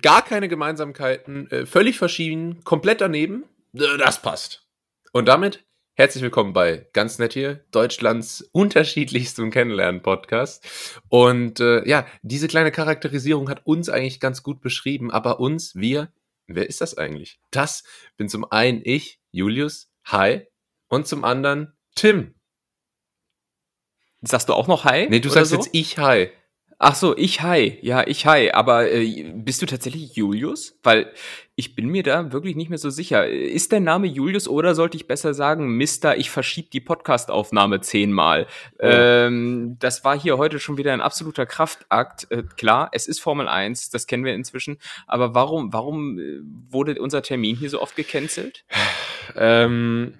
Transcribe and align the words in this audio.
gar 0.00 0.24
keine 0.24 0.48
Gemeinsamkeiten, 0.48 1.50
äh, 1.50 1.66
völlig 1.66 1.98
verschieden, 1.98 2.62
komplett 2.64 3.00
daneben. 3.00 3.44
Äh, 3.74 3.96
Das 3.98 4.22
passt. 4.22 4.66
Und 5.12 5.26
damit 5.26 5.64
herzlich 5.94 6.22
willkommen 6.22 6.52
bei 6.52 6.88
Ganz 6.92 7.18
Nett 7.18 7.34
hier, 7.34 7.64
Deutschlands 7.70 8.48
unterschiedlichstem 8.52 9.50
Kennenlernen-Podcast. 9.50 11.00
Und 11.08 11.60
äh, 11.60 11.86
ja, 11.86 12.06
diese 12.22 12.48
kleine 12.48 12.72
Charakterisierung 12.72 13.48
hat 13.48 13.66
uns 13.66 13.88
eigentlich 13.88 14.20
ganz 14.20 14.42
gut 14.42 14.60
beschrieben, 14.60 15.10
aber 15.10 15.38
uns, 15.38 15.74
wir, 15.74 16.12
wer 16.46 16.68
ist 16.68 16.80
das 16.80 16.96
eigentlich? 16.96 17.40
Das 17.50 17.84
bin 18.16 18.28
zum 18.28 18.50
einen 18.50 18.80
ich, 18.84 19.20
Julius, 19.30 19.90
hi, 20.04 20.46
und 20.88 21.06
zum 21.06 21.24
anderen 21.24 21.72
Tim. 21.94 22.34
Sagst 24.22 24.48
du 24.48 24.54
auch 24.54 24.68
noch 24.68 24.84
Hi? 24.84 25.08
Nee, 25.08 25.20
du 25.20 25.28
sagst 25.28 25.50
so? 25.50 25.56
jetzt 25.56 25.70
ich 25.72 25.98
hi. 25.98 26.30
Ach 26.84 26.96
so, 26.96 27.16
ich 27.16 27.42
Hi. 27.42 27.78
Ja, 27.80 28.04
ich 28.04 28.26
Hi. 28.26 28.50
Aber 28.50 28.90
äh, 28.90 29.32
bist 29.36 29.62
du 29.62 29.66
tatsächlich 29.66 30.16
Julius? 30.16 30.80
Weil 30.82 31.12
ich 31.54 31.76
bin 31.76 31.86
mir 31.86 32.02
da 32.02 32.32
wirklich 32.32 32.56
nicht 32.56 32.70
mehr 32.70 32.78
so 32.78 32.90
sicher. 32.90 33.28
Ist 33.28 33.70
dein 33.72 33.84
Name 33.84 34.08
Julius 34.08 34.48
oder 34.48 34.74
sollte 34.74 34.96
ich 34.96 35.06
besser 35.06 35.32
sagen, 35.32 35.76
Mister, 35.76 36.16
ich 36.16 36.28
verschieb 36.28 36.72
die 36.72 36.80
Podcast-Aufnahme 36.80 37.82
zehnmal? 37.82 38.48
Oh. 38.80 38.86
Ähm, 38.88 39.76
das 39.78 40.04
war 40.04 40.18
hier 40.18 40.38
heute 40.38 40.58
schon 40.58 40.76
wieder 40.76 40.92
ein 40.92 41.00
absoluter 41.00 41.46
Kraftakt. 41.46 42.26
Äh, 42.32 42.42
klar, 42.56 42.88
es 42.90 43.06
ist 43.06 43.20
Formel 43.20 43.46
1, 43.46 43.90
das 43.90 44.08
kennen 44.08 44.24
wir 44.24 44.34
inzwischen. 44.34 44.78
Aber 45.06 45.36
warum, 45.36 45.72
warum 45.72 46.18
äh, 46.18 46.40
wurde 46.68 47.00
unser 47.00 47.22
Termin 47.22 47.54
hier 47.54 47.70
so 47.70 47.80
oft 47.80 47.94
gecancelt? 47.94 48.64
Ähm, 49.36 50.14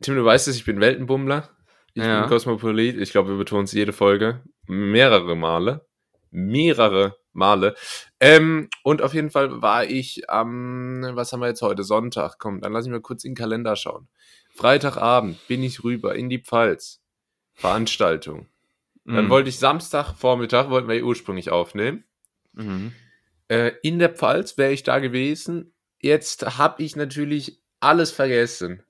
Tim, 0.00 0.14
du 0.14 0.24
weißt 0.24 0.48
es, 0.48 0.56
ich 0.56 0.64
bin 0.64 0.80
Weltenbummler. 0.80 1.50
Ich 1.92 2.02
Ja. 2.02 2.20
bin 2.20 2.30
Kosmopolit. 2.30 2.96
Ich 2.96 3.10
glaube, 3.10 3.28
wir 3.28 3.36
betonen 3.36 3.64
es 3.64 3.72
jede 3.72 3.92
Folge. 3.92 4.40
Mehrere 4.66 5.36
Male. 5.36 5.86
Mehrere 6.30 7.16
Male. 7.32 7.74
Ähm, 8.20 8.68
und 8.82 9.02
auf 9.02 9.14
jeden 9.14 9.30
Fall 9.30 9.62
war 9.62 9.84
ich 9.84 10.28
am, 10.30 11.02
was 11.12 11.32
haben 11.32 11.40
wir 11.40 11.48
jetzt 11.48 11.62
heute? 11.62 11.82
Sonntag. 11.84 12.36
Komm, 12.38 12.60
dann 12.60 12.72
lass 12.72 12.86
ich 12.86 12.90
mal 12.90 13.00
kurz 13.00 13.24
in 13.24 13.32
den 13.32 13.36
Kalender 13.36 13.76
schauen. 13.76 14.08
Freitagabend 14.54 15.38
bin 15.48 15.62
ich 15.62 15.84
rüber 15.84 16.14
in 16.14 16.28
die 16.30 16.38
Pfalz. 16.42 17.00
Veranstaltung. 17.54 18.48
Dann 19.04 19.26
Mhm. 19.26 19.30
wollte 19.30 19.48
ich 19.50 19.58
Samstagvormittag, 19.58 20.68
wollten 20.68 20.88
wir 20.88 21.04
ursprünglich 21.04 21.50
aufnehmen. 21.50 22.04
Mhm. 22.54 22.92
Äh, 23.48 23.72
in 23.82 23.98
der 23.98 24.10
Pfalz 24.10 24.58
wäre 24.58 24.72
ich 24.72 24.82
da 24.82 24.98
gewesen. 24.98 25.72
Jetzt 26.00 26.58
habe 26.58 26.82
ich 26.82 26.96
natürlich 26.96 27.60
alles 27.80 28.10
vergessen. 28.10 28.82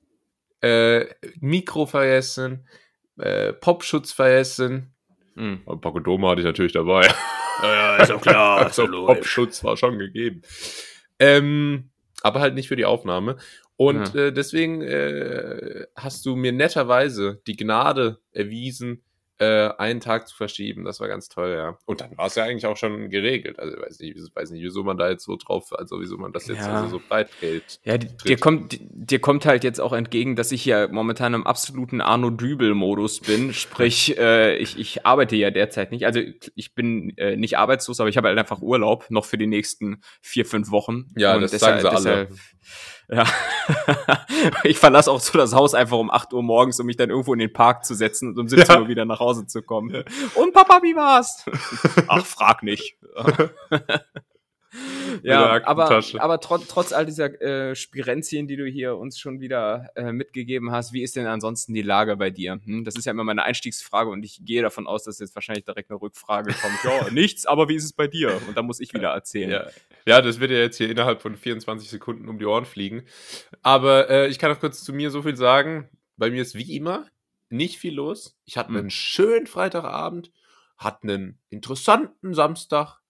Äh, 0.63 1.07
Mikro 1.41 1.85
vergessen, 1.87 2.67
äh, 3.19 3.53
Popschutz 3.53 4.13
vergessen. 4.13 4.95
Mhm. 5.37 5.61
Und 5.65 5.81
Pakodoma 5.81 6.31
hatte 6.31 6.41
ich 6.41 6.47
natürlich 6.47 6.73
dabei. 6.73 7.09
Ja, 7.63 7.97
ist 7.97 8.11
doch 8.11 8.21
klar. 8.21 8.59
also 8.67 8.87
Popschutz 8.87 9.65
war 9.65 9.79
schon 9.79 9.99
gegeben. 9.99 10.43
Ähm, 11.19 11.89
aber 12.21 12.41
halt 12.41 12.55
nicht 12.55 12.69
für 12.69 12.77
die 12.77 12.85
Aufnahme. 12.85 13.39
Und 13.77 14.15
äh, 14.15 14.31
deswegen 14.31 14.83
äh, 14.83 15.87
hast 15.97 16.27
du 16.27 16.37
mir 16.37 16.53
netterweise 16.53 17.41
die 17.47 17.57
Gnade 17.57 18.19
erwiesen, 18.33 19.06
äh, 19.39 19.69
einen 19.79 20.01
Tag 20.01 20.29
zu 20.29 20.35
verschieben. 20.37 20.85
Das 20.85 20.99
war 21.01 21.09
ganz 21.09 21.29
toll, 21.29 21.55
ja. 21.57 21.79
Und 21.85 22.01
dann 22.01 22.17
war 22.17 22.27
es 22.27 22.35
ja 22.37 22.45
eigentlich 22.45 22.67
auch 22.67 22.77
schon 22.77 23.11
geregelt. 23.11 23.59
Also 23.59 23.77
ich 23.77 23.83
weiß 23.83 23.99
nicht, 24.01 24.17
ich 24.17 24.23
weiß 24.35 24.51
nicht, 24.51 24.63
wieso 24.63 24.83
man 24.83 24.97
da 24.97 25.11
jetzt 25.11 25.25
so 25.25 25.37
drauf, 25.37 25.73
also 25.73 26.01
wieso 26.01 26.17
man 26.17 26.33
das 26.33 26.47
jetzt 26.49 26.61
Ja. 26.67 26.83
also 26.83 26.99
so 26.99 27.03
breit 27.07 27.29
hält. 27.41 27.79
Ja, 27.85 27.99
di- 27.99 28.09
dir 28.25 28.39
kommt, 28.39 28.79
dir 28.81 29.19
kommt 29.21 29.45
halt 29.47 29.63
jetzt 29.65 29.81
auch 29.81 29.93
entgegen, 29.93 30.37
dass 30.37 30.53
ich 30.53 30.65
ja 30.65 30.89
momentan 30.89 31.35
im 31.35 31.47
absoluten 31.47 32.01
Arno 32.01 32.31
Dübel-Modus 32.31 33.21
bin. 33.21 33.53
Sprich, 33.53 34.17
äh, 34.19 34.57
ich, 34.57 34.79
ich 34.79 35.05
arbeite 35.05 35.37
ja 35.37 35.51
derzeit 35.51 35.91
nicht. 35.93 36.07
Also 36.07 36.21
ich 36.55 36.75
bin 36.75 37.17
äh, 37.19 37.37
nicht 37.37 37.59
arbeitslos, 37.59 38.01
aber 38.01 38.09
ich 38.09 38.17
habe 38.17 38.29
halt 38.29 38.39
einfach 38.39 38.63
Urlaub 38.63 39.11
noch 39.11 39.25
für 39.27 39.39
die 39.39 39.47
nächsten 39.47 40.01
vier, 40.23 40.47
fünf 40.47 40.71
Wochen. 40.71 41.09
Ja, 41.17 41.39
das 41.39 41.51
sagen 41.53 41.81
sie 41.81 41.91
alle. 41.91 42.29
Ja. 43.09 43.25
ich 44.65 44.79
verlasse 44.79 45.11
auch 45.11 45.21
so 45.21 45.39
das 45.39 45.55
Haus 45.55 45.75
einfach 45.75 45.99
um 45.99 46.11
8 46.11 46.33
Uhr 46.33 46.43
morgens, 46.43 46.81
um 46.81 46.87
mich 46.87 46.97
dann 46.97 47.11
irgendwo 47.11 47.33
in 47.33 47.39
den 47.39 47.53
Park 47.53 47.85
zu 47.85 47.95
setzen 47.95 48.31
und 48.31 48.39
um 48.39 48.49
17 48.49 48.75
Ja. 48.75 48.81
Uhr 48.81 48.89
wieder 48.89 49.05
nach 49.05 49.21
Hause 49.21 49.47
zu 49.47 49.63
kommen. 49.63 50.05
Und 50.35 50.53
Papa, 50.53 50.81
wie 50.83 50.97
war's? 50.97 51.45
Ach, 52.09 52.25
frag 52.25 52.63
nicht. 52.63 52.97
Ja, 55.23 55.65
aber, 55.65 56.03
aber 56.19 56.41
trotz, 56.41 56.67
trotz 56.69 56.93
all 56.93 57.07
dieser 57.07 57.41
äh, 57.41 57.75
Spirenzien, 57.75 58.47
die 58.47 58.57
du 58.57 58.67
hier 58.67 58.97
uns 58.97 59.19
schon 59.19 59.41
wieder 59.41 59.89
äh, 59.95 60.13
mitgegeben 60.13 60.71
hast, 60.71 60.93
wie 60.93 61.03
ist 61.03 61.17
denn 61.17 61.27
ansonsten 61.27 61.73
die 61.75 61.83
Lage 61.83 62.17
bei 62.17 62.31
dir? 62.31 62.61
Hm? 62.65 62.85
Das 62.85 62.97
ist 62.97 63.07
ja 63.07 63.13
immer 63.13 63.25
meine 63.25 63.45
Einstiegsfrage 63.45 64.11
und 64.11 64.25
ich 64.25 64.45
gehe 64.45 64.63
davon 64.63 64.87
aus, 64.87 65.05
dass 65.05 65.19
jetzt 65.19 65.35
wahrscheinlich 65.35 65.65
direkt 65.65 65.91
eine 65.91 66.01
Rückfrage 66.01 66.53
kommt. 66.53 66.85
Ja, 66.85 67.11
nichts, 67.11 67.47
aber 67.47 67.69
wie 67.69 67.77
ist 67.77 67.85
es 67.85 67.93
bei 67.93 68.07
dir? 68.07 68.41
Und 68.47 68.57
da 68.57 68.63
muss 68.63 68.81
ich 68.81 68.93
wieder 68.93 69.11
erzählen. 69.11 69.51
Ja. 69.51 69.67
Ja, 70.07 70.23
das 70.23 70.41
wird 70.41 70.51
ja 70.51 70.59
jetzt 70.59 70.77
hier 70.79 70.91
innerhalb 70.91 71.21
von 71.23 71.37
24 71.37 71.89
Sekunden 71.91 72.29
um 72.29 72.39
die 72.39 72.47
Ohren 72.47 72.65
fliegen. 72.65 73.05
Aber 73.63 74.09
äh, 74.09 74.29
ich 74.29 74.39
kann 74.39 74.53
auch 74.53 74.61
kurz 74.61 74.83
zu 74.85 74.93
mir 74.93 75.11
so 75.11 75.23
viel 75.23 75.37
sagen. 75.37 75.89
Bei 76.17 76.31
mir 76.31 76.43
ist 76.43 76.55
wie 76.55 76.77
immer 76.77 77.07
nicht 77.49 77.79
viel 77.79 77.95
los. 77.95 78.39
Ich 78.45 78.57
hatte 78.57 78.73
Mhm. 78.73 78.79
einen 78.79 78.91
schönen 78.91 79.47
Freitagabend, 79.47 80.33
hatte 80.77 81.03
einen 81.05 81.39
interessanten 81.51 82.35
Samstag 82.35 83.01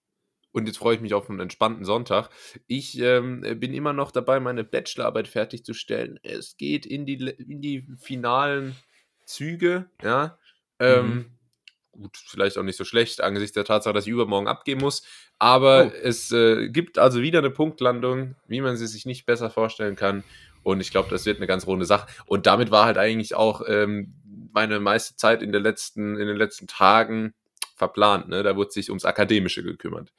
und 0.53 0.67
jetzt 0.67 0.79
freue 0.79 0.95
ich 0.95 1.01
mich 1.03 1.15
auf 1.15 1.29
einen 1.29 1.41
entspannten 1.41 1.84
Sonntag. 1.84 2.31
Ich 2.67 2.99
ähm, 2.99 3.43
bin 3.61 3.75
immer 3.75 3.93
noch 3.93 4.11
dabei, 4.11 4.41
meine 4.41 4.65
Bachelorarbeit 4.65 5.28
fertigzustellen. 5.28 6.19
Es 6.23 6.57
geht 6.57 6.87
in 6.87 7.05
die, 7.07 7.15
in 7.15 7.61
die 7.61 7.87
finalen 7.99 8.75
Züge, 9.27 9.91
ja. 10.03 10.39
Ähm, 10.78 11.35
gut, 12.01 12.17
vielleicht 12.17 12.59
auch 12.59 12.62
nicht 12.62 12.77
so 12.77 12.84
schlecht, 12.84 13.21
angesichts 13.21 13.55
der 13.55 13.65
Tatsache, 13.65 13.95
dass 13.95 14.07
ich 14.07 14.12
übermorgen 14.12 14.49
abgeben 14.49 14.81
muss. 14.81 15.03
Aber 15.39 15.87
Oh. 15.87 15.99
es 16.03 16.33
äh, 16.33 16.69
gibt 16.69 16.99
also 16.99 17.21
wieder 17.23 17.41
eine 17.41 17.51
Punktlandung, 17.51 18.37
wie 18.47 18.61
man 18.61 18.77
sie 18.77 18.87
sich 18.87 19.07
nicht 19.07 19.27
besser 19.27 19.51
vorstellen 19.51 19.97
kann. 19.97 20.25
Und 20.62 20.81
ich 20.81 20.91
glaube, 20.91 21.09
das 21.11 21.27
wird 21.27 21.37
eine 21.39 21.47
ganz 21.47 21.67
runde 21.67 21.87
Sache. 21.87 22.09
Und 22.27 22.47
damit 22.47 22.71
war 22.71 22.87
halt 22.87 22.99
eigentlich 22.99 23.34
auch 23.34 23.62
ähm, 23.69 24.15
meine 24.53 24.81
meiste 24.81 25.17
Zeit 25.17 25.43
in, 25.43 25.53
der 25.53 25.61
letzten, 25.61 26.17
in 26.19 26.27
den 26.27 26.37
letzten 26.37 26.67
Tagen 26.67 27.34
verplant. 27.76 28.28
Ne? 28.28 28.42
Da 28.42 28.56
wurde 28.56 28.70
sich 28.72 28.88
ums 28.88 29.04
Akademische 29.04 29.62
gekümmert. 29.62 30.12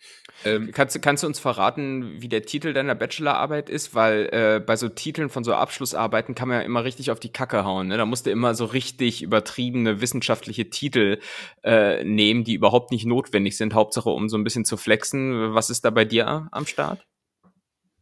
Ähm, 0.45 0.71
Kannst, 0.71 0.95
du- 0.95 0.99
kannst 0.99 1.23
du 1.23 1.27
uns 1.27 1.39
verraten, 1.39 2.21
wie 2.21 2.29
der 2.29 2.43
Titel 2.43 2.71
deiner 2.73 2.95
Bachelorarbeit 2.95 3.69
ist? 3.69 3.95
Weil 3.95 4.29
äh, 4.31 4.59
bei 4.65 4.75
so 4.75 4.87
Titeln 4.89 5.29
von 5.29 5.43
so 5.43 5.53
Abschlussarbeiten 5.53 6.35
kann 6.35 6.47
man 6.47 6.59
ja 6.59 6.63
immer 6.63 6.83
richtig 6.83 7.11
auf 7.11 7.19
die 7.19 7.31
Kacke 7.31 7.65
hauen. 7.65 7.87
Ne? 7.87 7.97
Da 7.97 8.05
musst 8.05 8.25
du 8.27 8.29
immer 8.31 8.53
so 8.55 8.65
richtig 8.65 9.23
übertriebene 9.23 9.99
wissenschaftliche 10.01 10.69
Titel 10.69 11.19
äh, 11.63 12.03
nehmen, 12.03 12.43
die 12.43 12.53
überhaupt 12.53 12.91
nicht 12.91 13.05
notwendig 13.05 13.57
sind. 13.57 13.73
Hauptsache, 13.73 14.09
um 14.09 14.29
so 14.29 14.37
ein 14.37 14.43
bisschen 14.43 14.63
zu 14.65 14.77
flexen. 14.77 15.53
Was 15.55 15.69
ist 15.69 15.83
da 15.83 15.89
bei 15.89 16.05
dir 16.05 16.47
am 16.51 16.65
Start? 16.65 17.05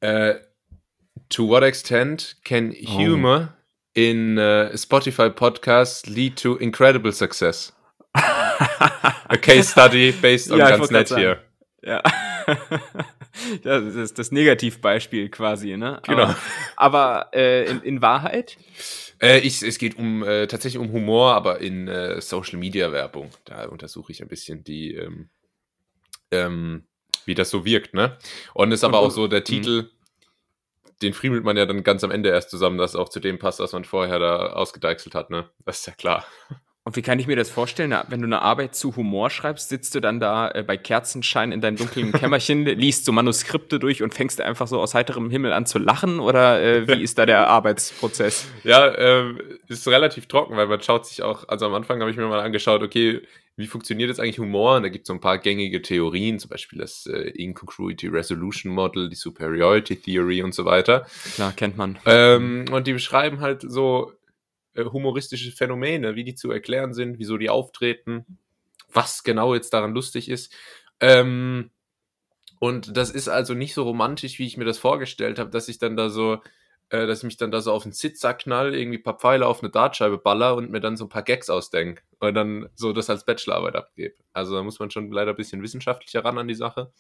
äh, 0.02 0.36
to 1.30 1.48
what 1.48 1.64
extent 1.64 2.38
can 2.44 2.72
humor 2.72 3.54
in 3.94 4.38
äh, 4.38 4.78
Spotify 4.78 5.30
Podcasts 5.30 6.06
lead 6.08 6.36
to 6.42 6.56
incredible 6.58 7.12
success? 7.14 7.75
A 9.28 9.38
case 9.38 9.72
study 9.72 10.12
based 10.12 10.52
on 10.52 10.60
Ja, 10.60 10.70
ganz 10.70 10.92
nett 10.92 11.10
hier. 11.10 11.42
Ja. 11.84 12.02
ja, 13.64 13.80
das 13.80 13.96
ist 13.96 14.18
das 14.18 14.32
Negativbeispiel 14.32 15.30
quasi, 15.30 15.78
ne? 15.78 16.00
Genau. 16.04 16.24
Aber, 16.24 16.38
aber 16.76 17.30
äh, 17.34 17.66
in, 17.70 17.82
in 17.82 18.02
Wahrheit? 18.02 18.58
Äh, 19.22 19.40
ich, 19.40 19.62
es 19.62 19.78
geht 19.78 19.98
um 19.98 20.24
äh, 20.24 20.48
tatsächlich 20.48 20.82
um 20.82 20.92
Humor, 20.92 21.34
aber 21.34 21.62
in 21.62 21.88
äh, 21.88 22.22
Social 22.22 22.58
Media 22.58 22.92
Werbung. 22.92 23.30
Da 23.46 23.66
untersuche 23.66 24.12
ich 24.12 24.22
ein 24.22 24.28
bisschen 24.28 24.64
die, 24.64 24.96
ähm, 24.96 25.30
ähm, 26.32 26.88
wie 27.26 27.36
das 27.36 27.50
so 27.50 27.66
wirkt, 27.66 27.94
ne? 27.94 28.18
Und 28.54 28.72
ist 28.72 28.84
aber 28.84 29.00
auch 29.00 29.12
so 29.12 29.28
der 29.28 29.42
mhm. 29.42 29.46
Titel, 29.46 29.90
den 31.02 31.14
friemelt 31.14 31.44
man 31.44 31.58
ja 31.58 31.66
dann 31.66 31.84
ganz 31.84 32.04
am 32.04 32.12
Ende 32.12 32.30
erst 32.30 32.50
zusammen, 32.50 32.78
dass 32.78 32.96
auch 32.96 33.10
zu 33.10 33.20
dem 33.20 33.38
passt, 33.40 33.60
was 33.60 33.74
man 33.74 33.86
vorher 33.86 34.20
da 34.20 34.54
ausgedeichselt 34.54 35.16
hat, 35.16 35.30
ne? 35.30 35.50
Das 35.66 35.80
ist 35.80 35.88
ja 35.88 35.94
klar. 35.94 36.26
Und 36.88 36.96
wie 36.96 37.02
kann 37.02 37.18
ich 37.18 37.26
mir 37.26 37.36
das 37.36 37.50
vorstellen? 37.50 37.96
Wenn 38.10 38.22
du 38.22 38.28
eine 38.28 38.44
Arbeit 38.44 38.76
zu 38.76 38.96
Humor 38.96 39.32
schreibst, 39.32 39.70
sitzt 39.70 39.96
du 39.96 40.02
dann 40.02 40.20
da 40.20 40.52
äh, 40.52 40.62
bei 40.62 40.78
Kerzenschein 40.78 41.52
in 41.52 41.60
deinem 41.60 41.78
dunklen 41.78 42.12
Kämmerchen, 42.14 42.64
liest 42.64 43.06
so 43.06 43.12
Manuskripte 43.12 43.80
durch 43.80 44.04
und 44.04 44.14
fängst 44.14 44.40
einfach 44.40 44.68
so 44.68 44.80
aus 44.80 44.94
heiterem 44.94 45.32
Himmel 45.32 45.52
an 45.52 45.66
zu 45.66 45.80
lachen? 45.80 46.20
Oder 46.20 46.62
äh, 46.62 46.88
wie 46.88 47.02
ist 47.02 47.18
da 47.18 47.26
der 47.26 47.48
Arbeitsprozess? 47.50 48.46
Ja, 48.64 48.96
ähm, 49.00 49.40
ist 49.68 49.88
relativ 49.88 50.28
trocken, 50.28 50.56
weil 50.58 50.68
man 50.68 50.80
schaut 50.80 51.08
sich 51.08 51.24
auch, 51.24 51.50
also 51.50 51.66
am 51.66 51.74
Anfang 51.74 52.00
habe 52.02 52.12
ich 52.12 52.18
mir 52.18 52.28
mal 52.28 52.40
angeschaut, 52.40 52.84
okay, 52.84 53.24
wie 53.58 53.66
funktioniert 53.66 54.10
jetzt 54.10 54.20
eigentlich 54.20 54.38
Humor? 54.38 54.76
Und 54.76 54.84
da 54.84 54.90
gibt 54.90 55.06
es 55.06 55.08
so 55.08 55.14
ein 55.14 55.22
paar 55.22 55.40
gängige 55.40 55.82
Theorien, 55.82 56.38
zum 56.38 56.52
Beispiel 56.52 56.78
das 56.78 57.08
äh, 57.08 57.30
Incongruity 57.32 58.10
Resolution 58.10 58.72
Model, 58.72 59.10
die 59.10 59.16
Superiority 59.16 59.96
Theory 59.96 60.44
und 60.44 60.54
so 60.54 60.66
weiter. 60.66 61.08
Klar, 61.34 61.52
kennt 61.54 61.78
man. 61.78 61.98
Ähm, 62.06 62.66
und 62.72 62.86
die 62.86 62.94
beschreiben 62.94 63.40
halt 63.40 63.64
so 63.68 64.12
äh, 64.12 64.25
humoristische 64.76 65.52
Phänomene, 65.52 66.16
wie 66.16 66.24
die 66.24 66.36
zu 66.36 66.52
erklären 66.52 66.94
sind, 66.94 67.20
wieso 67.20 67.38
die 67.38 67.50
auftreten, 67.50 68.40
was 68.92 69.24
genau 69.24 69.54
jetzt 69.54 69.74
daran 69.74 69.94
lustig 69.94 70.30
ist. 70.30 70.54
Ähm, 71.00 71.72
und 72.60 72.96
das 72.96 73.12
ist 73.12 73.28
also 73.28 73.54
nicht 73.54 73.74
so 73.74 73.84
romantisch, 73.84 74.40
wie 74.40 74.48
ich 74.48 74.58
mir 74.58 74.66
das 74.66 74.78
vorgestellt 74.78 75.40
habe, 75.40 75.50
dass 75.50 75.68
ich 75.68 75.78
dann 75.78 75.98
da 75.98 76.10
so, 76.10 76.42
äh, 76.90 77.06
dass 77.06 77.20
ich 77.20 77.24
mich 77.26 77.38
dann 77.38 77.52
da 77.52 77.62
so 77.62 77.72
auf 77.72 77.84
einen 77.84 77.94
Zitzsack 77.94 78.40
knall, 78.40 78.74
irgendwie 78.74 79.00
ein 79.00 79.04
paar 79.04 79.20
Pfeile 79.20 79.48
auf 79.48 79.62
eine 79.62 79.72
Dartscheibe 79.72 80.18
baller 80.18 80.56
und 80.56 80.72
mir 80.72 80.80
dann 80.80 80.98
so 80.98 81.06
ein 81.06 81.10
paar 81.10 81.24
Gags 81.24 81.50
ausdenke 81.50 82.04
und 82.20 82.34
dann 82.34 82.70
so 82.76 82.94
das 82.94 83.10
als 83.10 83.26
Bachelorarbeit 83.26 83.76
abgebe. 83.76 84.16
Also 84.34 84.56
da 84.56 84.64
muss 84.64 84.80
man 84.80 84.90
schon 84.90 85.12
leider 85.12 85.32
ein 85.32 85.38
bisschen 85.38 85.62
wissenschaftlicher 85.62 86.24
ran 86.24 86.38
an 86.38 86.48
die 86.48 86.56
Sache. 86.56 86.92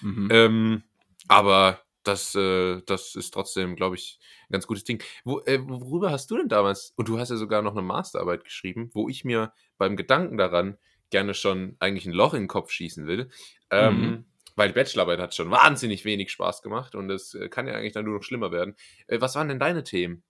Mhm. 0.00 0.28
Ähm, 0.30 0.82
Aber 1.28 1.83
das, 2.04 2.34
äh, 2.34 2.80
das 2.86 3.14
ist 3.16 3.32
trotzdem, 3.32 3.76
glaube 3.76 3.96
ich, 3.96 4.18
ein 4.48 4.52
ganz 4.52 4.66
gutes 4.66 4.84
Ding. 4.84 5.02
Wo, 5.24 5.40
äh, 5.40 5.58
worüber 5.62 6.10
hast 6.10 6.30
du 6.30 6.36
denn 6.36 6.48
damals, 6.48 6.92
und 6.96 7.08
du 7.08 7.18
hast 7.18 7.30
ja 7.30 7.36
sogar 7.36 7.62
noch 7.62 7.72
eine 7.72 7.82
Masterarbeit 7.82 8.44
geschrieben, 8.44 8.90
wo 8.94 9.08
ich 9.08 9.24
mir 9.24 9.52
beim 9.78 9.96
Gedanken 9.96 10.36
daran 10.38 10.78
gerne 11.10 11.34
schon 11.34 11.76
eigentlich 11.80 12.06
ein 12.06 12.12
Loch 12.12 12.34
in 12.34 12.42
den 12.44 12.48
Kopf 12.48 12.70
schießen 12.70 13.06
will. 13.06 13.28
Ähm, 13.70 14.00
Mhm. 14.00 14.24
weil 14.56 14.68
die 14.68 14.74
Bachelorarbeit 14.74 15.18
hat 15.18 15.34
schon 15.34 15.50
wahnsinnig 15.50 16.04
wenig 16.04 16.30
Spaß 16.30 16.62
gemacht 16.62 16.94
und 16.94 17.10
es 17.10 17.34
äh, 17.34 17.48
kann 17.48 17.66
ja 17.66 17.74
eigentlich 17.74 17.92
dann 17.92 18.04
nur 18.04 18.14
noch 18.14 18.22
schlimmer 18.22 18.52
werden. 18.52 18.76
Äh, 19.08 19.20
was 19.20 19.34
waren 19.34 19.48
denn 19.48 19.58
deine 19.58 19.82
Themen? 19.82 20.22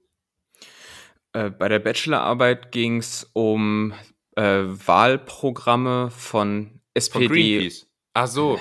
Äh, 1.33 1.51
bei 1.51 1.69
der 1.69 1.79
Bachelorarbeit 1.81 2.73
ging 2.73 2.99
es 2.99 3.29
um 3.35 3.93
äh, 4.37 4.63
Wahlprogramme 4.65 6.11
von 6.11 6.69
Von 6.71 6.81
SPD. 6.95 7.27
Greenpeace. 7.29 7.87
Ach 8.17 8.29
so. 8.29 8.61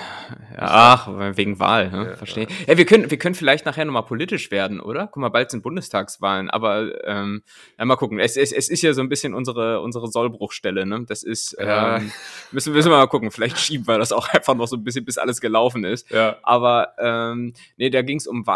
Ja, 0.50 0.58
ach, 0.58 1.08
wegen 1.36 1.60
Wahl, 1.60 1.88
ne? 1.88 2.06
Ja, 2.10 2.16
verstehe. 2.16 2.48
Ja. 2.66 2.76
wir, 2.76 2.84
können, 2.84 3.08
wir 3.08 3.18
können 3.18 3.36
vielleicht 3.36 3.64
nachher 3.66 3.84
nochmal 3.84 4.02
politisch 4.04 4.50
werden, 4.50 4.80
oder? 4.80 5.06
Guck 5.06 5.18
mal, 5.18 5.28
bald 5.28 5.52
sind 5.52 5.62
Bundestagswahlen, 5.62 6.50
aber 6.50 7.06
ähm, 7.06 7.44
ja, 7.78 7.84
mal 7.84 7.94
gucken. 7.94 8.18
Es, 8.18 8.36
es, 8.36 8.50
es 8.50 8.68
ist 8.68 8.82
ja 8.82 8.92
so 8.94 9.00
ein 9.00 9.08
bisschen 9.08 9.32
unsere, 9.32 9.80
unsere 9.80 10.08
Sollbruchstelle, 10.08 10.86
ne? 10.86 11.04
Das 11.06 11.22
ist, 11.22 11.56
Ja. 11.56 11.98
ähm, 11.98 12.10
müssen, 12.50 12.72
müssen 12.72 12.90
wir 12.90 12.96
mal 12.98 13.06
gucken. 13.06 13.30
Vielleicht 13.30 13.56
schieben 13.58 13.86
wir 13.86 13.96
das 13.98 14.10
auch 14.10 14.28
einfach 14.32 14.56
noch 14.56 14.66
so 14.66 14.74
ein 14.76 14.82
bisschen, 14.82 15.04
bis 15.04 15.18
alles 15.18 15.40
gelaufen 15.40 15.84
ist. 15.84 16.10
Ja. 16.10 16.36
Aber 16.42 16.88
ähm, 16.98 17.52
nee, 17.76 17.90
da 17.90 18.02
ging 18.02 18.18
es 18.18 18.26
um 18.26 18.48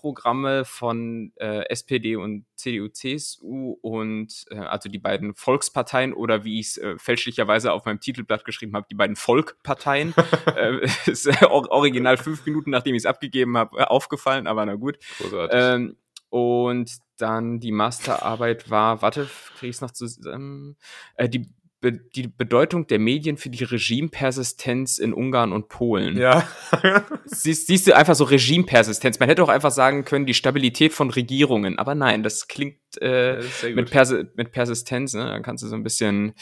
Wahlprogramme 0.00 0.64
von 0.64 1.32
äh, 1.36 1.68
SPD 1.68 2.16
und 2.16 2.46
CDU, 2.56 2.88
CSU 2.88 3.76
und 3.82 4.44
äh, 4.50 4.56
also 4.56 4.88
die 4.88 4.98
beiden 4.98 5.34
Volksparteien 5.34 6.12
oder 6.12 6.44
wie 6.44 6.60
ich 6.60 6.68
es 6.68 6.78
äh, 6.78 6.98
fälschlicherweise 6.98 7.72
auf 7.72 7.84
meinem 7.84 8.00
Titelblatt 8.00 8.44
geschrieben 8.44 8.74
habe, 8.74 8.86
die 8.90 8.94
beiden 8.94 9.16
Volkparteien. 9.16 10.14
äh, 10.56 10.86
ist 11.06 11.26
or- 11.42 11.70
original 11.70 12.16
fünf 12.16 12.44
Minuten, 12.46 12.70
nachdem 12.70 12.94
ich 12.94 13.02
es 13.02 13.06
abgegeben 13.06 13.56
habe, 13.56 13.78
äh, 13.78 13.84
aufgefallen, 13.84 14.46
aber 14.46 14.64
na 14.66 14.74
gut. 14.74 14.98
Großartig. 15.18 15.58
Ähm, 15.58 15.96
und 16.28 16.92
dann 17.18 17.58
die 17.58 17.72
Masterarbeit 17.72 18.70
war, 18.70 19.02
warte, 19.02 19.28
kriege 19.58 19.70
ich 19.70 19.76
es 19.76 19.80
noch 19.80 19.90
zusammen? 19.90 20.76
Äh, 21.16 21.28
die, 21.28 21.50
Be 21.80 21.92
die 21.92 22.28
Bedeutung 22.28 22.86
der 22.88 22.98
Medien 22.98 23.36
für 23.38 23.48
die 23.48 23.64
Regimepersistenz 23.64 24.98
in 24.98 25.14
Ungarn 25.14 25.52
und 25.52 25.68
Polen. 25.68 26.16
ja. 26.18 26.46
Siehst, 27.24 27.68
siehst 27.68 27.86
du 27.86 27.96
einfach 27.96 28.14
so 28.14 28.24
Regimepersistenz. 28.24 29.18
Man 29.18 29.28
hätte 29.28 29.42
auch 29.42 29.48
einfach 29.48 29.70
sagen 29.70 30.04
können, 30.04 30.26
die 30.26 30.34
Stabilität 30.34 30.92
von 30.92 31.08
Regierungen. 31.10 31.78
Aber 31.78 31.94
nein, 31.94 32.22
das 32.22 32.48
klingt 32.48 32.76
äh, 33.00 33.36
Das 33.36 33.62
mit. 33.74 33.90
Persi 33.90 34.24
mit 34.34 34.52
Persistenz. 34.52 35.14
Ne? 35.14 35.24
Dann 35.24 35.42
kannst 35.42 35.62
du 35.64 35.68
so 35.68 35.74
ein 35.76 35.82
bisschen, 35.82 36.34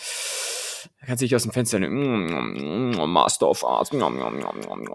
kannst 1.06 1.22
du 1.22 1.26
dich 1.26 1.36
aus 1.36 1.42
dem 1.44 1.52
Fenster 1.52 1.78
nehmen. 1.78 2.90
Mm, 2.90 3.10
Master 3.12 3.48
of 3.48 3.64
Arts. 3.64 3.92
mm, 3.92 4.00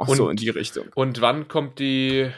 so 0.07 0.29
in 0.29 0.35
die 0.37 0.49
Richtung. 0.49 0.87
Und 0.95 1.21
wann 1.21 1.47
kommt 1.47 1.79
die, 1.79 2.29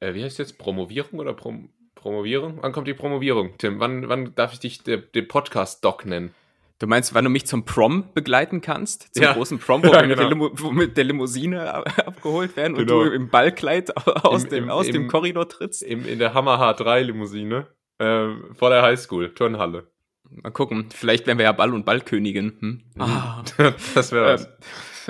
äh, 0.00 0.14
wie 0.14 0.22
heißt 0.24 0.38
jetzt, 0.38 0.58
Promovierung 0.58 1.18
oder 1.18 1.32
Prom 1.32 1.70
Promovierung? 1.94 2.58
Wann 2.60 2.72
kommt 2.72 2.88
die 2.88 2.94
Promovierung, 2.94 3.56
Tim? 3.58 3.78
Wann, 3.78 4.08
wann 4.08 4.34
darf 4.34 4.52
ich 4.54 4.58
dich 4.58 4.82
de- 4.82 5.00
den 5.14 5.28
Podcast-Doc 5.28 6.04
nennen? 6.04 6.34
Du 6.82 6.88
meinst, 6.88 7.14
wann 7.14 7.22
du 7.22 7.30
mich 7.30 7.46
zum 7.46 7.64
Prom 7.64 8.06
begleiten 8.12 8.60
kannst? 8.60 9.14
Zum 9.14 9.22
Ja. 9.22 9.34
großen 9.34 9.58
Prom, 9.60 9.84
wo 9.84 9.92
Ja, 9.92 10.00
wir 10.00 10.08
mit, 10.08 10.18
der 10.18 10.28
genau. 10.28 10.70
Mit 10.72 10.96
der 10.96 11.04
Limousine 11.04 11.72
ab- 11.72 11.96
abgeholt 12.08 12.56
werden 12.56 12.74
Genau. 12.76 12.98
und 12.98 13.04
du 13.06 13.12
im 13.14 13.28
Ballkleid 13.30 13.96
aus, 14.24 14.42
Im- 14.42 14.50
dem, 14.50 14.64
im- 14.64 14.70
aus 14.70 14.86
dem 14.86 15.02
im- 15.02 15.08
Korridor 15.08 15.48
trittst? 15.48 15.84
Im, 15.84 16.04
in 16.04 16.18
der 16.18 16.34
Hammer 16.34 16.58
H3-Limousine 16.60 17.68
äh, 17.98 18.26
vor 18.54 18.70
der 18.70 18.82
Highschool, 18.82 19.32
Turnhalle. 19.32 19.92
Mal 20.28 20.50
gucken. 20.50 20.88
Vielleicht 20.92 21.28
wären 21.28 21.38
wir 21.38 21.44
ja 21.44 21.52
Ball- 21.52 21.72
und 21.72 21.84
Ballkönigin. 21.86 22.56
Hm? 22.58 22.82
Ah. 22.98 23.44
das 23.94 24.10
wäre 24.10 24.34
was. 24.34 24.48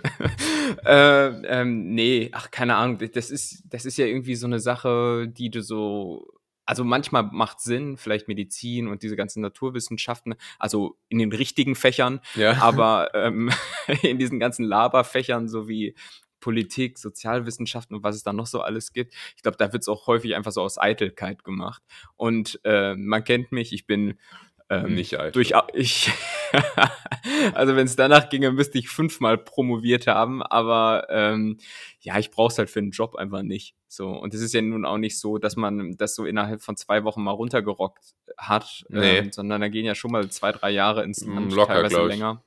äh, 0.84 1.26
ähm, 1.60 1.94
nee, 1.94 2.28
ach, 2.32 2.50
keine 2.50 2.76
Ahnung. 2.76 2.98
Das 3.14 3.30
ist, 3.30 3.62
das 3.72 3.86
ist 3.86 3.96
ja 3.96 4.04
irgendwie 4.04 4.34
so 4.34 4.46
eine 4.46 4.60
Sache, 4.60 5.26
die 5.26 5.48
du 5.50 5.62
so. 5.62 6.28
Also 6.64 6.85
manchmal 6.85 7.25
macht 7.25 7.61
Sinn, 7.61 7.97
vielleicht 7.97 8.29
Medizin 8.29 8.87
und 8.88 9.03
diese 9.03 9.17
ganzen 9.17 9.41
Naturwissenschaften, 9.43 10.35
also 10.59 10.97
in 11.09 11.19
den 11.19 11.32
richtigen 11.32 11.75
Fächern, 11.75 12.20
Ja. 12.35 12.53
aber 12.62 13.14
ähm, 13.14 13.50
in 14.03 14.19
diesen 14.19 14.38
ganzen 14.38 14.64
Laberfächern, 14.64 15.49
so 15.49 15.69
wie 15.69 15.94
Politik, 16.41 16.99
Sozialwissenschaften 16.99 17.97
und 17.97 18.03
was 18.03 18.17
es 18.17 18.25
da 18.25 18.32
noch 18.32 18.47
so 18.47 18.61
alles 18.61 18.93
gibt, 18.93 19.14
ich 19.37 19.43
glaube, 19.43 19.56
da 19.56 19.73
wird 19.73 19.82
es 19.82 19.88
auch 19.88 20.06
häufig 20.09 20.35
einfach 20.35 20.53
so 20.53 20.61
aus 20.61 20.76
Eitelkeit 20.76 21.44
gemacht. 21.44 21.82
Und 22.17 22.61
äh, 22.64 22.94
man 22.97 23.23
kennt 23.25 23.53
mich, 23.53 23.73
ich 23.73 23.87
bin 23.87 24.19
ähm, 24.72 24.94
Nicht 24.94 25.19
eitel. 25.19 25.32
durch 25.32 25.52
ich 25.74 26.10
also 27.54 27.76
wenn 27.76 27.86
es 27.86 27.96
danach 27.96 28.28
ginge, 28.28 28.52
müsste 28.52 28.78
ich 28.78 28.88
fünfmal 28.88 29.38
promoviert 29.38 30.06
haben, 30.06 30.42
aber 30.42 31.06
ähm, 31.10 31.58
ja, 32.00 32.19
ich 32.19 32.30
brauche 32.30 32.52
es 32.52 32.58
halt 32.58 32.70
für 32.70 32.80
einen 32.80 32.90
Job 32.90 33.16
einfach 33.16 33.42
nicht. 33.42 33.74
So 33.88 34.08
und 34.08 34.34
es 34.34 34.40
ist 34.40 34.54
ja 34.54 34.62
nun 34.62 34.84
auch 34.84 34.98
nicht 34.98 35.19
so, 35.19 35.38
dass 35.38 35.56
man 35.56 35.96
das 35.96 36.14
so 36.14 36.24
innerhalb 36.24 36.62
von 36.62 36.76
zwei 36.76 37.04
Wochen 37.04 37.22
mal 37.22 37.32
runtergerockt 37.32 38.14
hat, 38.36 38.84
Nee. 38.88 39.19
ähm, 39.19 39.32
sondern 39.32 39.60
da 39.60 39.69
gehen 39.69 39.84
ja 39.84 39.94
schon 39.94 40.10
mal 40.12 40.28
zwei, 40.30 40.52
drei 40.52 40.70
Jahre 40.70 41.04
ins 41.04 41.25
Land, 41.25 41.52
locker, 41.52 41.75
teilweise 41.75 42.04
länger. 42.06 42.42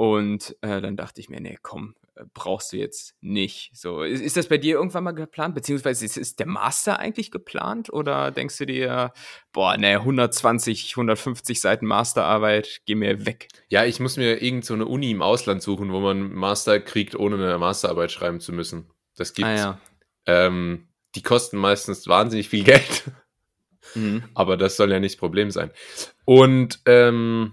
Und 0.00 0.56
äh, 0.62 0.80
dann 0.80 0.96
dachte 0.96 1.20
ich 1.20 1.28
mir, 1.28 1.42
nee, 1.42 1.58
komm, 1.60 1.94
äh, 2.14 2.22
brauchst 2.32 2.72
du 2.72 2.78
jetzt 2.78 3.14
nicht. 3.20 3.70
So, 3.74 4.02
ist, 4.02 4.22
ist 4.22 4.34
das 4.38 4.48
bei 4.48 4.56
dir 4.56 4.76
irgendwann 4.76 5.04
mal 5.04 5.10
geplant? 5.10 5.54
Beziehungsweise 5.54 6.06
ist, 6.06 6.16
ist 6.16 6.38
der 6.38 6.46
Master 6.46 6.98
eigentlich 6.98 7.30
geplant? 7.30 7.92
Oder 7.92 8.30
denkst 8.30 8.56
du 8.56 8.64
dir, 8.64 9.12
boah, 9.52 9.76
nee, 9.76 9.96
120, 9.96 10.92
150 10.96 11.60
Seiten 11.60 11.84
Masterarbeit, 11.84 12.80
geh 12.86 12.94
mir 12.94 13.26
weg. 13.26 13.48
Ja, 13.68 13.84
ich 13.84 14.00
muss 14.00 14.16
mir 14.16 14.40
irgend 14.40 14.64
so 14.64 14.72
eine 14.72 14.86
Uni 14.86 15.10
im 15.10 15.20
Ausland 15.20 15.60
suchen, 15.62 15.92
wo 15.92 16.00
man 16.00 16.32
Master 16.32 16.80
kriegt, 16.80 17.14
ohne 17.14 17.36
eine 17.36 17.58
Masterarbeit 17.58 18.10
schreiben 18.10 18.40
zu 18.40 18.54
müssen. 18.54 18.90
Das 19.16 19.34
gibt's. 19.34 19.50
Ah 19.50 19.54
ja. 19.54 19.80
ähm, 20.24 20.88
die 21.14 21.20
kosten 21.20 21.58
meistens 21.58 22.08
wahnsinnig 22.08 22.48
viel 22.48 22.64
Geld, 22.64 23.10
Mhm. 23.94 24.24
aber 24.32 24.56
das 24.56 24.76
soll 24.76 24.90
ja 24.92 24.98
nicht 24.98 25.16
das 25.16 25.20
Problem 25.20 25.50
sein. 25.50 25.70
Und 26.24 26.80
ähm, 26.86 27.52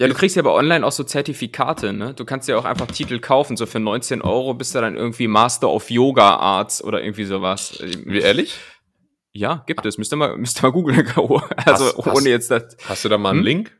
Ja, 0.00 0.06
du 0.06 0.14
kriegst 0.14 0.36
ja 0.36 0.42
aber 0.42 0.54
online 0.54 0.86
auch 0.86 0.92
so 0.92 1.02
Zertifikate, 1.02 1.92
ne? 1.92 2.14
Du 2.14 2.24
kannst 2.24 2.48
ja 2.48 2.56
auch 2.56 2.64
einfach 2.64 2.86
Titel 2.86 3.18
kaufen, 3.18 3.56
so 3.56 3.66
für 3.66 3.80
19 3.80 4.22
Euro 4.22 4.54
bist 4.54 4.74
du 4.74 4.80
dann 4.80 4.96
irgendwie 4.96 5.26
Master 5.26 5.68
of 5.70 5.90
Yoga 5.90 6.36
Arts 6.36 6.82
oder 6.84 7.02
irgendwie 7.02 7.24
sowas. 7.24 7.78
wie 8.04 8.20
ehrlich? 8.20 8.58
Ja, 9.32 9.64
gibt 9.66 9.84
es. 9.86 9.98
Müsst 9.98 10.12
ihr 10.12 10.16
mal, 10.16 10.36
müsst 10.36 10.58
ihr 10.58 10.62
mal 10.62 10.72
googeln. 10.72 10.98
also 11.66 11.84
Hast- 11.86 11.96
ohne 11.98 12.10
hast- 12.12 12.26
jetzt 12.26 12.50
das. 12.50 12.76
Hast 12.88 13.04
du 13.04 13.08
da 13.08 13.18
mal 13.18 13.30
einen 13.30 13.40
Hm? 13.40 13.44
Link? 13.46 13.78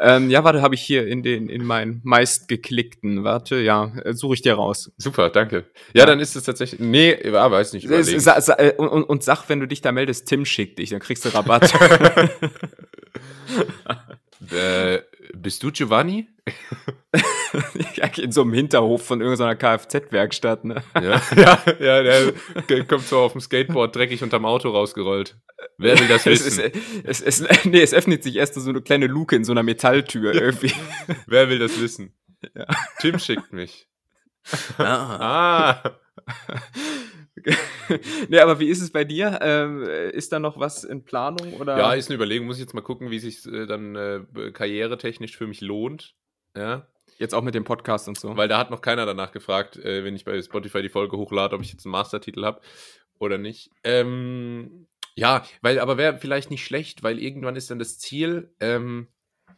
Ähm, 0.00 0.30
ja, 0.30 0.44
warte, 0.44 0.62
habe 0.62 0.76
ich 0.76 0.82
hier 0.82 1.06
in 1.08 1.24
den 1.24 1.48
in 1.48 1.64
meinen 1.64 2.00
meistgeklickten. 2.04 3.24
Warte, 3.24 3.56
ja, 3.56 3.92
äh, 4.04 4.14
suche 4.14 4.34
ich 4.34 4.42
dir 4.42 4.54
raus. 4.54 4.92
Super, 4.96 5.28
danke. 5.30 5.66
Ja, 5.92 6.00
Ja. 6.02 6.06
dann 6.06 6.20
ist 6.20 6.36
es 6.36 6.44
tatsächlich. 6.44 6.80
Nee, 6.80 7.18
ja, 7.24 7.50
weiß 7.50 7.72
nicht. 7.72 7.84
Überlegen. 7.84 8.20
sa, 8.20 8.40
sa, 8.40 8.54
äh, 8.58 8.74
und, 8.78 8.88
und, 8.88 9.02
und 9.04 9.24
sag, 9.24 9.48
wenn 9.48 9.58
du 9.58 9.66
dich 9.66 9.80
da 9.80 9.90
meldest, 9.90 10.28
Tim 10.28 10.44
schickt 10.44 10.78
dich, 10.78 10.90
dann 10.90 11.00
kriegst 11.00 11.24
du 11.24 11.30
Rabatt. 11.30 11.72
Äh, 14.50 15.02
bist 15.34 15.62
du 15.62 15.70
Giovanni? 15.70 16.28
In 18.16 18.32
so 18.32 18.42
einem 18.42 18.52
Hinterhof 18.54 19.06
von 19.06 19.20
irgendeiner 19.20 19.54
Kfz-Werkstatt, 19.54 20.64
ne? 20.64 20.82
Ja, 20.94 21.22
ja, 21.78 22.02
ja 22.02 22.32
der 22.68 22.84
kommt 22.84 23.06
so 23.06 23.18
auf 23.18 23.32
dem 23.32 23.40
Skateboard 23.40 23.94
dreckig 23.94 24.22
unterm 24.22 24.44
Auto 24.44 24.70
rausgerollt. 24.70 25.36
Wer 25.78 25.98
will 25.98 26.08
das 26.08 26.26
Es, 26.26 26.46
wissen? 26.46 26.64
ist, 27.04 27.22
es, 27.22 27.40
es, 27.40 27.64
nee, 27.64 27.82
es 27.82 27.94
öffnet 27.94 28.22
sich 28.22 28.36
erst 28.36 28.54
so 28.54 28.68
eine 28.68 28.82
kleine 28.82 29.06
Luke 29.06 29.36
in 29.36 29.44
so 29.44 29.52
einer 29.52 29.62
Metalltür 29.62 30.34
irgendwie. 30.34 30.72
Wer 31.26 31.48
will 31.48 31.58
das 31.58 31.80
wissen? 31.80 32.14
Ja. 32.54 32.66
Tim 33.00 33.18
schickt 33.18 33.52
mich. 33.52 33.86
Ah. 34.78 35.72
Ah. 35.76 35.98
nee, 38.28 38.38
aber 38.38 38.60
wie 38.60 38.68
ist 38.68 38.82
es 38.82 38.92
bei 38.92 39.04
dir? 39.04 39.38
Ähm, 39.42 39.82
ist 39.82 40.32
da 40.32 40.38
noch 40.38 40.58
was 40.58 40.84
in 40.84 41.04
Planung? 41.04 41.54
Oder? 41.54 41.78
Ja, 41.78 41.94
ist 41.94 42.08
eine 42.08 42.16
Überlegung. 42.16 42.46
Muss 42.46 42.56
ich 42.56 42.62
jetzt 42.62 42.74
mal 42.74 42.82
gucken, 42.82 43.10
wie 43.10 43.18
sich 43.18 43.46
äh, 43.46 43.66
dann 43.66 43.96
äh, 43.96 44.50
karrieretechnisch 44.52 45.36
für 45.36 45.46
mich 45.46 45.60
lohnt. 45.60 46.14
Ja, 46.54 46.86
Jetzt 47.18 47.34
auch 47.34 47.42
mit 47.42 47.54
dem 47.54 47.64
Podcast 47.64 48.08
und 48.08 48.18
so. 48.18 48.36
weil 48.36 48.48
da 48.48 48.58
hat 48.58 48.70
noch 48.70 48.80
keiner 48.80 49.06
danach 49.06 49.32
gefragt, 49.32 49.76
äh, 49.76 50.04
wenn 50.04 50.16
ich 50.16 50.24
bei 50.24 50.40
Spotify 50.42 50.82
die 50.82 50.88
Folge 50.88 51.16
hochlade, 51.16 51.54
ob 51.54 51.62
ich 51.62 51.72
jetzt 51.72 51.86
einen 51.86 51.92
Mastertitel 51.92 52.44
habe 52.44 52.60
oder 53.18 53.38
nicht. 53.38 53.70
Ähm, 53.84 54.88
ja, 55.14 55.44
weil, 55.60 55.78
aber 55.78 55.98
wäre 55.98 56.18
vielleicht 56.18 56.50
nicht 56.50 56.64
schlecht, 56.64 57.02
weil 57.02 57.18
irgendwann 57.18 57.56
ist 57.56 57.70
dann 57.70 57.78
das 57.78 57.98
Ziel, 57.98 58.54
ähm, 58.60 59.08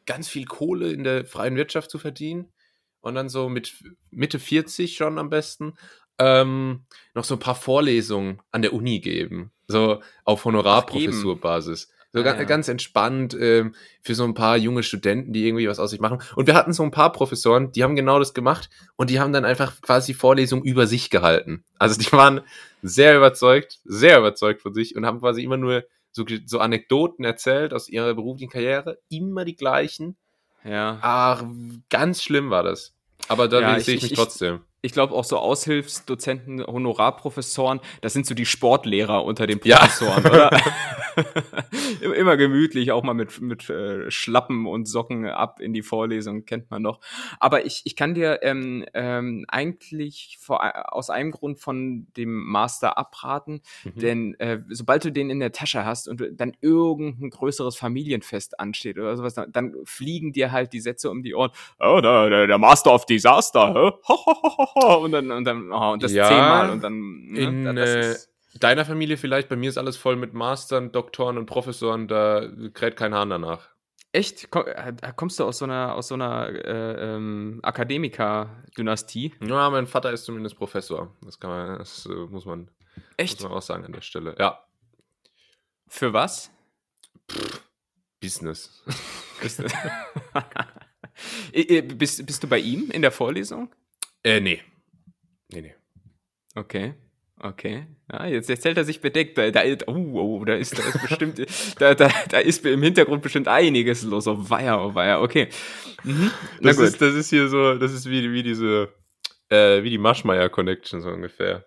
ganz 0.06 0.28
viel 0.28 0.44
Kohle 0.44 0.92
in 0.92 1.04
der 1.04 1.24
freien 1.24 1.56
Wirtschaft 1.56 1.90
zu 1.90 1.98
verdienen 1.98 2.52
und 3.00 3.14
dann 3.14 3.28
so 3.28 3.48
mit 3.48 3.82
Mitte 4.10 4.38
40 4.38 4.96
schon 4.96 5.18
am 5.18 5.30
besten 5.30 5.74
ähm, 6.18 6.84
noch 7.14 7.24
so 7.24 7.34
ein 7.34 7.40
paar 7.40 7.54
Vorlesungen 7.54 8.40
an 8.50 8.62
der 8.62 8.72
Uni 8.72 9.00
geben, 9.00 9.50
so 9.66 10.00
auf 10.24 10.44
Honorarprofessurbasis. 10.44 11.90
So 12.12 12.20
Ah, 12.20 12.22
ga 12.22 12.36
ja. 12.36 12.44
ganz 12.44 12.68
entspannt 12.68 13.36
ähm, 13.40 13.74
für 14.00 14.14
so 14.14 14.22
ein 14.22 14.34
paar 14.34 14.56
junge 14.56 14.84
Studenten, 14.84 15.32
die 15.32 15.48
irgendwie 15.48 15.66
was 15.68 15.80
aus 15.80 15.90
sich 15.90 15.98
machen. 15.98 16.20
Und 16.36 16.46
wir 16.46 16.54
hatten 16.54 16.72
so 16.72 16.84
ein 16.84 16.92
paar 16.92 17.10
Professoren, 17.10 17.72
die 17.72 17.82
haben 17.82 17.96
genau 17.96 18.20
das 18.20 18.34
gemacht 18.34 18.70
und 18.94 19.10
die 19.10 19.18
haben 19.18 19.32
dann 19.32 19.44
einfach 19.44 19.80
quasi 19.82 20.14
Vorlesungen 20.14 20.64
über 20.64 20.86
sich 20.86 21.10
gehalten. 21.10 21.64
Also 21.76 22.00
die 22.00 22.12
waren 22.12 22.42
sehr 22.82 23.16
überzeugt, 23.16 23.80
sehr 23.84 24.18
überzeugt 24.18 24.62
von 24.62 24.74
sich 24.74 24.94
und 24.94 25.04
haben 25.04 25.18
quasi 25.18 25.42
immer 25.42 25.56
nur 25.56 25.82
so, 26.12 26.24
so 26.46 26.60
Anekdoten 26.60 27.24
erzählt 27.24 27.74
aus 27.74 27.88
ihrer 27.88 28.14
beruflichen 28.14 28.50
Karriere, 28.52 28.98
immer 29.08 29.44
die 29.44 29.56
gleichen. 29.56 30.16
ja. 30.62 30.98
Ach, 31.02 31.42
ganz 31.90 32.22
schlimm 32.22 32.48
war 32.50 32.62
das. 32.62 32.94
Aber 33.26 33.48
da 33.48 33.60
Ja, 33.60 33.80
sehe 33.80 33.94
ich- 33.96 33.98
ich 33.98 34.02
mich 34.04 34.12
ich- 34.12 34.18
trotzdem. 34.18 34.60
Ich 34.84 34.92
glaube 34.92 35.14
auch 35.14 35.24
so 35.24 35.38
Aushilfsdozenten, 35.38 36.62
Honorarprofessoren, 36.62 37.80
das 38.02 38.12
sind 38.12 38.26
so 38.26 38.34
die 38.34 38.44
Sportlehrer 38.44 39.24
unter 39.24 39.46
den 39.46 39.58
Professoren, 39.58 40.22
ja. 40.24 40.30
oder? 40.30 40.60
Immer 42.00 42.36
gemütlich, 42.36 42.92
auch 42.92 43.02
mal 43.02 43.14
mit, 43.14 43.40
mit 43.40 43.70
äh, 43.70 44.10
Schlappen 44.10 44.66
und 44.66 44.86
Socken 44.86 45.26
ab 45.26 45.58
in 45.60 45.72
die 45.72 45.80
Vorlesung, 45.80 46.44
kennt 46.44 46.70
man 46.70 46.82
noch. 46.82 47.00
Aber 47.40 47.64
ich, 47.64 47.82
ich 47.84 47.96
kann 47.96 48.12
dir 48.12 48.40
ähm, 48.42 48.84
ähm, 48.92 49.46
eigentlich 49.48 50.36
vor, 50.38 50.60
aus 50.92 51.08
einem 51.08 51.30
Grund 51.30 51.58
von 51.58 52.08
dem 52.18 52.44
Master 52.44 52.98
abraten, 52.98 53.62
mhm. 53.84 53.98
denn 53.98 54.34
äh, 54.38 54.58
sobald 54.68 55.04
du 55.06 55.12
den 55.12 55.30
in 55.30 55.40
der 55.40 55.52
Tasche 55.52 55.86
hast 55.86 56.08
und 56.08 56.22
dann 56.32 56.52
irgendein 56.60 57.30
größeres 57.30 57.76
Familienfest 57.76 58.60
ansteht 58.60 58.98
oder 58.98 59.16
sowas, 59.16 59.32
dann, 59.32 59.50
dann 59.50 59.74
fliegen 59.84 60.32
dir 60.32 60.52
halt 60.52 60.74
die 60.74 60.80
Sätze 60.80 61.10
um 61.10 61.22
die 61.22 61.34
Ohren. 61.34 61.52
Oh, 61.80 62.00
der, 62.02 62.46
der 62.46 62.58
Master 62.58 62.92
of 62.92 63.06
Disaster, 63.06 63.98
hä? 64.74 64.94
und 64.94 65.12
dann, 65.12 65.30
und 65.30 65.44
dann, 65.44 65.72
oh, 65.72 65.92
und 65.92 66.02
das 66.02 66.12
ja, 66.12 66.28
zehnmal 66.28 66.70
und 66.70 66.82
dann, 66.82 67.28
ne, 67.28 67.40
in 67.40 67.76
äh, 67.76 68.16
deiner 68.60 68.84
Familie 68.84 69.16
vielleicht, 69.16 69.48
bei 69.48 69.56
mir 69.56 69.68
ist 69.68 69.78
alles 69.78 69.96
voll 69.96 70.16
mit 70.16 70.34
Mastern, 70.34 70.92
Doktoren 70.92 71.38
und 71.38 71.46
Professoren, 71.46 72.08
da 72.08 72.48
kräht 72.72 72.96
kein 72.96 73.14
Hahn 73.14 73.30
danach. 73.30 73.68
Echt? 74.12 74.48
Äh, 74.54 74.94
kommst 75.16 75.40
du 75.40 75.44
aus 75.44 75.58
so 75.58 75.64
einer, 75.64 75.96
aus 75.96 76.08
so 76.08 76.14
einer 76.14 76.48
äh, 76.48 77.14
ähm, 77.14 77.58
Akademiker-Dynastie? 77.62 79.34
Ja, 79.40 79.70
mein 79.70 79.88
Vater 79.88 80.12
ist 80.12 80.24
zumindest 80.24 80.56
Professor. 80.56 81.12
Das 81.22 81.40
kann 81.40 81.50
man, 81.50 81.78
das 81.78 82.06
äh, 82.06 82.12
muss 82.12 82.44
man, 82.44 82.70
Echt? 83.16 83.40
Muss 83.40 83.48
man 83.48 83.58
auch 83.58 83.62
sagen 83.62 83.84
an 83.84 83.92
der 83.92 84.02
Stelle. 84.02 84.36
Ja. 84.38 84.64
Für 85.88 86.12
was? 86.12 86.50
Pff, 87.30 87.62
Business. 88.20 88.82
bist, 91.98 92.26
bist 92.26 92.42
du 92.42 92.48
bei 92.48 92.58
ihm 92.58 92.90
in 92.90 93.02
der 93.02 93.10
Vorlesung? 93.10 93.70
Äh, 94.24 94.40
nee. 94.40 94.60
Nee, 95.52 95.62
nee. 95.62 95.74
Okay. 96.54 96.94
Okay. 97.38 97.86
Ja, 98.10 98.26
jetzt 98.26 98.48
erzählt 98.48 98.78
er 98.78 98.84
sich 98.84 99.00
bedeckt. 99.00 99.36
Da, 99.36 99.50
da, 99.50 99.62
oh, 99.86 99.92
oh, 100.14 100.44
da 100.44 100.54
ist, 100.54 100.78
da 100.78 100.82
ist 100.82 101.00
bestimmt, 101.02 101.44
da, 101.78 101.94
da, 101.94 102.08
da 102.30 102.38
ist 102.38 102.64
im 102.64 102.82
Hintergrund 102.82 103.22
bestimmt 103.22 103.48
einiges 103.48 104.02
los. 104.02 104.26
Oh 104.26 104.48
weia, 104.48 104.82
oh 104.82 104.94
weia, 104.94 105.20
okay. 105.20 105.48
Mhm. 106.04 106.30
Das, 106.62 106.78
ist, 106.78 107.02
das 107.02 107.14
ist 107.14 107.30
hier 107.30 107.48
so, 107.48 107.74
das 107.74 107.92
ist 107.92 108.08
wie, 108.08 108.32
wie 108.32 108.42
diese, 108.42 108.92
äh, 109.50 109.82
wie 109.82 109.90
die 109.90 109.98
Maschmeyer 109.98 110.48
Connection 110.48 111.02
so 111.02 111.10
ungefähr. 111.10 111.66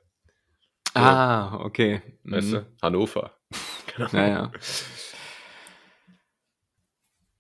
So. 0.94 1.00
Ah, 1.00 1.60
okay. 1.60 2.02
Weißt 2.24 2.48
mhm. 2.48 2.54
du? 2.54 2.66
Hannover. 2.82 3.38
genau. 3.96 4.10
Naja. 4.14 4.52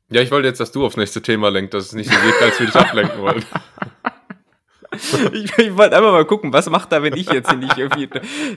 Ja, 0.10 0.22
ich 0.22 0.32
wollte 0.32 0.48
jetzt, 0.48 0.60
dass 0.60 0.72
du 0.72 0.86
aufs 0.86 0.96
nächste 0.96 1.22
Thema 1.22 1.50
lenkst, 1.50 1.74
dass 1.74 1.88
es 1.88 1.94
nicht 1.94 2.10
so 2.10 2.20
geht, 2.20 2.42
als 2.42 2.60
würde 2.60 2.70
ich 2.70 2.76
ablenken 2.76 3.20
wollen. 3.20 3.44
ich, 5.34 5.58
ich 5.58 5.78
wollte 5.78 5.96
einfach 5.96 6.12
mal 6.12 6.26
gucken, 6.26 6.54
was 6.54 6.70
macht 6.70 6.92
er, 6.92 7.04
wenn 7.04 7.16
ich 7.16 7.30
jetzt 7.30 7.50
hier 7.50 7.60
nicht 7.60 7.78
irgendwie, 7.78 8.10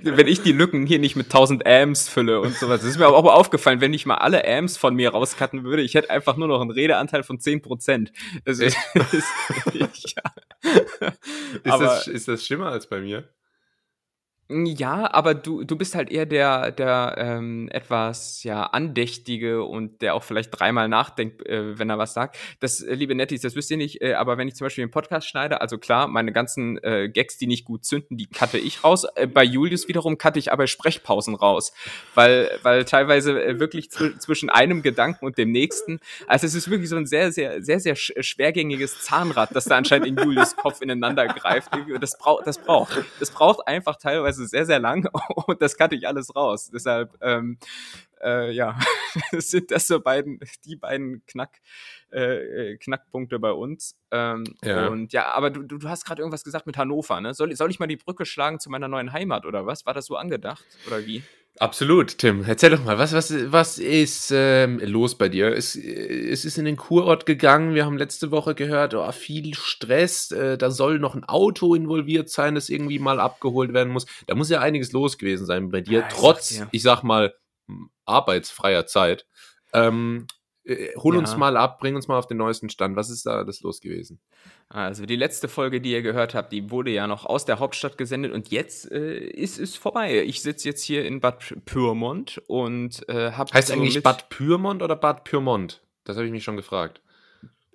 wenn 0.03 0.27
ich 0.27 0.43
die 0.43 0.53
Lücken 0.53 0.87
hier 0.87 0.99
nicht 0.99 1.17
mit 1.17 1.27
1000 1.27 1.67
Amps 1.67 2.09
fülle 2.09 2.41
und 2.41 2.55
sowas. 2.55 2.81
Das 2.81 2.91
ist 2.91 2.99
mir 2.99 3.07
aber 3.07 3.17
auch 3.17 3.25
aufgefallen, 3.33 3.81
wenn 3.81 3.93
ich 3.93 4.07
mal 4.07 4.17
alle 4.17 4.47
Amps 4.47 4.77
von 4.77 4.95
mir 4.95 5.11
rauscutten 5.11 5.65
würde, 5.65 5.83
ich 5.83 5.95
hätte 5.95 6.11
einfach 6.11 6.37
nur 6.37 6.49
noch 6.49 6.61
einen 6.61 6.71
Redeanteil 6.71 7.23
von 7.23 7.39
10%. 7.39 8.11
Das 8.45 8.59
ist, 8.59 8.77
ist, 9.13 10.15
ja. 10.17 10.23
ist, 11.65 11.81
das, 11.81 12.07
ist 12.07 12.29
das 12.29 12.47
schlimmer 12.47 12.67
als 12.71 12.87
bei 12.87 13.01
mir? 13.01 13.29
Ja, 14.53 15.15
aber 15.15 15.35
du, 15.35 15.63
du 15.63 15.77
bist 15.77 15.95
halt 15.95 16.11
eher 16.11 16.27
der, 16.27 16.73
der 16.73 17.15
ähm, 17.19 17.69
etwas 17.71 18.43
ja 18.43 18.65
andächtige 18.65 19.63
und 19.63 20.03
der 20.03 20.17
auch 20.17 20.25
vielleicht 20.25 20.51
dreimal 20.51 20.89
nachdenkt, 20.89 21.47
äh, 21.47 21.79
wenn 21.79 21.89
er 21.89 21.99
was 21.99 22.15
sagt. 22.15 22.37
Das, 22.59 22.81
äh, 22.81 22.95
liebe 22.95 23.15
Nettis, 23.15 23.43
das 23.43 23.55
wisst 23.55 23.71
ihr 23.71 23.77
nicht, 23.77 24.03
äh, 24.03 24.15
aber 24.15 24.39
wenn 24.39 24.49
ich 24.49 24.57
zum 24.57 24.65
Beispiel 24.65 24.83
einen 24.83 24.91
Podcast 24.91 25.29
schneide, 25.29 25.61
also 25.61 25.79
klar, 25.79 26.09
meine 26.09 26.33
ganzen 26.33 26.83
äh, 26.83 27.09
Gags, 27.09 27.39
die 27.39 27.47
nicht 27.47 27.65
gut 27.65 27.85
zünden, 27.85 28.17
die 28.17 28.27
cutte 28.27 28.59
ich 28.59 28.83
raus. 28.83 29.07
Äh, 29.15 29.29
bei 29.29 29.45
Julius 29.45 29.87
wiederum 29.87 30.19
cutte 30.19 30.41
ich 30.41 30.53
aber 30.53 30.67
Sprechpausen 30.67 31.37
raus, 31.37 31.73
weil, 32.17 32.51
weil 32.65 32.85
teilweise 32.85 33.41
äh, 33.41 33.61
wirklich 33.61 33.93
zw 33.93 34.19
zwischen 34.19 34.51
einem 34.51 34.83
Gedanken 34.83 35.27
und 35.27 35.39
dem 35.39 35.53
nächsten, 35.53 36.01
also 36.27 36.45
es 36.45 36.57
ist 36.57 36.69
wirklich 36.69 36.89
so 36.89 36.97
ein 36.97 37.07
sehr, 37.07 37.31
sehr, 37.31 37.63
sehr, 37.63 37.79
sehr 37.79 37.95
schwergängiges 37.95 39.03
Zahnrad, 39.03 39.55
das 39.55 39.67
da 39.67 39.77
anscheinend 39.77 40.09
in 40.09 40.17
Julius 40.17 40.57
Kopf 40.57 40.81
ineinander 40.81 41.29
greift. 41.29 41.71
Das 42.01 42.19
braucht, 42.19 42.49
das 42.49 42.59
braucht, 42.59 43.05
das 43.21 43.31
braucht 43.31 43.69
einfach 43.69 43.95
teilweise 43.95 44.40
teilweise 44.41 44.49
sehr, 44.49 44.67
sehr 44.67 44.79
lang 44.79 45.09
und 45.47 45.61
das 45.63 45.77
kannte 45.77 45.97
ich 45.97 46.07
alles 46.07 46.35
raus. 46.35 46.71
Deshalb, 46.73 47.17
ähm, 47.21 47.59
äh, 48.23 48.51
ja, 48.53 48.79
sind 49.33 49.71
das 49.71 49.87
so 49.87 50.01
beiden, 50.01 50.41
die 50.65 50.77
beiden 50.77 51.25
Knack, 51.27 51.61
äh, 52.13 52.73
äh, 52.73 52.77
Knackpunkte 52.77 53.39
bei 53.39 53.53
uns. 53.53 53.97
Ähm, 54.11 54.45
ja. 54.63 54.89
Und 54.89 55.13
ja, 55.13 55.33
aber 55.33 55.51
du, 55.51 55.63
du 55.63 55.89
hast 55.89 56.05
gerade 56.05 56.23
irgendwas 56.23 56.45
gesagt 56.45 56.67
mit 56.67 56.77
Hannover, 56.77 57.21
ne? 57.21 57.35
Soll, 57.35 57.55
soll 57.57 57.71
ich 57.71 57.79
mal 57.79 57.87
die 57.87 57.97
Brücke 57.97 58.27
schlagen 58.27 58.61
zu 58.61 58.71
meiner 58.71 58.89
neuen 58.89 59.13
Heimat 59.13 59.47
oder 59.47 59.67
was? 59.67 59.87
War 59.87 59.95
das 59.95 60.07
so 60.07 60.17
angedacht 60.17 60.65
oder 60.87 61.07
wie? 61.07 61.23
Absolut, 61.61 62.17
Tim. 62.17 62.43
Erzähl 62.43 62.71
doch 62.71 62.83
mal, 62.83 62.97
was, 62.97 63.13
was, 63.13 63.35
was 63.53 63.77
ist 63.77 64.33
ähm, 64.35 64.81
los 64.83 65.15
bei 65.15 65.29
dir? 65.29 65.55
Es, 65.55 65.77
es 65.77 66.47
ist 66.47 66.57
in 66.57 66.65
den 66.65 66.79
Kurort 66.79 67.27
gegangen. 67.27 67.75
Wir 67.75 67.85
haben 67.85 67.99
letzte 67.99 68.31
Woche 68.31 68.55
gehört, 68.55 68.95
oh, 68.95 69.13
viel 69.13 69.53
Stress. 69.53 70.31
Äh, 70.31 70.57
da 70.57 70.71
soll 70.71 70.99
noch 70.99 71.15
ein 71.15 71.25
Auto 71.25 71.75
involviert 71.75 72.31
sein, 72.31 72.55
das 72.55 72.71
irgendwie 72.71 72.99
mal 72.99 73.21
abgeholt 73.21 73.75
werden 73.75 73.93
muss. 73.93 74.07
Da 74.27 74.35
muss 74.35 74.49
ja 74.49 74.61
einiges 74.61 74.93
los 74.93 75.19
gewesen 75.19 75.45
sein 75.45 75.71
bei 75.71 75.83
dir, 75.83 76.01
ja, 76.01 76.09
trotz, 76.09 76.53
ich, 76.53 76.63
ich 76.71 76.83
sag 76.83 77.03
mal, 77.03 77.35
arbeitsfreier 78.07 78.87
Zeit. 78.87 79.27
Ähm, 79.75 80.29
äh, 80.65 80.95
hol 80.97 81.15
ja. 81.15 81.21
uns 81.21 81.37
mal 81.37 81.57
ab, 81.57 81.79
bring 81.81 81.97
uns 81.97 82.09
mal 82.09 82.19
auf 82.19 82.27
den 82.27 82.37
neuesten 82.37 82.69
Stand. 82.69 82.97
Was 82.97 83.11
ist 83.11 83.27
da 83.27 83.45
das 83.45 83.61
los 83.63 83.81
gewesen? 83.81 84.21
Also 84.69 85.07
die 85.07 85.17
letzte 85.17 85.49
Folge, 85.49 85.81
die 85.81 85.93
ihr 85.93 86.03
gehört 86.03 86.35
habt, 86.35 86.53
die 86.53 86.71
wurde 86.71 86.91
ja 86.91 87.07
noch 87.07 87.27
aus 87.27 87.45
der 87.45 87.59
Hauptstadt 87.59 87.99
gesendet 87.99 88.33
und 88.33 88.51
jetzt 88.51 88.91
äh, 88.91 89.19
ist 89.19 89.59
es 89.59 89.77
vorbei. 89.77 90.23
Ich 90.23 90.43
sitze 90.43 90.69
jetzt 90.69 90.83
hier 90.83 91.05
in 91.05 91.21
Bad 91.21 91.57
Pyrmont 91.65 92.43
und 92.47 93.09
äh, 93.09 93.33
habe 93.33 93.53
Heißt 93.53 93.69
so 93.69 93.75
eigentlich 93.75 94.03
Bad 94.03 94.29
Pyrmont 94.29 94.83
oder 94.83 94.97
Bad 94.97 95.25
Pyrmont? 95.25 95.83
Das 96.05 96.17
habe 96.17 96.27
ich 96.27 96.33
mich 96.33 96.45
schon 96.45 96.57
gefragt. 96.57 97.01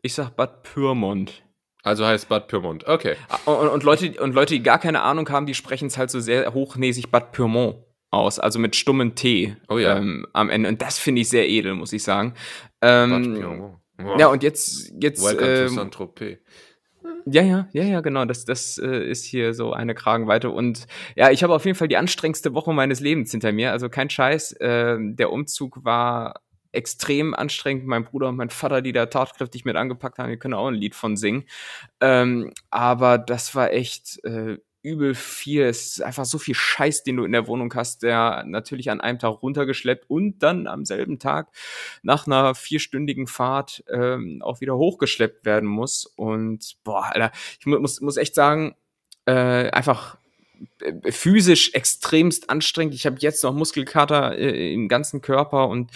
Ich 0.01 0.13
sag 0.13 0.35
Bad 0.35 0.63
Pyrmont. 0.63 1.43
Also 1.83 2.05
heißt 2.05 2.29
Bad 2.29 2.47
Pyrmont. 2.47 2.87
Okay. 2.87 3.15
Und, 3.45 3.67
und, 3.67 3.83
Leute, 3.83 4.19
und 4.21 4.33
Leute, 4.33 4.55
die 4.55 4.63
gar 4.63 4.79
keine 4.79 5.01
Ahnung 5.01 5.29
haben, 5.29 5.45
die 5.45 5.53
sprechen 5.53 5.87
es 5.87 5.97
halt 5.97 6.09
so 6.09 6.19
sehr 6.19 6.53
hochnäsig 6.53 7.11
Bad 7.11 7.31
Pyrmont 7.31 7.77
aus, 8.11 8.39
also 8.39 8.59
mit 8.59 8.75
stummen 8.75 9.15
T 9.15 9.55
oh, 9.69 9.77
ja. 9.77 9.97
ähm, 9.97 10.25
am 10.33 10.49
Ende. 10.49 10.69
Und 10.69 10.81
das 10.81 10.97
finde 10.97 11.21
ich 11.21 11.29
sehr 11.29 11.49
edel, 11.49 11.75
muss 11.75 11.93
ich 11.93 12.03
sagen. 12.03 12.33
Ähm, 12.81 13.75
wow. 13.97 14.19
Ja, 14.19 14.27
und 14.27 14.43
jetzt. 14.43 14.93
jetzt 15.01 15.23
Welcome 15.23 15.47
ähm, 15.47 15.67
to 15.67 15.73
Saint-Tropez. 15.73 16.37
Ja, 17.27 17.41
ja, 17.41 17.67
ja, 17.71 17.83
ja, 17.83 18.01
genau. 18.01 18.25
Das, 18.25 18.45
das 18.45 18.77
äh, 18.77 19.03
ist 19.09 19.25
hier 19.25 19.53
so 19.53 19.73
eine 19.73 19.95
Kragenweite. 19.95 20.49
Und 20.51 20.85
ja, 21.15 21.31
ich 21.31 21.43
habe 21.43 21.53
auf 21.53 21.65
jeden 21.65 21.77
Fall 21.77 21.87
die 21.87 21.97
anstrengendste 21.97 22.53
Woche 22.53 22.71
meines 22.73 22.99
Lebens 22.99 23.31
hinter 23.31 23.51
mir. 23.51 23.71
Also 23.71 23.89
kein 23.89 24.09
Scheiß. 24.09 24.53
Äh, 24.53 24.97
der 24.99 25.31
Umzug 25.31 25.83
war 25.83 26.41
extrem 26.71 27.33
anstrengend. 27.33 27.87
Mein 27.87 28.03
Bruder 28.03 28.29
und 28.29 28.35
mein 28.35 28.49
Vater, 28.49 28.81
die 28.81 28.91
da 28.91 29.07
tatkräftig 29.07 29.65
mit 29.65 29.75
angepackt 29.75 30.19
haben, 30.19 30.29
die 30.29 30.37
können 30.37 30.53
auch 30.53 30.67
ein 30.67 30.75
Lied 30.75 30.93
von 30.93 31.17
singen. 31.17 31.45
Ähm, 31.99 32.51
aber 32.69 33.17
das 33.17 33.55
war 33.55 33.71
echt 33.71 34.23
äh, 34.23 34.57
übel 34.85 35.15
viel. 35.15 35.63
Es 35.63 35.87
ist 35.87 36.01
einfach 36.01 36.25
so 36.25 36.37
viel 36.37 36.55
Scheiß, 36.55 37.03
den 37.03 37.17
du 37.17 37.25
in 37.25 37.31
der 37.31 37.47
Wohnung 37.47 37.73
hast, 37.73 38.03
der 38.03 38.43
natürlich 38.45 38.91
an 38.91 39.01
einem 39.01 39.19
Tag 39.19 39.41
runtergeschleppt 39.41 40.09
und 40.09 40.39
dann 40.39 40.67
am 40.67 40.85
selben 40.85 41.19
Tag 41.19 41.49
nach 42.03 42.27
einer 42.27 42.55
vierstündigen 42.55 43.27
Fahrt 43.27 43.83
ähm, 43.89 44.41
auch 44.41 44.61
wieder 44.61 44.77
hochgeschleppt 44.77 45.45
werden 45.45 45.67
muss. 45.67 46.05
Und 46.05 46.77
boah, 46.83 47.05
Alter, 47.11 47.31
ich 47.59 47.65
muss, 47.65 47.99
muss 47.99 48.17
echt 48.17 48.35
sagen, 48.35 48.75
äh, 49.25 49.71
einfach 49.71 50.17
physisch 51.09 51.73
extremst 51.73 52.49
anstrengend. 52.49 52.93
Ich 52.93 53.05
habe 53.05 53.17
jetzt 53.19 53.43
noch 53.43 53.53
Muskelkater 53.53 54.37
äh, 54.37 54.73
im 54.73 54.87
ganzen 54.87 55.21
Körper 55.21 55.67
und 55.67 55.91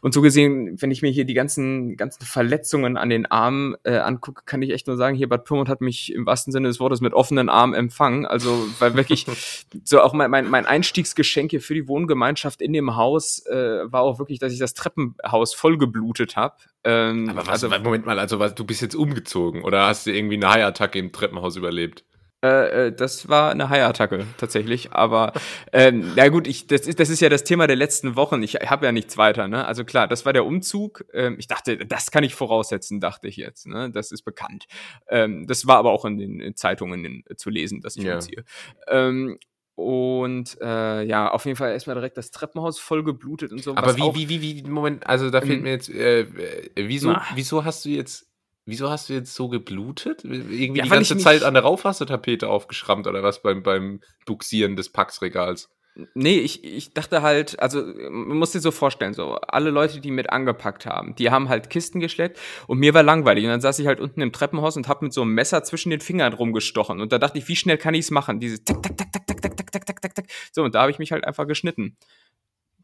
und 0.00 0.14
so 0.14 0.20
gesehen, 0.20 0.80
wenn 0.80 0.90
ich 0.90 1.02
mir 1.02 1.10
hier 1.10 1.24
die 1.24 1.34
ganzen 1.34 1.96
ganzen 1.96 2.24
Verletzungen 2.24 2.96
an 2.96 3.08
den 3.10 3.26
Armen 3.26 3.76
äh, 3.84 3.96
angucke, 3.96 4.42
kann 4.44 4.62
ich 4.62 4.70
echt 4.70 4.86
nur 4.86 4.96
sagen, 4.96 5.16
hier 5.16 5.28
Bad 5.28 5.44
Pyrmont 5.44 5.68
hat 5.68 5.80
mich 5.80 6.12
im 6.12 6.26
wahrsten 6.26 6.52
Sinne 6.52 6.68
des 6.68 6.80
Wortes 6.80 7.00
mit 7.00 7.14
offenen 7.14 7.48
Armen 7.48 7.74
empfangen. 7.74 8.26
Also 8.26 8.68
weil 8.78 8.94
wirklich 8.94 9.26
so 9.84 10.00
auch 10.00 10.12
mein, 10.12 10.30
mein, 10.30 10.48
mein 10.48 10.66
Einstiegsgeschenk 10.66 11.50
hier 11.50 11.60
für 11.60 11.74
die 11.74 11.88
Wohngemeinschaft 11.88 12.62
in 12.62 12.72
dem 12.72 12.96
Haus 12.96 13.44
äh, 13.46 13.90
war 13.90 14.02
auch 14.02 14.18
wirklich, 14.18 14.38
dass 14.38 14.52
ich 14.52 14.58
das 14.58 14.74
Treppenhaus 14.74 15.54
voll 15.54 15.78
geblutet 15.78 16.36
habe. 16.36 16.56
Ähm, 16.84 17.28
Aber 17.30 17.46
was, 17.46 17.64
also, 17.64 17.82
Moment 17.82 18.06
mal, 18.06 18.18
also 18.18 18.38
was, 18.38 18.54
du 18.54 18.64
bist 18.64 18.82
jetzt 18.82 18.94
umgezogen 18.94 19.62
oder 19.62 19.86
hast 19.86 20.06
du 20.06 20.12
irgendwie 20.12 20.36
eine 20.36 20.48
Haiattacke 20.48 20.98
im 20.98 21.12
Treppenhaus 21.12 21.56
überlebt? 21.56 22.04
Äh, 22.44 22.86
äh, 22.86 22.92
das 22.92 23.28
war 23.28 23.50
eine 23.50 23.68
Haiattacke 23.68 24.24
tatsächlich. 24.36 24.92
Aber 24.92 25.32
ähm, 25.72 26.12
na 26.14 26.28
gut, 26.28 26.46
ich, 26.46 26.66
das, 26.66 26.82
ist, 26.82 27.00
das 27.00 27.10
ist 27.10 27.20
ja 27.20 27.28
das 27.28 27.44
Thema 27.44 27.66
der 27.66 27.76
letzten 27.76 28.14
Wochen. 28.14 28.42
Ich 28.42 28.54
habe 28.54 28.86
ja 28.86 28.92
nichts 28.92 29.16
weiter. 29.16 29.48
Ne? 29.48 29.66
Also 29.66 29.84
klar, 29.84 30.06
das 30.06 30.24
war 30.24 30.32
der 30.32 30.46
Umzug. 30.46 31.04
Ähm, 31.12 31.36
ich 31.38 31.48
dachte, 31.48 31.78
das 31.78 32.10
kann 32.10 32.22
ich 32.22 32.34
voraussetzen, 32.34 33.00
dachte 33.00 33.26
ich 33.26 33.36
jetzt. 33.36 33.66
Ne? 33.66 33.90
Das 33.90 34.12
ist 34.12 34.22
bekannt. 34.22 34.66
Ähm, 35.08 35.46
das 35.46 35.66
war 35.66 35.78
aber 35.78 35.90
auch 35.90 36.04
in 36.04 36.16
den 36.16 36.40
in 36.40 36.54
Zeitungen 36.54 37.04
in, 37.04 37.24
zu 37.36 37.50
lesen, 37.50 37.80
dass 37.80 37.96
ich 37.96 38.04
ja. 38.04 38.14
umziehe. 38.14 38.44
Ähm, 38.86 39.38
und 39.74 40.60
äh, 40.60 41.04
ja, 41.04 41.30
auf 41.30 41.44
jeden 41.44 41.56
Fall 41.56 41.70
erstmal 41.70 41.94
direkt 41.94 42.16
das 42.16 42.32
Treppenhaus 42.32 42.80
voll 42.80 43.04
geblutet 43.04 43.52
und 43.52 43.62
so. 43.62 43.76
Aber 43.76 43.96
wie, 43.96 44.28
wie, 44.28 44.28
wie, 44.28 44.64
wie, 44.64 44.68
Moment, 44.68 45.06
also 45.06 45.30
da 45.30 45.40
fehlt 45.40 45.62
mir 45.62 45.70
jetzt, 45.70 45.88
äh, 45.88 46.26
wieso, 46.74 47.14
wieso 47.36 47.64
hast 47.64 47.84
du 47.84 47.90
jetzt 47.90 48.27
Wieso 48.68 48.90
hast 48.90 49.08
du 49.08 49.14
jetzt 49.14 49.34
so 49.34 49.48
geblutet? 49.48 50.24
Irgendwie 50.24 50.80
Ja, 50.80 50.84
die 50.84 50.90
ganze 50.90 51.16
Zeit 51.16 51.42
an 51.42 51.54
der 51.54 51.62
Rauchwassertapete 51.62 52.50
aufgeschrammt 52.50 53.06
oder 53.06 53.22
was 53.22 53.40
beim, 53.40 53.62
beim 53.62 54.02
Buxieren 54.26 54.76
des 54.76 54.90
Packsregals? 54.90 55.70
Nee, 56.12 56.38
ich, 56.40 56.62
ich 56.62 56.92
dachte 56.92 57.22
halt, 57.22 57.58
also 57.60 57.82
man 57.82 58.36
muss 58.36 58.52
dir 58.52 58.60
so 58.60 58.70
vorstellen, 58.70 59.14
so 59.14 59.36
alle 59.36 59.70
Leute, 59.70 60.00
die 60.00 60.10
mit 60.10 60.28
angepackt 60.28 60.84
haben, 60.84 61.14
die 61.14 61.30
haben 61.30 61.48
halt 61.48 61.70
Kisten 61.70 61.98
geschleppt 61.98 62.38
und 62.66 62.78
mir 62.78 62.92
war 62.92 63.02
langweilig 63.02 63.44
und 63.44 63.50
dann 63.50 63.62
saß 63.62 63.78
ich 63.78 63.86
halt 63.86 64.00
unten 64.00 64.20
im 64.20 64.32
Treppenhaus 64.32 64.76
und 64.76 64.86
hab 64.86 65.00
mit 65.00 65.14
so 65.14 65.22
einem 65.22 65.32
Messer 65.32 65.64
zwischen 65.64 65.88
den 65.88 66.00
Fingern 66.00 66.34
rumgestochen 66.34 67.00
und 67.00 67.10
da 67.10 67.18
dachte 67.18 67.38
ich, 67.38 67.48
wie 67.48 67.56
schnell 67.56 67.78
kann 67.78 67.94
ich's 67.94 68.10
machen? 68.10 68.38
Diese 68.38 68.62
tak 68.62 68.82
tak 68.82 68.98
tak 68.98 69.12
tak 69.12 69.26
tak 69.26 69.40
tak 69.40 69.72
tak 69.72 69.86
tak 69.86 70.02
tak 70.02 70.14
tak. 70.14 70.26
So 70.52 70.62
und 70.62 70.74
da 70.74 70.82
habe 70.82 70.90
ich 70.90 70.98
mich 70.98 71.10
halt 71.10 71.24
einfach 71.24 71.46
geschnitten. 71.46 71.96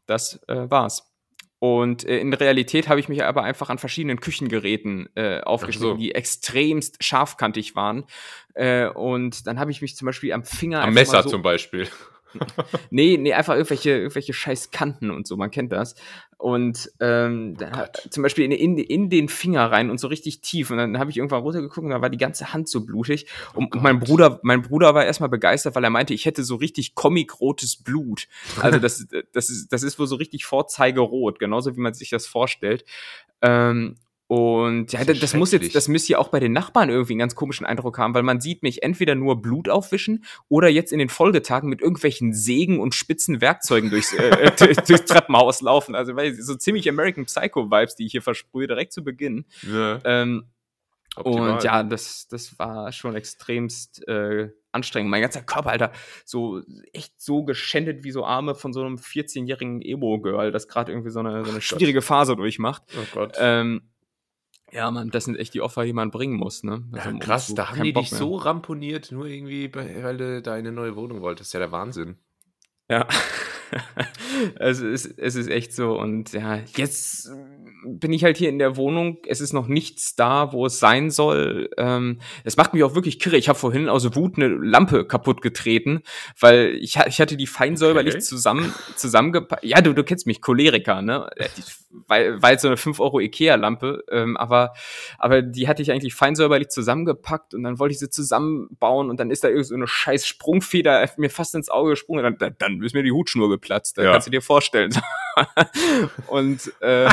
Das 0.07 0.41
äh, 0.47 0.67
war's. 0.67 1.14
Und 1.65 2.07
äh, 2.07 2.19
in 2.19 2.31
Realität 2.31 2.89
habe 2.89 2.99
ich 2.99 3.09
mich 3.09 3.23
aber 3.23 3.41
einfach 3.41 3.71
an 3.71 3.79
verschiedenen 3.79 4.19
Küchengeräten 4.19 5.09
äh, 5.15 5.41
aufgeschnitten, 5.41 5.95
so. 5.95 5.97
die 5.97 6.13
extremst 6.13 7.03
scharfkantig 7.03 7.75
waren. 7.75 8.03
Äh, 8.53 8.89
und 8.89 9.47
dann 9.47 9.59
habe 9.59 9.71
ich 9.71 9.81
mich 9.81 9.95
zum 9.95 10.05
Beispiel 10.05 10.31
am 10.31 10.43
Finger 10.43 10.83
Am 10.83 10.93
Messer 10.93 11.23
so 11.23 11.29
zum 11.29 11.41
Beispiel. 11.41 11.87
Nee, 12.89 13.17
nee, 13.17 13.33
einfach 13.33 13.55
irgendwelche, 13.55 13.91
irgendwelche 13.91 14.33
scheiß 14.33 14.71
Kanten 14.71 15.11
und 15.11 15.27
so, 15.27 15.37
man 15.37 15.51
kennt 15.51 15.71
das. 15.71 15.95
Und 16.37 16.91
ähm, 16.99 17.55
dann 17.57 17.75
hat, 17.75 18.07
zum 18.09 18.21
Beispiel 18.21 18.45
in, 18.45 18.51
in, 18.51 18.77
in 18.77 19.09
den 19.09 19.29
Finger 19.29 19.71
rein 19.71 19.89
und 19.89 19.99
so 19.99 20.07
richtig 20.07 20.41
tief. 20.41 20.69
Und 20.69 20.77
dann 20.77 20.99
habe 20.99 21.09
ich 21.09 21.17
irgendwann 21.17 21.41
runtergeguckt 21.41 21.85
und 21.85 21.89
da 21.89 22.01
war 22.01 22.09
die 22.09 22.17
ganze 22.17 22.53
Hand 22.53 22.67
so 22.69 22.85
blutig. 22.85 23.27
Und, 23.53 23.73
und 23.73 23.81
mein 23.81 23.99
Bruder, 23.99 24.39
mein 24.43 24.61
Bruder 24.61 24.93
war 24.93 25.05
erstmal 25.05 25.29
begeistert, 25.29 25.75
weil 25.75 25.83
er 25.83 25.89
meinte, 25.89 26.13
ich 26.13 26.25
hätte 26.25 26.43
so 26.43 26.55
richtig 26.55 26.93
comic-rotes 26.93 27.77
Blut. 27.77 28.27
Also 28.61 28.79
das, 28.79 29.07
das, 29.33 29.49
ist, 29.49 29.71
das 29.71 29.83
ist 29.83 29.97
wohl 29.97 30.07
so 30.07 30.15
richtig 30.15 30.45
vorzeigerot, 30.45 31.39
genauso 31.39 31.75
wie 31.75 31.81
man 31.81 31.93
sich 31.93 32.09
das 32.09 32.27
vorstellt. 32.27 32.85
Ähm, 33.41 33.95
und 34.27 34.91
ja, 34.91 35.03
Das 35.03 35.19
das, 35.19 35.33
muss 35.35 35.51
jetzt, 35.51 35.75
das 35.75 35.87
müsste 35.87 36.13
ja 36.13 36.17
auch 36.17 36.29
bei 36.29 36.39
den 36.39 36.51
Nachbarn 36.51 36.89
irgendwie 36.89 37.13
einen 37.13 37.19
ganz 37.19 37.35
komischen 37.35 37.65
Eindruck 37.65 37.97
haben, 37.99 38.13
weil 38.15 38.23
man 38.23 38.41
sieht 38.41 38.63
mich 38.63 38.81
entweder 38.81 39.13
nur 39.15 39.41
Blut 39.41 39.69
aufwischen 39.69 40.23
oder 40.49 40.67
jetzt 40.67 40.91
in 40.91 40.99
den 40.99 41.09
Folgetagen 41.09 41.69
mit 41.69 41.81
irgendwelchen 41.81 42.33
Sägen 42.33 42.79
und 42.79 42.95
spitzen 42.95 43.39
Werkzeugen 43.41 43.89
durchs, 43.91 44.13
äh, 44.13 44.51
durch- 44.57 44.77
durchs 44.77 45.05
Treppenhaus 45.05 45.61
laufen. 45.61 45.93
Also 45.93 46.15
weil 46.15 46.33
so 46.35 46.55
ziemlich 46.55 46.89
American 46.89 47.25
Psycho 47.25 47.69
Vibes, 47.69 47.95
die 47.95 48.05
ich 48.07 48.11
hier 48.13 48.21
versprühe, 48.23 48.65
direkt 48.67 48.93
zu 48.93 49.03
Beginn. 49.03 49.45
Ja, 49.61 49.99
Ähm, 50.03 50.45
und 51.23 51.63
ja, 51.63 51.83
das, 51.83 52.27
das 52.27 52.57
war 52.59 52.91
schon 52.91 53.15
extremst 53.15 54.05
äh, 54.07 54.49
anstrengend. 54.73 55.09
Mein 55.11 55.21
ganzer 55.21 55.43
Körper, 55.43 55.69
Alter, 55.69 55.91
so 56.25 56.61
echt 56.91 57.13
so 57.21 57.43
geschändet 57.45 58.03
wie 58.03 58.11
so 58.11 58.25
Arme 58.25 58.53
von 58.55 58.73
so 58.73 58.81
einem 58.81 58.95
14-jährigen 58.95 59.81
Emo-Girl, 59.81 60.51
das 60.51 60.67
gerade 60.67 60.91
irgendwie 60.91 61.11
so 61.11 61.19
eine, 61.19 61.45
so 61.45 61.51
eine 61.51 61.61
schwierige 61.61 62.01
Phase 62.01 62.35
durchmacht. 62.35 62.83
Oh 62.97 63.05
Gott. 63.13 63.37
Ähm, 63.39 63.83
ja, 64.71 64.89
man, 64.91 65.09
das 65.09 65.25
sind 65.25 65.37
echt 65.37 65.53
die 65.53 65.61
Opfer, 65.61 65.83
die 65.85 65.93
man 65.93 66.11
bringen 66.11 66.35
muss, 66.35 66.63
ne? 66.63 66.83
Also, 66.91 67.09
ja, 67.09 67.17
krass, 67.19 67.47
zu- 67.47 67.55
da 67.55 67.69
haben 67.69 67.83
die 67.83 67.91
Bock 67.93 68.03
dich 68.03 68.11
mehr. 68.11 68.19
so 68.19 68.35
ramponiert, 68.35 69.11
nur 69.11 69.25
irgendwie, 69.25 69.73
weil 69.73 70.17
du 70.17 70.41
da 70.41 70.53
eine 70.53 70.71
neue 70.71 70.95
Wohnung 70.95 71.21
wolltest. 71.21 71.53
Ja, 71.53 71.59
der 71.59 71.71
Wahnsinn. 71.71 72.17
Ja. 72.89 73.07
es, 74.59 74.79
ist, 74.79 75.05
es 75.17 75.35
ist 75.35 75.47
echt 75.49 75.73
so. 75.73 75.97
Und 75.99 76.33
ja, 76.33 76.59
jetzt 76.75 77.29
bin 77.87 78.13
ich 78.13 78.23
halt 78.23 78.37
hier 78.37 78.49
in 78.49 78.59
der 78.59 78.77
Wohnung. 78.77 79.17
Es 79.27 79.41
ist 79.41 79.53
noch 79.53 79.67
nichts 79.67 80.15
da, 80.15 80.51
wo 80.53 80.65
es 80.67 80.79
sein 80.79 81.09
soll. 81.09 81.69
Ähm, 81.77 82.19
es 82.43 82.57
macht 82.57 82.73
mich 82.73 82.83
auch 82.83 82.95
wirklich 82.95 83.19
kirre. 83.19 83.37
Ich 83.37 83.49
habe 83.49 83.57
vorhin 83.57 83.89
aus 83.89 84.15
Wut 84.15 84.37
eine 84.37 84.47
Lampe 84.49 85.05
kaputt 85.05 85.41
getreten, 85.41 86.01
weil 86.39 86.75
ich, 86.79 86.97
ich 87.07 87.19
hatte 87.21 87.37
die 87.37 87.47
fein 87.47 87.75
säuberlich 87.77 88.15
Okay. 88.15 88.23
zusammen, 88.23 88.73
zusammengepackt. 88.95 89.63
Ja, 89.63 89.81
du, 89.81 89.93
du 89.93 90.03
kennst 90.03 90.27
mich, 90.27 90.41
Choleriker, 90.41 91.01
ne? 91.01 91.27
Weil, 92.07 92.41
weil 92.41 92.59
so 92.59 92.67
eine 92.67 92.77
5 92.77 92.99
Euro 92.99 93.19
Ikea-Lampe, 93.19 94.03
ähm, 94.11 94.37
aber, 94.37 94.73
aber 95.17 95.41
die 95.41 95.67
hatte 95.67 95.81
ich 95.81 95.91
eigentlich 95.91 96.13
fein 96.13 96.35
säuberlich 96.35 96.69
zusammengepackt 96.69 97.53
und 97.53 97.63
dann 97.63 97.79
wollte 97.79 97.93
ich 97.93 97.99
sie 97.99 98.09
zusammenbauen 98.09 99.09
und 99.09 99.19
dann 99.19 99.31
ist 99.31 99.43
da 99.43 99.47
irgend 99.49 99.67
so 99.67 99.75
eine 99.75 99.87
scheiß 99.87 100.27
Sprungfeder 100.27 101.09
mir 101.17 101.29
fast 101.29 101.55
ins 101.55 101.69
Auge 101.69 101.91
gesprungen. 101.91 102.23
Dann, 102.23 102.37
dann, 102.37 102.55
dann 102.59 102.83
ist 102.83 102.93
mir 102.93 103.03
die 103.03 103.11
Hutschnur 103.11 103.49
geplatzt. 103.49 103.97
Da 103.97 104.03
Ja. 104.03 104.11
kannst 104.11 104.27
du 104.27 104.31
dir 104.31 104.41
vorstellen. 104.41 104.91
und 106.27 106.71
äh, 106.81 107.09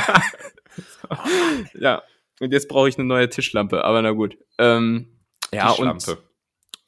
ja, 1.75 2.03
und 2.41 2.53
jetzt 2.53 2.69
brauche 2.69 2.89
ich 2.89 2.99
eine 2.99 3.07
neue 3.07 3.29
Tischlampe, 3.29 3.85
aber 3.85 4.03
na 4.03 4.11
gut. 4.13 4.37
Ähm, 4.59 5.09
ja, 5.53 5.71
und, 5.71 5.77
Tischlampe. 5.99 6.23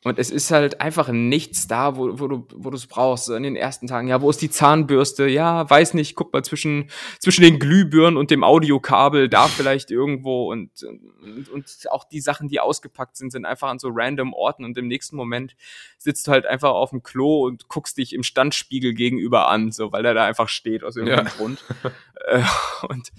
Und 0.05 0.19
es 0.19 0.31
ist 0.31 0.51
halt 0.51 0.83
einfach 0.83 1.09
nichts 1.09 1.67
da, 1.67 1.97
wo, 1.97 2.21
wo 2.21 2.29
du 2.29 2.47
wo 2.55 2.69
du 2.69 2.77
es 2.77 2.87
brauchst. 2.87 3.31
In 3.31 3.43
den 3.43 3.57
ersten 3.57 3.87
Tagen, 3.87 4.07
ja, 4.07 4.21
wo 4.21 4.29
ist 4.29 4.43
die 4.43 4.51
Zahnbürste? 4.51 5.27
Ja, 5.27 5.69
weiß 5.69 5.95
nicht, 5.95 6.15
guck 6.15 6.31
mal 6.31 6.45
zwischen, 6.45 6.91
zwischen 7.21 7.41
den 7.41 7.59
Glühbirnen 7.59 8.19
und 8.19 8.31
dem 8.31 8.45
Audiokabel, 8.45 9.31
da 9.31 9.49
vielleicht 9.49 9.91
irgendwo 9.91 10.53
und, 10.53 10.83
und, 10.83 11.49
und 11.49 11.87
auch 11.91 12.05
die 12.05 12.21
Sachen, 12.21 12.49
die 12.49 12.61
ausgepackt 12.61 13.17
sind, 13.17 13.33
sind 13.33 13.47
einfach 13.47 13.69
an 13.69 13.79
so 13.79 13.89
random 13.91 14.35
Orten 14.35 14.67
und 14.67 14.77
im 14.77 14.89
nächsten 14.89 15.17
Moment 15.17 15.57
sitzt 15.97 16.27
du 16.27 16.33
halt 16.33 16.45
einfach 16.45 16.73
auf 16.73 16.91
dem 16.91 17.03
Klo 17.03 17.47
und 17.47 17.69
guckst 17.69 17.97
dich 17.97 18.13
im 18.13 18.25
Standspiegel 18.25 18.93
gegenüber 18.93 19.49
an, 19.49 19.73
so 19.73 19.91
weil 19.91 20.05
er 20.05 20.13
da 20.13 20.27
einfach 20.27 20.51
steht 20.51 20.85
aus 20.85 20.97
irgendeinem 20.97 21.29
Ja. 21.29 21.33
Grund. 21.33 21.65
äh, 22.27 22.43
und 22.89 23.11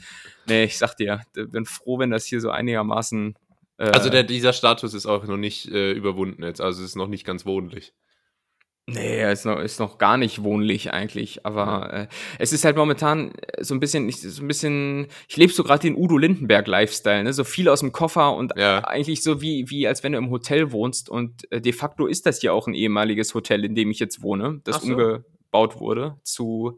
nee, 0.45 0.65
ich 0.65 0.77
sag 0.77 0.95
dir, 0.95 1.21
bin 1.33 1.65
froh, 1.65 1.97
wenn 1.97 2.11
das 2.11 2.25
hier 2.25 2.41
so 2.41 2.51
einigermaßen 2.51 3.35
äh, 3.77 3.85
Also 3.89 4.09
der, 4.09 4.23
dieser 4.23 4.53
Status 4.53 4.93
ist 4.93 5.05
auch 5.05 5.25
noch 5.25 5.37
nicht 5.37 5.67
äh, 5.71 5.91
überwunden 5.91 6.43
jetzt. 6.43 6.61
Also 6.61 6.81
es 6.81 6.89
ist 6.89 6.95
noch 6.95 7.07
nicht 7.07 7.25
ganz 7.25 7.45
wohnlich. 7.45 7.93
Nee, 8.87 9.17
er 9.17 9.31
ist 9.31 9.45
noch, 9.45 9.59
ist 9.59 9.79
noch 9.79 9.97
gar 9.97 10.15
nicht 10.15 10.43
wohnlich 10.43 10.93
eigentlich, 10.93 11.43
aber 11.43 11.91
äh, 11.91 12.07
es 12.37 12.53
ist 12.53 12.65
halt 12.65 12.75
momentan 12.77 13.33
so 13.59 13.73
ein 13.73 13.79
bisschen, 13.79 14.07
ich, 14.07 14.21
so 14.21 14.43
ein 14.43 14.47
bisschen, 14.47 15.07
ich 15.27 15.37
lebe 15.37 15.51
so 15.51 15.63
gerade 15.63 15.81
den 15.81 15.95
Udo 15.95 16.19
Lindenberg-Lifestyle, 16.19 17.23
ne? 17.23 17.33
So 17.33 17.43
viel 17.43 17.67
aus 17.67 17.79
dem 17.79 17.91
Koffer 17.91 18.35
und 18.35 18.53
Ja. 18.55 18.83
eigentlich 18.83 19.23
so 19.23 19.41
wie, 19.41 19.71
wie 19.71 19.87
als 19.87 20.03
wenn 20.03 20.11
du 20.11 20.19
im 20.19 20.29
Hotel 20.29 20.71
wohnst 20.71 21.09
und 21.09 21.51
äh, 21.51 21.61
de 21.61 21.73
facto 21.73 22.05
ist 22.05 22.27
das 22.27 22.43
ja 22.43 22.51
auch 22.51 22.67
ein 22.67 22.75
ehemaliges 22.75 23.33
Hotel, 23.33 23.65
in 23.65 23.73
dem 23.73 23.89
ich 23.89 23.97
jetzt 23.97 24.21
wohne, 24.21 24.61
das 24.65 24.83
so. 24.83 24.91
umgebaut 24.91 25.79
wurde 25.79 26.19
zu 26.21 26.77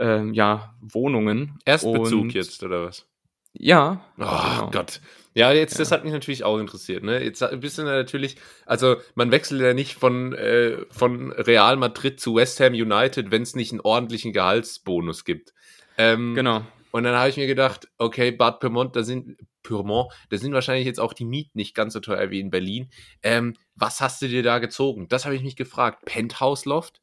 ähm, 0.00 0.34
ja, 0.34 0.74
Wohnungen. 0.80 1.60
Erstbezug 1.64 2.22
Und- 2.22 2.34
jetzt, 2.34 2.60
oder 2.64 2.86
was? 2.86 3.06
Ja. 3.52 4.04
Oh 4.18 4.22
genau. 4.24 4.70
Gott. 4.70 5.00
Ja, 5.34 5.52
jetzt, 5.52 5.78
das 5.78 5.90
Ja. 5.90 5.96
hat 5.96 6.04
mich 6.04 6.12
natürlich 6.12 6.44
auch 6.44 6.58
interessiert. 6.58 7.02
Ne? 7.04 7.22
Jetzt 7.22 7.44
bist 7.60 7.78
du 7.78 7.82
natürlich, 7.82 8.36
also 8.66 8.96
man 9.14 9.30
wechselt 9.30 9.60
ja 9.60 9.74
nicht 9.74 9.94
von, 9.94 10.34
äh, 10.34 10.78
von 10.90 11.32
Real 11.32 11.76
Madrid 11.76 12.20
zu 12.20 12.34
West 12.34 12.58
Ham 12.60 12.72
United, 12.72 13.30
wenn 13.30 13.42
es 13.42 13.54
nicht 13.54 13.70
einen 13.72 13.80
ordentlichen 13.80 14.32
Gehaltsbonus 14.32 15.24
gibt. 15.24 15.52
Ähm, 15.98 16.34
Genau. 16.34 16.62
Und 16.92 17.04
dann 17.04 17.14
habe 17.14 17.28
ich 17.28 17.36
mir 17.36 17.46
gedacht, 17.46 17.86
okay, 17.98 18.32
Bad 18.32 18.58
Pyrmont, 18.58 18.96
da 18.96 19.04
sind 19.04 19.36
Pyrmont, 19.62 20.12
da 20.30 20.38
sind 20.38 20.52
wahrscheinlich 20.52 20.86
jetzt 20.86 20.98
auch 20.98 21.12
die 21.12 21.24
Mieten 21.24 21.52
nicht 21.56 21.76
ganz 21.76 21.92
so 21.92 22.00
teuer 22.00 22.30
wie 22.30 22.40
in 22.40 22.50
Berlin. 22.50 22.90
Ähm, 23.22 23.54
was 23.76 24.00
hast 24.00 24.20
du 24.22 24.26
dir 24.28 24.42
da 24.42 24.58
gezogen? 24.58 25.06
Das 25.08 25.24
habe 25.24 25.36
ich 25.36 25.42
mich 25.42 25.54
gefragt. 25.54 26.04
Penthouse 26.04 26.64
Loft, 26.64 27.00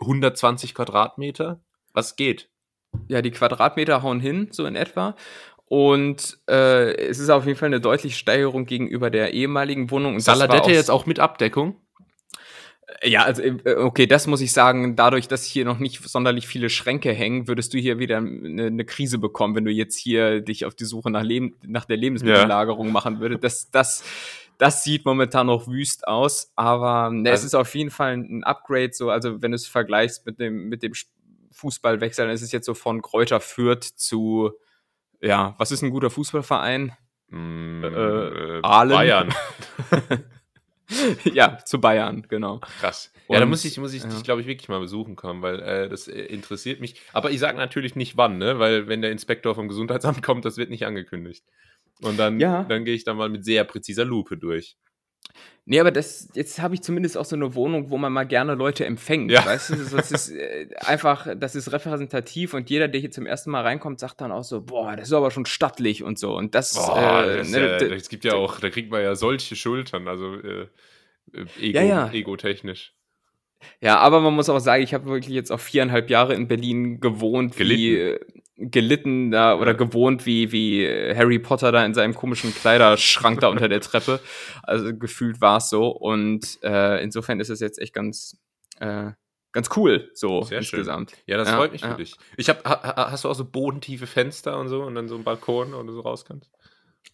120 0.00 0.74
Quadratmeter, 0.74 1.60
was 1.92 2.16
geht? 2.16 2.48
Ja, 3.06 3.22
die 3.22 3.30
Quadratmeter 3.30 4.02
hauen 4.02 4.18
hin, 4.18 4.48
so 4.50 4.64
in 4.66 4.74
etwa. 4.74 5.14
Und 5.68 6.38
äh, 6.48 6.94
es 7.08 7.18
ist 7.18 7.28
auf 7.28 7.46
jeden 7.46 7.58
Fall 7.58 7.66
eine 7.66 7.80
deutliche 7.80 8.16
Steigerung 8.16 8.64
gegenüber 8.64 9.10
der 9.10 9.34
ehemaligen 9.34 9.90
Wohnung. 9.90 10.14
Und 10.14 10.20
Saladette 10.20 10.70
jetzt 10.70 10.90
auch 10.90 11.04
mit 11.04 11.20
Abdeckung? 11.20 11.76
Ja, 13.02 13.24
also 13.24 13.42
äh, 13.42 13.74
okay, 13.76 14.06
das 14.06 14.26
muss 14.26 14.40
ich 14.40 14.52
sagen. 14.52 14.96
Dadurch, 14.96 15.28
dass 15.28 15.44
hier 15.44 15.66
noch 15.66 15.78
nicht 15.78 16.02
sonderlich 16.08 16.46
viele 16.48 16.70
Schränke 16.70 17.12
hängen, 17.12 17.46
würdest 17.48 17.74
du 17.74 17.78
hier 17.78 17.98
wieder 17.98 18.16
eine, 18.16 18.66
eine 18.66 18.84
Krise 18.86 19.18
bekommen, 19.18 19.54
wenn 19.54 19.66
du 19.66 19.70
jetzt 19.70 19.98
hier 19.98 20.40
dich 20.40 20.64
auf 20.64 20.74
die 20.74 20.86
Suche 20.86 21.10
nach, 21.10 21.22
Leben, 21.22 21.54
nach 21.66 21.84
der 21.84 21.98
Lebensmittellagerung 21.98 22.90
machen 22.90 23.20
würdest. 23.20 23.44
Das, 23.44 23.70
das, 23.70 24.04
das 24.56 24.84
sieht 24.84 25.04
momentan 25.04 25.48
noch 25.48 25.68
wüst 25.68 26.08
aus, 26.08 26.50
aber 26.56 27.10
ne, 27.10 27.28
es 27.28 27.42
Also- 27.42 27.46
ist 27.46 27.54
auf 27.56 27.74
jeden 27.74 27.90
Fall 27.90 28.14
ein 28.14 28.42
Upgrade. 28.42 28.92
So, 28.94 29.10
also 29.10 29.42
wenn 29.42 29.50
du 29.50 29.56
es 29.56 29.66
vergleichst 29.66 30.24
mit 30.24 30.40
dem 30.40 30.70
mit 30.70 30.82
dem 30.82 30.92
Fußballwechsel, 31.52 32.24
dann 32.24 32.34
ist 32.34 32.42
es 32.42 32.52
jetzt 32.52 32.66
so 32.66 32.72
von 32.72 33.02
Kräuter 33.02 33.40
Fürth 33.40 33.84
zu 33.96 34.52
ja, 35.20 35.54
was 35.58 35.70
ist 35.72 35.82
ein 35.82 35.90
guter 35.90 36.10
Fußballverein? 36.10 36.92
Mm, 37.28 37.84
Äh, 37.84 38.60
Aalen. 38.62 38.90
Bayern. 38.96 39.34
ja, 41.32 41.58
zu 41.64 41.80
Bayern, 41.80 42.26
genau. 42.28 42.60
Krass. 42.80 43.12
Ja, 43.28 43.38
da 43.38 43.44
Und, 43.44 43.50
muss 43.50 43.64
ich, 43.64 43.76
muss 43.78 43.92
ich 43.92 44.02
ja. 44.04 44.08
dich, 44.08 44.22
glaube 44.24 44.40
ich, 44.40 44.46
wirklich 44.46 44.68
mal 44.70 44.80
besuchen 44.80 45.14
kommen, 45.16 45.42
weil 45.42 45.60
äh, 45.60 45.88
das 45.88 46.08
äh, 46.08 46.18
interessiert 46.22 46.80
mich. 46.80 47.00
Aber 47.12 47.30
ich 47.30 47.38
sage 47.40 47.58
natürlich 47.58 47.94
nicht 47.94 48.16
wann, 48.16 48.38
ne? 48.38 48.58
Weil 48.58 48.88
wenn 48.88 49.02
der 49.02 49.10
Inspektor 49.12 49.54
vom 49.54 49.68
Gesundheitsamt 49.68 50.22
kommt, 50.22 50.44
das 50.46 50.56
wird 50.56 50.70
nicht 50.70 50.86
angekündigt. 50.86 51.44
Und 52.00 52.18
dann, 52.18 52.40
Ja. 52.40 52.62
dann 52.64 52.84
gehe 52.86 52.94
ich 52.94 53.04
da 53.04 53.12
mal 53.12 53.28
mit 53.28 53.44
sehr 53.44 53.64
präziser 53.64 54.04
Lupe 54.06 54.38
durch. 54.38 54.76
Nee, 55.70 55.80
aber 55.80 55.90
das, 55.90 56.30
jetzt 56.34 56.62
habe 56.62 56.74
ich 56.74 56.80
zumindest 56.82 57.18
auch 57.18 57.26
so 57.26 57.36
eine 57.36 57.54
Wohnung, 57.54 57.90
wo 57.90 57.98
man 57.98 58.10
mal 58.10 58.24
gerne 58.24 58.54
Leute 58.54 58.86
empfängt. 58.86 59.30
Ja. 59.30 59.44
Weißt 59.44 59.68
du, 59.70 59.76
das 59.76 60.10
ist 60.10 60.30
äh, 60.30 60.68
einfach, 60.78 61.26
das 61.36 61.54
ist 61.54 61.70
repräsentativ 61.72 62.54
und 62.54 62.70
jeder, 62.70 62.88
der 62.88 63.00
hier 63.02 63.10
zum 63.10 63.26
ersten 63.26 63.50
Mal 63.50 63.60
reinkommt, 63.62 64.00
sagt 64.00 64.22
dann 64.22 64.32
auch 64.32 64.44
so, 64.44 64.62
boah, 64.62 64.96
das 64.96 65.08
ist 65.08 65.12
aber 65.12 65.30
schon 65.30 65.44
stattlich 65.44 66.02
und 66.02 66.18
so. 66.18 66.34
Und 66.34 66.54
das, 66.54 66.72
Boah, 66.74 67.22
äh, 67.26 67.36
das, 67.38 67.50
ne, 67.50 67.70
ja, 67.72 67.76
d- 67.78 67.94
es 67.94 68.08
gibt 68.08 68.24
ja 68.24 68.32
auch, 68.34 68.60
da 68.60 68.70
kriegt 68.70 68.90
man 68.90 69.02
ja 69.02 69.14
solche 69.14 69.56
Schultern, 69.56 70.08
also 70.08 70.36
äh, 70.36 70.68
äh, 71.34 71.44
Ego, 71.60 71.78
Ja, 71.78 71.82
ja. 71.84 72.10
egotechnisch. 72.12 72.94
ja, 73.82 73.98
aber 73.98 74.20
man 74.20 74.32
muss 74.34 74.48
auch 74.48 74.60
sagen, 74.60 74.82
ich 74.82 74.94
habe 74.94 75.04
wirklich 75.10 75.34
jetzt 75.34 75.52
auch 75.52 75.60
viereinhalb 75.60 76.08
Jahre 76.08 76.32
in 76.34 76.48
Berlin 76.48 76.98
gewohnt, 77.00 77.58
wie, 77.58 77.90
Gelitten. 77.90 78.24
äh, 78.36 78.37
gelitten 78.58 79.30
da 79.30 79.56
oder 79.56 79.72
gewohnt 79.74 80.26
wie, 80.26 80.50
wie 80.52 80.86
Harry 81.14 81.38
Potter 81.38 81.70
da 81.72 81.84
in 81.86 81.94
seinem 81.94 82.14
komischen 82.14 82.52
Kleiderschrank 82.54 83.40
da 83.40 83.48
unter 83.50 83.68
der 83.68 83.80
Treppe. 83.80 84.20
Also 84.62 84.94
gefühlt 84.96 85.40
war 85.40 85.58
es 85.58 85.70
so. 85.70 85.88
Und 85.88 86.58
äh, 86.62 87.02
insofern 87.02 87.40
ist 87.40 87.50
es 87.50 87.60
jetzt 87.60 87.78
echt 87.78 87.94
ganz, 87.94 88.36
äh, 88.80 89.12
ganz 89.52 89.68
cool, 89.76 90.10
so 90.14 90.42
Sehr 90.42 90.58
insgesamt. 90.58 91.14
Ja, 91.26 91.36
das 91.36 91.48
Ja, 91.48 91.56
freut 91.56 91.72
mich 91.72 91.82
für 91.82 91.88
ja. 91.88 91.94
dich. 91.94 92.16
Ich 92.36 92.48
hab, 92.48 92.64
ha, 92.64 92.82
ha- 92.82 93.10
hast 93.10 93.24
du 93.24 93.28
auch 93.28 93.34
so 93.34 93.44
bodentiefe 93.44 94.06
Fenster 94.06 94.58
und 94.58 94.68
so 94.68 94.82
und 94.82 94.94
dann 94.94 95.08
so 95.08 95.14
einen 95.14 95.24
Balkon, 95.24 95.72
wo 95.72 95.82
du 95.82 95.92
so 95.92 96.00
raus 96.00 96.24
kannst? 96.24 96.50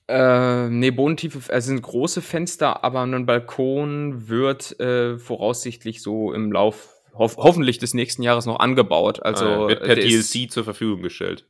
Äh, 0.08 0.68
nee, 0.68 0.90
Bodentiefe, 0.90 1.52
also 1.52 1.66
sind 1.68 1.80
große 1.82 2.20
Fenster, 2.20 2.84
aber 2.84 3.02
ein 3.02 3.26
Balkon 3.26 4.28
wird 4.28 4.78
äh, 4.80 5.18
voraussichtlich 5.18 6.02
so 6.02 6.32
im 6.32 6.52
Lauf 6.52 6.93
hoff 7.14 7.36
hoffentlich 7.36 7.78
des 7.78 7.94
nächsten 7.94 8.22
Jahres 8.22 8.46
noch 8.46 8.58
angebaut. 8.60 9.22
Also 9.22 9.44
Ah, 9.44 9.68
wird 9.68 9.82
per 9.84 9.94
der 9.94 10.04
ist- 10.04 10.34
DLC 10.34 10.50
zur 10.50 10.64
Verfügung 10.64 11.02
gestellt. 11.02 11.46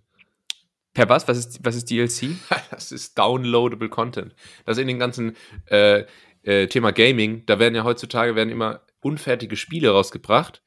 per 0.95 1.09
was? 1.09 1.27
Was 1.29 1.39
ist, 1.39 1.65
was 1.65 1.75
ist 1.77 1.91
DLC? 1.91 2.37
Das 2.71 2.93
ist 2.93 3.17
downloadable 3.19 3.89
Content. 3.89 4.35
Das 4.65 4.77
ist 4.77 4.83
in 4.83 4.89
den 4.89 4.99
ganzen 4.99 5.37
äh, 5.67 6.05
äh, 6.43 6.67
Thema 6.67 6.93
Gaming, 6.93 7.45
da 7.47 7.59
werden 7.59 7.75
ja 7.75 7.85
heutzutage 7.85 8.35
werden 8.37 8.51
immer 8.51 8.83
unfertige 9.01 9.57
Spiele 9.57 9.91
rausgebracht. 9.91 10.63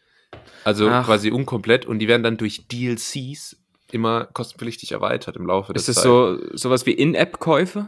Also 0.63 0.89
Ach. 0.89 1.05
quasi 1.05 1.31
unkomplett 1.31 1.85
und 1.85 1.99
die 1.99 2.07
werden 2.07 2.23
dann 2.23 2.37
durch 2.37 2.67
DLCs 2.67 3.57
immer 3.91 4.25
kostenpflichtig 4.25 4.91
erweitert 4.91 5.35
im 5.37 5.45
Laufe 5.45 5.71
Ist 5.73 5.87
der 5.87 5.93
das 5.95 6.03
Zeit. 6.03 6.09
so 6.11 6.39
sowas 6.57 6.85
wie 6.85 6.91
In-App-Käufe? 6.91 7.87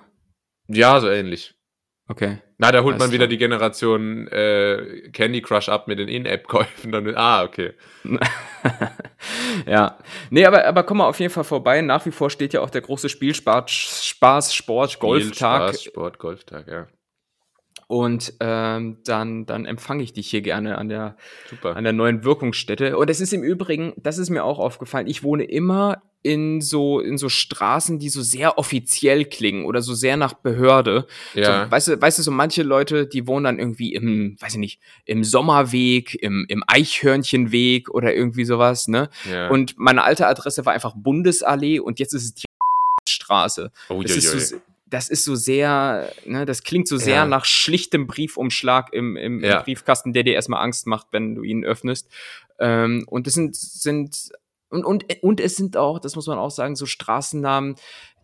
Ja, 0.68 1.00
so 1.02 1.10
ähnlich. 1.10 1.56
Okay. 2.10 2.40
Na, 2.58 2.72
da 2.72 2.82
holt 2.82 2.96
Alles 2.96 3.06
man 3.06 3.12
wieder 3.12 3.26
klar. 3.26 3.30
die 3.30 3.38
Generation 3.38 4.28
äh, 4.30 5.10
Candy 5.14 5.44
Crush 5.44 5.70
ab 5.70 5.88
mit 5.88 6.00
den 6.00 6.08
In-App-Käufen. 6.08 6.92
Dann, 6.92 7.16
ah, 7.16 7.44
okay. 7.44 7.74
ja. 9.68 9.96
Nee, 10.32 10.44
aber, 10.44 10.66
aber 10.66 10.82
komm 10.84 10.98
mal 10.98 11.08
auf 11.08 11.20
jeden 11.20 11.32
Fall 11.32 11.44
vorbei. 11.44 11.82
Nach 11.82 12.04
wie 12.08 12.12
vor 12.12 12.32
steht 12.32 12.54
ja 12.54 12.62
auch 12.62 12.72
der 12.72 12.82
große 12.82 13.10
Spielspaß, 13.10 13.70
Spaß, 13.70 14.56
Sport, 14.56 15.00
Golftag. 15.00 15.70
Spaß, 15.70 15.84
Sport, 15.84 16.18
Golftag, 16.18 16.68
ja. 16.68 16.88
Und 17.86 18.34
ähm, 18.40 18.98
dann, 19.06 19.46
dann 19.46 19.66
empfange 19.66 20.02
ich 20.02 20.14
dich 20.14 20.30
hier 20.30 20.42
gerne 20.42 20.80
an 20.80 20.90
der, 20.90 21.16
Super. 21.48 21.76
an 21.76 21.84
der 21.84 21.94
neuen 21.94 22.24
Wirkungsstätte. 22.24 22.98
Und 22.98 23.10
es 23.12 23.22
ist 23.22 23.34
im 23.34 23.44
Übrigen, 23.44 23.94
das 23.98 24.18
ist 24.18 24.32
mir 24.32 24.44
auch 24.44 24.58
aufgefallen, 24.58 25.06
ich 25.06 25.24
wohne 25.24 25.44
immer 25.44 26.02
in 26.22 26.60
so, 26.62 27.00
in 27.00 27.18
so 27.18 27.30
Straßen, 27.30 27.98
die 28.00 28.10
so 28.10 28.22
sehr 28.22 28.58
offiziell 28.58 29.24
klingen 29.26 29.66
oder 29.66 29.82
so 29.82 29.94
sehr 29.94 30.18
nach 30.18 30.34
Behörde. 30.34 31.08
ja. 31.34 31.66
So, 31.66 31.72
weißt 31.72 31.88
du, 31.88 32.02
weißt 32.02 32.20
du, 32.20 32.24
so 32.24 32.32
manche 32.32 32.64
Leute, 32.64 33.08
die 33.08 33.26
wohnen 33.26 33.46
dann 33.46 33.60
irgendwie 33.60 33.94
im, 33.94 34.36
weiß 34.40 34.54
ich 34.54 34.60
nicht, 34.60 34.80
im 35.06 35.24
Sommerweg, 35.24 36.16
im, 36.22 36.46
im 36.50 36.64
Eichhörnchenweg 36.68 37.90
oder 37.90 38.14
irgendwie 38.14 38.46
sowas, 38.46 38.88
ne? 38.88 39.10
ja. 39.32 39.48
Und 39.50 39.78
meine 39.78 40.04
alte 40.04 40.28
Adresse 40.28 40.66
war 40.66 40.74
einfach 40.74 40.94
Bundesallee 40.96 41.80
und 41.80 42.00
jetzt 42.00 42.14
ist 42.14 42.24
es 42.24 42.34
die 42.36 42.46
Straße. 43.10 43.72
oh, 43.90 44.02
Das 44.04 44.12
ist, 44.18 44.50
so, 44.50 44.58
das 44.88 45.10
ist 45.10 45.24
so 45.24 45.36
sehr, 45.36 46.12
ne, 46.26 46.46
das 46.46 46.64
klingt 46.64 46.88
so 46.88 46.98
sehr 46.98 47.16
Ja. 47.16 47.26
nach 47.26 47.46
schlichtem 47.46 48.08
Briefumschlag 48.08 48.92
im, 48.94 49.16
im, 49.16 49.44
Ja. 49.44 49.60
im 49.60 49.64
Briefkasten, 49.64 50.14
der 50.14 50.24
dir 50.24 50.34
erstmal 50.34 50.62
Angst 50.64 50.86
macht, 50.88 51.08
wenn 51.12 51.36
du 51.36 51.44
ihn 51.44 51.64
öffnest. 51.64 52.10
Ähm, 52.60 53.06
und 53.08 53.26
das 53.28 53.36
sind, 53.36 53.56
sind 53.56 54.32
und, 54.70 54.86
und, 54.86 55.06
und 55.22 55.40
es 55.40 55.56
sind 55.56 55.78
auch, 55.78 56.00
das 56.00 56.16
muss 56.16 56.28
man 56.28 56.38
auch 56.38 56.52
sagen, 56.52 56.76
so 56.76 56.86
Straßennamen, 56.86 57.76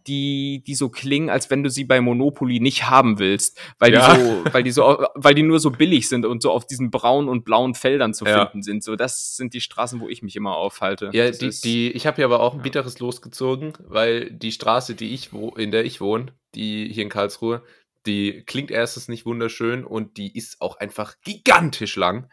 die, 0.08 0.64
die 0.68 0.76
so 0.76 0.90
klingen, 0.90 1.32
als 1.32 1.50
wenn 1.50 1.64
du 1.64 1.70
sie 1.72 1.84
bei 1.84 2.00
Monopoly 2.00 2.60
nicht 2.60 2.88
haben 2.88 3.18
willst, 3.18 3.60
weil 3.80 3.92
Ja. 3.92 4.14
die 4.16 4.22
so, 4.22 4.44
weil 4.52 4.62
die 4.64 4.70
so, 4.72 4.84
weil 5.16 5.34
die 5.34 5.42
nur 5.42 5.60
so 5.60 5.72
billig 5.72 6.08
sind 6.08 6.28
und 6.28 6.44
so 6.44 6.52
auf 6.52 6.68
diesen 6.68 6.92
braunen 6.92 7.28
und 7.28 7.44
blauen 7.44 7.74
Feldern 7.74 8.14
zu 8.14 8.24
Ja. 8.26 8.46
finden 8.46 8.62
sind. 8.62 8.84
So, 8.84 8.96
das 8.96 9.36
sind 9.36 9.56
die 9.56 9.62
Straßen, 9.62 10.00
wo 10.00 10.08
ich 10.08 10.22
mich 10.22 10.36
immer 10.36 10.56
aufhalte. 10.58 11.10
Ja, 11.12 11.26
Das 11.28 11.40
die, 11.40 11.48
ist- 11.48 11.66
die, 11.66 11.92
ich 11.92 12.06
habe 12.06 12.18
hier 12.18 12.26
aber 12.26 12.40
auch 12.42 12.54
ein 12.54 12.62
bitteres 12.62 13.00
Los 13.00 13.20
gezogen, 13.24 13.74
weil 13.80 14.30
die 14.30 14.52
Straße, 14.52 14.94
die 14.94 15.12
ich 15.16 15.34
wo, 15.34 15.50
in 15.50 15.72
der 15.72 15.86
ich 15.86 16.00
wohne, 16.02 16.28
die 16.54 16.88
hier 16.94 17.02
in 17.02 17.10
Karlsruhe, 17.10 17.64
die 18.06 18.44
klingt 18.46 18.70
erstens 18.70 19.08
nicht 19.08 19.26
wunderschön 19.26 19.84
und 19.84 20.18
die 20.18 20.38
ist 20.38 20.62
auch 20.62 20.78
einfach 20.78 21.16
gigantisch 21.24 21.96
lang. 21.96 22.30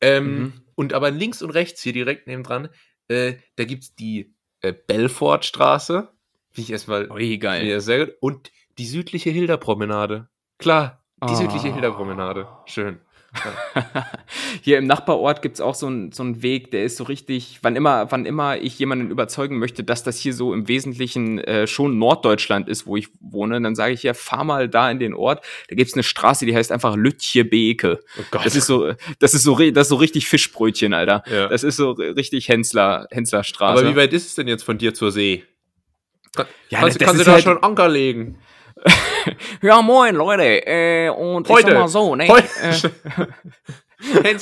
Ähm, 0.00 0.38
Mhm. 0.38 0.52
Und 0.76 0.92
aber 0.92 1.10
links 1.10 1.42
und 1.42 1.50
rechts 1.50 1.82
hier 1.82 1.92
direkt 1.92 2.28
nebendran, 2.28 2.68
äh, 3.08 3.34
da 3.56 3.64
gibt's 3.64 3.94
die 3.94 4.32
äh, 4.60 4.72
Belfortstraße. 4.72 6.08
Finde 6.50 6.64
ich 6.66 6.70
erstmal 6.72 7.10
Ui, 7.10 7.38
geil. 7.38 7.66
ja, 7.66 7.80
sehr 7.80 8.06
gut. 8.06 8.14
Und 8.20 8.52
die 8.78 8.86
südliche 8.86 9.30
Hilderpromenade. 9.30 10.28
Klar, 10.58 11.02
die 11.22 11.32
Ah. 11.32 11.34
südliche 11.36 11.72
Hilderpromenade. 11.72 12.48
Schön. 12.66 13.00
Hier 14.62 14.78
im 14.78 14.86
Nachbarort 14.86 15.42
gibt's 15.42 15.60
auch 15.60 15.74
so 15.74 15.86
einen 15.86 16.12
so 16.12 16.22
einen 16.22 16.42
Weg, 16.42 16.70
der 16.70 16.84
ist 16.84 16.96
so 16.96 17.04
richtig, 17.04 17.58
wann 17.62 17.76
immer, 17.76 18.10
wann 18.10 18.24
immer 18.26 18.56
ich 18.58 18.78
jemanden 18.78 19.10
überzeugen 19.10 19.58
möchte, 19.58 19.84
dass 19.84 20.02
das 20.02 20.18
hier 20.18 20.32
so 20.32 20.54
im 20.54 20.66
Wesentlichen 20.68 21.38
äh, 21.38 21.66
schon 21.66 21.98
Norddeutschland 21.98 22.68
ist, 22.68 22.86
wo 22.86 22.96
ich 22.96 23.08
wohne, 23.20 23.60
dann 23.60 23.74
sage 23.74 23.92
ich 23.92 24.02
ja, 24.02 24.14
fahr 24.14 24.44
mal 24.44 24.68
da 24.68 24.90
in 24.90 24.98
den 24.98 25.14
Ort. 25.14 25.44
Da 25.68 25.76
gibt's 25.76 25.94
eine 25.94 26.02
Straße, 26.02 26.46
die 26.46 26.54
heißt 26.56 26.72
einfach 26.72 26.96
Lütje-Beke. 26.96 28.00
Oh 28.18 28.22
Gott. 28.30 28.46
Das 28.46 28.56
ist 28.56 28.66
so, 28.66 28.92
das 29.18 29.34
ist 29.34 29.42
so, 29.42 29.56
das 29.58 29.82
ist 29.86 29.88
so 29.90 29.96
richtig 29.96 30.26
Fischbrötchen, 30.26 30.94
Alter. 30.94 31.22
ja. 31.30 31.48
Das 31.48 31.62
ist 31.64 31.76
so 31.76 31.90
ri- 31.92 32.16
richtig 32.16 32.48
Hensler, 32.48 33.06
Henslerstraße. 33.10 33.82
aber 33.82 33.90
wie 33.92 33.96
weit 33.96 34.12
ist 34.12 34.26
es 34.26 34.34
denn 34.34 34.48
jetzt 34.48 34.62
von 34.64 34.78
dir 34.78 34.94
zur 34.94 35.12
See? 35.12 35.44
Kann, 36.34 36.46
Ja, 36.70 36.80
kannst 36.80 37.00
das 37.00 37.06
kannst 37.06 37.16
du 37.18 37.20
ist 37.22 37.26
da 37.28 37.32
halt- 37.32 37.44
schon 37.44 37.62
Anker 37.62 37.88
legen? 37.88 38.38
ja, 39.62 39.82
moin, 39.82 40.14
Leute. 40.14 40.66
Äh, 40.66 41.10
und 41.10 41.48
Heute. 41.48 41.60
ich 41.60 41.66
sag 41.66 41.80
mal 41.80 41.88
so, 41.88 42.14
ne? 42.16 42.28
Heute. 42.28 42.48
Äh. 42.62 43.26
Nein, 44.00 44.38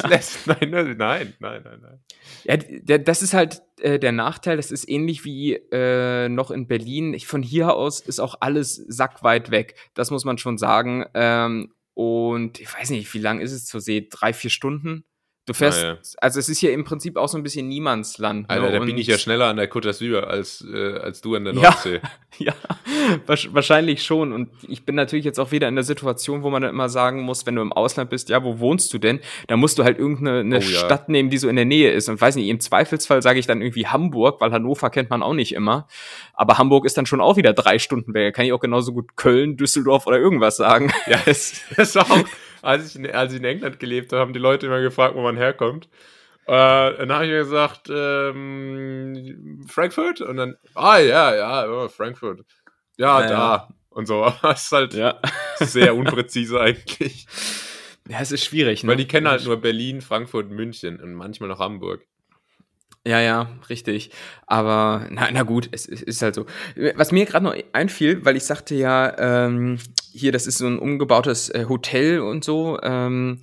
nein, 0.98 1.34
nein, 1.40 1.62
nein. 1.64 2.00
Ja, 2.44 2.98
das 2.98 3.22
ist 3.22 3.32
halt 3.32 3.62
äh, 3.80 3.98
der 3.98 4.12
Nachteil. 4.12 4.58
Das 4.58 4.70
ist 4.70 4.88
ähnlich 4.88 5.24
wie 5.24 5.54
äh, 5.54 6.28
noch 6.28 6.50
in 6.50 6.66
Berlin. 6.66 7.14
Ich, 7.14 7.26
von 7.26 7.42
hier 7.42 7.74
aus 7.74 8.00
ist 8.00 8.20
auch 8.20 8.36
alles 8.40 8.74
sackweit 8.74 9.50
weg. 9.50 9.76
Das 9.94 10.10
muss 10.10 10.26
man 10.26 10.36
schon 10.36 10.58
sagen. 10.58 11.06
Ähm, 11.14 11.72
und 11.94 12.60
ich 12.60 12.72
weiß 12.72 12.90
nicht, 12.90 13.12
wie 13.14 13.18
lang 13.18 13.40
ist 13.40 13.52
es 13.52 13.64
zur 13.64 13.80
See? 13.80 14.06
Drei, 14.10 14.34
vier 14.34 14.50
Stunden? 14.50 15.04
Du 15.46 15.54
fährst, 15.54 15.82
Ah, 15.84 15.86
ja. 15.86 15.96
also 16.18 16.40
es 16.40 16.48
ist 16.48 16.58
hier 16.58 16.72
im 16.72 16.82
Prinzip 16.84 17.16
auch 17.16 17.28
so 17.28 17.36
ein 17.36 17.44
bisschen 17.44 17.68
Niemandsland. 17.68 18.50
Alter, 18.50 18.66
ne? 18.66 18.72
da 18.80 18.84
bin 18.84 18.98
ich 18.98 19.06
ja 19.06 19.16
schneller 19.16 19.46
an 19.46 19.56
der 19.56 19.70
Côte 19.70 19.88
d'Azur 19.88 20.22
als, 20.24 20.64
äh, 20.68 20.94
als 20.98 21.20
du 21.20 21.36
an 21.36 21.44
der 21.44 21.54
Ja. 21.54 21.60
Nordsee. 21.70 22.00
Ja, 22.38 22.52
wahrsch- 23.26 23.48
wahrscheinlich 23.54 24.02
schon. 24.02 24.34
Und 24.34 24.50
ich 24.68 24.84
bin 24.84 24.94
natürlich 24.94 25.24
jetzt 25.24 25.38
auch 25.40 25.52
wieder 25.52 25.68
in 25.68 25.74
der 25.74 25.84
Situation, 25.84 26.42
wo 26.42 26.50
man 26.50 26.60
dann 26.60 26.70
immer 26.70 26.90
sagen 26.90 27.22
muss, 27.22 27.46
wenn 27.46 27.54
du 27.54 27.62
im 27.62 27.72
Ausland 27.72 28.10
bist, 28.10 28.28
ja, 28.28 28.44
wo 28.44 28.58
wohnst 28.58 28.92
du 28.92 28.98
denn? 28.98 29.20
Da 29.46 29.56
musst 29.56 29.78
du 29.78 29.84
halt 29.84 29.98
irgendeine 29.98 30.40
eine 30.40 30.56
Oh 30.58 30.60
ja. 30.60 30.66
Stadt 30.80 31.08
nehmen, 31.08 31.30
die 31.30 31.38
so 31.38 31.48
in 31.48 31.56
der 31.56 31.64
Nähe 31.64 31.90
ist. 31.92 32.10
Und 32.10 32.20
weiß 32.20 32.36
nicht, 32.36 32.48
im 32.48 32.60
Zweifelsfall 32.60 33.22
sage 33.22 33.38
ich 33.38 33.46
dann 33.46 33.62
irgendwie 33.62 33.86
Hamburg, 33.86 34.38
weil 34.42 34.52
Hannover 34.52 34.90
kennt 34.90 35.08
man 35.08 35.22
auch 35.22 35.32
nicht 35.32 35.54
immer. 35.54 35.88
Aber 36.34 36.58
Hamburg 36.58 36.84
ist 36.84 36.98
dann 36.98 37.06
schon 37.06 37.22
auch 37.22 37.38
wieder 37.38 37.54
drei 37.54 37.78
Stunden 37.78 38.12
weg. 38.12 38.26
Da 38.26 38.30
kann 38.32 38.44
ich 38.44 38.52
auch 38.52 38.60
genauso 38.60 38.92
gut 38.92 39.16
Köln, 39.16 39.56
Düsseldorf 39.56 40.06
oder 40.06 40.18
irgendwas 40.18 40.58
sagen. 40.58 40.92
Ja, 41.06 41.18
das, 41.24 41.62
war 41.94 42.10
auch, 42.10 42.24
als 42.62 42.88
ich, 42.90 42.96
in, 42.96 43.10
als 43.10 43.32
ich 43.32 43.38
in 43.38 43.44
England 43.44 43.78
gelebt 43.78 44.12
habe, 44.12 44.20
haben 44.20 44.32
die 44.32 44.38
Leute 44.38 44.66
immer 44.66 44.80
gefragt, 44.80 45.14
wo 45.14 45.22
man 45.22 45.36
herkommt. 45.36 45.88
Äh, 46.46 46.52
dann 46.96 47.12
habe 47.12 47.24
ich 47.24 47.30
mir 47.30 47.38
gesagt, 47.38 47.88
ähm, 47.90 49.64
Frankfurt? 49.68 50.20
Und 50.20 50.36
dann, 50.36 50.56
ah 50.74 50.98
ja, 50.98 51.34
ja, 51.34 51.68
oh, 51.68 51.88
Frankfurt. 51.88 52.40
Ja, 52.96 53.20
Ja, 53.22 53.26
da. 53.26 53.32
ja. 53.32 53.68
Und 53.90 54.06
so. 54.06 54.32
Das 54.42 54.64
ist 54.64 54.72
halt 54.72 54.94
Ja. 54.94 55.20
sehr 55.58 55.94
unpräzise 55.96 56.60
eigentlich. 56.60 57.26
Ja, 58.08 58.18
es 58.20 58.30
ist 58.30 58.44
schwierig, 58.44 58.84
ne? 58.84 58.90
Weil 58.90 58.96
die 58.96 59.08
kennen 59.08 59.26
halt 59.28 59.44
nur 59.44 59.56
Berlin, 59.60 60.00
Frankfurt, 60.00 60.50
München 60.50 61.00
und 61.00 61.14
manchmal 61.14 61.48
noch 61.48 61.58
Hamburg. 61.58 62.04
Ja, 63.04 63.20
ja, 63.20 63.48
richtig. 63.68 64.10
Aber 64.46 65.06
na, 65.10 65.28
na 65.32 65.42
gut, 65.42 65.68
es, 65.72 65.88
es 65.88 66.02
ist 66.02 66.22
halt 66.22 66.34
so. 66.34 66.46
Was 66.96 67.10
mir 67.12 67.24
gerade 67.24 67.44
noch 67.44 67.54
einfiel, 67.72 68.24
weil 68.24 68.36
ich 68.36 68.44
sagte 68.44 68.74
ja, 68.74 69.16
ähm, 69.46 69.78
hier, 70.16 70.32
das 70.32 70.46
ist 70.46 70.58
so 70.58 70.66
ein 70.66 70.78
umgebautes 70.78 71.48
äh, 71.50 71.66
Hotel 71.68 72.20
und 72.20 72.44
so. 72.44 72.78
Ähm, 72.82 73.40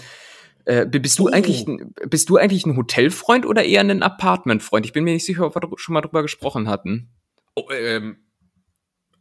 äh, 0.66 0.86
bist 0.86 1.20
du 1.20 1.26
Oh. 1.26 1.32
eigentlich 1.32 1.68
ein, 1.68 1.94
bist 2.10 2.30
du 2.30 2.38
eigentlich 2.38 2.66
ein 2.66 2.78
Hotelfreund 2.78 3.46
oder 3.46 3.64
eher 3.66 3.82
ein 3.82 4.02
Apartmentfreund? 4.04 4.86
Ich 4.86 4.94
bin 4.94 5.04
mir 5.04 5.14
nicht 5.14 5.26
sicher, 5.26 5.46
ob 5.46 5.56
wir 5.56 5.62
schon 5.78 5.94
mal 5.94 6.02
drüber 6.02 6.22
gesprochen 6.22 6.68
hatten. 6.70 7.10
Oh, 7.56 7.70
ähm, 7.72 8.18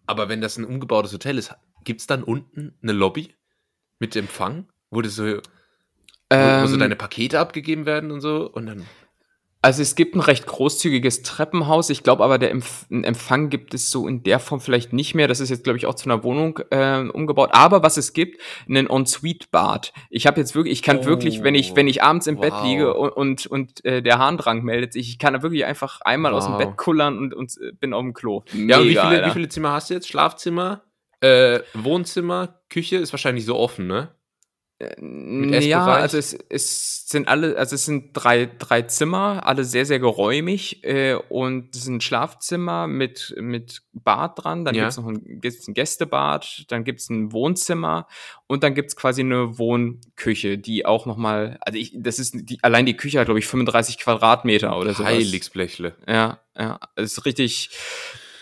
aber 0.06 0.28
wenn 0.28 0.40
das 0.40 0.56
ein 0.56 0.64
umgebautes 0.64 1.12
Hotel 1.12 1.38
ist, 1.38 1.54
gibt 1.84 2.00
es 2.00 2.06
dann 2.06 2.22
unten 2.22 2.74
eine 2.82 2.92
Lobby 2.92 3.34
mit 3.98 4.16
Empfang, 4.16 4.68
wo, 4.90 5.00
du 5.02 5.08
so, 5.10 5.24
wo, 5.24 5.32
wo 6.30 6.66
so 6.66 6.74
Ähm, 6.74 6.78
deine 6.80 6.96
Pakete 6.96 7.38
abgegeben 7.40 7.86
werden 7.86 8.10
und 8.10 8.20
so? 8.20 8.50
Und 8.50 8.66
dann. 8.66 8.86
Also 9.64 9.80
es 9.80 9.94
gibt 9.94 10.16
ein 10.16 10.20
recht 10.20 10.44
großzügiges 10.46 11.22
Treppenhaus. 11.22 11.88
Ich 11.88 12.02
glaube 12.02 12.24
aber, 12.24 12.38
der 12.38 12.50
Empf 12.50 12.84
Empfang 12.90 13.48
gibt 13.48 13.74
es 13.74 13.92
so 13.92 14.08
in 14.08 14.24
der 14.24 14.40
Form 14.40 14.60
vielleicht 14.60 14.92
nicht 14.92 15.14
mehr. 15.14 15.28
Das 15.28 15.38
ist 15.38 15.50
jetzt, 15.50 15.62
glaube 15.62 15.76
ich, 15.76 15.86
auch 15.86 15.94
zu 15.94 16.10
einer 16.10 16.24
Wohnung 16.24 16.58
äh, 16.70 16.98
umgebaut. 17.08 17.50
Aber 17.52 17.84
was 17.84 17.96
es 17.96 18.12
gibt, 18.12 18.40
einen 18.68 18.88
Ensuite-Bad. 18.88 19.92
Ich 20.10 20.26
habe 20.26 20.40
jetzt 20.40 20.56
wirklich, 20.56 20.72
ich 20.72 20.82
kann 20.82 20.98
Oh, 20.98 21.04
wirklich, 21.04 21.44
wenn 21.44 21.54
ich, 21.54 21.76
wenn 21.76 21.86
ich 21.86 22.02
abends 22.02 22.26
im 22.26 22.40
Bett 22.40 22.52
wow. 22.52 22.64
liege 22.64 22.94
und, 22.94 23.10
und, 23.10 23.46
und 23.46 23.84
äh, 23.84 24.02
der 24.02 24.18
Harndrang 24.18 24.64
meldet 24.64 24.92
sich, 24.92 25.08
ich 25.08 25.18
kann 25.20 25.32
da 25.32 25.42
wirklich 25.42 25.64
einfach 25.64 26.00
einmal 26.00 26.34
aus 26.34 26.44
dem 26.46 26.54
Wow. 26.54 26.58
Bett 26.58 26.76
kullern 26.76 27.16
und, 27.18 27.32
und 27.32 27.56
äh, 27.58 27.70
bin 27.72 27.94
auf 27.94 28.02
dem 28.02 28.14
Klo. 28.14 28.42
Ja, 28.52 28.78
und 28.78 28.84
wie 28.84 28.88
Mega, 28.88 29.02
viele, 29.02 29.16
Alter. 29.18 29.26
wie 29.28 29.30
viele 29.30 29.48
Zimmer 29.48 29.70
hast 29.72 29.90
du 29.90 29.94
jetzt? 29.94 30.08
Schlafzimmer, 30.08 30.82
äh, 31.20 31.60
Wohnzimmer, 31.74 32.60
Küche 32.68 32.96
ist 32.96 33.12
wahrscheinlich 33.12 33.44
so 33.44 33.56
offen, 33.56 33.86
ne? 33.86 34.08
Mit 34.98 35.64
ja, 35.64 35.84
also 35.84 36.18
es, 36.18 36.36
es 36.48 37.06
sind 37.08 37.28
alle, 37.28 37.56
also 37.56 37.74
es 37.74 37.84
sind 37.84 38.10
drei, 38.12 38.50
drei 38.58 38.82
Zimmer, 38.82 39.46
alle 39.46 39.64
sehr, 39.64 39.86
sehr 39.86 39.98
geräumig 39.98 40.82
äh, 40.84 41.14
und 41.28 41.74
es 41.74 41.82
ist 41.82 41.88
ein 41.88 42.00
Schlafzimmer 42.00 42.86
mit, 42.86 43.34
mit 43.38 43.82
Bad 43.92 44.42
dran, 44.42 44.64
dann 44.64 44.74
ja. 44.74 44.82
gibt 44.82 44.92
es 44.92 44.96
noch 44.98 45.06
ein, 45.06 45.40
gibt's 45.40 45.68
ein 45.68 45.74
Gästebad, 45.74 46.64
dann 46.68 46.84
gibt 46.84 47.00
es 47.00 47.10
ein 47.10 47.32
Wohnzimmer 47.32 48.06
und 48.46 48.62
dann 48.64 48.74
gibt 48.74 48.88
es 48.88 48.96
quasi 48.96 49.20
eine 49.20 49.58
Wohnküche, 49.58 50.58
die 50.58 50.86
auch 50.86 51.06
nochmal, 51.06 51.58
also 51.60 51.78
ich, 51.78 51.94
das 51.96 52.18
ist, 52.18 52.34
die, 52.34 52.58
allein 52.62 52.86
die 52.86 52.96
Küche 52.96 53.20
hat, 53.20 53.26
glaube 53.26 53.38
ich, 53.38 53.46
35 53.46 53.98
Quadratmeter 53.98 54.76
oder 54.78 54.94
so. 54.94 55.04
Heiligsblechle. 55.04 55.94
Ja, 56.06 56.40
ja, 56.58 56.80
es 56.96 57.12
ist 57.12 57.24
richtig, 57.24 57.70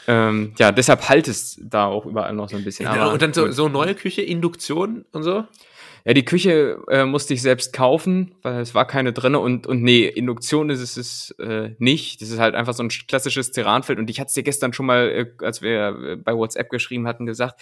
ähm, 0.06 0.54
ja, 0.58 0.72
deshalb 0.72 1.08
halt 1.08 1.28
es 1.28 1.58
da 1.62 1.86
auch 1.86 2.06
überall 2.06 2.32
noch 2.32 2.48
so 2.48 2.56
ein 2.56 2.64
bisschen. 2.64 2.90
Genau, 2.90 3.12
und 3.12 3.22
dann 3.22 3.32
so, 3.32 3.50
so 3.52 3.68
neue 3.68 3.94
Küche, 3.94 4.22
Induktion 4.22 5.04
und 5.12 5.22
so? 5.22 5.44
Ja, 6.04 6.14
die 6.14 6.24
Küche 6.24 6.78
äh, 6.88 7.04
musste 7.04 7.34
ich 7.34 7.42
selbst 7.42 7.72
kaufen, 7.72 8.34
weil 8.42 8.60
es 8.60 8.74
war 8.74 8.86
keine 8.86 9.12
drinne 9.12 9.38
und 9.38 9.66
und 9.66 9.82
nee, 9.82 10.06
Induktion 10.06 10.70
ist 10.70 10.96
es 10.96 11.34
äh, 11.38 11.74
nicht. 11.78 12.22
Das 12.22 12.30
ist 12.30 12.38
halt 12.38 12.54
einfach 12.54 12.74
so 12.74 12.82
ein 12.82 12.88
klassisches 12.88 13.52
Ceranfeld 13.52 13.98
und 13.98 14.08
ich 14.10 14.20
hatte 14.20 14.28
es 14.28 14.34
dir 14.34 14.42
gestern 14.42 14.72
schon 14.72 14.86
mal, 14.86 15.08
äh, 15.10 15.44
als 15.44 15.62
wir 15.62 15.88
äh, 15.88 16.16
bei 16.16 16.34
WhatsApp 16.34 16.70
geschrieben 16.70 17.06
hatten, 17.06 17.26
gesagt 17.26 17.60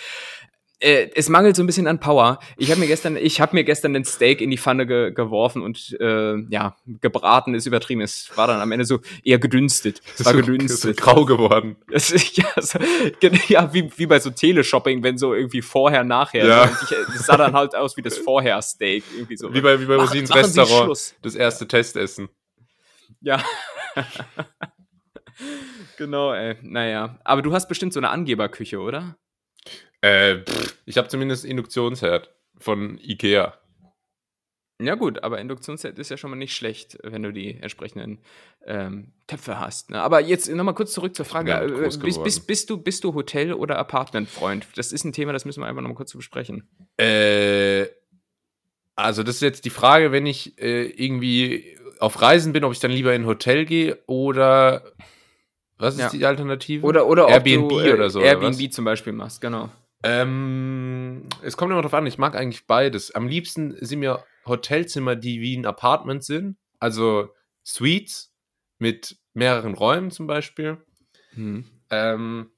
äh, 0.80 1.10
es 1.14 1.28
mangelt 1.28 1.56
so 1.56 1.62
ein 1.62 1.66
bisschen 1.66 1.86
an 1.86 1.98
Power. 1.98 2.38
Ich 2.56 2.70
habe 2.70 2.80
mir 2.80 2.86
gestern, 2.86 3.16
ich 3.16 3.40
habe 3.40 3.56
mir 3.56 3.64
gestern 3.64 3.94
den 3.94 4.04
Steak 4.04 4.40
in 4.40 4.50
die 4.50 4.58
Pfanne 4.58 4.86
ge 4.86 5.12
geworfen 5.12 5.62
und 5.62 5.96
äh, 6.00 6.36
ja, 6.50 6.76
gebraten 7.00 7.54
ist 7.54 7.66
übertrieben. 7.66 8.00
Es 8.00 8.30
war 8.36 8.46
dann 8.46 8.60
am 8.60 8.70
Ende 8.70 8.84
so 8.84 9.00
eher 9.24 9.38
gedünstet. 9.38 10.00
Es 10.16 10.24
war 10.24 10.32
so, 10.32 10.38
gedünstet. 10.40 10.96
So 10.96 11.02
grau 11.02 11.24
geworden. 11.24 11.76
Das, 11.90 12.10
ja, 12.36 12.46
so, 12.60 12.78
ja 13.48 13.72
wie, 13.74 13.90
wie 13.96 14.06
bei 14.06 14.20
so 14.20 14.30
Teleshopping, 14.30 15.02
wenn 15.02 15.18
so 15.18 15.34
irgendwie 15.34 15.62
vorher, 15.62 16.04
nachher. 16.04 16.46
Ja. 16.46 16.70
Ich, 16.82 16.88
das 16.88 17.26
sah 17.26 17.36
dann 17.36 17.54
halt 17.54 17.74
aus 17.74 17.96
wie 17.96 18.02
das 18.02 18.18
Vorher-Steak. 18.18 19.02
Irgendwie 19.16 19.36
so. 19.36 19.52
Wie 19.52 19.60
bei, 19.60 19.80
wie 19.80 19.86
bei 19.86 19.96
Rosins 19.96 20.32
Restaurant. 20.34 21.16
Das 21.22 21.34
erste 21.34 21.66
Testessen. 21.66 22.28
Ja. 23.20 23.42
genau, 25.96 26.32
ey. 26.32 26.56
Naja. 26.62 27.18
Aber 27.24 27.42
du 27.42 27.52
hast 27.52 27.68
bestimmt 27.68 27.92
so 27.92 28.00
eine 28.00 28.10
Angeberküche, 28.10 28.78
oder? 28.78 29.16
Äh, 30.00 30.38
ich 30.86 30.96
habe 30.98 31.08
zumindest 31.08 31.44
Induktionsherd 31.44 32.30
von 32.58 32.98
Ikea. 32.98 33.54
Ja 34.80 34.94
gut, 34.94 35.24
aber 35.24 35.40
Induktionsherd 35.40 35.98
ist 35.98 36.10
ja 36.10 36.16
schon 36.16 36.30
mal 36.30 36.36
nicht 36.36 36.54
schlecht, 36.54 36.98
wenn 37.02 37.24
du 37.24 37.32
die 37.32 37.58
entsprechenden 37.60 38.20
ähm, 38.64 39.12
Töpfe 39.26 39.58
hast. 39.58 39.90
Ne? 39.90 40.00
Aber 40.00 40.20
jetzt 40.20 40.48
nochmal 40.48 40.74
kurz 40.74 40.92
zurück 40.92 41.16
zur 41.16 41.24
Frage. 41.24 41.50
Ja, 41.50 41.64
äh, 41.64 41.68
bist, 41.68 42.22
bist, 42.22 42.46
bist, 42.46 42.70
du, 42.70 42.78
bist 42.78 43.02
du 43.02 43.12
Hotel- 43.14 43.54
oder 43.54 43.76
Apartmentfreund? 43.78 44.66
Das 44.76 44.92
ist 44.92 45.04
ein 45.04 45.12
Thema, 45.12 45.32
das 45.32 45.44
müssen 45.44 45.60
wir 45.62 45.66
einfach 45.66 45.82
nochmal 45.82 45.96
kurz 45.96 46.12
besprechen. 46.12 46.68
Äh, 46.96 47.86
also 48.94 49.24
das 49.24 49.36
ist 49.36 49.42
jetzt 49.42 49.64
die 49.64 49.70
Frage, 49.70 50.12
wenn 50.12 50.26
ich 50.26 50.60
äh, 50.60 50.84
irgendwie 50.84 51.76
auf 51.98 52.22
Reisen 52.22 52.52
bin, 52.52 52.62
ob 52.62 52.72
ich 52.72 52.78
dann 52.78 52.92
lieber 52.92 53.12
in 53.14 53.22
ein 53.22 53.26
Hotel 53.26 53.64
gehe 53.64 53.98
oder 54.06 54.92
was 55.76 55.94
ist 55.94 56.00
ja. 56.00 56.08
die 56.10 56.26
Alternative? 56.26 56.86
Oder, 56.86 57.06
oder 57.06 57.28
Airbnb 57.28 57.68
du, 57.68 57.80
äh, 57.80 57.92
oder 57.92 58.10
so. 58.10 58.20
Airbnb 58.20 58.60
oder 58.60 58.70
zum 58.70 58.84
Beispiel 58.84 59.12
machst, 59.12 59.40
genau. 59.40 59.70
Ähm, 60.02 61.28
es 61.42 61.56
kommt 61.56 61.72
immer 61.72 61.82
darauf 61.82 61.94
an, 61.94 62.06
ich 62.06 62.18
mag 62.18 62.36
eigentlich 62.36 62.66
beides. 62.66 63.14
Am 63.14 63.26
liebsten 63.26 63.76
sind 63.84 64.00
mir 64.00 64.24
Hotelzimmer, 64.46 65.16
die 65.16 65.40
wie 65.40 65.56
ein 65.56 65.66
Apartment 65.66 66.24
sind. 66.24 66.56
Also 66.78 67.30
Suites 67.64 68.32
mit 68.78 69.18
mehreren 69.34 69.74
Räumen 69.74 70.10
zum 70.10 70.26
Beispiel. 70.26 70.78
Hm. 71.34 71.64
Ähm, 71.90 72.50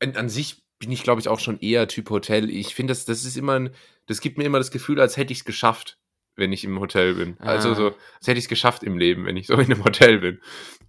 an 0.00 0.28
sich 0.28 0.62
bin 0.78 0.92
ich, 0.92 1.02
glaube 1.02 1.20
ich, 1.20 1.28
auch 1.28 1.40
schon 1.40 1.60
eher 1.60 1.88
Typ 1.88 2.10
Hotel. 2.10 2.48
Ich 2.50 2.74
finde, 2.74 2.92
das, 2.92 3.04
das 3.04 3.24
ist 3.24 3.36
immer 3.36 3.58
ein, 3.58 3.70
das 4.06 4.20
gibt 4.20 4.38
mir 4.38 4.44
immer 4.44 4.58
das 4.58 4.70
Gefühl, 4.70 5.00
als 5.00 5.16
hätte 5.16 5.32
ich 5.32 5.40
es 5.40 5.44
geschafft, 5.44 5.98
wenn 6.36 6.52
ich 6.52 6.64
im 6.64 6.80
Hotel 6.80 7.14
bin. 7.14 7.36
Ah. 7.38 7.46
Also 7.46 7.74
so, 7.74 7.86
als 7.88 8.26
hätte 8.26 8.38
ich 8.38 8.44
es 8.44 8.48
geschafft 8.48 8.82
im 8.82 8.96
Leben, 8.96 9.26
wenn 9.26 9.36
ich 9.36 9.46
so 9.46 9.54
in 9.58 9.72
einem 9.72 9.84
Hotel 9.84 10.18
bin. 10.18 10.40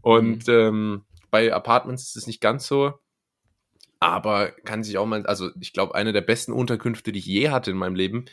Und 0.02 0.48
mhm. 0.48 0.54
ähm, 0.54 1.06
bei 1.30 1.54
Apartments 1.54 2.04
ist 2.04 2.16
es 2.16 2.28
nicht 2.28 2.42
ganz 2.42 2.68
so 2.68 2.94
aber 4.02 4.52
kann 4.66 4.84
sich 4.84 4.98
auch 4.98 5.06
mal, 5.06 5.26
also 5.28 5.52
ich 5.62 5.74
glaube, 5.74 5.96
eine 5.96 6.12
der 6.12 6.22
besten 6.22 6.52
Unterkünfte, 6.52 7.12
die 7.12 7.20
ich 7.20 7.26
je 7.28 7.50
hatte 7.50 7.70
in 7.70 7.78
meinem 7.78 7.96
Leben, 7.96 8.26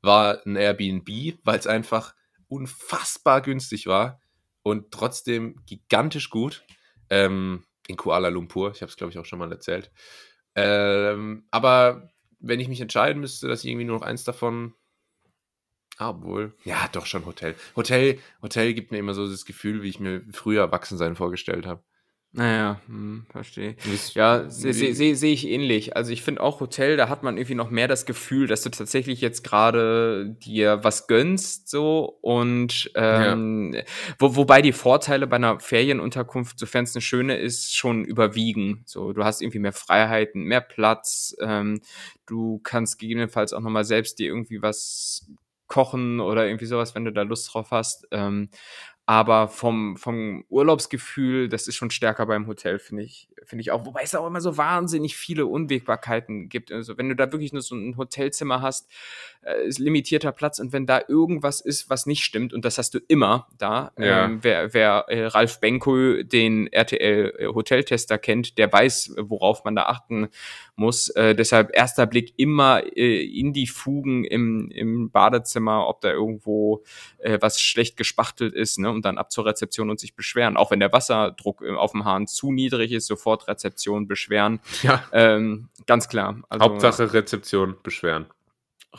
war 0.00 0.40
ein 0.46 0.54
Airbnb, 0.54 1.38
weil 1.42 1.58
es 1.58 1.66
einfach 1.66 2.14
unfassbar 2.46 3.42
günstig 3.42 3.88
war 3.88 4.20
und 4.62 4.92
trotzdem 4.92 5.56
gigantisch 5.66 6.30
gut. 6.30 6.64
Ähm, 7.10 7.64
in 7.88 7.96
Kuala 7.96 8.28
Lumpur, 8.28 8.70
ich 8.70 8.82
habe 8.82 8.90
es 8.90 8.96
glaube 8.96 9.10
ich 9.10 9.18
auch 9.18 9.24
schon 9.24 9.40
mal 9.40 9.50
erzählt. 9.50 9.90
Ähm, 10.54 11.44
aber 11.50 12.08
wenn 12.38 12.60
ich 12.60 12.68
mich 12.68 12.80
entscheiden 12.80 13.20
müsste, 13.20 13.48
dass 13.48 13.64
ich 13.64 13.70
irgendwie 13.70 13.86
nur 13.86 13.98
noch 13.98 14.06
eins 14.06 14.22
davon 14.22 14.74
Ah, 15.98 16.10
obwohl. 16.10 16.54
Ja, 16.64 16.88
doch 16.92 17.06
schon 17.06 17.24
Hotel. 17.24 17.54
Hotel, 17.74 18.20
Hotel 18.42 18.74
gibt 18.74 18.92
mir 18.92 18.98
immer 18.98 19.14
so 19.14 19.26
das 19.26 19.46
Gefühl, 19.46 19.82
wie 19.82 19.88
ich 19.88 19.98
mir 19.98 20.22
früher 20.30 20.60
Erwachsensein 20.60 21.16
vorgestellt 21.16 21.64
habe. 21.64 21.82
Naja, 22.36 22.78
hm, 22.86 23.24
verstehe. 23.30 23.76
Ja, 24.12 24.50
sehe 24.50 24.74
seh, 24.74 24.92
seh, 24.92 25.14
seh 25.14 25.32
ich 25.32 25.48
ähnlich. 25.48 25.96
Also 25.96 26.12
ich 26.12 26.20
finde 26.20 26.42
auch 26.42 26.60
Hotel, 26.60 26.98
da 26.98 27.08
hat 27.08 27.22
man 27.22 27.38
irgendwie 27.38 27.54
noch 27.54 27.70
mehr 27.70 27.88
das 27.88 28.04
Gefühl, 28.04 28.46
dass 28.46 28.60
du 28.60 28.68
tatsächlich 28.68 29.22
jetzt 29.22 29.42
gerade 29.42 30.36
dir 30.44 30.84
was 30.84 31.06
gönnst, 31.06 31.70
so 31.70 32.18
und 32.20 32.90
ähm, 32.94 33.72
ja. 33.72 33.82
wo, 34.18 34.36
wobei 34.36 34.60
die 34.60 34.72
Vorteile 34.72 35.26
bei 35.26 35.36
einer 35.36 35.60
Ferienunterkunft, 35.60 36.58
sofern 36.58 36.84
es 36.84 36.94
eine 36.94 37.00
schöne 37.00 37.38
ist, 37.38 37.74
schon 37.74 38.04
überwiegen. 38.04 38.82
So, 38.84 39.14
du 39.14 39.24
hast 39.24 39.40
irgendwie 39.40 39.60
mehr 39.60 39.72
Freiheiten, 39.72 40.42
mehr 40.42 40.60
Platz, 40.60 41.34
ähm, 41.40 41.80
du 42.26 42.60
kannst 42.62 42.98
gegebenenfalls 42.98 43.54
auch 43.54 43.60
nochmal 43.60 43.84
selbst 43.84 44.18
dir 44.18 44.26
irgendwie 44.26 44.60
was 44.60 45.26
kochen 45.68 46.20
oder 46.20 46.46
irgendwie 46.46 46.66
sowas, 46.66 46.94
wenn 46.94 47.04
du 47.04 47.12
da 47.12 47.22
Lust 47.22 47.52
drauf 47.52 47.70
hast. 47.70 48.06
Ähm, 48.10 48.50
aber 49.08 49.46
vom, 49.46 49.96
vom 49.96 50.44
Urlaubsgefühl, 50.48 51.48
das 51.48 51.68
ist 51.68 51.76
schon 51.76 51.90
stärker 51.90 52.26
beim 52.26 52.48
Hotel, 52.48 52.80
finde 52.80 53.04
ich, 53.04 53.28
finde 53.44 53.62
ich 53.62 53.70
auch. 53.70 53.86
Wobei 53.86 54.02
es 54.02 54.16
auch 54.16 54.26
immer 54.26 54.40
so 54.40 54.56
wahnsinnig 54.56 55.16
viele 55.16 55.46
Unwägbarkeiten 55.46 56.48
gibt. 56.48 56.72
Also 56.72 56.98
wenn 56.98 57.08
du 57.08 57.14
da 57.14 57.30
wirklich 57.30 57.52
nur 57.52 57.62
so 57.62 57.76
ein 57.76 57.96
Hotelzimmer 57.96 58.62
hast, 58.62 58.90
äh, 59.42 59.64
ist 59.64 59.78
limitierter 59.78 60.32
Platz 60.32 60.58
und 60.58 60.72
wenn 60.72 60.86
da 60.86 61.00
irgendwas 61.06 61.60
ist, 61.60 61.88
was 61.88 62.06
nicht 62.06 62.24
stimmt, 62.24 62.52
und 62.52 62.64
das 62.64 62.78
hast 62.78 62.94
du 62.94 62.98
immer 63.06 63.46
da, 63.56 63.92
ja. 63.96 64.24
ähm, 64.24 64.40
wer, 64.42 64.74
wer 64.74 65.04
äh, 65.06 65.26
Ralf 65.26 65.60
Benko, 65.60 66.24
den 66.24 66.66
RTL 66.72 67.32
äh, 67.38 67.46
Hoteltester 67.46 68.18
kennt, 68.18 68.58
der 68.58 68.72
weiß, 68.72 69.14
worauf 69.18 69.62
man 69.62 69.76
da 69.76 69.84
achten 69.84 70.30
muss. 70.74 71.10
Äh, 71.10 71.36
deshalb 71.36 71.70
erster 71.76 72.06
Blick 72.06 72.34
immer 72.38 72.82
äh, 72.96 73.24
in 73.24 73.52
die 73.52 73.68
Fugen 73.68 74.24
im, 74.24 74.68
im 74.72 75.12
Badezimmer, 75.12 75.86
ob 75.86 76.00
da 76.00 76.10
irgendwo 76.10 76.82
äh, 77.18 77.38
was 77.40 77.60
schlecht 77.60 77.96
gespachtelt 77.96 78.52
ist, 78.52 78.80
ne? 78.80 78.95
Und 78.96 79.04
dann 79.04 79.18
ab 79.18 79.30
zur 79.30 79.46
Rezeption 79.46 79.90
und 79.90 80.00
sich 80.00 80.16
beschweren. 80.16 80.56
Auch 80.56 80.72
wenn 80.72 80.80
der 80.80 80.92
Wasserdruck 80.92 81.62
äh, 81.62 81.70
auf 81.70 81.92
dem 81.92 82.04
Hahn 82.04 82.26
zu 82.26 82.50
niedrig 82.50 82.90
ist, 82.90 83.06
sofort 83.06 83.46
Rezeption 83.46 84.08
beschweren. 84.08 84.60
Ja. 84.82 85.04
Ähm, 85.12 85.68
ganz 85.86 86.08
klar. 86.08 86.42
Also, 86.48 86.64
Hauptsache 86.64 87.12
Rezeption 87.12 87.76
beschweren. 87.82 88.26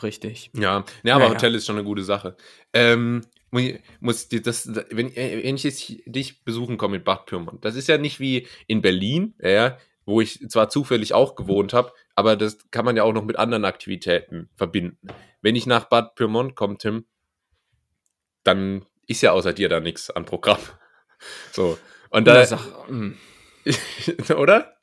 Richtig. 0.02 0.50
Ja, 0.54 0.84
ja 1.02 1.16
aber 1.16 1.24
ja, 1.24 1.30
Hotel 1.30 1.52
ja. 1.52 1.58
ist 1.58 1.66
schon 1.66 1.76
eine 1.76 1.84
gute 1.84 2.02
Sache. 2.02 2.36
Ähm, 2.72 3.22
muss 4.00 4.28
das, 4.28 4.68
wenn, 4.90 5.14
wenn 5.16 5.56
ich 5.56 5.62
jetzt 5.62 5.92
dich 6.06 6.44
besuchen 6.44 6.76
komme 6.76 6.96
mit 6.96 7.04
Bad 7.04 7.26
Pyrmont, 7.26 7.64
das 7.64 7.76
ist 7.76 7.88
ja 7.88 7.98
nicht 7.98 8.20
wie 8.20 8.46
in 8.66 8.82
Berlin, 8.82 9.34
ja, 9.40 9.78
wo 10.04 10.20
ich 10.20 10.46
zwar 10.48 10.68
zufällig 10.68 11.14
auch 11.14 11.34
gewohnt 11.34 11.72
habe, 11.72 11.92
aber 12.14 12.36
das 12.36 12.70
kann 12.70 12.84
man 12.84 12.96
ja 12.96 13.04
auch 13.04 13.12
noch 13.12 13.24
mit 13.24 13.36
anderen 13.36 13.64
Aktivitäten 13.64 14.48
verbinden. 14.56 15.08
Wenn 15.40 15.56
ich 15.56 15.66
nach 15.66 15.84
Bad 15.84 16.14
Pyrmont 16.14 16.54
komme, 16.56 16.78
Tim, 16.78 17.06
dann 18.44 18.84
ist 19.08 19.22
ja 19.22 19.32
außer 19.32 19.52
dir 19.52 19.68
da 19.68 19.80
nichts 19.80 20.10
an 20.10 20.24
Programm. 20.24 20.60
So. 21.50 21.76
Und 22.10 22.28
da. 22.28 22.46
Hm. 22.86 23.16
oder? 24.36 24.78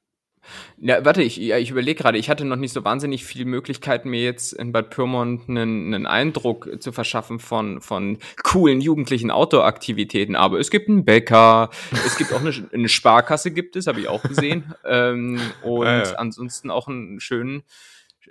Ja, 0.77 1.03
warte, 1.05 1.23
ich, 1.23 1.38
ja, 1.38 1.57
ich 1.57 1.71
überlege 1.71 2.01
gerade, 2.03 2.17
ich 2.17 2.29
hatte 2.29 2.45
noch 2.45 2.57
nicht 2.57 2.73
so 2.73 2.83
wahnsinnig 2.83 3.23
viele 3.23 3.45
Möglichkeiten, 3.45 4.09
mir 4.09 4.21
jetzt 4.21 4.53
in 4.53 4.71
Bad 4.71 4.89
Pyrmont 4.89 5.49
einen, 5.49 5.93
einen 5.93 6.05
Eindruck 6.05 6.69
zu 6.79 6.91
verschaffen 6.91 7.39
von, 7.39 7.81
von 7.81 8.19
coolen 8.43 8.81
jugendlichen 8.81 9.31
Outdoor-Aktivitäten. 9.31 10.35
Aber 10.35 10.59
es 10.59 10.69
gibt 10.69 10.89
einen 10.89 11.05
Bäcker, 11.05 11.69
es 12.05 12.17
gibt 12.17 12.33
auch 12.33 12.41
eine, 12.41 12.53
eine 12.73 12.89
Sparkasse, 12.89 13.51
gibt 13.51 13.75
es, 13.75 13.88
habe 13.88 14.01
ich 14.01 14.07
auch 14.07 14.23
gesehen. 14.23 14.73
ähm, 14.85 15.39
und 15.63 15.85
ja, 15.85 16.03
ja. 16.03 16.11
ansonsten 16.15 16.69
auch 16.69 16.88
einen 16.88 17.19
schönen, 17.19 17.63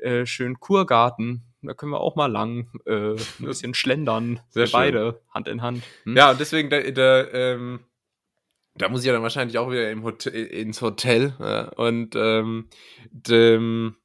äh, 0.01 0.27
schönen 0.27 0.61
Kurgarten. 0.61 1.54
Da 1.67 1.75
können 1.75 1.93
wir 1.93 2.01
auch 2.01 2.17
mal 2.17 2.31
lang 2.31 2.69
äh, 2.87 3.13
ein 3.13 3.47
bisschen 3.47 3.75
schlendern. 3.75 4.41
Sehr 4.51 4.69
beide, 4.69 5.21
Hand 5.33 5.49
in 5.49 5.63
Hand. 5.63 5.83
Hm? 6.05 6.17
Ja, 6.17 6.33
und 6.33 6.41
deswegen, 6.41 6.71
da, 6.71 6.81
da 6.81 7.27
ähm 7.33 7.81
da 8.77 8.89
muss 8.89 9.01
ich 9.01 9.07
ja 9.07 9.13
dann 9.13 9.23
wahrscheinlich 9.23 9.59
auch 9.59 9.71
wieder 9.71 9.95
Hotel, 10.03 10.35
ins 10.47 10.83
Hotel. 10.83 11.35
Ja, 11.39 11.69
und 11.75 12.17
ähm, 12.17 12.69
dem, 13.11 13.97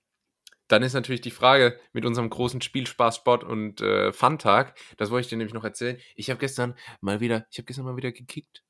dann 0.68 0.84
ist 0.84 0.94
natürlich 0.94 1.22
die 1.22 1.32
Frage 1.32 1.80
mit 1.92 2.06
unserem 2.06 2.30
großen 2.30 2.62
Spielspaß, 2.62 3.18
Sport 3.18 3.44
und 3.44 3.82
äh, 3.82 4.14
Fun-Tag, 4.14 4.78
das 4.98 5.10
wollte 5.10 5.26
ich 5.26 5.30
dir 5.30 5.38
nämlich 5.38 5.54
noch 5.56 5.64
erzählen. 5.64 5.98
Ich 6.16 6.30
habe 6.30 6.40
gestern 6.40 6.76
mal 7.02 7.20
wieder, 7.20 7.48
ich 7.52 7.58
habe 7.58 7.66
gestern 7.66 7.86
mal 7.86 7.98
wieder 7.98 8.12
gekickt. 8.12 8.64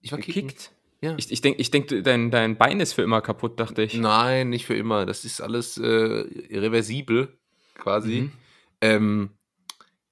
Ich 0.00 0.10
war 0.10 0.18
gekickt? 0.18 0.72
Ja. 1.00 1.14
Ich, 1.16 1.30
ich 1.30 1.40
denke, 1.42 1.60
ich 1.60 1.70
denk, 1.70 1.88
dein, 2.04 2.30
dein 2.30 2.56
Bein 2.56 2.80
ist 2.80 2.94
für 2.94 3.02
immer 3.02 3.20
kaputt, 3.20 3.60
dachte 3.60 3.82
ich. 3.82 3.94
Nein, 3.94 4.48
nicht 4.48 4.66
für 4.66 4.74
immer. 4.74 5.06
Das 5.06 5.24
ist 5.24 5.40
alles 5.40 5.78
äh, 5.78 5.84
reversibel, 5.86 7.38
quasi. 7.78 8.22
Mhm. 8.22 8.32
Ähm, 8.80 9.30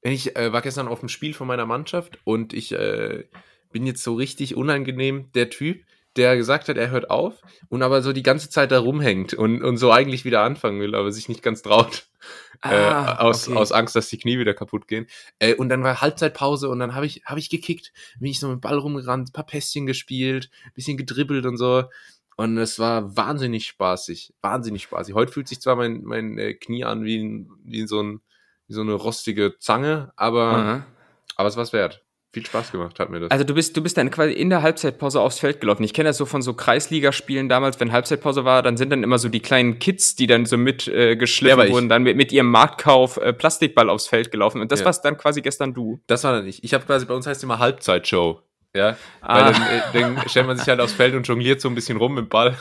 Ich 0.03 0.37
äh, 0.37 0.53
war 0.53 0.63
gestern 0.63 0.89
auf 0.89 1.01
dem 1.01 1.09
Spiel 1.09 1.35
von 1.35 1.47
meiner 1.47 1.67
Mannschaft 1.67 2.19
und 2.25 2.53
ich 2.53 2.73
äh, 2.73 3.25
bin 3.73 3.87
jetzt 3.87 4.03
so 4.05 4.15
richtig 4.15 4.55
unangenehm 4.57 5.31
der 5.33 5.51
Typ, 5.51 5.83
der 6.17 6.37
gesagt 6.37 6.69
hat, 6.69 6.77
er 6.77 6.91
hört 6.91 7.11
auf 7.11 7.41
und 7.69 7.83
aber 7.83 8.03
so 8.03 8.13
die 8.13 8.23
ganze 8.23 8.49
Zeit 8.51 8.71
da 8.71 8.79
rumhängt 8.81 9.35
und, 9.35 9.63
und 9.65 9.79
so 9.79 9.91
eigentlich 9.91 10.25
wieder 10.25 10.43
anfangen 10.43 10.81
will, 10.81 10.95
aber 10.95 11.11
sich 11.11 11.29
nicht 11.29 11.43
ganz 11.43 11.63
traut. 11.63 12.07
Äh, 12.69 12.69
Ah, 12.69 13.17
aus, 13.17 13.49
okay. 13.49 13.59
aus 13.59 13.73
Angst, 13.73 13.95
dass 13.97 14.09
die 14.09 14.17
Knie 14.19 14.39
wieder 14.39 14.55
kaputt 14.55 14.89
gehen. 14.89 15.07
Äh, 15.39 15.55
und 15.55 15.69
dann 15.69 15.83
war 15.83 16.01
Halbzeitpause 16.01 16.69
und 16.71 16.79
dann 16.79 16.95
habe 16.95 17.05
ich, 17.05 17.23
hab 17.27 17.37
ich 17.37 17.51
gekickt, 17.51 17.93
bin 18.19 18.31
ich 18.31 18.41
so 18.41 18.49
mit 18.49 18.57
dem 18.57 18.61
Ball 18.61 18.79
rumgerannt, 18.79 19.33
paar 19.35 19.45
Pässchen 19.45 19.85
gespielt, 19.87 20.51
bisschen 20.75 20.97
gedribbelt 20.97 21.45
und 21.47 21.57
so. 21.59 21.85
Und 22.37 22.59
es 22.59 22.79
war 22.79 23.17
wahnsinnig 23.17 23.67
spaßig. 23.67 24.35
Wahnsinnig 24.43 24.83
spaßig. 24.83 25.15
Heute 25.15 25.33
fühlt 25.33 25.49
sich 25.49 25.61
zwar 25.61 25.77
mein, 25.77 26.03
mein 26.05 26.39
äh, 26.39 26.55
Knie 26.55 26.85
an 26.85 27.05
wie, 27.05 27.19
ein, 27.23 27.51
wie, 27.65 27.87
so 27.87 28.01
ein, 28.03 28.21
wie 28.67 28.75
so 28.75 28.81
eine 28.81 28.95
rostige 28.95 29.55
Zange, 29.59 30.13
aber, 30.17 30.43
Aha. 30.43 30.87
aber 31.37 31.49
es 31.49 31.57
war 31.57 31.73
wert. 31.73 32.01
Viel 32.33 32.45
Spaß 32.45 32.73
gemacht 32.73 32.99
hat 32.99 33.11
mir 33.11 33.21
das. 33.21 33.31
Also 33.31 33.45
du 33.45 33.55
bist, 33.55 33.77
du 33.77 33.81
bist 33.85 33.97
dann 33.97 34.11
quasi 34.11 34.33
in 34.33 34.51
der 34.51 34.63
Halbzeitpause 34.63 35.21
aufs 35.21 35.39
Feld 35.39 35.61
gelaufen. 35.61 35.85
Ich 35.85 35.95
kenne 35.95 36.09
das 36.09 36.17
so 36.17 36.27
von 36.27 36.43
so 36.43 36.53
Kreisligaspielen 36.55 37.49
damals, 37.49 37.79
wenn 37.79 37.93
Halbzeitpause 37.93 38.45
war, 38.45 38.65
dann 38.65 38.77
sind 38.77 38.91
dann 38.91 39.05
immer 39.05 39.19
so 39.19 39.29
die 39.29 39.39
kleinen 39.39 39.79
Kids, 39.79 40.17
die 40.17 40.27
dann 40.27 40.45
so 40.45 40.57
mit 40.57 40.89
äh, 40.89 41.13
ich- 41.13 41.47
wurden, 41.73 41.89
dann 41.89 42.03
mit, 42.03 42.17
mit 42.17 42.33
ihrem 42.33 42.51
Marktkauf 42.51 43.19
äh, 43.19 43.33
Plastikball 43.33 43.89
aufs 43.89 44.09
Feld 44.09 44.33
gelaufen. 44.33 44.61
Und 44.61 44.73
das 44.73 44.81
Ja. 44.81 44.87
warst 44.87 45.05
dann 45.05 45.17
quasi 45.17 45.43
gestern 45.43 45.75
du. 45.75 46.01
Das 46.09 46.25
war 46.25 46.33
dann 46.33 46.45
nicht. 46.45 46.65
Ich 46.65 46.75
habe 46.75 46.85
quasi, 46.85 47.07
bei 47.07 47.15
uns 47.15 47.25
heißt 47.29 47.39
es 47.39 47.45
immer 47.45 47.61
Halbzeitshow. 47.61 48.41
Ja, 48.77 48.97
Ah. 49.21 49.47
weil 49.47 49.53
dann, 49.53 49.63
äh, 49.63 50.17
dann 50.17 50.29
stellt 50.29 50.47
man 50.47 50.57
sich 50.57 50.67
halt 50.67 50.81
aufs 50.81 50.93
Feld 50.93 51.15
und 51.15 51.27
jongliert 51.29 51.61
so 51.61 51.69
ein 51.69 51.75
bisschen 51.75 51.97
rum 51.97 52.15
mit 52.15 52.25
dem 52.27 52.29
Ball. 52.29 52.57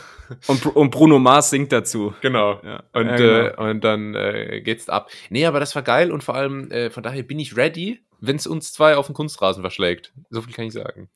Und, 0.47 0.65
und 0.65 0.91
Bruno 0.91 1.19
Mars 1.19 1.49
singt 1.49 1.71
dazu. 1.71 2.13
Genau. 2.21 2.61
Ja. 2.63 2.83
Und, 2.93 3.07
Ja, 3.07 3.15
genau. 3.17 3.47
äh, 3.67 3.71
und 3.71 3.83
dann 3.83 4.15
äh, 4.15 4.61
geht's 4.61 4.89
ab. 4.89 5.09
Nee, 5.29 5.45
aber 5.45 5.59
das 5.59 5.75
war 5.75 5.81
geil 5.81 6.11
und 6.11 6.23
vor 6.23 6.35
allem, 6.35 6.71
äh, 6.71 6.89
von 6.91 7.03
daher 7.03 7.23
bin 7.23 7.39
ich 7.39 7.57
ready, 7.57 8.01
wenn 8.21 8.35
es 8.37 8.47
uns 8.47 8.71
zwei 8.71 8.95
auf 8.95 9.07
den 9.07 9.15
Kunstrasen 9.15 9.61
verschlägt. 9.63 10.13
So 10.29 10.41
viel 10.41 10.53
kann 10.53 10.65
ich 10.65 10.73
sagen. 10.73 11.09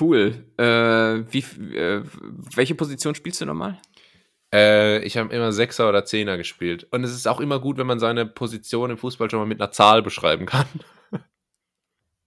Cool. 0.00 0.44
Äh, 0.56 0.64
wie, 1.32 1.44
äh, 1.76 2.02
welche 2.54 2.74
Position 2.76 3.14
spielst 3.16 3.40
du 3.40 3.46
nochmal? 3.46 3.78
Äh, 4.54 5.00
ich 5.04 5.16
habe 5.16 5.34
immer 5.34 5.52
Sechser 5.52 5.88
oder 5.88 6.04
Zehner 6.04 6.36
gespielt. 6.36 6.86
Und 6.92 7.02
es 7.04 7.12
ist 7.12 7.26
auch 7.28 7.40
immer 7.40 7.58
gut, 7.60 7.76
wenn 7.78 7.86
man 7.86 7.98
seine 7.98 8.24
Position 8.26 8.90
im 8.90 8.96
Fußball 8.98 9.28
schon 9.30 9.40
mal 9.40 9.46
mit 9.46 9.60
einer 9.60 9.72
Zahl 9.72 10.02
beschreiben 10.02 10.46
kann. 10.46 10.66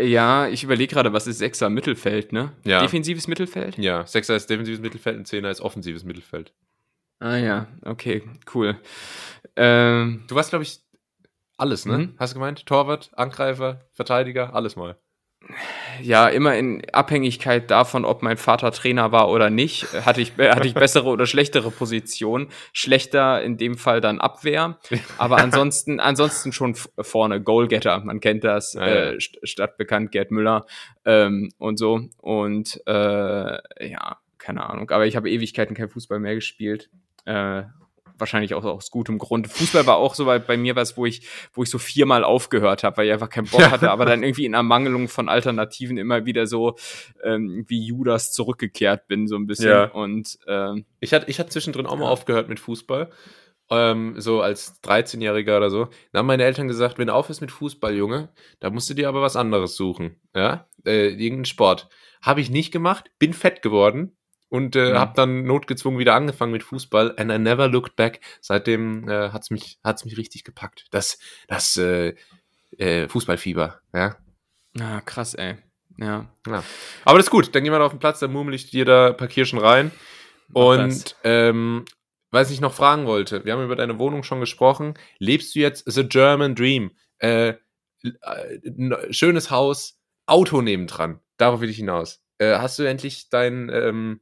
Ja, 0.02 0.48
ich 0.48 0.64
überlege 0.64 0.94
gerade, 0.94 1.14
was 1.14 1.28
ist 1.28 1.38
Sechser 1.38 1.70
Mittelfeld, 1.70 2.34
ne? 2.34 2.52
Ja. 2.66 2.82
Defensives 2.82 3.28
Mittelfeld? 3.28 3.78
Ja, 3.78 4.06
Sechser 4.08 4.36
ist 4.36 4.50
defensives 4.50 4.80
Mittelfeld 4.82 5.18
und 5.18 5.28
Zehner 5.28 5.52
ist 5.52 5.62
offensives 5.62 6.04
Mittelfeld. 6.04 6.54
Ah 7.20 7.38
ja, 7.38 7.68
okay, 7.84 8.24
cool. 8.54 8.78
Ähm, 9.56 10.24
Du 10.28 10.36
warst, 10.36 10.50
glaube 10.50 10.64
ich, 10.64 10.82
alles, 11.58 11.86
ne? 11.86 11.98
Mhm. 12.00 12.16
Hast 12.18 12.34
du 12.34 12.40
gemeint? 12.40 12.66
Torwart, 12.66 13.12
Angreifer, 13.14 13.86
Verteidiger, 13.94 14.56
alles 14.56 14.76
mal. 14.76 14.98
Ja, 16.02 16.28
immer 16.28 16.56
in 16.56 16.82
Abhängigkeit 16.92 17.70
davon, 17.70 18.06
ob 18.06 18.24
mein 18.24 18.38
Vater 18.38 18.72
Trainer 18.72 19.12
war 19.12 19.30
oder 19.30 19.50
nicht, 19.50 19.86
hatte 20.06 20.22
ich, 20.22 20.34
hatte 20.38 20.68
ich 20.68 20.74
bessere 20.74 21.08
oder 21.10 21.26
schlechtere 21.26 21.70
Positionen. 21.70 22.48
Schlechter 22.72 23.42
in 23.44 23.58
dem 23.58 23.78
Fall 23.78 24.02
dann 24.02 24.20
Abwehr, 24.20 24.78
aber 25.18 25.38
ansonsten, 25.38 26.00
ansonsten 26.00 26.52
schon 26.52 26.76
vorne, 27.00 27.42
Goalgetter, 27.42 28.00
man 28.00 28.20
kennt 28.20 28.44
das, 28.44 28.74
ja. 28.74 28.86
äh, 28.86 29.18
st- 29.18 29.38
stadtbekannt 29.44 30.12
Gerd 30.12 30.32
Müller 30.32 30.66
ähm, 31.06 31.52
und 31.58 31.78
so. 31.78 32.02
Und 32.18 32.82
äh, 32.88 33.90
ja, 33.90 34.18
keine 34.38 34.70
Ahnung, 34.70 34.90
aber 34.92 35.06
ich 35.06 35.16
habe 35.16 35.30
Ewigkeiten 35.30 35.76
kein 35.76 35.90
Fußball 35.90 36.20
mehr 36.20 36.36
gespielt. 36.36 36.90
Äh, 37.26 37.64
wahrscheinlich 38.18 38.54
auch 38.54 38.64
aus 38.64 38.92
gutem 38.92 39.18
Grund. 39.18 39.48
Fußball 39.48 39.86
war 39.88 39.98
auch 39.98 40.16
so 40.16 40.26
bei, 40.26 40.40
bei 40.40 40.58
mir 40.58 40.76
was, 40.76 40.98
wo 40.98 41.06
ich, 41.06 41.28
wo 41.54 41.64
ich 41.64 41.70
so 41.70 41.78
viermal 41.78 42.24
aufgehört 42.24 42.84
habe, 42.84 42.98
weil 42.98 43.08
ich 43.08 43.14
einfach 43.14 43.30
keinen 43.30 43.48
Bock 43.48 43.60
Ja. 43.62 43.72
hatte, 43.72 43.92
aber 43.92 44.06
dann 44.06 44.24
irgendwie 44.24 44.46
in 44.46 44.54
Ermangelung 44.54 45.08
von 45.08 45.30
Alternativen 45.30 45.98
immer 45.98 46.26
wieder 46.26 46.48
so 46.48 46.76
ähm, 47.24 47.66
wie 47.68 47.86
Judas 47.86 48.32
zurückgekehrt 48.34 49.08
bin, 49.08 49.28
so 49.28 49.36
ein 49.36 49.48
bisschen. 49.48 49.70
Ja. 49.70 49.86
Und 49.86 50.38
ähm, 50.48 50.86
Ich 51.00 51.14
hatte, 51.14 51.30
ich 51.30 51.40
hatte 51.40 51.50
zwischendrin 51.50 51.86
auch 51.86 51.98
mal 51.98 52.08
aufgehört 52.10 52.50
mit 52.50 52.60
Fußball. 52.60 53.10
Ähm, 53.70 54.16
so 54.18 54.42
als 54.42 54.84
13-Jähriger 54.84 55.58
oder 55.58 55.70
so. 55.70 55.86
Dann 56.12 56.20
haben 56.20 56.28
meine 56.28 56.44
Eltern 56.44 56.68
gesagt, 56.68 56.98
wenn 56.98 57.08
du 57.08 57.14
aufhörst 57.14 57.42
mit 57.42 57.52
Fußball, 57.52 57.96
Junge, 57.96 58.30
da 58.60 58.70
musst 58.70 58.90
du 58.90 58.94
dir 58.94 59.08
aber 59.08 59.22
was 59.22 59.36
anderes 59.36 59.76
suchen. 59.76 60.20
Ja, 60.36 60.68
äh, 60.86 61.08
irgendeinen 61.08 61.46
Sport. 61.46 61.88
Habe 62.22 62.42
ich 62.42 62.50
nicht 62.50 62.72
gemacht, 62.72 63.10
bin 63.20 63.34
fett 63.34 63.62
geworden 63.62 64.16
und 64.54 64.76
äh, 64.76 64.92
Mhm. 64.92 64.98
habe 65.00 65.14
dann 65.16 65.44
notgezwungen 65.46 65.98
wieder 65.98 66.14
angefangen 66.14 66.52
mit 66.52 66.62
Fußball. 66.62 67.16
And 67.18 67.32
I 67.32 67.40
never 67.40 67.68
looked 67.68 67.96
back. 67.96 68.20
Seitdem 68.40 69.10
äh, 69.10 69.30
hat's 69.32 69.50
mich, 69.50 69.80
hat's 69.84 70.06
mich 70.06 70.16
richtig 70.16 70.44
gepackt. 70.44 70.86
Das, 70.92 71.18
das 71.48 71.76
äh, 71.78 72.14
äh, 72.78 73.08
Fußballfieber. 73.08 73.82
Ja. 73.96 74.16
ah, 74.80 75.02
krass, 75.02 75.34
ey. 75.34 75.56
Ja. 75.98 76.28
Ja. 76.46 76.64
Aber 77.04 77.18
das 77.18 77.26
ist 77.26 77.32
gut, 77.32 77.56
dann 77.56 77.64
gehen 77.64 77.74
wir 77.74 77.80
da 77.80 77.86
auf 77.86 77.94
den 77.94 78.00
Platz, 78.00 78.20
dann 78.20 78.32
murmel 78.32 78.54
ich 78.54 78.70
dir 78.70 78.86
da 78.86 79.12
Parkierschen 79.14 79.58
rein. 79.58 79.92
Mach 80.50 80.62
Und 80.62 80.90
das. 81.06 81.16
ähm, 81.24 81.86
was 82.30 82.52
ich 82.52 82.62
noch 82.62 82.74
fragen 82.76 83.08
wollte, 83.08 83.46
wir 83.46 83.54
haben 83.54 83.64
über 83.64 83.76
deine 83.76 83.98
Wohnung 83.98 84.22
schon 84.22 84.40
gesprochen. 84.40 84.94
Lebst 85.18 85.56
du 85.56 85.60
jetzt 85.62 85.92
The 85.92 86.08
German 86.08 86.54
Dream? 86.54 86.92
Äh, 87.18 87.54
äh, 88.04 88.14
schönes 89.12 89.50
Haus, 89.50 90.00
Auto 90.28 90.62
nebendran. 90.62 91.20
Darauf 91.38 91.60
will 91.62 91.70
ich 91.72 91.78
hinaus. 91.78 92.22
Äh, 92.38 92.58
hast 92.58 92.78
du 92.78 92.84
endlich 92.84 93.30
dein, 93.30 93.70
ähm, 93.74 94.20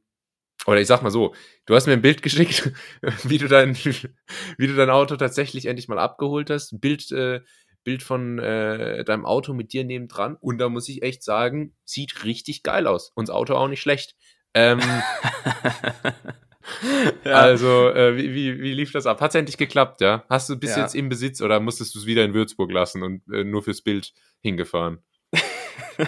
oder 0.66 0.80
ich 0.80 0.86
sag 0.86 1.02
mal 1.02 1.10
so, 1.10 1.34
du 1.66 1.74
hast 1.74 1.86
mir 1.86 1.92
ein 1.94 2.02
Bild 2.02 2.22
geschickt, 2.22 2.72
wie 3.24 3.38
du 3.38 3.48
dein, 3.48 3.76
wie 3.76 4.66
du 4.66 4.76
dein 4.76 4.90
Auto 4.90 5.16
tatsächlich 5.16 5.66
endlich 5.66 5.88
mal 5.88 5.98
abgeholt 5.98 6.50
hast. 6.50 6.72
Ein 6.72 6.80
Bild, 6.80 7.10
äh, 7.12 7.40
Bild 7.84 8.02
von 8.02 8.38
äh, 8.38 9.04
deinem 9.04 9.26
Auto 9.26 9.54
mit 9.54 9.72
dir 9.72 9.84
nebendran. 9.84 10.36
Und 10.36 10.58
da 10.58 10.68
muss 10.68 10.88
ich 10.88 11.02
echt 11.02 11.24
sagen, 11.24 11.74
sieht 11.84 12.24
richtig 12.24 12.62
geil 12.62 12.86
aus. 12.86 13.10
Und 13.14 13.28
das 13.28 13.34
Auto 13.34 13.54
auch 13.54 13.68
nicht 13.68 13.80
schlecht. 13.80 14.14
Ähm, 14.54 14.80
ja. 17.24 17.32
also, 17.32 17.88
äh, 17.90 18.16
wie, 18.16 18.34
wie, 18.34 18.60
wie 18.60 18.74
lief 18.74 18.92
das 18.92 19.06
ab? 19.06 19.20
Hat 19.20 19.30
es 19.30 19.34
endlich 19.34 19.58
geklappt, 19.58 20.00
ja? 20.00 20.24
Hast 20.28 20.48
du 20.48 20.56
bis 20.56 20.76
Ja. 20.76 20.82
jetzt 20.82 20.94
im 20.94 21.08
Besitz 21.08 21.40
oder 21.40 21.58
musstest 21.58 21.94
du 21.94 21.98
es 21.98 22.06
wieder 22.06 22.24
in 22.24 22.34
Würzburg 22.34 22.70
lassen 22.70 23.02
und 23.02 23.22
äh, 23.32 23.44
nur 23.44 23.62
fürs 23.62 23.82
Bild 23.82 24.12
hingefahren? 24.40 25.02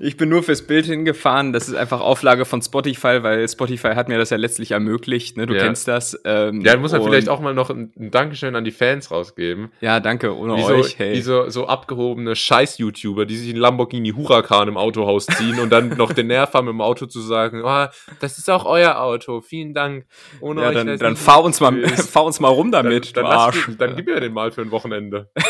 Ich 0.00 0.16
bin 0.16 0.28
nur 0.28 0.42
fürs 0.42 0.62
Bild 0.62 0.86
hingefahren. 0.86 1.52
Das 1.52 1.68
ist 1.68 1.74
einfach 1.74 2.00
Auflage 2.00 2.44
von 2.44 2.62
Spotify, 2.62 3.22
weil 3.22 3.48
Spotify 3.48 3.88
hat 3.94 4.08
mir 4.08 4.18
das 4.18 4.30
ja 4.30 4.36
letztlich 4.36 4.70
ermöglicht. 4.70 5.36
Ne? 5.36 5.46
Du 5.46 5.54
Ja. 5.54 5.62
kennst 5.62 5.88
das. 5.88 6.18
Ähm, 6.24 6.60
Ja, 6.60 6.72
dann 6.72 6.80
muss 6.80 6.92
man 6.92 7.00
und- 7.00 7.08
vielleicht 7.08 7.28
auch 7.28 7.40
mal 7.40 7.52
noch 7.54 7.70
ein, 7.70 7.92
Dankeschön 7.96 8.54
an 8.56 8.64
die 8.64 8.70
Fans 8.70 9.10
rausgeben. 9.10 9.72
Ja, 9.80 9.98
danke. 10.00 10.36
Ohne 10.36 10.56
Wie 10.56 10.62
so, 10.62 10.74
euch. 10.74 10.98
Hey. 10.98 11.14
wie 11.16 11.20
so, 11.22 11.48
so 11.50 11.66
abgehobene 11.66 12.36
Scheiß-YouTuber, 12.36 13.26
die 13.26 13.36
sich 13.36 13.50
einen 13.50 13.58
Lamborghini 13.60 14.10
Huracan 14.10 14.68
im 14.68 14.76
Autohaus 14.76 15.26
ziehen 15.26 15.58
und 15.58 15.70
dann 15.70 15.90
noch 15.96 16.12
den 16.12 16.28
Nerv 16.28 16.52
haben, 16.54 16.68
im 16.68 16.80
Auto 16.80 17.06
zu 17.06 17.20
sagen, 17.20 17.62
oh, 17.64 17.86
das 18.20 18.38
ist 18.38 18.48
auch 18.50 18.64
euer 18.64 19.00
Auto, 19.00 19.40
vielen 19.40 19.74
Dank. 19.74 20.06
Ohne 20.40 20.62
ja, 20.62 20.68
euch 20.68 20.74
dann, 20.74 20.98
dann 20.98 21.16
fahr 21.16 21.42
uns 21.42 21.60
mal, 21.60 21.72
fahr 21.88 22.24
uns 22.24 22.38
mal 22.40 22.48
rum 22.48 22.70
dann, 22.70 22.84
damit, 22.84 23.16
dann, 23.16 23.24
du 23.24 23.30
lass 23.30 23.38
Arsch. 23.40 23.68
mir- 23.68 23.74
dann 23.76 23.96
gib 23.96 24.06
mir 24.06 24.20
den 24.20 24.32
mal 24.32 24.52
für 24.52 24.62
ein 24.62 24.70
Wochenende. 24.70 25.30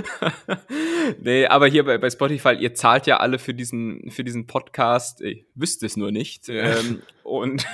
nee, 1.20 1.46
aber 1.46 1.66
hier 1.66 1.84
bei, 1.84 1.98
bei 1.98 2.10
Spotify, 2.10 2.54
ihr 2.54 2.74
zahlt 2.74 3.06
ja 3.06 3.18
alle 3.18 3.38
für 3.38 3.54
diesen, 3.54 4.10
für 4.10 4.24
diesen 4.24 4.46
Podcast. 4.46 5.20
Ich 5.20 5.46
wüsste 5.54 5.86
es 5.86 5.96
nur 5.96 6.10
nicht. 6.10 6.48
Ja. 6.48 6.78
Ähm, 6.78 7.02
und 7.22 7.66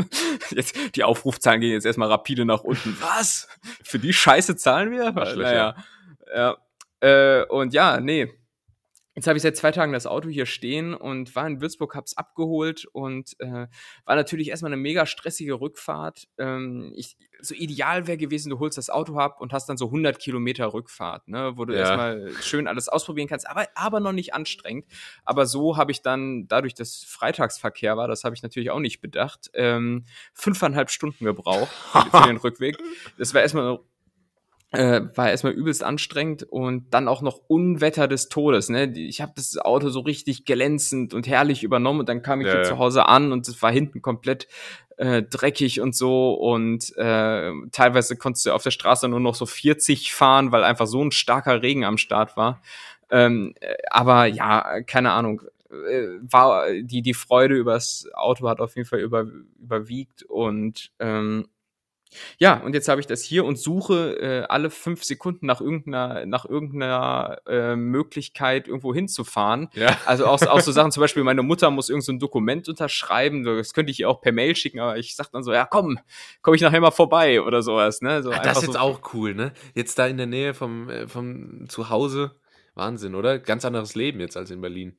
jetzt, 0.50 0.76
die 0.96 1.04
Aufrufzahlen 1.04 1.60
gehen 1.60 1.72
jetzt 1.72 1.86
erstmal 1.86 2.08
rapide 2.08 2.44
nach 2.44 2.62
unten. 2.62 2.96
Was? 3.00 3.48
Für 3.82 3.98
die 3.98 4.12
Scheiße 4.12 4.56
zahlen 4.56 4.90
wir? 4.90 5.12
Naja. 5.12 5.76
Ja. 6.34 6.56
Äh, 7.00 7.44
und 7.46 7.74
ja, 7.74 8.00
nee. 8.00 8.32
Jetzt 9.16 9.28
habe 9.28 9.36
ich 9.36 9.42
seit 9.42 9.56
zwei 9.56 9.70
Tagen 9.70 9.92
das 9.92 10.06
Auto 10.06 10.28
hier 10.28 10.44
stehen 10.44 10.92
und 10.92 11.36
war 11.36 11.46
in 11.46 11.60
Würzburg, 11.60 11.94
hab's 11.94 12.16
abgeholt 12.16 12.84
und 12.86 13.36
äh, 13.38 13.68
war 14.04 14.16
natürlich 14.16 14.48
erstmal 14.48 14.72
eine 14.72 14.80
mega 14.80 15.06
stressige 15.06 15.60
Rückfahrt. 15.60 16.26
Ähm, 16.36 16.92
ich, 16.96 17.16
so 17.40 17.54
ideal 17.54 18.08
wäre 18.08 18.16
gewesen, 18.18 18.50
du 18.50 18.58
holst 18.58 18.76
das 18.76 18.90
Auto 18.90 19.16
ab 19.18 19.40
und 19.40 19.52
hast 19.52 19.68
dann 19.68 19.76
so 19.76 19.86
100 19.86 20.18
Kilometer 20.18 20.72
Rückfahrt, 20.72 21.28
ne, 21.28 21.52
wo 21.56 21.64
du 21.64 21.74
Ja. 21.74 21.80
erstmal 21.80 22.32
schön 22.42 22.66
alles 22.66 22.88
ausprobieren 22.88 23.28
kannst, 23.28 23.48
aber, 23.48 23.66
aber 23.76 24.00
noch 24.00 24.12
nicht 24.12 24.34
anstrengend. 24.34 24.86
Aber 25.24 25.46
so 25.46 25.76
habe 25.76 25.92
ich 25.92 26.02
dann, 26.02 26.48
dadurch, 26.48 26.74
dass 26.74 27.04
Freitagsverkehr 27.04 27.96
war, 27.96 28.08
das 28.08 28.24
habe 28.24 28.34
ich 28.34 28.42
natürlich 28.42 28.70
auch 28.70 28.80
nicht 28.80 29.00
bedacht, 29.00 29.48
ähm, 29.54 30.06
fünfeinhalb 30.32 30.90
Stunden 30.90 31.24
gebraucht 31.24 31.70
für, 31.92 32.10
für 32.10 32.26
den 32.26 32.36
Rückweg. 32.44 32.76
Das 33.16 33.32
war 33.32 33.42
erstmal 33.42 33.78
äh, 34.74 35.02
war 35.14 35.30
erstmal 35.30 35.52
übelst 35.52 35.82
anstrengend 35.82 36.42
und 36.44 36.92
dann 36.92 37.08
auch 37.08 37.22
noch 37.22 37.40
Unwetter 37.46 38.08
des 38.08 38.28
Todes. 38.28 38.68
Ne? 38.68 38.92
Ich 38.96 39.20
habe 39.20 39.32
das 39.36 39.56
Auto 39.58 39.88
so 39.88 40.00
richtig 40.00 40.44
glänzend 40.44 41.14
und 41.14 41.26
herrlich 41.26 41.62
übernommen 41.62 42.00
und 42.00 42.08
dann 42.08 42.22
kam 42.22 42.40
ich 42.40 42.46
Ja, 42.46 42.52
hier 42.52 42.62
ja. 42.62 42.68
zu 42.68 42.78
Hause 42.78 43.06
an 43.06 43.32
und 43.32 43.48
es 43.48 43.60
war 43.62 43.72
hinten 43.72 44.02
komplett 44.02 44.48
äh, 44.96 45.22
dreckig 45.22 45.80
und 45.80 45.94
so 45.96 46.34
und 46.34 46.96
äh, 46.96 47.50
teilweise 47.72 48.16
konntest 48.16 48.46
du 48.46 48.52
auf 48.52 48.62
der 48.62 48.70
Straße 48.70 49.08
nur 49.08 49.20
noch 49.20 49.34
so 49.34 49.46
40 49.46 50.12
fahren, 50.14 50.52
weil 50.52 50.64
einfach 50.64 50.86
so 50.86 51.02
ein 51.04 51.10
starker 51.10 51.62
Regen 51.62 51.84
am 51.84 51.98
Start 51.98 52.36
war. 52.36 52.60
Ähm, 53.10 53.54
äh, 53.60 53.74
aber 53.90 54.26
ja, 54.26 54.82
keine 54.82 55.12
Ahnung. 55.12 55.42
Äh, 55.70 56.06
War 56.20 56.66
die, 56.82 57.02
die 57.02 57.14
Freude 57.14 57.56
übers 57.56 58.06
Auto 58.14 58.48
hat 58.48 58.60
auf 58.60 58.76
jeden 58.76 58.88
Fall 58.88 59.00
über, 59.00 59.26
überwiegt 59.60 60.22
und 60.22 60.92
ähm, 61.00 61.48
Ja, 62.38 62.60
und 62.60 62.74
jetzt 62.74 62.88
habe 62.88 63.00
ich 63.00 63.06
das 63.06 63.22
hier 63.22 63.44
und 63.44 63.58
suche 63.58 64.16
äh, 64.20 64.46
alle 64.48 64.70
fünf 64.70 65.04
Sekunden 65.04 65.46
nach 65.46 65.60
irgendeiner, 65.60 66.26
nach 66.26 66.44
irgendeiner 66.44 67.38
äh, 67.46 67.76
Möglichkeit, 67.76 68.68
irgendwo 68.68 68.94
hinzufahren. 68.94 69.68
Ja. 69.74 69.98
Also 70.06 70.26
auch, 70.26 70.40
auch 70.42 70.60
so 70.60 70.72
Sachen, 70.72 70.92
zum 70.92 71.00
Beispiel, 71.00 71.24
meine 71.24 71.42
Mutter 71.42 71.70
muss 71.70 71.88
irgend 71.88 72.04
so 72.04 72.12
ein 72.12 72.18
Dokument 72.18 72.68
unterschreiben. 72.68 73.44
Das 73.44 73.74
könnte 73.74 73.90
ich 73.90 74.00
ihr 74.00 74.08
auch 74.08 74.20
per 74.20 74.32
Mail 74.32 74.56
schicken, 74.56 74.80
aber 74.80 74.96
ich 74.96 75.16
sag 75.16 75.30
dann 75.32 75.42
so, 75.42 75.52
ja 75.52 75.66
komm, 75.66 75.98
komme 76.42 76.56
ich 76.56 76.62
nachher 76.62 76.80
mal 76.80 76.90
vorbei 76.90 77.40
oder 77.42 77.62
sowas. 77.62 78.00
Ne? 78.00 78.22
So 78.22 78.30
einfach 78.30 78.44
das 78.44 78.58
ist 78.58 78.64
jetzt 78.64 78.74
so, 78.74 78.78
auch 78.78 79.14
cool, 79.14 79.34
ne? 79.34 79.52
Jetzt 79.74 79.98
da 79.98 80.06
in 80.06 80.16
der 80.16 80.26
Nähe 80.26 80.54
vom, 80.54 80.88
äh, 80.88 81.08
vom 81.08 81.68
Zuhause. 81.68 82.32
Wahnsinn, 82.74 83.14
oder? 83.14 83.38
Ganz 83.38 83.64
anderes 83.64 83.94
Leben 83.94 84.20
jetzt 84.20 84.36
als 84.36 84.50
in 84.50 84.60
Berlin. 84.60 84.96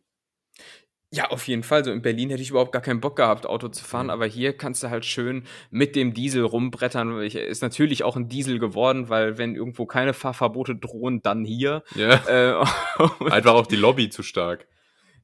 Ja, 1.15 1.29
auf 1.29 1.47
jeden 1.47 1.63
Fall. 1.63 1.85
So 1.85 1.91
in 1.91 2.01
Berlin 2.01 2.29
hätte 2.29 2.41
ich 2.41 2.49
überhaupt 2.49 2.71
gar 2.73 2.81
keinen 2.81 2.99
Bock 2.99 3.15
gehabt, 3.15 3.45
Auto 3.45 3.69
zu 3.69 3.83
fahren, 3.85 4.07
Mhm. 4.07 4.11
aber 4.11 4.25
hier 4.25 4.51
kannst 4.57 4.83
du 4.83 4.89
halt 4.89 5.05
schön 5.05 5.43
mit 5.71 5.95
dem 5.95 6.13
Diesel 6.13 6.43
rumbrettern. 6.43 7.21
Ich, 7.21 7.35
ist 7.35 7.61
natürlich 7.61 8.03
auch 8.03 8.15
ein 8.17 8.27
Diesel 8.27 8.59
geworden, 8.59 9.07
weil 9.07 9.37
wenn 9.37 9.55
irgendwo 9.55 9.85
keine 9.85 10.13
Fahrverbote 10.13 10.75
drohen, 10.75 11.21
dann 11.21 11.45
hier. 11.45 11.83
Ja. 11.95 12.15
Äh, 12.59 12.65
Einfach 13.29 13.53
auch 13.53 13.67
die 13.67 13.75
Lobby 13.77 14.09
zu 14.09 14.23
stark. 14.23 14.67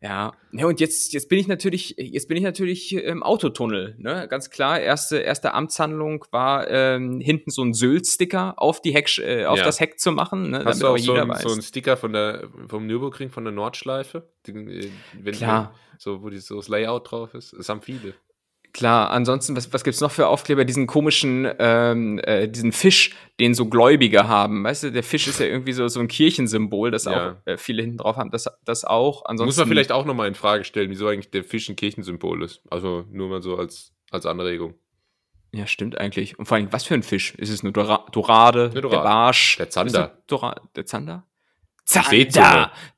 Ja, 0.02 0.34
ja 0.52 0.66
und 0.66 0.80
jetzt, 0.80 1.14
jetzt 1.14 1.30
bin 1.30 1.38
ich 1.38 1.48
natürlich, 1.48 1.96
jetzt 1.98 2.28
bin 2.28 2.36
ich 2.36 2.44
natürlich 2.44 2.94
im 2.94 3.22
Autotunnel, 3.22 3.96
ne? 4.00 4.28
Ganz 4.28 4.50
klar. 4.50 4.80
Erste, 4.80 5.20
erste 5.20 5.54
Amtshandlung 5.54 6.26
war 6.32 6.68
ähm, 6.70 7.20
hinten 7.20 7.52
so 7.52 7.64
ein 7.64 7.74
Sylt-Sticker 7.74 8.56
auf 8.58 8.82
die 8.82 8.94
Heck, 8.94 9.16
äh, 9.20 9.46
auf 9.46 9.60
Ja. 9.60 9.64
das 9.64 9.80
Heck 9.80 10.00
zu 10.00 10.12
machen, 10.12 10.50
ne? 10.50 10.64
Hast 10.66 10.82
du 10.82 10.88
auch 10.88 10.98
so, 10.98 11.14
jeder 11.14 11.32
ein, 11.32 11.40
so 11.40 11.52
einen 11.52 11.62
Sticker 11.62 11.98
von 11.98 12.14
der, 12.14 12.50
vom 12.68 12.88
Nürburgring 12.88 13.30
von 13.30 13.44
der 13.44 13.54
Nordschleife? 13.54 14.28
Die, 14.48 14.52
äh, 14.52 14.92
wenn 15.22 15.36
Klar. 15.36 15.76
So, 16.00 16.24
wo 16.24 16.30
die, 16.30 16.40
so 16.40 16.56
das 16.56 16.68
Layout 16.68 17.12
drauf 17.12 17.36
ist. 17.36 17.54
Das 17.54 17.70
haben 17.70 17.84
viele. 17.84 18.16
Klar, 18.74 19.10
ansonsten, 19.12 19.56
was, 19.58 19.74
was 19.74 19.84
gibt's 19.84 20.00
noch 20.00 20.12
für 20.12 20.28
Aufkleber? 20.28 20.64
Diesen 20.64 20.88
komischen, 20.88 21.48
ähm, 21.60 22.20
äh, 22.20 22.48
diesen 22.48 22.72
Fisch, 22.72 23.14
den 23.40 23.54
so 23.54 23.66
Gläubige 23.66 24.28
haben. 24.30 24.64
Weißt 24.64 24.84
du, 24.84 24.92
der 24.92 25.04
Fisch 25.04 25.28
ist 25.28 25.40
ja 25.40 25.46
irgendwie 25.46 25.74
so, 25.74 25.88
so 25.90 26.00
ein 26.00 26.08
Kirchensymbol, 26.08 26.90
das 26.92 27.04
Ja. 27.06 27.32
auch 27.32 27.48
äh, 27.48 27.58
viele 27.58 27.82
hinten 27.82 27.98
drauf 27.98 28.16
haben. 28.16 28.32
Das, 28.32 28.46
das 28.64 28.86
auch. 28.86 29.26
Ansonsten, 29.26 29.48
Muss 29.50 29.58
man 29.58 29.68
vielleicht 29.68 29.92
auch 29.92 30.06
nochmal 30.06 30.28
in 30.30 30.36
Frage 30.36 30.64
stellen, 30.64 30.90
wieso 30.90 31.08
eigentlich 31.08 31.32
der 31.32 31.44
Fisch 31.44 31.68
ein 31.70 31.76
Kirchensymbol 31.76 32.44
ist. 32.44 32.62
Also 32.70 33.06
nur 33.12 33.28
mal 33.30 33.42
so 33.42 33.58
als, 33.58 33.94
als 34.10 34.26
Anregung. 34.26 34.76
Ja, 35.54 35.68
stimmt 35.68 35.98
eigentlich. 35.98 36.40
Und 36.40 36.46
vor 36.46 36.56
allem, 36.56 36.72
was 36.72 36.86
für 36.86 36.94
ein 36.94 37.04
Fisch? 37.04 37.36
Ist 37.36 37.50
es 37.50 37.62
eine 37.62 37.74
Dora 37.74 38.06
Dorade, 38.14 38.70
Eine 38.72 38.80
Dorade. 38.82 39.02
der 39.02 39.04
Barsch? 39.04 39.58
Der 39.58 39.70
Zander. 39.70 40.18
Dora 40.28 40.56
der 40.78 40.86
Zander? 40.86 41.26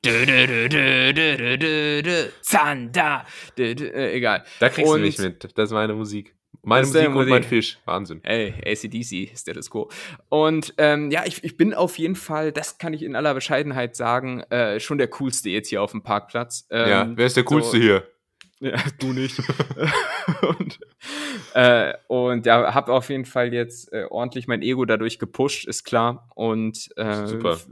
Dö, 0.04 1.56
dö, 1.56 2.02
dö. 2.02 2.24
Zander! 2.42 3.24
Dö, 3.58 3.74
dö, 3.74 3.86
äh, 3.86 4.14
egal. 4.16 4.44
Da 4.60 4.68
kriegst 4.68 4.90
Und- 4.90 4.98
du 5.00 5.06
mich 5.06 5.18
mit. 5.18 5.44
Das 5.56 5.70
ist 5.70 5.72
meine 5.72 5.94
Musik. 5.94 6.34
Meine 6.62 6.86
Musik 6.86 7.08
und 7.14 7.28
mein. 7.28 7.42
Fisch. 7.42 7.78
Wahnsinn. 7.84 8.20
Ey, 8.24 8.54
ACDC, 8.64 9.36
Status 9.36 9.68
Quo. 9.70 9.90
Und 10.30 10.72
ähm, 10.78 11.10
ja, 11.10 11.24
ich, 11.26 11.44
ich 11.44 11.58
bin 11.58 11.74
auf 11.74 11.98
jeden 11.98 12.16
Fall, 12.16 12.52
das 12.52 12.78
kann 12.78 12.94
ich 12.94 13.02
in 13.02 13.16
aller 13.16 13.34
Bescheidenheit 13.34 13.96
sagen, 13.96 14.40
äh, 14.50 14.80
schon 14.80 14.96
der 14.96 15.08
coolste 15.08 15.50
jetzt 15.50 15.68
hier 15.68 15.82
auf 15.82 15.90
dem 15.90 16.02
Parkplatz. 16.02 16.66
Ähm, 16.70 16.88
ja, 16.88 17.12
wer 17.16 17.26
ist 17.26 17.36
der 17.36 17.44
coolste 17.44 17.76
so- 17.76 17.82
hier? 17.82 18.08
Ja, 18.64 18.76
du 18.98 19.12
nicht. 19.12 19.38
und, 20.58 20.80
äh, 21.54 21.92
und 22.08 22.46
ja, 22.46 22.74
habe 22.74 22.92
auf 22.92 23.10
jeden 23.10 23.24
Fall 23.26 23.52
jetzt 23.52 23.92
äh, 23.92 24.04
ordentlich 24.08 24.46
mein 24.48 24.62
Ego 24.62 24.84
dadurch 24.84 25.18
gepusht, 25.18 25.66
ist 25.66 25.84
klar. 25.84 26.30
Und 26.34 26.88
äh, 26.96 27.26
Super. 27.26 27.52
f- 27.52 27.66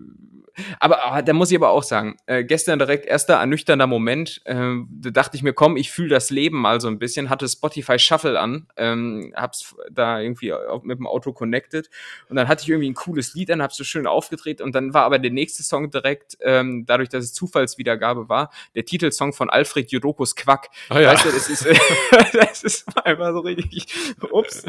Aber 0.81 1.03
ah, 1.07 1.23
da 1.23 1.33
muss 1.33 1.51
ich 1.51 1.57
aber 1.57 1.71
auch 1.71 1.83
sagen, 1.83 2.19
äh, 2.27 2.45
gestern 2.45 2.79
direkt 2.79 3.07
erster 3.07 3.35
ernüchternder 3.37 3.87
Moment, 3.87 4.43
äh, 4.45 4.55
da 4.91 5.11
dachte 5.11 5.35
ich 5.35 5.43
mir, 5.43 5.55
komm, 5.55 5.79
ich 5.79 5.91
fühle 5.91 6.11
das 6.11 6.29
Leben 6.29 6.61
mal 6.61 6.79
so 6.79 6.89
ein 6.89 6.99
bisschen, 6.99 7.31
hatte 7.31 7.49
Spotify 7.49 7.99
Shuffle 7.99 8.39
an, 8.39 8.67
ähm, 8.77 9.33
hab's 9.35 9.75
da 9.91 10.21
irgendwie 10.21 10.53
mit 10.83 10.99
dem 10.99 11.07
Auto 11.07 11.33
connected 11.33 11.89
und 12.29 12.37
dann 12.37 12.49
hatte 12.49 12.65
ich 12.65 12.69
irgendwie 12.69 12.91
ein 12.91 12.95
cooles 12.95 13.33
Lied 13.33 13.51
an, 13.51 13.63
hab's 13.63 13.79
so 13.79 13.85
schön 13.85 14.07
aufgedreht 14.07 14.61
und 14.61 14.75
dann 14.75 14.93
war 14.93 15.05
aber 15.05 15.19
der 15.19 15.31
nächste 15.31 15.63
Song 15.63 15.91
direkt, 15.91 16.37
ähm, 16.43 16.85
dadurch, 16.87 17.09
dass 17.09 17.25
es 17.25 17.33
Zufallswiedergabe 17.33 18.29
war, 18.29 18.51
der 18.75 18.85
Titelsong 18.85 19.33
von 19.33 19.49
Alfred 19.49 19.91
Jodokos 19.91 20.37
Quack. 20.37 20.69
Ah 20.89 21.01
ja. 21.01 21.13
Weißt 21.13 21.25
du, 21.25 21.31
das 21.31 21.49
ist, 21.49 21.67
das 22.33 22.63
ist 22.65 22.85
einfach 23.07 23.33
so 23.33 23.41
richtig, 23.41 23.87
ups. 24.31 24.65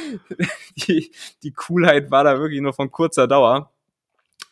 Die, 0.76 1.12
die 1.42 1.52
Coolheit 1.52 2.10
war 2.10 2.24
da 2.24 2.38
wirklich 2.38 2.60
nur 2.60 2.72
von 2.72 2.90
kurzer 2.90 3.26
Dauer. 3.28 3.70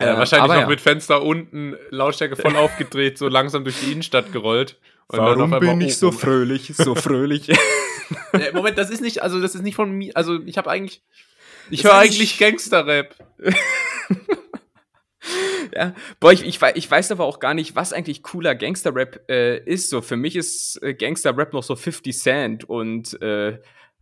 Ja, 0.00 0.14
Äh, 0.14 0.18
wahrscheinlich 0.18 0.44
aber 0.44 0.54
noch 0.54 0.62
ja. 0.62 0.68
mit 0.68 0.80
Fenster 0.80 1.22
unten, 1.22 1.76
Lautstärke 1.90 2.36
voll 2.36 2.56
aufgedreht, 2.56 3.18
so 3.18 3.28
langsam 3.28 3.64
durch 3.64 3.80
die 3.80 3.92
Innenstadt 3.92 4.32
gerollt. 4.32 4.78
Und 5.08 5.18
dann 5.18 5.40
auf 5.40 5.52
einmal 5.52 5.82
oh, 5.82 6.06
oh. 6.06 6.12
fröhlich, 6.12 6.72
so 6.74 6.94
fröhlich? 6.94 7.50
Äh, 8.32 8.52
Moment, 8.54 8.78
das 8.78 8.90
ist 8.90 9.02
nicht, 9.02 9.22
also 9.22 9.40
das 9.40 9.54
ist 9.54 9.62
nicht 9.62 9.74
von 9.74 9.90
mir, 9.90 10.16
also 10.16 10.40
ich 10.44 10.56
habe 10.58 10.70
eigentlich, 10.70 11.02
ich 11.70 11.84
höre 11.84 11.94
eigentlich- 11.94 12.38
Gangster-Rap. 12.38 13.14
ja. 15.74 15.94
Boah, 16.20 16.32
ich, 16.32 16.44
ich, 16.44 16.60
ich 16.74 16.90
weiß 16.90 17.12
aber 17.12 17.24
auch 17.24 17.38
gar 17.38 17.54
nicht, 17.54 17.76
was 17.76 17.92
eigentlich 17.92 18.22
cooler 18.22 18.54
Gangster-Rap 18.54 19.24
äh, 19.28 19.58
ist. 19.64 19.90
So, 19.90 20.00
für 20.00 20.16
mich 20.16 20.36
ist 20.36 20.82
äh, 20.82 20.94
Gangster-Rap 20.94 21.52
noch 21.52 21.62
so 21.62 21.76
50 21.76 22.16
Cent 22.16 22.64
und 22.68 23.20
äh, 23.22 23.58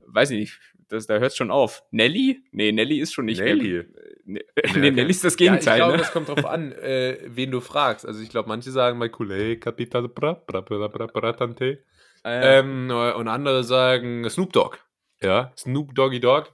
weiß 0.06 0.30
ich 0.30 0.38
nicht, 0.38 0.60
das, 0.88 1.06
da 1.06 1.18
hört 1.18 1.36
schon 1.36 1.50
auf. 1.50 1.84
Nelly? 1.92 2.42
Nee, 2.50 2.72
Nelly 2.72 2.98
ist 2.98 3.12
schon 3.12 3.26
nicht 3.26 3.40
Nelly? 3.40 3.84
Nee, 4.24 4.44
nee, 4.76 4.90
Nelly 4.90 5.10
ist 5.10 5.24
das 5.24 5.36
Gegenteil. 5.36 5.66
Ja, 5.66 5.72
ich 5.74 5.78
glaube, 5.78 5.92
ne? 5.92 5.98
das 5.98 6.12
kommt 6.12 6.28
drauf 6.28 6.44
an, 6.44 6.72
äh, 6.72 7.18
wen 7.26 7.50
du 7.50 7.60
fragst. 7.60 8.04
Also 8.06 8.20
ich 8.20 8.28
glaube, 8.28 8.48
manche 8.48 8.70
sagen 8.70 8.98
mein 8.98 9.12
Kollege 9.12 9.60
Capital 9.60 10.08
bra, 10.08 10.34
bra, 10.34 10.60
bra, 10.60 10.88
bra, 10.88 11.06
bra, 11.06 11.32
Tante. 11.32 11.84
Äh, 12.24 12.58
Ähm, 12.58 12.90
und 12.90 13.28
andere 13.28 13.64
sagen 13.64 14.28
Snoop 14.28 14.52
Dogg. 14.52 14.78
Ja, 15.22 15.52
Snoop 15.56 15.94
Doggy 15.94 16.20
Dogg. 16.20 16.48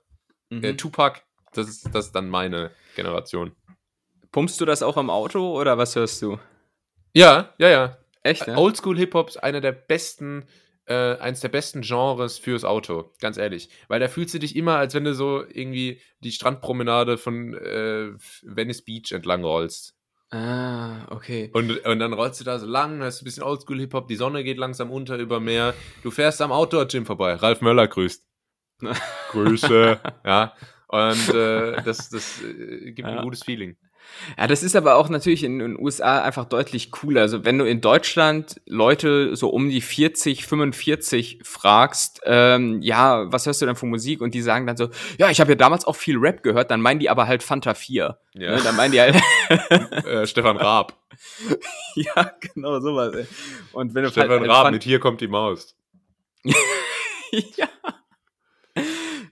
mhm. 0.50 0.62
Äh, 0.62 0.74
Tupac, 0.74 1.22
das 1.54 1.68
ist, 1.68 1.88
das 1.94 2.06
ist 2.06 2.12
dann 2.12 2.28
meine 2.28 2.70
Generation. 2.94 3.52
Pumpst 4.36 4.60
du 4.60 4.66
das 4.66 4.82
auch 4.82 4.98
im 4.98 5.08
Auto 5.08 5.58
oder 5.58 5.78
was 5.78 5.96
hörst 5.96 6.20
du? 6.20 6.38
Ja, 7.14 7.54
ja, 7.56 7.70
ja. 7.70 7.96
Echt? 8.22 8.46
Ne? 8.46 8.58
Oldschool 8.58 8.98
Hip-Hop 8.98 9.30
ist 9.30 9.38
einer 9.42 9.62
der 9.62 9.72
besten, 9.72 10.44
äh, 10.84 11.16
eines 11.16 11.40
der 11.40 11.48
besten 11.48 11.80
Genres 11.80 12.36
fürs 12.36 12.62
Auto, 12.66 13.14
ganz 13.22 13.38
ehrlich. 13.38 13.70
Weil 13.88 13.98
da 13.98 14.08
fühlst 14.08 14.34
du 14.34 14.38
dich 14.38 14.54
immer, 14.54 14.76
als 14.76 14.92
wenn 14.92 15.04
du 15.04 15.14
so 15.14 15.42
irgendwie 15.42 16.02
die 16.20 16.32
Strandpromenade 16.32 17.16
von 17.16 17.54
äh, 17.54 18.10
Venice 18.42 18.84
Beach 18.84 19.10
entlang 19.12 19.42
rollst. 19.42 19.94
Ah, 20.30 21.06
okay. 21.10 21.48
Und, 21.54 21.70
und 21.86 21.98
dann 21.98 22.12
rollst 22.12 22.38
du 22.38 22.44
da 22.44 22.58
so 22.58 22.66
lang, 22.66 23.02
hast 23.02 23.22
ein 23.22 23.24
bisschen 23.24 23.42
Oldschool 23.42 23.80
Hip-Hop, 23.80 24.06
die 24.06 24.16
Sonne 24.16 24.44
geht 24.44 24.58
langsam 24.58 24.90
unter 24.90 25.16
über 25.16 25.40
Meer. 25.40 25.72
Du 26.02 26.10
fährst 26.10 26.42
am 26.42 26.52
Outdoor-Gym 26.52 27.06
vorbei. 27.06 27.36
Ralf 27.36 27.62
Möller 27.62 27.88
grüßt. 27.88 28.22
Grüße. 29.30 29.98
ja. 30.26 30.52
Und 30.88 31.34
äh, 31.34 31.82
das, 31.82 32.10
das 32.10 32.42
äh, 32.42 32.92
gibt 32.92 33.08
Ja. 33.08 33.16
ein 33.16 33.22
gutes 33.24 33.42
Feeling. 33.42 33.78
Ja, 34.38 34.46
das 34.46 34.62
ist 34.62 34.74
aber 34.76 34.96
auch 34.96 35.08
natürlich 35.08 35.44
in 35.44 35.58
den 35.58 35.78
USA 35.78 36.22
einfach 36.22 36.44
deutlich 36.46 36.90
cooler. 36.90 37.20
Also 37.22 37.44
wenn 37.44 37.58
du 37.58 37.64
in 37.64 37.80
Deutschland 37.80 38.60
Leute 38.66 39.36
so 39.36 39.48
um 39.50 39.68
die 39.68 39.80
40, 39.80 40.46
45 40.46 41.40
fragst, 41.42 42.20
ähm, 42.24 42.80
ja, 42.82 43.30
was 43.32 43.46
hörst 43.46 43.62
du 43.62 43.66
denn 43.66 43.76
für 43.76 43.86
Musik? 43.86 44.20
Und 44.20 44.34
die 44.34 44.42
sagen 44.42 44.66
dann 44.66 44.76
so, 44.76 44.88
ja, 45.18 45.30
ich 45.30 45.40
habe 45.40 45.52
ja 45.52 45.56
damals 45.56 45.84
auch 45.86 45.96
viel 45.96 46.16
Rap 46.18 46.42
gehört, 46.42 46.70
dann 46.70 46.80
meinen 46.80 47.00
die 47.00 47.10
aber 47.10 47.26
halt 47.26 47.42
Fanta 47.42 47.74
4. 47.74 48.18
Ja. 48.34 48.56
Ne, 48.56 48.62
dann 48.62 48.76
meinen 48.76 48.92
die 48.92 49.00
halt, 49.00 49.16
Äh, 50.06 50.26
Stefan 50.26 50.56
Raab. 50.56 50.94
ja, 51.94 52.32
genau 52.40 52.80
sowas. 52.80 53.14
Ey. 53.14 53.26
Und 53.72 53.94
wenn 53.94 54.04
du 54.04 54.10
Stefan 54.10 54.40
halt 54.40 54.48
Raab 54.50 54.64
Fan- 54.64 54.74
mit 54.74 54.84
Hier 54.84 54.98
kommt 55.00 55.20
die 55.20 55.28
Maus. 55.28 55.76
ja. 56.44 57.68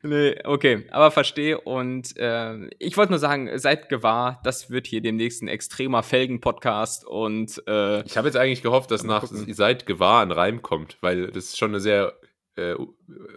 Nee, 0.06 0.36
okay, 0.44 0.84
aber 0.90 1.10
verstehe. 1.10 1.58
Und 1.58 2.14
äh, 2.18 2.68
ich 2.78 2.98
wollte 2.98 3.12
nur 3.12 3.18
sagen, 3.18 3.48
seid 3.58 3.88
gewahr, 3.88 4.38
das 4.44 4.68
wird 4.68 4.86
hier 4.86 5.00
demnächst 5.00 5.42
ein 5.42 5.48
extremer 5.48 6.02
Felgen-Podcast 6.02 7.06
und 7.06 7.62
äh, 7.66 8.02
Ich 8.04 8.18
habe 8.18 8.28
jetzt 8.28 8.36
eigentlich 8.36 8.60
gehofft, 8.60 8.90
dass 8.90 9.02
nach 9.02 9.22
gucken. 9.22 9.54
seid 9.54 9.86
gewahr 9.86 10.20
ein 10.20 10.30
Reim 10.30 10.60
kommt, 10.60 10.98
weil 11.00 11.28
das 11.28 11.44
ist 11.44 11.58
schon 11.58 11.70
eine 11.70 11.80
sehr 11.80 12.12
äh, 12.56 12.74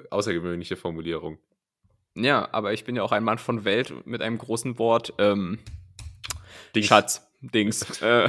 außergewöhnliche 0.09 0.75
Formulierung. 0.75 1.37
ja, 2.15 2.49
aber 2.51 2.73
ich 2.73 2.83
bin 2.83 2.97
ja 2.97 3.03
auch 3.03 3.13
ein 3.13 3.23
Mann 3.23 3.37
von 3.37 3.63
Welt 3.63 3.93
mit 4.05 4.21
einem 4.21 4.37
großen 4.37 4.77
Wort. 4.77 5.13
Ähm, 5.19 5.59
Dings. 6.75 6.87
Schatz, 6.87 7.31
Dings. 7.39 8.01
äh, 8.01 8.27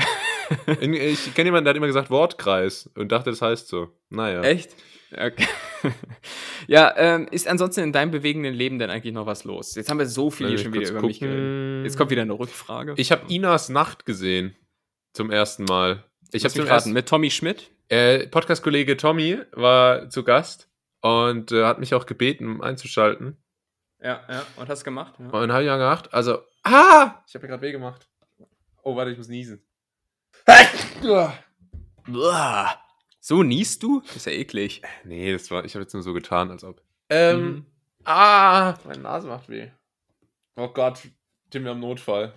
ich 0.81 1.35
kenne 1.35 1.49
jemanden, 1.49 1.65
der 1.65 1.71
hat 1.71 1.77
immer 1.77 1.89
gesagt 1.89 2.11
Wortkreis 2.11 2.89
und 2.95 3.11
dachte, 3.11 3.31
das 3.31 3.43
heißt 3.43 3.67
so. 3.67 3.89
Naja. 4.11 4.43
echt? 4.43 4.77
Okay. 5.13 5.47
ja, 6.67 6.95
ähm, 6.97 7.29
ist 7.31 7.49
ansonsten 7.49 7.81
in 7.81 7.93
deinem 7.93 8.11
bewegenden 8.11 8.55
Leben 8.55 8.79
denn 8.79 8.91
eigentlich 8.91 9.15
noch 9.15 9.27
was 9.27 9.45
los? 9.45 9.75
Jetzt 9.75 9.89
haben 9.89 9.99
wir 9.99 10.07
so 10.07 10.31
viel 10.31 10.49
hier 10.49 10.59
schon 10.59 10.71
mich 10.71 10.81
wieder 10.81 10.91
über 10.91 11.07
mich 11.07 11.21
gucken. 11.21 11.83
Jetzt 11.85 11.97
kommt 11.97 12.11
wieder 12.11 12.23
eine 12.23 12.39
Rückfrage. 12.39 12.95
Ich 12.97 13.11
habe 13.11 13.23
Inas 13.33 13.69
Nacht 13.69 14.05
gesehen. 14.05 14.55
Zum 15.15 15.31
ersten 15.31 15.65
Mal. 15.65 16.05
Ich 16.33 16.45
habe 16.45 16.53
mich 16.53 16.63
raten, 16.63 16.71
ersten 16.71 16.93
mit 16.93 17.09
Tommy 17.09 17.31
Schmidt. 17.31 17.71
äh, 17.89 18.27
Podcast-Kollege 18.27 18.97
Tommy 18.97 19.39
war 19.53 20.11
zu 20.11 20.23
Gast 20.23 20.69
und 21.01 21.53
äh, 21.53 21.65
hat 21.65 21.81
mich 21.81 21.95
auch 21.95 22.07
gebeten, 22.07 22.47
um 22.47 22.61
einzuschalten. 22.61 23.39
Ja, 24.01 24.23
ja. 24.29 24.47
Und 24.57 24.69
hast 24.69 24.85
gemacht? 24.85 25.15
Ja. 25.19 25.27
Und 25.27 25.53
habe 25.53 25.63
ich 25.63 25.69
dann 25.69 25.79
gedacht, 25.79 26.13
also, 26.13 26.43
ah! 26.63 27.23
Ich 27.27 27.35
habe 27.35 27.47
mir 27.47 27.49
gerade 27.49 27.63
weh 27.63 27.73
gemacht. 27.73 28.09
Oh, 28.83 28.95
warte, 28.95 29.11
ich 29.11 29.19
muss 29.19 29.29
niesen. 29.29 29.65
So 33.29 33.43
niest 33.43 33.83
du? 33.83 34.03
Ist 34.17 34.25
ja 34.25 34.33
eklig. 34.33 34.81
Nee, 35.05 35.35
das 35.35 35.51
war, 35.51 35.63
ich 35.67 35.75
habe 35.75 35.83
jetzt 35.83 35.93
nur 35.93 36.03
so 36.03 36.15
getan, 36.15 36.51
als 36.51 36.65
ob. 36.65 36.81
Ähm, 37.11 37.41
Mhm. 37.41 37.67
Ah, 38.05 38.75
meine 38.87 39.03
Nase 39.03 39.29
macht 39.29 39.51
weh. 39.51 39.69
Oh 40.57 40.69
Gott, 40.69 41.03
Tim, 41.51 41.65
wir 41.65 41.73
haben 41.73 41.81
Notfall. 41.81 42.33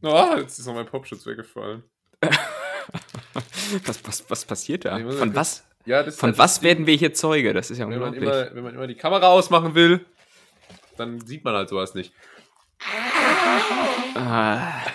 Oh, 0.00 0.36
jetzt 0.38 0.58
ist 0.58 0.64
noch 0.64 0.72
mein 0.72 0.86
Popschutz 0.86 1.26
weggefallen. 1.26 1.84
was, 3.84 4.02
was, 4.06 4.30
was 4.30 4.44
passiert 4.46 4.86
da? 4.86 4.98
Muss 4.98 5.16
Von 5.16 5.34
was, 5.34 5.68
Ja, 5.84 6.02
das 6.02 6.16
von 6.16 6.30
halt 6.30 6.38
was 6.38 6.54
das 6.54 6.62
werden 6.62 6.86
wir 6.86 6.94
hier 6.94 7.12
Zeuge? 7.12 7.52
Das 7.52 7.70
ist 7.70 7.76
ja 7.76 7.90
wenn 7.90 7.98
man, 7.98 8.14
unglaublich. 8.14 8.46
immer, 8.46 8.54
wenn 8.54 8.64
man 8.64 8.74
immer 8.74 8.86
die 8.86 8.94
Kamera 8.94 9.26
ausmachen 9.26 9.74
will, 9.74 10.06
dann 10.96 11.20
sieht 11.20 11.44
man 11.44 11.54
halt 11.54 11.68
sowas 11.68 11.92
nicht. 11.92 12.14
Ah, 14.14 14.80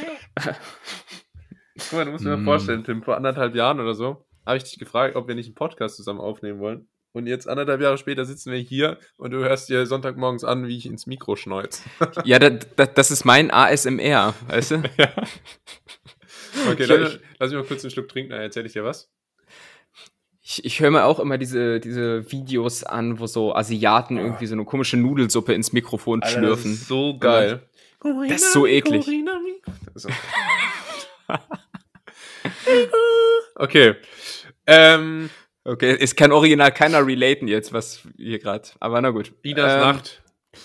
Guck 0.36 1.92
mal, 1.92 2.04
du 2.04 2.10
musst 2.12 2.24
Mm. 2.24 2.28
mal 2.28 2.44
vorstellen, 2.44 2.84
Tim, 2.84 3.02
vor 3.02 3.16
anderthalb 3.16 3.54
Jahren 3.54 3.80
oder 3.80 3.94
so, 3.94 4.26
habe 4.46 4.56
ich 4.56 4.64
dich 4.64 4.78
gefragt, 4.78 5.16
ob 5.16 5.28
wir 5.28 5.34
nicht 5.34 5.46
einen 5.46 5.54
Podcast 5.54 5.96
zusammen 5.96 6.20
aufnehmen 6.20 6.58
wollen. 6.60 6.88
Und 7.12 7.26
jetzt 7.26 7.48
anderthalb 7.48 7.80
Jahre 7.80 7.98
später 7.98 8.24
sitzen 8.24 8.52
wir 8.52 8.58
hier 8.60 8.98
und 9.16 9.32
du 9.32 9.38
hörst 9.38 9.68
dir 9.68 9.84
Sonntagmorgens 9.84 10.44
an, 10.44 10.68
wie 10.68 10.76
ich 10.76 10.86
ins 10.86 11.06
Mikro 11.08 11.34
schneuze. 11.34 11.82
ja, 12.24 12.38
da, 12.38 12.50
da, 12.50 12.86
das 12.86 13.10
ist 13.10 13.24
mein 13.24 13.50
ASMR, 13.50 14.34
weißt 14.48 14.70
du? 14.72 14.82
Okay, 16.68 16.82
Ich- 16.82 17.20
lass, 17.38 17.50
mich 17.50 17.60
mal 17.60 17.64
kurz 17.64 17.84
einen 17.84 17.92
Schluck 17.92 18.08
trinken, 18.08 18.30
dann 18.32 18.40
erzähle 18.40 18.66
ich 18.66 18.72
dir 18.72 18.82
was. 18.84 19.08
Ich, 20.42 20.64
ich 20.64 20.80
höre 20.80 20.90
mir 20.90 21.04
auch 21.04 21.20
immer 21.20 21.38
diese, 21.38 21.78
diese 21.78 22.30
Videos 22.32 22.82
an, 22.82 23.20
wo 23.20 23.26
so 23.28 23.54
Asiaten 23.54 24.16
irgendwie 24.18 24.46
so 24.46 24.54
eine 24.54 24.64
komische 24.64 24.96
Nudelsuppe 24.96 25.52
ins 25.54 25.72
Mikrofon 25.72 26.22
Alter, 26.22 26.38
schlürfen. 26.38 26.72
Das 26.72 26.80
ist 26.80 26.88
so 26.88 27.16
geil. 27.18 27.68
Das 28.02 28.42
ist 28.42 28.52
so 28.52 28.66
eklig. 28.66 29.06
So. 29.94 30.08
okay. 33.56 33.96
Ähm, 34.66 35.30
Okay, 35.62 35.94
es 36.00 36.16
kann 36.16 36.32
original 36.32 36.72
keiner 36.72 37.06
relaten 37.06 37.46
jetzt, 37.46 37.72
was 37.72 38.00
hier 38.16 38.38
gerade. 38.38 38.68
Aber 38.80 39.00
na 39.02 39.10
gut. 39.10 39.32
Inas 39.42 39.72
Ähm, 39.74 39.80
Nacht. 39.80 40.22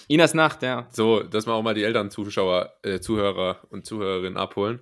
Inas 0.07 0.33
Nacht, 0.33 0.63
ja. 0.63 0.88
So, 0.89 1.21
dass 1.21 1.45
wir 1.45 1.53
auch 1.53 1.61
mal 1.63 1.73
die 1.73 1.83
älteren 1.83 2.09
Zuschauer, 2.09 2.73
äh, 2.81 2.99
Zuhörer 3.01 3.59
und 3.69 3.86
Zuhörerinnen 3.86 4.38
abholen. 4.38 4.79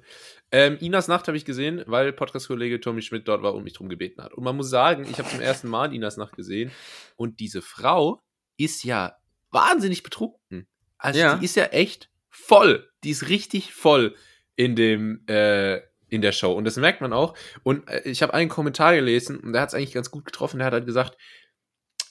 Ähm, 0.51 0.77
Inas 0.79 1.07
Nacht 1.07 1.27
habe 1.27 1.35
ich 1.35 1.45
gesehen, 1.45 1.83
weil 1.87 2.13
Podcast-Kollege 2.13 2.79
Tommy 2.79 3.01
Schmidt 3.01 3.27
dort 3.27 3.41
war 3.41 3.55
und 3.55 3.63
mich 3.63 3.73
drum 3.73 3.89
gebeten 3.89 4.21
hat. 4.23 4.35
Und 4.35 4.43
man 4.43 4.55
muss 4.55 4.69
sagen, 4.69 5.07
ich 5.09 5.17
habe 5.17 5.27
zum 5.27 5.41
ersten 5.41 5.67
Mal 5.67 5.93
Inas 5.95 6.15
Nacht 6.17 6.35
gesehen 6.35 6.71
und 7.15 7.39
diese 7.39 7.63
Frau 7.63 8.21
ist 8.55 8.83
ja 8.83 9.17
wahnsinnig 9.49 10.03
betrunken. 10.03 10.67
Also 10.99 11.19
Ja. 11.19 11.35
die 11.37 11.45
ist 11.45 11.55
ja 11.55 11.65
echt 11.65 12.11
voll. 12.34 12.89
Die 13.03 13.11
ist 13.11 13.29
richtig 13.29 13.73
voll 13.73 14.15
in 14.55 14.75
dem 14.75 15.25
äh, 15.27 15.79
in 16.09 16.21
der 16.21 16.31
Show 16.31 16.53
und 16.53 16.65
das 16.65 16.77
merkt 16.77 17.01
man 17.01 17.13
auch. 17.13 17.36
Und 17.63 17.89
äh, 17.89 18.01
ich 18.03 18.21
habe 18.21 18.34
einen 18.34 18.49
Kommentar 18.49 18.93
gelesen 18.93 19.39
und 19.39 19.53
der 19.53 19.61
hat 19.61 19.69
es 19.69 19.75
eigentlich 19.75 19.93
ganz 19.93 20.11
gut 20.11 20.25
getroffen. 20.25 20.59
Der 20.59 20.67
hat 20.67 20.73
halt 20.73 20.86
gesagt, 20.86 21.17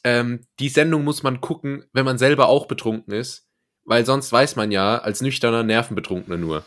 ähm, 0.05 0.41
die 0.59 0.69
Sendung 0.69 1.05
muss 1.05 1.23
man 1.23 1.41
gucken, 1.41 1.85
wenn 1.93 2.05
man 2.05 2.19
selber 2.19 2.49
auch 2.49 2.67
betrunken 2.67 3.15
ist, 3.15 3.49
weil 3.85 4.05
sonst 4.05 4.33
weiß 4.33 4.57
man 4.57 4.73
ja 4.73 4.99
als 4.99 5.21
nüchterner 5.21 5.63
Nervenbetrunkener 5.63 6.37
nur. 6.37 6.65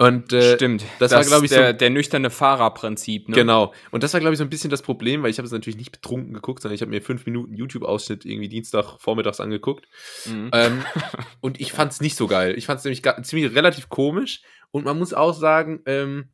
Und 0.00 0.32
äh, 0.32 0.54
Stimmt. 0.54 0.82
das 0.98 1.12
war, 1.12 1.22
glaub 1.22 1.42
ich, 1.42 1.50
so- 1.50 1.56
der, 1.56 1.74
der 1.74 1.90
nüchterne 1.90 2.30
Fahrerprinzip, 2.30 3.28
ne? 3.28 3.34
Genau. 3.34 3.74
Und 3.90 4.02
das 4.02 4.14
war, 4.14 4.20
glaube 4.20 4.32
ich, 4.32 4.38
so 4.38 4.44
ein 4.44 4.48
bisschen 4.48 4.70
das 4.70 4.80
Problem, 4.80 5.22
weil 5.22 5.28
ich 5.28 5.36
habe 5.36 5.44
es 5.44 5.52
natürlich 5.52 5.76
nicht 5.76 5.92
betrunken 5.92 6.32
geguckt, 6.32 6.62
sondern 6.62 6.74
ich 6.74 6.80
habe 6.80 6.90
mir 6.90 7.02
fünf 7.02 7.26
Minuten 7.26 7.54
YouTube-Ausschnitt 7.54 8.24
irgendwie 8.24 8.48
Dienstag 8.48 8.98
vormittags 8.98 9.40
angeguckt. 9.40 9.86
Mhm. 10.24 10.50
Ähm, 10.54 10.84
und 11.42 11.60
ich 11.60 11.72
fand 11.72 11.92
es 11.92 12.00
nicht 12.00 12.16
so 12.16 12.28
geil. 12.28 12.54
Ich 12.56 12.64
fand 12.64 12.78
es 12.78 12.84
nämlich 12.84 13.02
ziemlich 13.26 13.54
relativ 13.54 13.90
komisch. 13.90 14.40
Und 14.70 14.86
man 14.86 14.98
muss 14.98 15.12
auch 15.12 15.34
sagen, 15.34 15.82
ähm, 15.84 16.30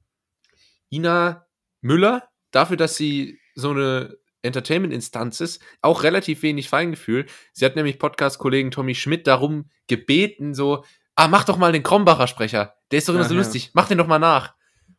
Ina 0.89 1.45
Müller, 1.81 2.29
dafür, 2.53 2.77
dass 2.77 2.95
sie 2.95 3.41
so 3.57 3.71
eine 3.71 4.17
Entertainment-Instanz 4.43 5.41
ist, 5.41 5.61
auch 5.83 6.05
relativ 6.05 6.43
wenig 6.43 6.69
Feingefühl. 6.69 7.27
Sie 7.53 7.64
hat 7.64 7.75
nämlich 7.75 7.99
Podcast-Kollegen 7.99 8.71
Tommy 8.71 8.95
Schmidt 8.95 9.27
darum 9.27 9.71
gebeten, 9.89 10.55
so, 10.55 10.85
ah, 11.17 11.27
mach 11.27 11.43
doch 11.43 11.57
mal 11.57 11.73
den 11.73 11.83
Krombacher 11.83 12.29
Sprecher. 12.29 12.76
Der 12.91 12.99
ist 12.99 13.09
doch 13.09 13.14
immer 13.14 13.24
Ach 13.24 13.28
so 13.28 13.34
lustig. 13.34 13.70
Mach 13.74 13.89
den 13.89 13.99
doch 13.99 14.07
mal 14.07 14.18
nach. 14.18 14.55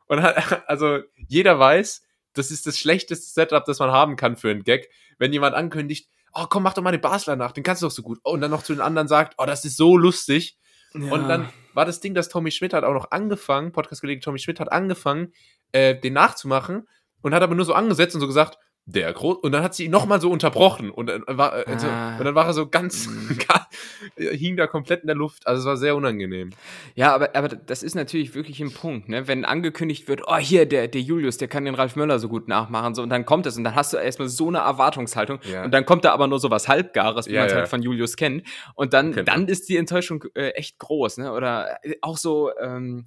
Und 0.07 0.21
hat, 0.21 0.63
also 0.69 0.99
jeder 1.15 1.59
weiß, 1.59 2.03
das 2.33 2.51
ist 2.51 2.67
das 2.67 2.77
schlechteste 2.77 3.27
Setup, 3.27 3.65
das 3.65 3.79
man 3.79 3.91
haben 3.91 4.15
kann 4.15 4.37
für 4.37 4.49
einen 4.49 4.63
Gag. 4.63 4.89
Wenn 5.17 5.33
jemand 5.33 5.55
ankündigt, 5.55 6.09
oh 6.33 6.45
komm, 6.49 6.63
mach 6.63 6.73
doch 6.73 6.83
mal 6.83 6.91
den 6.91 7.01
Basler 7.01 7.35
nach, 7.35 7.51
den 7.51 7.63
kannst 7.63 7.81
du 7.81 7.87
doch 7.87 7.91
so 7.91 8.03
gut. 8.03 8.19
Oh, 8.23 8.31
und 8.31 8.41
dann 8.41 8.51
noch 8.51 8.63
zu 8.63 8.73
den 8.73 8.81
anderen 8.81 9.07
sagt, 9.07 9.35
oh, 9.37 9.45
das 9.45 9.65
ist 9.65 9.77
so 9.77 9.97
lustig. 9.97 10.57
Ja. 10.93 11.11
Und 11.11 11.27
dann 11.27 11.49
war 11.73 11.85
das 11.85 11.99
Ding, 11.99 12.13
dass 12.13 12.29
Tommy 12.29 12.51
Schmidt 12.51 12.73
hat 12.73 12.83
auch 12.83 12.93
noch 12.93 13.11
angefangen, 13.11 13.71
Podcast-Kollege 13.71 14.21
Tommy 14.21 14.39
Schmidt 14.39 14.59
hat 14.59 14.71
angefangen, 14.71 15.33
äh, 15.71 15.95
den 15.95 16.13
nachzumachen 16.13 16.87
und 17.21 17.33
hat 17.33 17.43
aber 17.43 17.55
nur 17.55 17.65
so 17.65 17.73
angesetzt 17.73 18.15
und 18.15 18.21
so 18.21 18.27
gesagt, 18.27 18.57
der 18.89 19.11
groß. 19.11 19.37
Und 19.39 19.51
dann 19.51 19.61
hat 19.63 19.75
sie 19.75 19.85
ihn 19.85 19.91
nochmal 19.91 20.21
so 20.21 20.31
unterbrochen 20.31 20.89
und, 20.91 21.07
dann 21.07 21.23
war, 21.27 21.67
äh, 21.67 21.77
so, 21.77 21.87
Ah. 21.87 22.17
und 22.17 22.23
dann 22.25 22.35
war 22.35 22.45
er 22.47 22.53
so 22.53 22.67
ganz, 22.67 23.07
Mhm. 23.07 23.37
hing 24.17 24.55
da 24.55 24.65
komplett 24.65 25.01
in 25.01 25.07
der 25.07 25.15
Luft. 25.15 25.45
Also 25.45 25.59
es 25.61 25.65
war 25.65 25.75
sehr 25.77 25.95
unangenehm. 25.95 26.51
Ja, 26.95 27.13
aber, 27.13 27.35
aber 27.35 27.49
das 27.49 27.83
ist 27.83 27.95
natürlich 27.95 28.33
wirklich 28.33 28.61
ein 28.61 28.71
Punkt, 28.73 29.09
ne? 29.09 29.27
Wenn 29.27 29.43
angekündigt 29.45 30.07
wird, 30.07 30.21
oh, 30.25 30.37
hier, 30.37 30.65
der, 30.65 30.87
der 30.87 31.01
Julius, 31.01 31.37
der 31.37 31.49
kann 31.49 31.65
den 31.65 31.75
Ralf 31.75 31.95
Möller 31.97 32.17
so 32.19 32.29
gut 32.29 32.47
nachmachen, 32.47 32.95
so, 32.95 33.01
und 33.03 33.09
dann 33.09 33.25
kommt 33.25 33.45
es 33.45 33.57
und 33.57 33.65
dann 33.65 33.75
hast 33.75 33.91
du 33.93 33.97
erstmal 33.97 34.29
so 34.29 34.47
eine 34.47 34.59
Erwartungshaltung 34.59 35.39
Ja. 35.51 35.65
und 35.65 35.71
dann 35.73 35.85
kommt 35.85 36.05
da 36.05 36.13
aber 36.13 36.27
nur 36.27 36.39
so 36.39 36.49
was 36.49 36.67
Halbgares, 36.69 37.27
wie 37.27 37.33
Ja, 37.33 37.41
man 37.41 37.47
es 37.47 37.53
ja. 37.53 37.59
halt 37.59 37.67
von 37.67 37.81
Julius 37.81 38.15
kennt. 38.15 38.43
Und 38.75 38.93
dann, 38.93 39.13
Kennt 39.13 39.27
dann 39.27 39.47
ist 39.49 39.67
die 39.67 39.75
Enttäuschung 39.77 40.23
äh, 40.35 40.49
echt 40.51 40.79
groß, 40.79 41.17
ne? 41.17 41.33
Oder 41.33 41.77
äh, 41.83 41.95
auch 42.01 42.15
so, 42.17 42.51
ähm, 42.57 43.05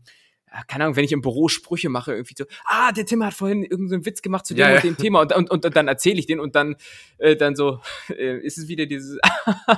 keine 0.67 0.85
Ahnung, 0.85 0.97
wenn 0.97 1.05
ich 1.05 1.13
im 1.13 1.21
Büro 1.21 1.49
Sprüche 1.49 1.89
mache, 1.89 2.13
irgendwie 2.13 2.35
so, 2.37 2.45
ah, 2.65 2.93
der 2.93 3.07
Tim 3.07 3.25
hat 3.25 3.35
vorhin 3.35 3.63
irgendeinen 3.63 4.05
Witz 4.05 4.23
gemacht 4.23 4.47
zu 4.47 4.55
dem 4.55 4.61
Ja, 4.61 4.69
und 4.69 4.75
ja. 4.75 4.81
dem 4.81 4.97
Thema 4.97 5.21
und, 5.21 5.33
und, 5.33 5.51
und 5.65 5.77
dann 5.77 5.89
erzähle 5.89 6.19
ich 6.19 6.27
den 6.27 6.41
und 6.41 6.55
dann, 6.57 6.77
äh, 7.19 7.37
dann 7.37 7.55
so, 7.55 7.81
äh, 8.09 8.39
ist 8.39 8.59
es 8.59 8.69
wieder 8.69 8.87
dieses, 8.87 9.19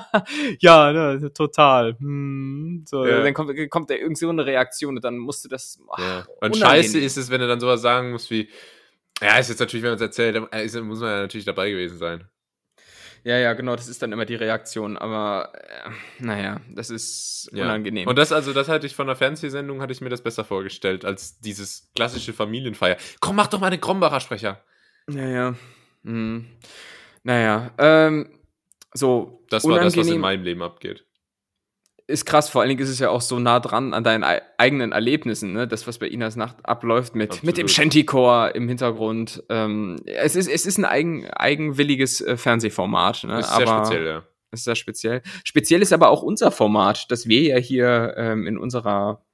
ja, 0.61 0.93
ne, 0.93 1.33
total, 1.35 1.97
hm, 1.99 2.85
so, 2.89 3.05
Ja. 3.07 3.23
dann 3.23 3.35
kommt, 3.35 3.71
kommt 3.71 3.91
da 3.91 3.95
irgend 3.95 4.19
so 4.19 4.29
eine 4.29 4.47
Reaktion 4.47 4.97
und 4.97 5.05
dann 5.05 5.19
musst 5.19 5.45
du 5.45 5.49
das, 5.49 5.79
ach, 5.91 5.99
Ja. 5.99 6.27
Und 6.41 6.57
scheiße 6.57 6.99
ist 6.99 7.17
es, 7.17 7.31
wenn 7.31 7.41
du 7.41 7.49
dann 7.49 7.61
sowas 7.61 7.83
sagen 7.83 8.11
musst 8.13 8.31
wie, 8.31 8.49
ja, 9.21 9.39
ist 9.39 9.51
jetzt 9.51 9.61
natürlich, 9.61 9.83
wenn 9.83 9.91
man 9.91 9.97
es 9.97 10.03
erzählt, 10.03 10.37
dann 10.37 10.47
ist, 10.61 10.81
muss 10.81 11.01
man 11.01 11.11
ja 11.11 11.21
natürlich 11.21 11.45
dabei 11.45 11.71
gewesen 11.71 11.99
sein. 11.99 12.25
Ja, 13.25 13.39
ja, 13.39 13.53
genau, 13.53 13.77
das 13.77 13.89
ist 13.89 14.03
dann 14.03 14.11
immer 14.13 14.25
die 14.25 14.35
Reaktion, 14.35 14.97
aber 14.97 15.53
äh, 15.55 15.91
naja, 16.19 16.61
das 16.71 16.91
ist 16.91 17.49
Ja. 17.53 17.65
unangenehm. 17.65 18.09
Und 18.09 18.17
das, 18.17 18.33
also, 18.33 18.53
das 18.53 18.69
hatte 18.69 18.87
ich 18.87 18.97
von 18.97 19.07
der 19.07 19.15
Fernsehsendung, 19.17 19.81
hatte 19.81 19.93
ich 19.93 20.01
mir 20.01 20.09
das 20.09 20.23
besser 20.23 20.45
vorgestellt, 20.45 21.05
als 21.05 21.39
dieses 21.39 21.91
klassische 21.95 22.33
Familienfeier. 22.33 22.97
Komm, 23.21 23.37
mach 23.37 23.47
doch 23.47 23.61
mal 23.61 23.71
den 23.71 23.81
Krombacher 23.81 24.21
Sprecher. 24.21 24.63
naja, 25.07 25.55
hm. 26.05 26.47
naja, 27.23 27.71
ähm, 27.79 28.39
so, 28.93 29.45
Das 29.51 29.65
war 29.65 29.79
das, 29.81 29.97
was 29.97 30.09
in 30.09 30.21
meinem 30.21 30.43
Leben 30.43 30.63
abgeht. 30.63 31.05
Ist 32.07 32.27
krass, 32.27 32.49
vor 32.49 32.61
allen 32.61 32.69
Dingen 32.69 32.81
ist 32.81 32.89
es 32.89 32.99
ja 32.99 33.11
auch 33.11 33.21
so 33.21 33.39
nah 33.39 33.61
dran 33.61 33.95
an 33.95 34.05
deinen 34.05 34.25
ei- 34.25 34.43
eigenen 34.59 34.93
Erlebnissen, 34.93 35.53
ne? 35.53 35.69
das, 35.69 35.87
was 35.87 35.99
bei 35.99 36.09
Inas 36.09 36.37
Nacht 36.37 36.57
abläuft 36.65 37.15
mit, 37.15 37.31
Absolut. 37.31 37.47
mit 37.47 37.59
dem 37.59 37.69
Shantycore 37.69 38.51
im 38.51 38.69
Hintergrund. 38.69 39.43
Ähm, 39.49 40.01
es, 40.07 40.37
ist, 40.37 40.49
es 40.49 40.67
ist 40.67 40.79
ein 40.79 40.85
eigen, 40.85 41.29
eigenwilliges 41.31 42.21
äh, 42.21 42.37
Fernsehformat, 42.37 43.25
ne? 43.25 43.39
Ist 43.41 43.55
sehr 43.55 43.69
aber 43.69 43.85
speziell, 43.85 44.07
ja. 44.07 44.23
ist 44.51 44.65
sehr 44.65 44.77
speziell. 44.77 45.23
Speziell 45.45 45.83
ist 45.83 45.93
aber 45.93 46.11
auch 46.11 46.23
unser 46.23 46.51
Format, 46.51 47.11
das 47.11 47.27
wir 47.27 47.43
ja 47.43 47.57
hier 47.57 48.15
ähm, 48.17 48.47
in 48.47 48.59
unserer 48.59 49.25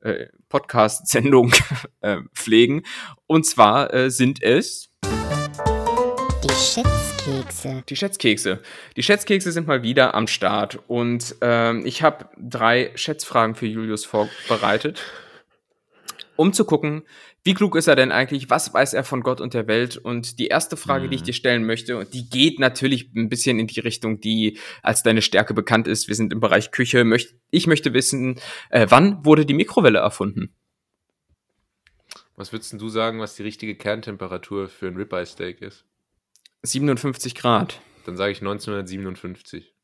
äh, 0.00 0.26
Podcast-Sendung 0.48 1.52
äh, 2.00 2.18
pflegen. 2.34 2.82
Und 3.26 3.46
zwar 3.46 3.92
äh, 3.94 4.10
sind 4.10 4.42
es 4.42 4.90
Schätzkekse. 6.60 7.82
die 7.88 7.96
Schätzkekse. 7.96 8.60
Die 8.96 9.02
Schätzkekse 9.02 9.50
sind 9.50 9.66
mal 9.66 9.82
wieder 9.82 10.14
am 10.14 10.26
Start 10.26 10.78
und 10.88 11.34
ähm, 11.40 11.86
ich 11.86 12.02
habe 12.02 12.28
drei 12.38 12.92
Schätzfragen 12.96 13.54
für 13.54 13.66
Julius 13.66 14.04
vorbereitet, 14.04 15.02
um 16.36 16.52
zu 16.52 16.66
gucken, 16.66 17.02
wie 17.44 17.54
klug 17.54 17.76
ist 17.76 17.86
er 17.86 17.96
denn 17.96 18.12
eigentlich, 18.12 18.50
was 18.50 18.74
weiß 18.74 18.92
er 18.92 19.04
von 19.04 19.22
Gott 19.22 19.40
und 19.40 19.54
der 19.54 19.66
Welt 19.68 19.96
und 19.96 20.38
die 20.38 20.48
erste 20.48 20.76
Frage, 20.76 21.08
die 21.08 21.14
ich 21.16 21.22
Mhm. 21.22 21.26
dir 21.26 21.32
stellen 21.32 21.64
möchte, 21.64 21.96
und 21.96 22.12
die 22.12 22.28
geht 22.28 22.58
natürlich 22.58 23.10
ein 23.16 23.30
bisschen 23.30 23.58
in 23.58 23.66
die 23.66 23.80
Richtung, 23.80 24.20
die 24.20 24.58
als 24.82 25.02
deine 25.02 25.22
Stärke 25.22 25.54
bekannt 25.54 25.88
ist. 25.88 26.08
Wir 26.08 26.14
sind 26.14 26.30
im 26.30 26.40
Bereich 26.40 26.70
Küche. 26.72 27.04
Möcht, 27.04 27.34
ich 27.50 27.66
möchte 27.66 27.94
wissen, 27.94 28.38
äh, 28.68 28.86
wann 28.90 29.24
wurde 29.24 29.46
die 29.46 29.54
Mikrowelle 29.54 30.00
erfunden? 30.00 30.54
Was 32.36 32.52
würdest 32.52 32.72
denn 32.72 32.78
du 32.78 32.90
sagen, 32.90 33.18
was 33.20 33.34
die 33.36 33.42
richtige 33.42 33.74
Kerntemperatur 33.74 34.68
für 34.68 34.88
ein 34.88 34.96
Ribeye 34.96 35.24
Steak 35.24 35.62
ist? 35.62 35.86
57 36.62 37.34
Grad. 37.34 37.80
Dann 38.06 38.16
sage 38.16 38.32
ich 38.32 38.38
1957. 38.40 39.74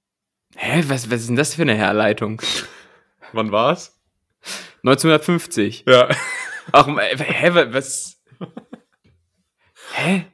Hä, 0.57 0.85
was, 0.89 1.11
was 1.11 1.21
ist 1.23 1.29
denn 1.29 1.37
das 1.37 1.55
für 1.55 1.63
eine 1.63 1.75
Herleitung? 1.75 2.41
Wann 3.33 3.53
war's? 3.53 4.01
1950. 4.85 5.85
Ja. 5.89 6.09
Ach, 6.73 6.89
äh, 6.89 7.17
hä, 7.19 7.55
wa- 7.55 7.73
was? 7.73 8.23
Hä? 9.95 10.27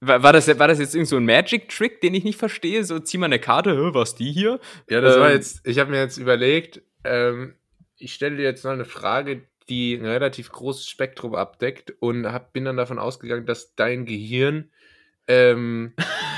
War, 0.00 0.22
war, 0.22 0.32
das, 0.32 0.46
war 0.58 0.68
das 0.68 0.78
jetzt 0.78 0.94
irgend 0.94 1.08
so 1.08 1.16
ein 1.16 1.24
Magic-Trick, 1.24 2.00
den 2.00 2.14
ich 2.14 2.24
nicht 2.24 2.38
verstehe? 2.38 2.84
So, 2.84 2.98
zieh 3.00 3.18
mal 3.18 3.26
eine 3.26 3.40
Karte, 3.40 3.94
was 3.94 4.14
die 4.14 4.30
hier? 4.32 4.60
Ja, 4.88 5.00
das 5.00 5.18
war 5.18 5.28
Ähm, 5.30 5.36
jetzt, 5.36 5.66
ich 5.66 5.78
habe 5.78 5.90
mir 5.90 5.98
jetzt 6.00 6.18
überlegt, 6.18 6.82
ähm, 7.04 7.54
ich 7.96 8.14
stelle 8.14 8.36
dir 8.36 8.44
jetzt 8.44 8.64
mal 8.64 8.74
eine 8.74 8.84
Frage, 8.84 9.42
die 9.68 9.94
ein 9.94 10.06
relativ 10.06 10.50
großes 10.52 10.88
Spektrum 10.88 11.34
abdeckt 11.34 11.92
und 12.00 12.26
hab, 12.26 12.52
bin 12.52 12.64
dann 12.64 12.76
davon 12.76 12.98
ausgegangen, 12.98 13.44
dass 13.46 13.74
dein 13.74 14.06
Gehirn 14.06 14.70
ähm, 15.28 15.94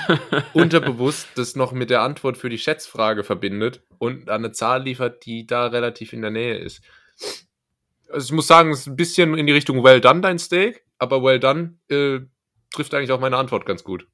unterbewusst 0.52 1.28
das 1.36 1.56
noch 1.56 1.72
mit 1.72 1.88
der 1.90 2.02
Antwort 2.02 2.36
für 2.36 2.48
die 2.48 2.58
Schätzfrage 2.58 3.24
verbindet 3.24 3.82
und 3.98 4.28
eine 4.28 4.52
Zahl 4.52 4.82
liefert, 4.82 5.24
die 5.24 5.46
da 5.46 5.66
relativ 5.66 6.12
in 6.12 6.22
der 6.22 6.30
Nähe 6.30 6.58
ist. 6.58 6.82
Also 8.10 8.26
ich 8.26 8.32
muss 8.32 8.48
sagen, 8.48 8.72
es 8.72 8.80
ist 8.80 8.86
ein 8.88 8.96
bisschen 8.96 9.38
in 9.38 9.46
die 9.46 9.52
Richtung 9.52 9.84
Well 9.84 10.00
Done 10.00 10.20
dein 10.20 10.38
Steak, 10.38 10.84
aber 10.98 11.22
Well 11.22 11.38
Done 11.38 11.78
äh, 11.88 12.20
trifft 12.72 12.92
eigentlich 12.92 13.12
auch 13.12 13.20
meine 13.20 13.36
Antwort 13.36 13.64
ganz 13.64 13.84
gut. 13.84 14.06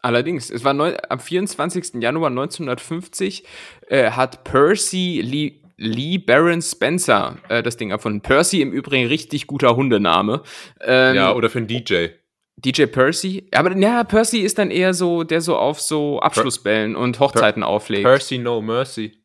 Allerdings, 0.00 0.50
es 0.50 0.64
war 0.64 0.74
neu, 0.74 0.94
am 1.08 1.18
24. 1.18 1.94
Januar 1.94 2.28
1950 2.28 3.44
äh, 3.88 4.10
hat 4.10 4.44
Percy 4.44 5.22
Lee, 5.24 5.62
Lee 5.78 6.18
Baron 6.18 6.60
Spencer 6.60 7.38
äh, 7.48 7.62
das 7.62 7.78
Ding 7.78 7.90
erfunden. 7.90 8.20
Percy 8.20 8.60
im 8.60 8.70
Übrigen 8.70 9.08
richtig 9.08 9.46
guter 9.46 9.76
Hundename. 9.76 10.42
Ähm, 10.82 11.16
ja, 11.16 11.32
oder 11.32 11.48
für 11.48 11.58
einen 11.58 11.68
DJ. 11.68 12.08
DJ 12.56 12.86
Percy? 12.86 13.48
Aber 13.52 13.76
ja, 13.76 14.04
Percy 14.04 14.38
ist 14.40 14.58
dann 14.58 14.70
eher 14.70 14.94
so, 14.94 15.24
der 15.24 15.40
so 15.40 15.56
auf 15.56 15.80
so 15.80 16.20
Abschlussbällen 16.20 16.92
per 16.92 17.02
und 17.02 17.20
Hochzeiten 17.20 17.62
per 17.62 17.68
auflegt. 17.68 18.04
Percy 18.04 18.38
No 18.38 18.60
Mercy. 18.60 19.18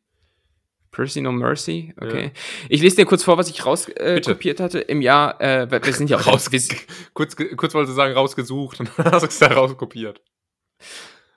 Percy 0.90 1.20
No 1.20 1.32
Mercy? 1.32 1.94
Okay. 2.00 2.24
Ja. 2.24 2.30
Ich 2.68 2.82
lese 2.82 2.96
dir 2.96 3.04
kurz 3.04 3.22
vor, 3.22 3.38
was 3.38 3.48
ich 3.48 3.64
rauskopiert 3.64 4.60
äh, 4.60 4.62
hatte. 4.62 4.80
Im 4.80 5.00
Jahr, 5.00 5.40
äh, 5.40 5.70
wir 5.70 5.92
sind 5.92 6.10
ja 6.10 6.18
auch 6.18 6.26
raus. 6.26 6.50
kurz, 7.14 7.36
kurz 7.36 7.74
wollte 7.74 7.92
sagen, 7.92 8.14
rausgesucht 8.14 8.80
und 8.80 8.90
dann 8.96 9.12
hast 9.12 9.22
du 9.22 9.28
es 9.28 9.38
da 9.38 9.48
rauskopiert. 9.48 10.20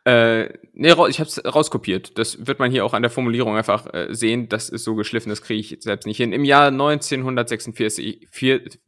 Äh, 0.05 0.49
nee, 0.73 0.89
ich 0.89 1.19
habe 1.19 1.29
es 1.29 1.43
rauskopiert. 1.45 2.17
Das 2.17 2.45
wird 2.45 2.59
man 2.59 2.69
hier 2.69 2.83
auch 2.83 2.93
an 2.93 3.03
der 3.03 3.11
Formulierung 3.11 3.55
einfach 3.55 3.93
äh, 3.93 4.07
sehen. 4.13 4.49
Das 4.49 4.67
ist 4.67 4.83
so 4.83 4.95
geschliffen, 4.95 5.29
das 5.29 5.41
kriege 5.41 5.61
ich 5.61 5.77
selbst 5.81 6.05
nicht 6.05 6.17
hin. 6.17 6.33
Im 6.33 6.43
Jahr 6.43 6.67
1946, 6.67 8.27
40, 8.29 8.81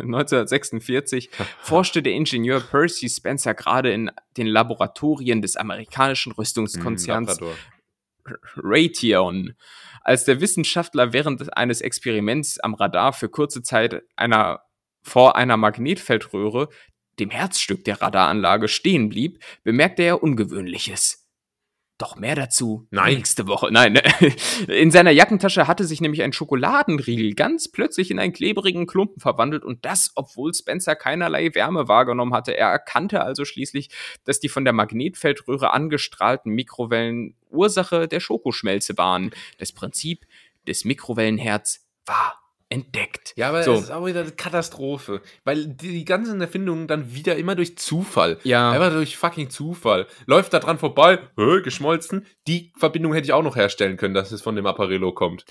1946 0.00 1.30
forschte 1.60 2.02
der 2.02 2.14
Ingenieur 2.14 2.60
Percy 2.60 3.08
Spencer 3.08 3.54
gerade 3.54 3.92
in 3.92 4.10
den 4.36 4.48
Laboratorien 4.48 5.40
des 5.40 5.56
amerikanischen 5.56 6.32
Rüstungskonzerns 6.32 7.40
mm, 7.40 7.44
Raytheon. 8.56 9.54
Als 10.00 10.24
der 10.24 10.40
Wissenschaftler 10.40 11.12
während 11.12 11.56
eines 11.56 11.80
Experiments 11.80 12.58
am 12.58 12.74
Radar 12.74 13.12
für 13.12 13.28
kurze 13.28 13.62
Zeit 13.62 14.02
einer 14.16 14.62
vor 15.04 15.36
einer 15.36 15.58
Magnetfeldröhre 15.58 16.70
dem 17.18 17.30
Herzstück 17.30 17.84
der 17.84 18.00
Radaranlage 18.00 18.68
stehen 18.68 19.08
blieb, 19.08 19.42
bemerkte 19.62 20.02
er 20.02 20.22
Ungewöhnliches. 20.22 21.24
Doch 21.96 22.16
mehr 22.16 22.34
dazu 22.34 22.88
Nein. 22.90 23.14
nächste 23.14 23.46
Woche. 23.46 23.68
Nein, 23.70 24.00
in 24.68 24.90
seiner 24.90 25.12
Jackentasche 25.12 25.68
hatte 25.68 25.84
sich 25.84 26.00
nämlich 26.00 26.22
ein 26.22 26.32
Schokoladenriegel 26.32 27.34
ganz 27.34 27.70
plötzlich 27.70 28.10
in 28.10 28.18
einen 28.18 28.32
klebrigen 28.32 28.88
Klumpen 28.88 29.20
verwandelt 29.20 29.64
und 29.64 29.84
das, 29.84 30.10
obwohl 30.16 30.52
Spencer 30.52 30.96
keinerlei 30.96 31.54
Wärme 31.54 31.86
wahrgenommen 31.86 32.34
hatte. 32.34 32.56
Er 32.56 32.68
erkannte 32.68 33.22
also 33.22 33.44
schließlich, 33.44 33.90
dass 34.24 34.40
die 34.40 34.48
von 34.48 34.64
der 34.64 34.72
Magnetfeldröhre 34.72 35.72
angestrahlten 35.72 36.52
Mikrowellen 36.52 37.36
Ursache 37.48 38.08
der 38.08 38.18
Schokoschmelze 38.18 38.98
waren. 38.98 39.30
Das 39.58 39.70
Prinzip 39.70 40.26
des 40.66 40.84
Mikrowellenherz 40.84 41.86
war 42.06 42.43
entdeckt. 42.70 43.34
Ja, 43.36 43.50
aber 43.50 43.62
so. 43.62 43.74
es 43.74 43.82
ist 43.82 43.90
auch 43.90 44.04
wieder 44.06 44.20
eine 44.20 44.32
Katastrophe. 44.32 45.20
Weil 45.44 45.66
die, 45.66 45.92
die 45.92 46.04
ganzen 46.04 46.40
Erfindungen 46.40 46.86
dann 46.86 47.14
wieder 47.14 47.36
immer 47.36 47.54
durch 47.54 47.78
Zufall. 47.78 48.38
Ja. 48.42 48.72
Einfach 48.72 48.90
durch 48.90 49.16
fucking 49.16 49.50
Zufall. 49.50 50.06
Läuft 50.26 50.52
da 50.52 50.60
dran 50.60 50.78
vorbei, 50.78 51.18
hö, 51.36 51.62
geschmolzen. 51.62 52.26
Die 52.48 52.72
Verbindung 52.76 53.12
hätte 53.12 53.26
ich 53.26 53.32
auch 53.32 53.42
noch 53.42 53.56
herstellen 53.56 53.96
können, 53.96 54.14
dass 54.14 54.32
es 54.32 54.42
von 54.42 54.56
dem 54.56 54.66
Apparello 54.66 55.12
kommt. 55.12 55.44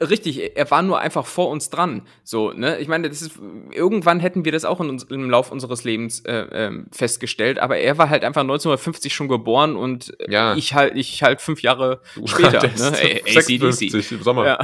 Richtig, 0.00 0.56
er 0.56 0.70
war 0.70 0.82
nur 0.82 0.98
einfach 1.00 1.26
vor 1.26 1.48
uns 1.50 1.68
dran. 1.68 2.06
So, 2.24 2.52
ne? 2.52 2.78
Ich 2.78 2.88
meine, 2.88 3.08
das 3.08 3.22
ist, 3.22 3.38
irgendwann 3.70 4.20
hätten 4.20 4.44
wir 4.44 4.52
das 4.52 4.64
auch 4.64 4.80
in 4.80 4.88
uns, 4.88 5.04
im 5.04 5.30
Lauf 5.30 5.52
unseres 5.52 5.84
Lebens 5.84 6.20
äh, 6.20 6.32
äh, 6.32 6.84
festgestellt, 6.90 7.58
aber 7.58 7.76
er 7.76 7.98
war 7.98 8.08
halt 8.08 8.24
einfach 8.24 8.40
1950 8.42 9.14
schon 9.14 9.28
geboren 9.28 9.76
und 9.76 10.16
ja. 10.28 10.54
ich 10.56 10.74
halt, 10.74 10.96
ich 10.96 11.22
halt 11.22 11.40
fünf 11.40 11.60
Jahre 11.62 12.00
später. 12.24 12.62
ne? 12.78 13.20
ACDC. 13.26 14.12
Im 14.12 14.22
Sommer. 14.22 14.46
Ja. 14.46 14.58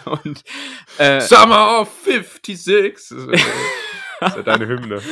Und, 0.24 0.42
äh, 0.98 1.20
Summer 1.20 1.80
of 1.80 1.90
56. 2.04 3.16
Das 4.22 4.30
ist 4.30 4.36
ja 4.36 4.42
deine 4.44 4.68
Hymne. 4.68 5.02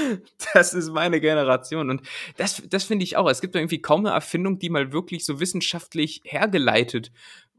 Das 0.55 0.72
ist 0.72 0.93
meine 0.93 1.20
Generation. 1.20 1.91
Und 1.91 2.03
das, 2.37 2.62
das 2.68 2.85
finde 2.85 3.03
ich 3.03 3.16
auch. 3.16 3.28
Es 3.28 3.41
gibt 3.41 3.57
irgendwie 3.57 3.83
kaum 3.83 4.07
eine 4.07 4.14
Erfindung, 4.14 4.61
die 4.61 4.70
mal 4.70 4.93
wirklich 4.93 5.24
so 5.24 5.41
wissenschaftlich 5.41 6.20
hergeleitet 6.22 7.11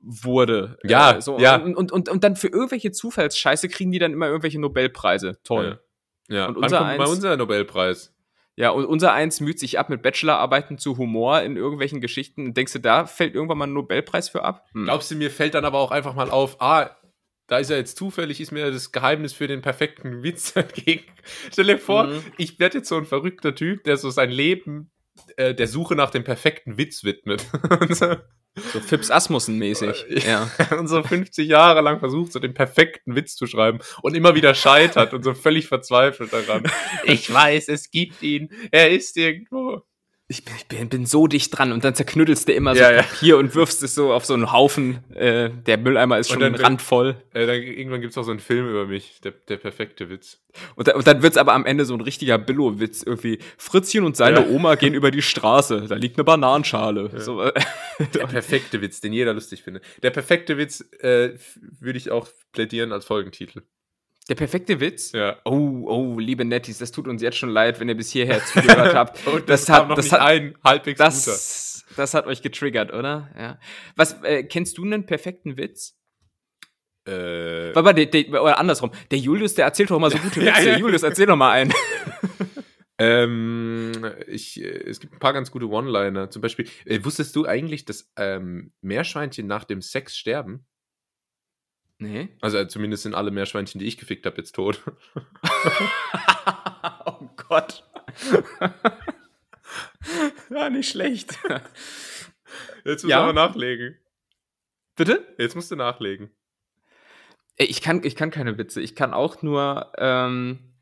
wurde. 0.02 0.78
Ja, 0.84 1.18
äh, 1.18 1.22
so. 1.22 1.38
ja. 1.40 1.58
Und, 1.58 1.76
und, 1.76 1.92
und, 1.92 2.08
und 2.08 2.24
dann 2.24 2.38
für 2.38 2.48
irgendwelche 2.48 2.92
Zufallsscheiße 2.92 3.68
kriegen 3.68 3.92
die 3.92 4.00
dann 4.00 4.14
immer 4.14 4.28
irgendwelche 4.28 4.62
Nobelpreise. 4.62 5.40
Toll. 5.44 5.82
Ja. 6.30 6.36
ja. 6.36 6.46
Und 6.48 6.58
unser 6.58 6.72
Wann 6.72 6.80
kommt 6.80 6.90
eins, 6.92 7.00
mal 7.00 7.14
unser 7.14 7.38
Nobelpreis? 7.38 8.14
Ja, 8.56 8.70
und 8.72 8.86
unser 8.86 9.14
eins 9.14 9.40
müht 9.40 9.60
sich 9.60 9.80
ab 9.80 9.90
mit 9.90 10.02
Bachelorarbeiten 10.02 10.78
zu 10.78 10.98
Humor 10.98 11.42
in 11.42 11.56
irgendwelchen 11.56 12.02
Geschichten. 12.02 12.54
Denkst 12.54 12.74
du, 12.74 12.80
da 12.80 13.06
fällt 13.06 13.34
irgendwann 13.34 13.58
mal 13.58 13.68
ein 13.68 13.74
Nobelpreis 13.74 14.30
für 14.30 14.44
ab? 14.44 14.68
Hm. 14.74 14.84
Glaubst 14.86 15.10
du, 15.10 15.16
mir 15.16 15.32
fällt 15.32 15.54
dann 15.54 15.66
aber 15.66 15.80
auch 15.80 15.92
einfach 15.92 16.16
mal 16.16 16.30
auf, 16.30 16.62
ah, 16.62 16.90
da 17.52 17.58
ist 17.58 17.70
ja 17.70 17.76
jetzt 17.76 17.98
zufällig, 17.98 18.40
ist 18.40 18.54
mir 18.54 18.72
das 18.72 18.94
Geheimnis 18.94 19.34
für 19.34 19.46
den 19.46 19.62
perfekten 19.62 20.24
Witz 20.24 20.52
entgegen. 20.56 21.04
Stell 21.52 21.66
dir 21.66 21.78
vor, 21.78 22.08
mhm. 22.08 22.24
ich 22.38 22.58
werde 22.60 22.78
jetzt 22.78 22.88
so 22.88 22.96
ein 22.96 23.06
verrückter 23.06 23.54
Typ, 23.54 23.84
der 23.84 23.98
so 23.98 24.10
sein 24.10 24.32
Leben 24.32 24.90
äh, 25.36 25.54
der 25.54 25.68
Suche 25.68 25.96
nach 25.96 26.12
dem 26.12 26.24
perfekten 26.24 26.78
Witz 26.78 27.04
widmet. 27.04 27.46
so, 27.90 28.16
so 28.56 28.80
Fips 28.80 29.12
Asmussen-mäßig. 29.12 30.06
ja. 30.26 30.50
und 30.80 30.88
so 30.88 31.04
50 31.04 31.46
Jahre 31.46 31.82
lang 31.82 32.00
versucht, 32.00 32.32
so 32.32 32.40
den 32.40 32.54
perfekten 32.54 33.18
Witz 33.18 33.36
zu 33.36 33.48
schreiben 33.48 33.80
und 34.02 34.16
immer 34.16 34.34
wieder 34.34 34.56
scheitert 34.56 35.14
und 35.14 35.24
so 35.24 35.34
völlig 35.34 35.68
verzweifelt 35.68 36.32
daran. 36.32 36.64
Ich 37.04 37.34
weiß, 37.34 37.68
es 37.68 37.92
gibt 37.92 38.24
ihn. 38.24 38.50
Er 38.72 38.92
ist 38.92 39.18
irgendwo 39.18 39.82
ich 40.32 40.46
bin, 40.46 40.88
bin, 40.90 41.06
so 41.06 41.28
dicht 41.28 41.58
dran 41.58 41.72
und 41.72 41.84
dann 41.84 41.94
zerknüttelst 41.94 42.48
du 42.48 42.54
immer 42.54 42.74
so 42.74 42.82
ja, 42.82 43.04
Papier 43.04 43.30
ja. 43.30 43.36
und 43.36 43.54
wirfst 43.54 43.84
es 43.84 43.94
so 43.94 44.14
auf 44.14 44.26
so 44.26 44.34
einen 44.34 44.52
Haufen. 44.52 45.04
Äh, 45.14 45.50
der 45.50 45.78
Mülleimer 45.78 46.18
ist 46.20 46.30
schon 46.30 46.40
dann, 46.40 46.56
randvoll. 46.56 47.18
Äh, 47.34 47.46
dann, 47.46 47.62
irgendwann 47.62 48.02
gibt 48.02 48.12
es 48.12 48.18
auch 48.18 48.24
so 48.24 48.32
einen 48.32 48.40
Film 48.40 48.70
über 48.70 48.88
mich, 48.88 49.20
der, 49.22 49.34
der 49.50 49.58
perfekte 49.58 50.10
Witz. 50.10 50.42
Und, 50.76 50.88
da, 50.88 50.96
und 50.96 51.06
dann 51.06 51.22
wird 51.22 51.34
es 51.34 51.38
aber 51.38 51.54
am 51.54 51.66
Ende 51.66 51.84
so 51.86 51.94
ein 51.94 52.02
richtiger 52.02 52.38
Billo-Witz. 52.38 53.04
Irgendwie 53.04 53.40
Fritzchen 53.58 54.06
und 54.06 54.16
seine 54.16 54.42
ja. 54.42 54.48
Oma 54.48 54.76
gehen 54.76 54.94
über 54.94 55.12
die 55.12 55.22
Straße. 55.22 55.86
Da 55.90 55.96
liegt 55.96 56.18
eine 56.18 56.24
Bananenschale. 56.24 57.12
So, 57.20 57.42
äh, 57.42 57.54
der 58.14 58.28
perfekte 58.28 58.82
Witz, 58.82 59.02
den 59.02 59.12
jeder 59.12 59.34
lustig 59.34 59.64
findet. 59.64 59.84
Der 60.02 60.12
perfekte 60.12 60.58
Witz 60.58 60.82
äh, 61.00 61.32
würde 61.80 61.98
ich 61.98 62.10
auch 62.10 62.30
plädieren 62.54 62.94
als 62.94 63.06
Folgentitel. 63.06 63.64
Der 64.30 64.36
perfekte 64.36 64.80
Witz? 64.80 65.12
Ja. 65.14 65.38
Oh, 65.46 65.84
oh, 65.88 66.20
liebe 66.20 66.46
Netties, 66.46 66.78
das 66.78 66.92
tut 66.92 67.08
uns 67.08 67.22
jetzt 67.22 67.38
schon 67.38 67.50
leid, 67.50 67.80
wenn 67.80 67.90
ihr 67.90 67.98
bis 67.98 68.12
hierher 68.12 68.44
zugehört 68.46 68.96
habt. 68.96 69.26
Und 69.28 69.50
das, 69.50 69.66
das 69.66 69.76
hat 69.76 69.88
noch 69.88 69.96
das 69.96 70.06
nicht 70.06 70.14
hat, 70.14 70.22
ein 70.22 70.56
halbwegs 70.64 71.00
das, 71.00 71.84
guter. 71.86 71.96
Das 71.98 72.14
hat 72.14 72.28
euch 72.28 72.42
getriggert, 72.42 72.94
oder? 72.94 73.30
Ja. 73.38 73.60
Was, 73.96 74.22
äh, 74.24 74.44
kennst 74.44 74.78
du 74.78 74.84
einen 74.86 75.06
perfekten 75.06 75.58
Witz? 75.58 75.98
Äh. 77.06 77.74
Warte, 77.74 78.06
der, 78.06 78.24
der, 78.24 78.44
oder 78.44 78.60
andersrum. 78.60 78.92
Der 79.10 79.18
Julius, 79.18 79.56
der 79.56 79.66
erzählt 79.66 79.90
doch 79.90 79.98
immer 79.98 80.12
so 80.12 80.18
gute 80.20 80.36
Witze. 80.42 80.46
ja, 80.46 80.60
ja. 80.60 80.78
Julius, 80.78 81.04
erzähl 81.04 81.26
doch 81.26 81.36
mal 81.36 81.52
einen. 81.52 81.74
ähm, 83.00 83.92
ich, 84.28 84.62
es 84.62 85.00
gibt 85.00 85.14
ein 85.14 85.20
paar 85.20 85.34
ganz 85.34 85.50
gute 85.50 85.68
One-Liner. 85.68 86.30
Zum 86.30 86.44
Beispiel, 86.44 86.68
äh, 86.86 87.04
wusstest 87.04 87.36
du 87.36 87.48
eigentlich, 87.48 87.86
dass 87.86 88.12
ähm, 88.18 88.72
Meerschweinchen 88.82 89.48
nach 89.48 89.64
dem 89.64 89.82
Sex 89.82 90.16
sterben? 90.16 90.68
Nee. 92.02 92.30
Also 92.42 92.58
äh, 92.58 92.68
zumindest 92.68 93.04
sind 93.04 93.14
alle 93.14 93.30
Meerschweinchen, 93.30 93.78
die 93.78 93.86
ich 93.86 94.00
gefickt 94.00 94.26
habe, 94.26 94.38
jetzt 94.38 94.54
tot. 94.54 94.82
oh 97.06 97.30
Gott. 97.48 97.88
ja, 100.50 100.72
nicht 100.72 100.90
schlecht. 100.90 101.38
Jetzt 102.84 103.04
musst 103.04 103.12
ja. 103.12 103.18
du 103.18 103.24
aber 103.24 103.34
nachlegen. 103.34 104.00
Bitte? 104.96 105.24
Jetzt 105.38 105.54
musst 105.54 105.70
du 105.70 105.76
nachlegen. 105.76 106.32
Ich 107.56 107.84
kann, 107.84 108.04
ich 108.04 108.16
kann 108.16 108.32
keine 108.32 108.58
Witze. 108.58 108.82
Ich 108.82 108.96
kann 108.96 109.14
auch 109.14 109.44
nur 109.44 109.92
ähm, 110.00 110.74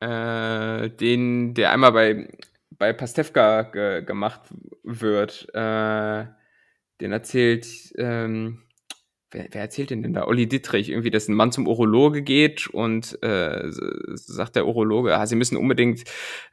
äh, 0.00 0.90
den, 0.90 1.54
der 1.54 1.70
einmal 1.70 1.92
bei, 1.92 2.28
bei 2.70 2.92
Pastewka 2.92 3.62
ge 3.62 4.02
gemacht 4.02 4.40
wird, 4.82 5.48
äh, 5.54 6.26
den 7.00 7.12
erzählt, 7.12 7.68
ähm, 7.98 8.64
wer, 9.30 9.46
wer 9.50 9.60
erzählt 9.62 9.90
denn 9.90 10.02
denn 10.02 10.12
da? 10.12 10.26
Olli 10.26 10.48
Dittrich, 10.48 10.88
irgendwie, 10.88 11.10
dass 11.10 11.28
ein 11.28 11.34
Mann 11.34 11.52
zum 11.52 11.66
Urologe 11.66 12.22
geht 12.22 12.66
und 12.68 13.22
äh, 13.22 13.64
sagt 14.14 14.56
der 14.56 14.66
Urologe, 14.66 15.16
ah, 15.16 15.26
sie 15.26 15.36
müssen 15.36 15.56
unbedingt 15.56 16.04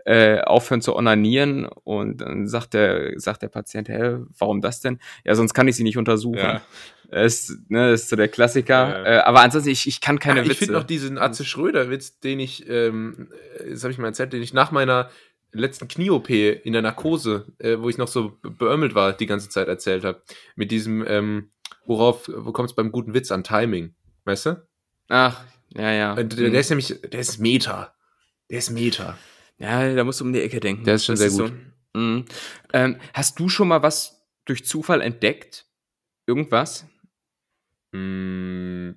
äh, 0.05 0.41
aufhören 0.41 0.81
zu 0.81 0.95
onanieren 0.95 1.65
und 1.65 2.21
dann 2.21 2.47
sagt 2.47 2.73
der, 2.73 3.19
sagt 3.19 3.41
der 3.41 3.49
Patient, 3.49 3.89
hä, 3.89 4.17
warum 4.37 4.61
das 4.61 4.81
denn? 4.81 4.99
Ja, 5.25 5.35
sonst 5.35 5.53
kann 5.53 5.67
ich 5.67 5.75
sie 5.75 5.83
nicht 5.83 5.97
untersuchen. 5.97 6.37
Ja. 6.37 6.61
Das, 7.09 7.49
ist, 7.49 7.69
ne, 7.69 7.91
das 7.91 8.03
ist 8.03 8.09
so 8.09 8.15
der 8.15 8.27
Klassiker. 8.27 8.89
Ja. 8.89 9.05
Äh, 9.05 9.19
aber 9.19 9.41
ansonsten, 9.41 9.69
ich, 9.69 9.87
ich 9.87 10.01
kann 10.01 10.19
keine 10.19 10.39
ja, 10.39 10.43
ich 10.43 10.49
Witze. 10.49 10.53
Ich 10.53 10.67
finde 10.67 10.79
noch 10.79 10.87
diesen 10.87 11.17
Atze 11.17 11.45
Schröder-Witz, 11.45 12.19
den 12.19 12.39
ich, 12.39 12.67
ähm, 12.69 13.29
das 13.69 13.83
habe 13.83 13.91
ich 13.91 13.97
mal 13.97 14.07
erzählt, 14.07 14.33
den 14.33 14.43
ich 14.43 14.53
nach 14.53 14.71
meiner 14.71 15.09
letzten 15.51 15.87
Knie-OP 15.87 16.29
in 16.29 16.73
der 16.73 16.81
Narkose, 16.81 17.47
äh, 17.59 17.77
wo 17.79 17.89
ich 17.89 17.97
noch 17.97 18.07
so 18.07 18.37
beömmelt 18.41 18.95
war, 18.95 19.13
die 19.13 19.25
ganze 19.25 19.49
Zeit 19.49 19.67
erzählt 19.67 20.03
habe. 20.03 20.21
Mit 20.55 20.71
diesem, 20.71 21.05
ähm, 21.07 21.49
worauf, 21.85 22.29
wo 22.33 22.51
kommt 22.51 22.69
es 22.69 22.75
beim 22.75 22.91
guten 22.91 23.13
Witz 23.13 23.31
an 23.31 23.43
Timing? 23.43 23.95
Weißt 24.25 24.47
du? 24.47 24.67
Ach, 25.09 25.43
ja, 25.69 25.91
ja. 25.91 26.15
Der, 26.15 26.23
der, 26.23 26.59
ist 26.59 26.69
nämlich, 26.69 26.99
der 27.01 27.19
ist 27.19 27.39
Meta. 27.39 27.93
Der 28.49 28.59
ist 28.59 28.69
Meta. 28.69 29.17
Ja, 29.57 29.93
da 29.93 30.03
musst 30.03 30.19
du 30.19 30.25
um 30.25 30.33
die 30.33 30.41
Ecke 30.41 30.59
denken. 30.59 30.83
Der 30.83 30.95
ist 30.95 31.05
schon 31.05 31.17
sehr 31.17 31.29
gut. 31.29 31.53
So. 31.93 31.99
Mhm. 31.99 32.25
Ähm, 32.73 32.99
hast 33.13 33.39
du 33.39 33.49
schon 33.49 33.67
mal 33.67 33.81
was 33.81 34.27
durch 34.45 34.65
Zufall 34.65 35.01
entdeckt? 35.01 35.65
Irgendwas? 36.25 36.85
Mm, 37.91 38.91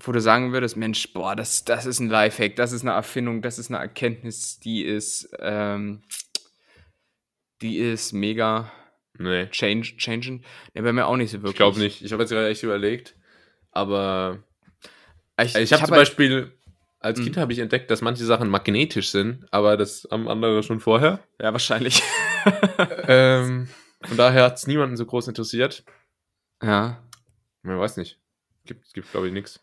wo 0.00 0.12
du 0.12 0.20
sagen 0.20 0.52
würdest, 0.52 0.76
Mensch, 0.76 1.12
boah, 1.12 1.36
das, 1.36 1.64
das 1.64 1.86
ist 1.86 2.00
ein 2.00 2.08
Lifehack, 2.08 2.56
das 2.56 2.72
ist 2.72 2.82
eine 2.82 2.92
Erfindung, 2.92 3.42
das 3.42 3.58
ist 3.58 3.70
eine 3.70 3.78
Erkenntnis, 3.78 4.58
die 4.60 4.82
ist, 4.82 5.28
ähm, 5.40 6.02
die 7.60 7.78
ist 7.78 8.12
mega 8.12 8.70
nee, 9.18 9.46
change, 9.50 9.94
changing. 9.98 10.42
Ja, 10.74 10.82
bei 10.82 10.92
mir 10.92 11.06
auch 11.06 11.16
nicht 11.16 11.30
so 11.30 11.38
wirklich. 11.38 11.50
ich 11.52 11.56
glaube 11.56 11.78
nicht. 11.78 12.02
Ich 12.02 12.12
habe 12.12 12.22
jetzt 12.22 12.30
gerade 12.30 12.48
echt 12.48 12.62
überlegt. 12.62 13.14
Aber 13.70 14.42
Ich, 15.40 15.54
ich 15.54 15.72
habe 15.72 15.82
hab 15.82 15.88
zum 15.88 15.96
halt- 15.96 16.00
Beispiel, 16.06 16.52
als 17.00 17.18
Mhm. 17.20 17.24
Kind 17.24 17.36
habe 17.36 17.52
ich 17.52 17.58
entdeckt, 17.60 17.90
dass 17.90 18.00
manche 18.00 18.24
Sachen 18.24 18.48
magnetisch 18.48 19.10
sind, 19.10 19.46
aber 19.52 19.76
das 19.76 20.08
haben 20.10 20.26
andere 20.28 20.62
schon 20.62 20.80
vorher. 20.80 21.20
ja, 21.40 21.52
wahrscheinlich. 21.52 22.02
ähm, 23.08 23.68
von 24.02 24.16
daher 24.16 24.44
hat 24.44 24.56
es 24.56 24.66
niemanden 24.66 24.96
so 24.96 25.04
groß 25.06 25.28
interessiert. 25.28 25.84
ja. 26.62 27.02
Man 27.62 27.78
weiß 27.78 27.96
nicht. 27.96 28.18
Gibt, 28.64 28.94
gibt 28.94 29.10
glaube 29.10 29.26
ich, 29.26 29.32
nichts. 29.32 29.60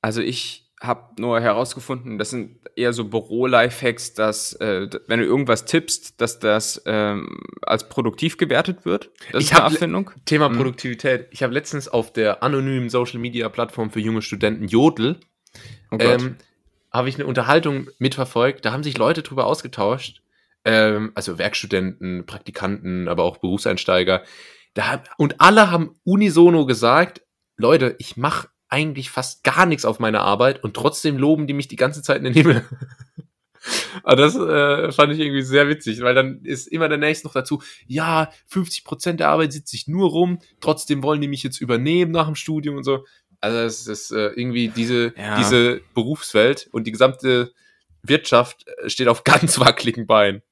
Also 0.00 0.22
ich 0.22 0.69
habe 0.80 1.20
nur 1.20 1.40
herausgefunden, 1.40 2.18
das 2.18 2.30
sind 2.30 2.58
eher 2.74 2.92
so 2.94 3.04
Büro-Lifehacks, 3.04 4.14
dass 4.14 4.54
äh, 4.54 4.88
wenn 5.06 5.20
du 5.20 5.26
irgendwas 5.26 5.66
tippst, 5.66 6.20
dass 6.20 6.38
das 6.38 6.82
ähm, 6.86 7.40
als 7.62 7.88
produktiv 7.88 8.38
gewertet 8.38 8.86
wird. 8.86 9.10
Das 9.32 9.44
Ich 9.44 9.50
ist 9.50 9.56
eine 9.56 9.74
Erfindung. 9.74 10.10
Thema 10.24 10.48
Mhm. 10.48 10.56
Produktivität. 10.56 11.28
Ich 11.32 11.42
habe 11.42 11.52
letztens 11.52 11.88
auf 11.88 12.12
der 12.12 12.42
anonymen 12.42 12.88
Social 12.88 13.18
Media 13.18 13.48
Plattform 13.50 13.90
für 13.90 14.00
junge 14.00 14.22
Studenten 14.22 14.68
Jodel 14.68 15.20
Oh 15.90 15.96
ähm, 15.98 16.36
habe 16.92 17.08
ich 17.08 17.16
eine 17.16 17.26
Unterhaltung 17.26 17.88
mitverfolgt. 17.98 18.64
Da 18.64 18.72
haben 18.72 18.82
sich 18.82 18.96
Leute 18.96 19.22
drüber 19.22 19.46
ausgetauscht. 19.46 20.22
Ähm, 20.64 21.12
also 21.14 21.38
Werkstudenten, 21.38 22.26
Praktikanten, 22.26 23.08
aber 23.08 23.24
auch 23.24 23.38
Berufseinsteiger. 23.38 24.22
Da, 24.74 25.02
und 25.18 25.40
alle 25.40 25.70
haben 25.70 25.96
unisono 26.04 26.66
gesagt, 26.66 27.22
Leute, 27.56 27.96
ich 27.98 28.16
mache 28.16 28.48
eigentlich 28.70 29.10
fast 29.10 29.44
gar 29.44 29.66
nichts 29.66 29.84
auf 29.84 29.98
meiner 29.98 30.22
Arbeit 30.22 30.62
und 30.64 30.74
trotzdem 30.74 31.18
loben 31.18 31.46
die 31.46 31.52
mich 31.54 31.68
die 31.68 31.76
ganze 31.76 32.02
Zeit 32.02 32.18
in 32.18 32.24
den 32.24 32.34
Himmel. 32.34 32.64
Aber 34.04 34.16
das 34.16 34.34
äh, 34.36 34.90
fand 34.92 35.12
ich 35.12 35.20
irgendwie 35.20 35.42
sehr 35.42 35.68
witzig, 35.68 36.00
weil 36.00 36.14
dann 36.14 36.40
ist 36.44 36.66
immer 36.68 36.88
der 36.88 36.96
nächste 36.96 37.26
noch 37.26 37.34
dazu, 37.34 37.62
ja, 37.86 38.30
50% 38.50 39.14
der 39.14 39.28
Arbeit 39.28 39.52
sitze 39.52 39.76
ich 39.76 39.86
nur 39.86 40.08
rum, 40.10 40.38
trotzdem 40.60 41.02
wollen 41.02 41.20
die 41.20 41.28
mich 41.28 41.42
jetzt 41.42 41.60
übernehmen 41.60 42.12
nach 42.12 42.26
dem 42.26 42.36
Studium 42.36 42.76
und 42.78 42.84
so. 42.84 43.04
Also 43.42 43.58
es 43.58 43.86
ist 43.86 44.12
äh, 44.12 44.28
irgendwie 44.28 44.68
diese, 44.68 45.12
Ja. 45.16 45.36
diese 45.36 45.82
Berufswelt 45.94 46.68
und 46.72 46.86
die 46.86 46.92
gesamte 46.92 47.52
Wirtschaft 48.02 48.66
äh, 48.66 48.88
steht 48.88 49.08
auf 49.08 49.24
ganz 49.24 49.58
wackeligen 49.58 50.06
Beinen. 50.06 50.42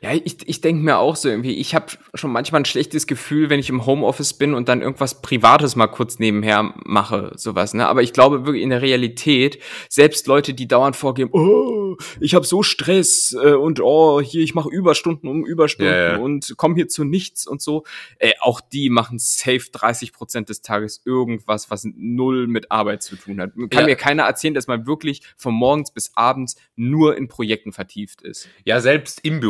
Ja, 0.00 0.12
ich, 0.14 0.36
ich 0.48 0.60
denke 0.60 0.84
mir 0.84 0.98
auch 0.98 1.16
so 1.16 1.28
irgendwie, 1.28 1.54
ich 1.56 1.74
habe 1.74 1.86
schon 2.14 2.30
manchmal 2.30 2.60
ein 2.60 2.64
schlechtes 2.64 3.08
Gefühl, 3.08 3.50
wenn 3.50 3.58
ich 3.58 3.68
im 3.68 3.86
Homeoffice 3.86 4.34
bin 4.34 4.54
und 4.54 4.68
dann 4.68 4.82
irgendwas 4.82 5.20
Privates 5.20 5.74
mal 5.74 5.88
kurz 5.88 6.20
nebenher 6.20 6.74
mache, 6.84 7.32
sowas, 7.34 7.74
ne? 7.74 7.88
Aber 7.88 8.02
ich 8.02 8.12
glaube 8.12 8.46
wirklich 8.46 8.62
in 8.62 8.70
der 8.70 8.82
Realität, 8.82 9.58
selbst 9.88 10.28
Leute, 10.28 10.54
die 10.54 10.68
dauernd 10.68 10.94
vorgeben, 10.94 11.30
oh, 11.32 11.96
ich 12.20 12.36
habe 12.36 12.46
so 12.46 12.62
Stress 12.62 13.36
äh, 13.42 13.54
und 13.54 13.80
oh, 13.80 14.20
hier, 14.20 14.42
ich 14.44 14.54
mache 14.54 14.68
Überstunden 14.70 15.28
um 15.28 15.44
Überstunden 15.44 15.92
Ja, 15.92 16.12
ja. 16.12 16.16
und 16.18 16.54
komme 16.56 16.76
hier 16.76 16.86
zu 16.86 17.02
nichts 17.02 17.44
und 17.46 17.60
so, 17.60 17.82
äh, 18.20 18.34
auch 18.40 18.60
die 18.60 18.90
machen 18.90 19.18
safe 19.18 19.64
30 19.72 20.12
Prozent 20.12 20.48
des 20.50 20.62
Tages 20.62 21.02
irgendwas, 21.04 21.68
was 21.68 21.84
null 21.96 22.46
mit 22.46 22.70
Arbeit 22.70 23.02
zu 23.02 23.16
tun 23.16 23.40
hat. 23.40 23.54
Kann 23.56 23.68
Ja. 23.80 23.86
mir 23.86 23.96
keiner 23.96 24.22
erzählen, 24.22 24.54
dass 24.54 24.68
man 24.68 24.86
wirklich 24.86 25.22
von 25.36 25.52
morgens 25.52 25.90
bis 25.90 26.12
abends 26.14 26.54
nur 26.76 27.16
in 27.16 27.26
Projekten 27.26 27.72
vertieft 27.72 28.22
ist. 28.22 28.48
Ja, 28.64 28.80
selbst 28.80 29.18
im 29.24 29.40
Büro. 29.40 29.47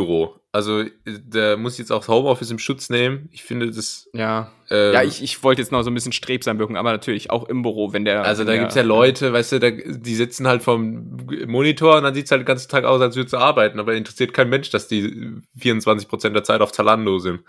Also 0.51 0.81
äh, 0.81 0.89
da 1.05 1.57
muss 1.57 1.73
ich 1.73 1.79
jetzt 1.79 1.91
auch 1.91 1.99
das 1.99 2.07
Homeoffice 2.07 2.49
im 2.51 2.57
Schutz 2.59 2.89
nehmen. 2.89 3.29
Ich 3.31 3.43
finde 3.43 3.69
das. 3.69 4.09
Ja. 4.13 4.51
ähm, 4.71 4.93
Ja, 4.93 5.03
ich, 5.03 5.21
ich 5.23 5.43
wollte 5.43 5.61
jetzt 5.61 5.71
noch 5.71 5.83
so 5.83 5.91
ein 5.91 5.93
bisschen 5.93 6.11
strebsam 6.11 6.57
wirken, 6.59 6.75
aber 6.75 6.91
natürlich 6.91 7.29
auch 7.29 7.47
im 7.47 7.61
Büro, 7.61 7.93
wenn 7.93 8.03
der. 8.05 8.23
Also 8.23 8.43
da 8.43 8.51
der, 8.51 8.61
gibt's 8.61 8.75
ja 8.75 8.81
Leute, 8.81 9.31
weißt 9.31 9.51
du, 9.53 9.59
da, 9.59 9.69
die 9.71 10.15
sitzen 10.15 10.47
halt 10.47 10.63
vom 10.63 11.17
Monitor 11.47 11.97
und 11.97 12.03
dann 12.03 12.13
sieht's 12.15 12.31
halt 12.31 12.41
den 12.41 12.45
ganzen 12.45 12.69
Tag 12.69 12.83
aus, 12.85 12.99
als 13.01 13.15
würde 13.15 13.29
sie 13.29 13.37
arbeiten, 13.39 13.79
aber 13.79 13.93
interessiert 13.93 14.33
kein 14.33 14.49
Mensch, 14.49 14.69
dass 14.71 14.87
die 14.87 15.33
24% 15.59 16.29
der 16.29 16.43
Zeit 16.43 16.61
auf 16.61 16.71
Zalando 16.71 17.19
sind. 17.19 17.41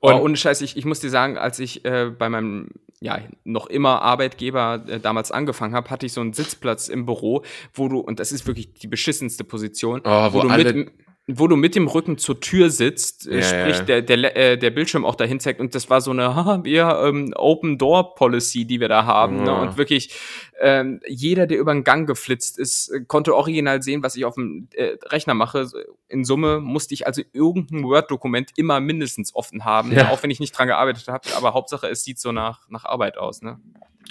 Und 0.00 0.14
Und, 0.14 0.20
oh, 0.20 0.24
ohne 0.24 0.36
Scheiß, 0.36 0.62
ich, 0.62 0.76
ich 0.76 0.84
muss 0.84 1.00
dir 1.00 1.10
sagen, 1.10 1.38
als 1.38 1.58
ich 1.60 1.84
äh, 1.84 2.10
bei 2.16 2.28
meinem 2.28 2.68
ja 3.00 3.18
noch 3.44 3.66
immer 3.66 4.00
Arbeitgeber 4.02 4.84
äh, 4.88 5.00
damals 5.00 5.30
angefangen 5.32 5.74
habe, 5.74 5.90
hatte 5.90 6.06
ich 6.06 6.12
so 6.12 6.20
einen 6.20 6.32
Sitzplatz 6.32 6.88
im 6.88 7.04
Büro, 7.06 7.42
wo 7.74 7.88
du 7.88 7.98
und 8.00 8.18
das 8.20 8.32
ist 8.32 8.46
wirklich 8.46 8.72
die 8.74 8.86
beschissenste 8.88 9.44
Position, 9.44 10.00
Oh, 10.04 10.32
wo 10.32 10.40
du 10.40 10.48
alle- 10.48 10.72
mit 10.72 10.92
wo 11.28 11.46
du 11.46 11.54
mit 11.54 11.76
dem 11.76 11.86
Rücken 11.86 12.18
zur 12.18 12.40
Tür 12.40 12.68
sitzt, 12.68 13.28
äh, 13.28 13.36
Ja, 13.36 13.42
sprich 13.42 13.78
ja. 13.78 14.00
Der, 14.00 14.02
der, 14.02 14.36
äh, 14.36 14.58
der 14.58 14.70
Bildschirm 14.70 15.04
auch 15.04 15.14
dahin 15.14 15.38
zeigt 15.38 15.60
und 15.60 15.74
das 15.74 15.88
war 15.88 16.00
so 16.00 16.10
eine 16.10 16.34
haha, 16.34 16.64
wir 16.64 17.00
ähm, 17.04 17.32
Open 17.36 17.78
Door 17.78 18.16
Policy, 18.16 18.64
die 18.64 18.80
wir 18.80 18.88
da 18.88 19.04
haben 19.04 19.44
ne? 19.44 19.46
Ja. 19.46 19.62
und 19.62 19.76
wirklich 19.76 20.14
ähm, 20.60 21.00
jeder, 21.06 21.46
der 21.46 21.58
über 21.58 21.72
den 21.72 21.84
Gang 21.84 22.06
geflitzt 22.08 22.58
ist, 22.58 22.88
äh, 22.88 23.04
konnte 23.06 23.36
original 23.36 23.82
sehen, 23.82 24.02
was 24.02 24.16
ich 24.16 24.24
auf 24.24 24.34
dem 24.34 24.68
äh, 24.74 24.96
Rechner 25.06 25.34
mache. 25.34 25.68
In 26.08 26.24
Summe 26.24 26.60
musste 26.60 26.94
ich 26.94 27.06
also 27.06 27.22
irgendein 27.32 27.84
Word-Dokument 27.84 28.50
immer 28.56 28.80
mindestens 28.80 29.34
offen 29.34 29.64
haben, 29.64 29.96
auch 29.98 30.22
wenn 30.22 30.30
ich 30.30 30.40
nicht 30.40 30.56
dran 30.56 30.66
gearbeitet 30.68 31.06
habe. 31.08 31.28
Aber 31.36 31.54
Hauptsache, 31.54 31.86
es 31.88 32.02
sieht 32.04 32.18
so 32.18 32.32
nach, 32.32 32.68
nach 32.68 32.84
Arbeit 32.84 33.16
aus. 33.16 33.42
Ne? 33.42 33.58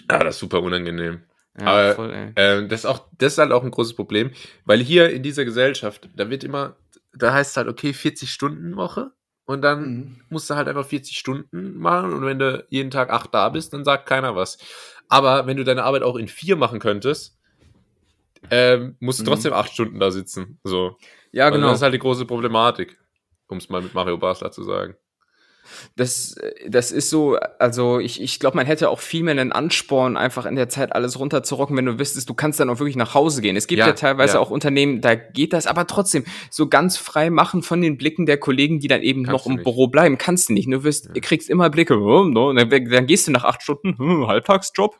ja, 0.10 0.20
das 0.20 0.36
ist 0.36 0.40
super 0.40 0.62
unangenehm. 0.62 1.22
Ja, 1.60 1.66
Aber- 1.68 1.96
voll. 1.96 2.34
Ähm, 2.38 2.70
das, 2.70 2.82
ist 2.82 2.86
auch, 2.86 3.06
das 3.18 3.34
ist 3.34 3.38
halt 3.38 3.52
auch 3.52 3.64
ein 3.64 3.72
großes 3.72 3.94
Problem, 3.94 4.32
weil 4.66 4.80
hier 4.80 5.10
in 5.10 5.22
dieser 5.24 5.44
Gesellschaft, 5.44 6.08
da 6.16 6.30
wird 6.30 6.44
immer, 6.46 6.76
da 7.14 7.34
heißt 7.34 7.52
es 7.52 7.58
halt, 7.58 7.68
okay, 7.68 7.94
40 7.94 8.32
Stunden 8.32 8.76
Woche 8.78 9.12
und 9.46 9.62
dann 9.62 9.82
Mhm. 9.82 10.22
musst 10.30 10.50
du 10.50 10.56
halt 10.56 10.68
einfach 10.68 10.86
40 10.86 11.18
Stunden 11.18 11.78
machen 11.78 12.14
und 12.14 12.26
wenn 12.26 12.40
du 12.40 12.66
jeden 12.70 12.92
Tag 12.92 13.10
acht 13.12 13.34
da 13.34 13.50
bist, 13.50 13.74
dann 13.74 13.86
sagt 13.86 14.06
keiner 14.08 14.36
was. 14.36 14.58
Aber 15.10 15.46
wenn 15.48 15.58
du 15.58 15.64
deine 15.64 15.84
Arbeit 15.84 16.04
auch 16.04 16.16
in 16.16 16.28
vier 16.30 16.56
machen 16.56 16.80
könntest, 16.80 17.38
ähm, 18.50 18.96
musst 19.00 19.20
du 19.20 19.24
Mhm. 19.24 19.28
trotzdem 19.28 19.54
acht 19.54 19.72
Stunden 19.74 20.00
da 20.00 20.12
sitzen. 20.12 20.60
So. 20.64 20.98
Ja, 21.32 21.46
Also 21.46 21.58
genau. 21.58 21.70
Das 21.70 21.80
ist 21.80 21.84
halt 21.84 21.94
die 21.94 22.00
große 22.00 22.26
Problematik, 22.26 22.98
um 23.48 23.58
es 23.58 23.70
mal 23.70 23.82
mit 23.82 23.94
Mario 23.94 24.18
Basler 24.18 24.52
zu 24.52 24.64
sagen. 24.64 24.96
Das, 25.96 26.36
das 26.68 26.92
ist 26.92 27.10
so, 27.10 27.38
also 27.60 28.00
ich, 28.00 28.22
ich 28.22 28.40
glaube, 28.40 28.58
man 28.58 28.66
hätte 28.66 28.90
auch 28.90 29.00
viel 29.00 29.24
mehr 29.24 29.32
einen 29.32 29.52
Ansporn, 29.52 30.18
einfach 30.18 30.46
in 30.46 30.56
der 30.56 30.70
Zeit 30.70 30.94
alles 30.94 31.20
runterzurocken, 31.20 31.76
wenn 31.78 31.86
du 31.86 32.00
wüsstest, 32.00 32.30
du 32.30 32.34
kannst 32.34 32.60
dann 32.60 32.70
auch 32.70 32.80
wirklich 32.80 32.96
nach 32.96 33.14
Hause 33.14 33.42
gehen. 33.42 33.56
Es 33.56 33.68
gibt 33.68 33.80
ja, 33.80 33.88
Ja, 33.88 33.94
teilweise 33.94 34.36
ja. 34.36 34.40
auch 34.40 34.50
Unternehmen, 34.50 35.02
da 35.02 35.16
geht 35.16 35.54
das, 35.54 35.68
aber 35.68 35.88
trotzdem, 35.88 36.24
so 36.50 36.68
ganz 36.68 36.98
frei 36.98 37.30
machen 37.30 37.64
von 37.64 37.82
den 37.82 37.98
Blicken 37.98 38.26
der 38.26 38.38
Kollegen, 38.38 38.80
die 38.80 38.88
dann 38.88 39.02
eben 39.02 39.24
Kannst 39.24 39.32
noch 39.34 39.46
im 39.48 39.56
nicht. 39.58 39.64
Büro 39.64 39.88
bleiben, 39.88 40.18
kannst 40.18 40.50
du 40.50 40.54
nicht. 40.54 40.72
Du 40.72 40.84
wirst, 40.84 41.10
Ja. 41.14 41.22
kriegst 41.22 41.50
immer 41.50 41.70
Blicke, 41.70 41.98
oh, 42.00 42.24
no, 42.24 42.50
und 42.50 42.56
dann, 42.58 42.70
dann 42.70 43.06
gehst 43.08 43.28
du 43.28 43.32
nach 43.32 43.44
acht 43.44 43.62
Stunden, 43.62 43.98
hm, 43.98 44.28
Halbtagsjob, 44.28 44.98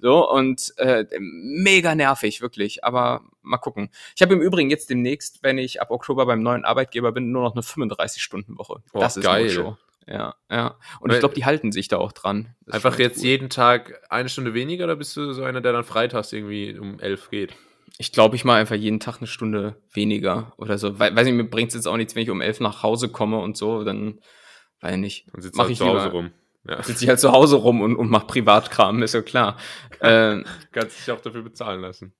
so, 0.00 0.30
und 0.30 0.72
äh, 0.78 1.04
mega 1.18 1.94
nervig, 1.94 2.40
wirklich. 2.40 2.84
Aber 2.84 3.22
mal 3.46 3.58
gucken. 3.58 3.90
Ich 4.14 4.22
habe 4.22 4.34
im 4.34 4.40
Übrigen 4.42 4.70
jetzt 4.70 4.90
demnächst, 4.90 5.42
wenn 5.42 5.58
ich 5.58 5.80
ab 5.80 5.90
Oktober 5.90 6.26
beim 6.26 6.42
neuen 6.42 6.64
Arbeitgeber 6.64 7.12
bin, 7.12 7.30
nur 7.30 7.42
noch 7.42 7.52
eine 7.54 7.62
35-Stunden-Woche. 7.62 8.82
Oh, 8.92 8.98
das 9.00 9.16
ist 9.16 9.24
geil. 9.24 9.48
Show. 9.50 9.76
Ja, 10.08 10.36
ja. 10.50 10.76
Und 11.00 11.08
Weil- 11.10 11.16
ich 11.16 11.20
glaube, 11.20 11.34
die 11.34 11.44
halten 11.44 11.72
sich 11.72 11.88
da 11.88 11.96
auch 11.98 12.12
dran. 12.12 12.54
Das 12.64 12.76
Einfach 12.76 12.98
jetzt 12.98 13.16
gut. 13.16 13.24
jeden 13.24 13.50
Tag 13.50 14.00
eine 14.08 14.28
Stunde 14.28 14.54
weniger 14.54 14.84
oder 14.84 14.96
bist 14.96 15.16
du 15.16 15.32
so 15.32 15.42
einer, 15.42 15.60
der 15.60 15.72
dann 15.72 15.84
freitags 15.84 16.32
irgendwie 16.32 16.78
um 16.78 17.00
elf 17.00 17.30
geht? 17.30 17.54
Ich 17.98 18.12
glaube, 18.12 18.36
ich 18.36 18.44
mache 18.44 18.58
einfach 18.58 18.76
jeden 18.76 19.00
Tag 19.00 19.16
eine 19.18 19.26
Stunde 19.26 19.76
weniger 19.92 20.52
oder 20.58 20.76
so. 20.78 20.98
Weil, 20.98 21.16
weiß 21.16 21.24
nicht, 21.24 21.34
mir 21.34 21.44
bringt 21.48 21.68
es 21.68 21.74
jetzt 21.74 21.86
auch 21.88 21.96
nichts, 21.96 22.14
wenn 22.14 22.22
ich 22.22 22.30
um 22.30 22.40
elf 22.40 22.60
nach 22.60 22.82
Hause 22.82 23.08
komme 23.08 23.38
und 23.38 23.56
so, 23.56 23.84
dann, 23.84 24.20
weiß 24.80 24.94
ich 24.94 25.00
nicht. 25.00 25.26
Dann 25.32 25.50
Mach 25.54 25.64
halt 25.64 25.72
ich 25.72 25.78
zu 25.78 25.86
Hause 25.86 26.04
lieber. 26.04 26.12
rum. 26.12 26.30
Ja. 26.68 26.82
Sitze 26.82 27.04
ich 27.04 27.08
halt 27.08 27.20
zu 27.20 27.32
Hause 27.32 27.56
rum 27.56 27.80
und, 27.80 27.96
und 27.96 28.10
mach 28.10 28.26
Privatkram, 28.26 29.02
ist 29.02 29.14
ja 29.14 29.22
klar. 29.22 29.56
ähm, 30.00 30.44
Kannst 30.72 30.98
dich 31.00 31.12
auch 31.12 31.20
dafür 31.20 31.42
bezahlen 31.42 31.80
lassen. 31.80 32.12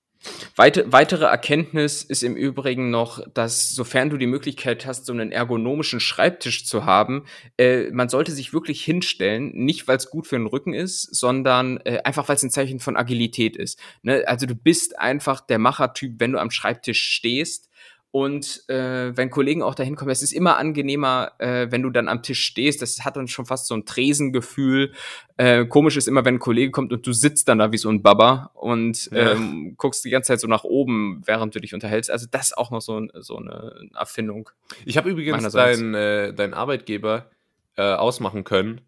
Weite, 0.57 0.91
weitere 0.93 1.27
Erkenntnis 1.27 2.03
ist 2.03 2.23
im 2.23 2.37
Übrigen 2.37 2.91
noch, 2.91 3.21
dass 3.35 3.71
sofern 3.71 4.11
du 4.11 4.17
die 4.17 4.27
Möglichkeit 4.27 4.87
hast, 4.87 5.07
so 5.07 5.13
einen 5.13 5.33
ergonomischen 5.33 6.01
Schreibtisch 6.01 6.67
zu 6.67 6.85
haben, 6.85 7.25
äh, 7.59 7.91
man 7.91 8.09
sollte 8.09 8.33
sich 8.33 8.53
wirklich 8.53 8.85
hinstellen, 8.85 9.53
nicht 9.55 9.87
weil 9.89 9.99
es 9.99 10.11
gut 10.11 10.27
für 10.27 10.37
den 10.37 10.47
Rücken 10.47 10.75
ist, 10.75 11.15
sondern 11.15 11.79
äh, 11.85 12.01
einfach 12.05 12.29
weil 12.29 12.37
es 12.37 12.43
ein 12.43 12.51
Zeichen 12.51 12.81
von 12.81 12.97
Agilität 12.97 13.57
ist. 13.57 13.79
Ne? 14.03 14.25
Also 14.27 14.47
du 14.47 14.55
bist 14.55 14.99
einfach 14.99 15.41
der 15.41 15.59
Machertyp, 15.59 16.15
wenn 16.19 16.33
du 16.33 16.41
am 16.41 16.51
Schreibtisch 16.51 17.03
stehst. 17.03 17.66
Und 18.17 18.67
äh, 18.71 19.15
wenn 19.15 19.29
Kollegen 19.29 19.63
auch 19.63 19.75
dahin 19.75 19.95
kommen, 19.95 20.11
es 20.11 20.23
ist 20.23 20.33
immer 20.33 20.57
angenehmer, 20.57 21.33
äh, 21.37 21.67
wenn 21.71 21.83
du 21.83 21.91
dann 21.91 22.09
am 22.09 22.23
Tisch 22.23 22.43
stehst. 22.47 22.81
Das 22.81 23.05
hat 23.05 23.15
dann 23.17 23.29
schon 23.29 23.45
fast 23.45 23.67
so 23.67 23.75
ein 23.75 23.85
Tresengefühl. 23.85 24.93
Äh, 25.37 25.67
komisch 25.67 25.99
ist 25.99 26.09
immer, 26.09 26.25
wenn 26.25 26.37
ein 26.37 26.39
Kollege 26.39 26.71
kommt 26.71 26.95
und 26.95 27.07
du 27.07 27.13
sitzt 27.13 27.47
dann 27.47 27.59
da 27.59 27.73
wie 27.73 27.77
so 27.77 27.91
ein 27.91 28.01
Baba 28.01 28.53
und 28.55 29.11
Ja. 29.13 29.33
ähm, 29.33 29.75
guckst 29.77 30.03
die 30.03 30.09
ganze 30.09 30.29
Zeit 30.29 30.41
so 30.41 30.47
nach 30.47 30.65
oben, 30.65 31.25
während 31.27 31.55
du 31.55 31.61
dich 31.61 31.75
unterhältst. 31.75 32.11
Also 32.11 32.27
das 32.31 32.47
ist 32.47 32.57
auch 32.57 32.71
noch 32.71 32.81
so, 32.81 32.99
ein, 32.99 33.11
so 33.17 33.37
eine 33.37 33.91
Erfindung. 33.95 34.49
Ich 34.87 34.97
habe 34.97 35.11
übrigens 35.11 35.53
deinen 35.53 35.93
äh, 35.93 36.33
deinen 36.33 36.55
Arbeitgeber 36.55 37.31
äh, 37.77 37.83
ausmachen 37.83 38.45
können 38.45 38.81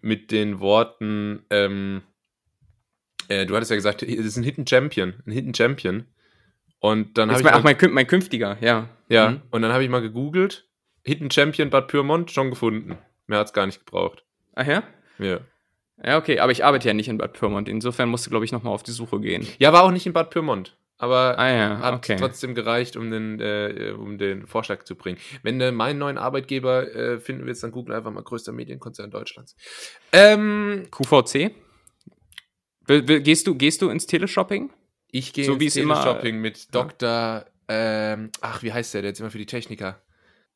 mit 0.00 0.32
den 0.32 0.58
Worten, 0.58 1.44
ähm, 1.50 2.02
äh, 3.28 3.46
du 3.46 3.54
hattest 3.54 3.70
ja 3.70 3.76
gesagt, 3.76 4.02
das 4.02 4.08
ist 4.08 4.36
ein 4.38 4.42
Hidden 4.42 4.66
Champion, 4.66 5.14
ein 5.24 5.30
Hidden 5.30 5.54
Champion. 5.54 6.06
Und 6.82 7.16
dann 7.16 7.28
habe 7.30 7.34
Ist 7.36 7.40
ich 7.40 7.44
mein, 7.44 7.62
mal, 7.62 7.72
ach, 7.74 7.80
mein, 7.80 7.92
mein 7.94 8.06
künftiger, 8.08 8.56
ja. 8.60 8.88
ja, 9.08 9.30
Mhm. 9.30 9.42
und 9.52 9.62
dann 9.62 9.72
habe 9.72 9.84
ich 9.84 9.88
mal 9.88 10.02
gegoogelt, 10.02 10.66
Hidden 11.04 11.30
Champion 11.30 11.70
Bad 11.70 11.86
Pyrmont 11.86 12.32
schon 12.32 12.50
gefunden. 12.50 12.98
Mehr 13.28 13.38
hat's 13.38 13.52
gar 13.52 13.66
nicht 13.66 13.86
gebraucht. 13.86 14.24
Ach 14.56 14.66
ja? 14.66 14.82
Ja. 15.20 15.38
Ja, 16.04 16.18
okay, 16.18 16.40
aber 16.40 16.50
ich 16.50 16.64
arbeite 16.64 16.88
ja 16.88 16.94
nicht 16.94 17.06
in 17.08 17.18
Bad 17.18 17.34
Pyrmont. 17.34 17.68
Insofern 17.68 18.08
musst 18.08 18.26
du, 18.26 18.30
glaube 18.30 18.44
ich, 18.44 18.50
nochmal 18.50 18.72
auf 18.74 18.82
die 18.82 18.90
Suche 18.90 19.20
gehen. 19.20 19.46
Ja, 19.60 19.72
war 19.72 19.84
auch 19.84 19.92
nicht 19.92 20.06
in 20.06 20.12
Bad 20.12 20.30
Pyrmont, 20.30 20.76
aber 20.98 21.38
Ah 21.38 21.52
ja, 21.52 21.78
hat 21.78 21.94
okay. 21.94 22.16
trotzdem 22.18 22.56
gereicht, 22.56 22.96
um 22.96 23.12
den, 23.12 23.38
äh, 23.38 23.94
um 23.96 24.18
den 24.18 24.48
Vorschlag 24.48 24.82
zu 24.82 24.96
bringen. 24.96 25.18
Wenn 25.44 25.60
du 25.60 25.70
meinen 25.70 26.00
neuen 26.00 26.18
Arbeitgeber 26.18 26.92
äh, 26.92 27.20
finden 27.20 27.46
willst, 27.46 27.62
dann 27.62 27.70
google 27.70 27.94
einfach 27.94 28.10
mal 28.10 28.24
größter 28.24 28.50
Medienkonzern 28.50 29.12
Deutschlands. 29.12 29.54
Ähm, 30.12 30.88
QVC? 30.90 31.52
Gehst, 32.88 33.46
du, 33.46 33.54
gehst 33.54 33.80
du 33.82 33.88
ins 33.88 34.06
Teleshopping? 34.08 34.70
Ich 35.12 35.32
gehe 35.32 35.44
So 35.44 35.60
wie 35.60 35.66
es 35.66 35.76
immer- 35.76 35.94
Teleshopping 36.02 36.38
mit 36.40 36.74
Dr. 36.74 37.44
Ähm, 37.68 38.30
ach, 38.40 38.62
wie 38.64 38.72
heißt 38.72 38.92
der? 38.94 39.02
Der 39.02 39.10
jetzt 39.10 39.20
immer 39.20 39.30
für 39.30 39.38
die 39.38 39.46
Techniker. 39.46 40.02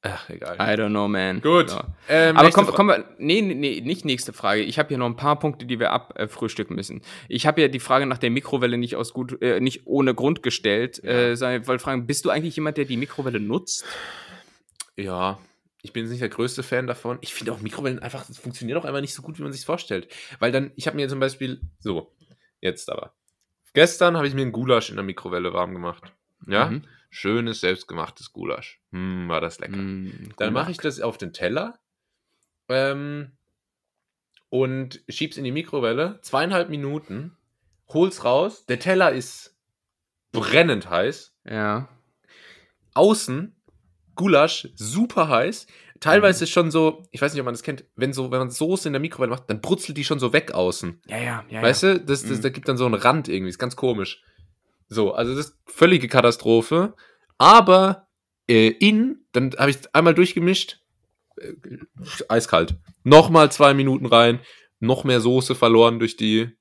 Ach, 0.02 0.28
egal. 0.28 0.56
I 0.56 0.78
don't 0.80 0.90
know, 0.90 1.08
man. 1.08 1.40
Gut. 1.40 1.70
Ja. 1.70 1.84
Ähm, 2.08 2.36
Aber 2.36 2.50
komm, 2.50 2.86
wir. 2.86 3.04
Nee, 3.18 3.40
nee, 3.42 3.80
nicht 3.80 4.04
nächste 4.04 4.32
Frage. 4.32 4.62
Ich 4.62 4.78
habe 4.78 4.88
hier 4.90 4.98
noch 4.98 5.06
ein 5.06 5.16
paar 5.16 5.38
Punkte, 5.38 5.66
die 5.66 5.80
wir 5.80 5.90
abfrühstücken 5.92 6.76
müssen. 6.76 7.02
Ich 7.28 7.46
habe 7.46 7.60
ja 7.60 7.68
die 7.68 7.80
Frage 7.80 8.06
nach 8.06 8.18
der 8.18 8.30
Mikrowelle 8.30 8.76
nicht 8.78 8.94
aus 8.96 9.12
gut, 9.12 9.40
äh, 9.42 9.58
nicht 9.60 9.86
ohne 9.86 10.14
Grund 10.14 10.42
gestellt. 10.42 11.02
Äh, 11.02 11.34
sondern 11.36 11.62
ich 11.62 11.68
wollte 11.68 11.82
fragen, 11.82 12.06
bist 12.06 12.24
du 12.24 12.30
eigentlich 12.30 12.56
jemand, 12.56 12.76
der 12.76 12.84
die 12.84 12.96
Mikrowelle 12.96 13.40
nutzt? 13.40 13.84
Ja, 14.96 15.38
ich 15.82 15.92
bin 15.92 16.04
jetzt 16.04 16.10
nicht 16.10 16.22
der 16.22 16.28
größte 16.28 16.62
Fan 16.62 16.86
davon. 16.86 17.18
Ich 17.20 17.34
finde 17.34 17.52
auch 17.52 17.60
Mikrowellen 17.60 17.98
einfach, 17.98 18.26
das 18.26 18.38
funktioniert 18.38 18.78
auch 18.78 18.84
einfach 18.84 19.00
nicht 19.00 19.14
so 19.14 19.22
gut, 19.22 19.38
wie 19.38 19.42
man 19.42 19.52
sich 19.52 19.64
vorstellt. 19.64 20.08
Weil 20.38 20.52
dann, 20.52 20.70
ich 20.76 20.86
habe 20.86 20.96
mir 20.96 21.08
zum 21.08 21.20
Beispiel, 21.20 21.60
so, 21.80 22.12
jetzt 22.60 22.90
aber. 22.90 23.12
Gestern 23.76 24.16
habe 24.16 24.26
ich 24.26 24.32
mir 24.32 24.40
einen 24.40 24.52
Gulasch 24.52 24.88
in 24.88 24.96
der 24.96 25.04
Mikrowelle 25.04 25.52
warm 25.52 25.74
gemacht. 25.74 26.10
Ja, 26.46 26.70
Mhm. 26.70 26.84
schönes, 27.10 27.60
selbstgemachtes 27.60 28.32
Gulasch. 28.32 28.80
Hm, 28.90 29.28
war 29.28 29.42
das 29.42 29.58
lecker. 29.58 29.76
Mm, 29.76 30.30
Dann 30.38 30.54
mache 30.54 30.70
ich 30.70 30.78
das 30.78 30.98
auf 31.02 31.18
den 31.18 31.34
Teller 31.34 31.78
ähm, 32.70 33.32
und 34.48 35.02
schieb's 35.10 35.36
in 35.36 35.44
die 35.44 35.52
Mikrowelle. 35.52 36.18
Zweieinhalb 36.22 36.70
Minuten, 36.70 37.36
hol's 37.88 38.24
raus. 38.24 38.64
Der 38.64 38.78
Teller 38.78 39.12
ist 39.12 39.54
brennend 40.32 40.88
heiß. 40.88 41.34
Ja. 41.44 41.90
Außen 42.94 43.54
Gulasch 44.14 44.68
super 44.74 45.28
heiß. 45.28 45.66
Teilweise 46.00 46.44
ist 46.44 46.50
schon 46.50 46.70
so, 46.70 47.04
ich 47.10 47.20
weiß 47.20 47.32
nicht, 47.32 47.40
ob 47.40 47.44
man 47.46 47.54
das 47.54 47.62
kennt, 47.62 47.84
wenn 47.96 48.12
so, 48.12 48.30
wenn 48.30 48.38
man 48.38 48.50
Soße 48.50 48.88
in 48.88 48.92
der 48.92 49.00
Mikrowelle 49.00 49.30
macht, 49.30 49.48
dann 49.48 49.60
brutzelt 49.60 49.96
die 49.96 50.04
schon 50.04 50.18
so 50.18 50.32
weg 50.32 50.52
außen. 50.52 51.00
Ja, 51.06 51.18
ja, 51.18 51.44
ja. 51.48 51.62
weißt 51.62 51.82
du, 51.84 52.00
das, 52.00 52.22
das, 52.22 52.38
Mhm. 52.38 52.42
da 52.42 52.48
gibt 52.50 52.68
dann 52.68 52.76
so 52.76 52.84
einen 52.86 52.94
Rand 52.94 53.28
irgendwie, 53.28 53.50
ist 53.50 53.58
ganz 53.58 53.76
komisch. 53.76 54.22
So, 54.88 55.12
also 55.12 55.34
das 55.34 55.46
ist 55.46 55.58
völlige 55.66 56.08
Katastrophe. 56.08 56.94
Aber 57.38 58.08
äh, 58.48 58.68
in, 58.68 59.24
dann 59.32 59.52
habe 59.58 59.70
ich 59.70 59.78
einmal 59.92 60.14
durchgemischt, 60.14 60.80
äh, 61.36 61.52
eiskalt. 62.28 62.76
Nochmal 63.02 63.50
zwei 63.52 63.74
Minuten 63.74 64.06
rein, 64.06 64.40
noch 64.80 65.04
mehr 65.04 65.20
Soße 65.20 65.54
verloren 65.54 65.98
durch 65.98 66.16
die, 66.16 66.55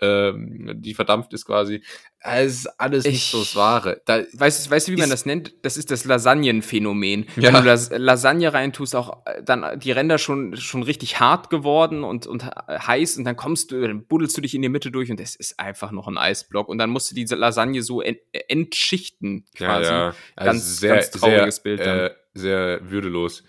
ähm, 0.00 0.72
die 0.76 0.94
verdampft 0.94 1.32
ist 1.32 1.44
quasi. 1.46 1.82
Es 2.26 2.54
ist 2.60 2.80
alles 2.80 3.04
nicht 3.04 3.16
Ich- 3.16 3.30
so 3.30 3.38
das 3.40 3.54
Wahre. 3.54 4.00
Da, 4.06 4.22
Weißt, 4.32 4.66
du- 4.66 4.70
weißt 4.70 4.88
du, 4.88 4.92
wie 4.92 4.96
man 4.96 5.04
Ist- 5.04 5.12
das 5.12 5.26
nennt? 5.26 5.54
Das 5.62 5.76
ist 5.76 5.90
das 5.90 6.04
Lasagnenphänomen. 6.04 7.26
Ja. 7.36 7.52
Wenn 7.52 7.54
du 7.62 7.68
Las 7.68 7.90
Lasagne 7.94 8.52
reintust, 8.52 8.96
auch 8.96 9.24
äh, 9.26 9.42
dann 9.42 9.78
die 9.78 9.92
Ränder 9.92 10.18
schon, 10.18 10.56
schon 10.56 10.82
richtig 10.82 11.20
hart 11.20 11.50
geworden 11.50 12.02
und, 12.02 12.26
und 12.26 12.44
heiß 12.46 13.18
und 13.18 13.24
dann 13.24 13.36
kommst 13.36 13.70
du, 13.72 13.80
dann 13.80 14.04
buddelst 14.06 14.36
du 14.36 14.40
dich 14.40 14.54
in 14.54 14.62
die 14.62 14.68
Mitte 14.68 14.90
durch 14.90 15.10
und 15.10 15.20
es 15.20 15.36
ist 15.36 15.60
einfach 15.60 15.90
noch 15.90 16.08
ein 16.08 16.16
Eisblock 16.18 16.68
und 16.68 16.78
dann 16.78 16.90
musst 16.90 17.10
du 17.10 17.14
diese 17.14 17.34
Lasagne 17.34 17.82
so 17.82 18.00
en 18.02 18.16
entschichten 18.48 19.44
quasi. 19.56 19.90
Also 19.90 20.16
Ganz- 20.36 20.80
ganz 20.80 21.10
trauriges 21.10 21.56
sehr, 21.56 21.62
Bild. 21.62 21.80
Äh, 21.80 22.10
sehr 22.34 22.90
würdelos. 22.90 23.44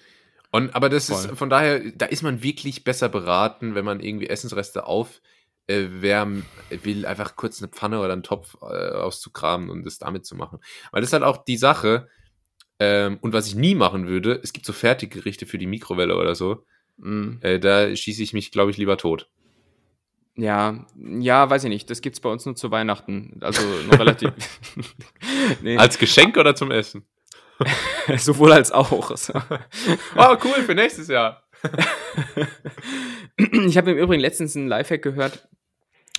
Und, 0.51 0.73
aber 0.75 0.89
das 0.89 1.09
ist 1.09 1.25
Voll. 1.25 1.35
von 1.35 1.49
daher, 1.49 1.79
da 1.95 2.05
ist 2.05 2.23
man 2.23 2.41
wirklich 2.43 2.83
besser 2.83 3.09
beraten, 3.09 3.75
wenn 3.75 3.83
man 3.83 3.99
irgendwie 3.99 4.27
Essensreste 4.27 4.85
aufwärmen 5.69 6.45
will, 6.69 7.05
einfach 7.05 7.35
kurz 7.35 7.61
eine 7.61 7.69
Pfanne 7.71 7.99
oder 7.99 8.13
einen 8.13 8.23
Topf 8.23 8.55
äh, 8.61 8.65
auszukramen 8.91 9.69
und 9.69 9.85
das 9.85 9.97
damit 9.97 10.25
zu 10.25 10.35
machen. 10.35 10.59
Weil 10.91 11.01
das 11.01 11.09
ist 11.09 11.13
halt 11.13 11.23
auch 11.23 11.43
die 11.43 11.57
Sache, 11.57 12.07
ähm, 12.79 13.17
und 13.21 13.33
was 13.33 13.47
ich 13.47 13.55
nie 13.55 13.75
machen 13.75 14.07
würde, 14.07 14.39
es 14.43 14.53
gibt 14.53 14.65
so 14.65 14.73
Fertiggerichte 14.73 15.45
für 15.45 15.57
die 15.57 15.67
Mikrowelle 15.67 16.15
oder 16.17 16.35
so, 16.35 16.65
Mm. 16.97 17.39
äh, 17.41 17.59
da 17.59 17.93
schieße 17.93 18.23
ich 18.23 18.33
mich, 18.33 18.51
glaube 18.51 18.71
ich, 18.71 18.77
lieber 18.77 18.97
tot. 18.97 19.29
Ja, 20.37 20.85
ja, 20.97 21.49
weiß 21.49 21.63
ich 21.63 21.69
nicht. 21.69 21.89
Das 21.89 22.01
gibt's 22.01 22.19
bei 22.19 22.29
uns 22.29 22.45
nur 22.45 22.55
zu 22.55 22.71
Weihnachten. 22.71 23.37
Also 23.41 23.61
noch 23.89 23.99
relativ. 23.99 24.31
nee, 25.61 25.77
Als 25.77 25.97
Geschenk 25.97 26.37
oder 26.37 26.55
zum 26.55 26.71
Essen? 26.71 27.05
sowohl 28.17 28.51
als 28.51 28.71
auch. 28.73 28.91
Oh, 28.91 30.37
cool, 30.43 30.63
für 30.65 30.75
nächstes 30.75 31.07
Jahr. 31.07 31.43
Ich 33.67 33.77
habe 33.77 33.91
im 33.91 33.97
Übrigen 33.97 34.21
letztens 34.21 34.55
einen 34.55 34.67
Lifehack 34.67 35.01
gehört, 35.01 35.47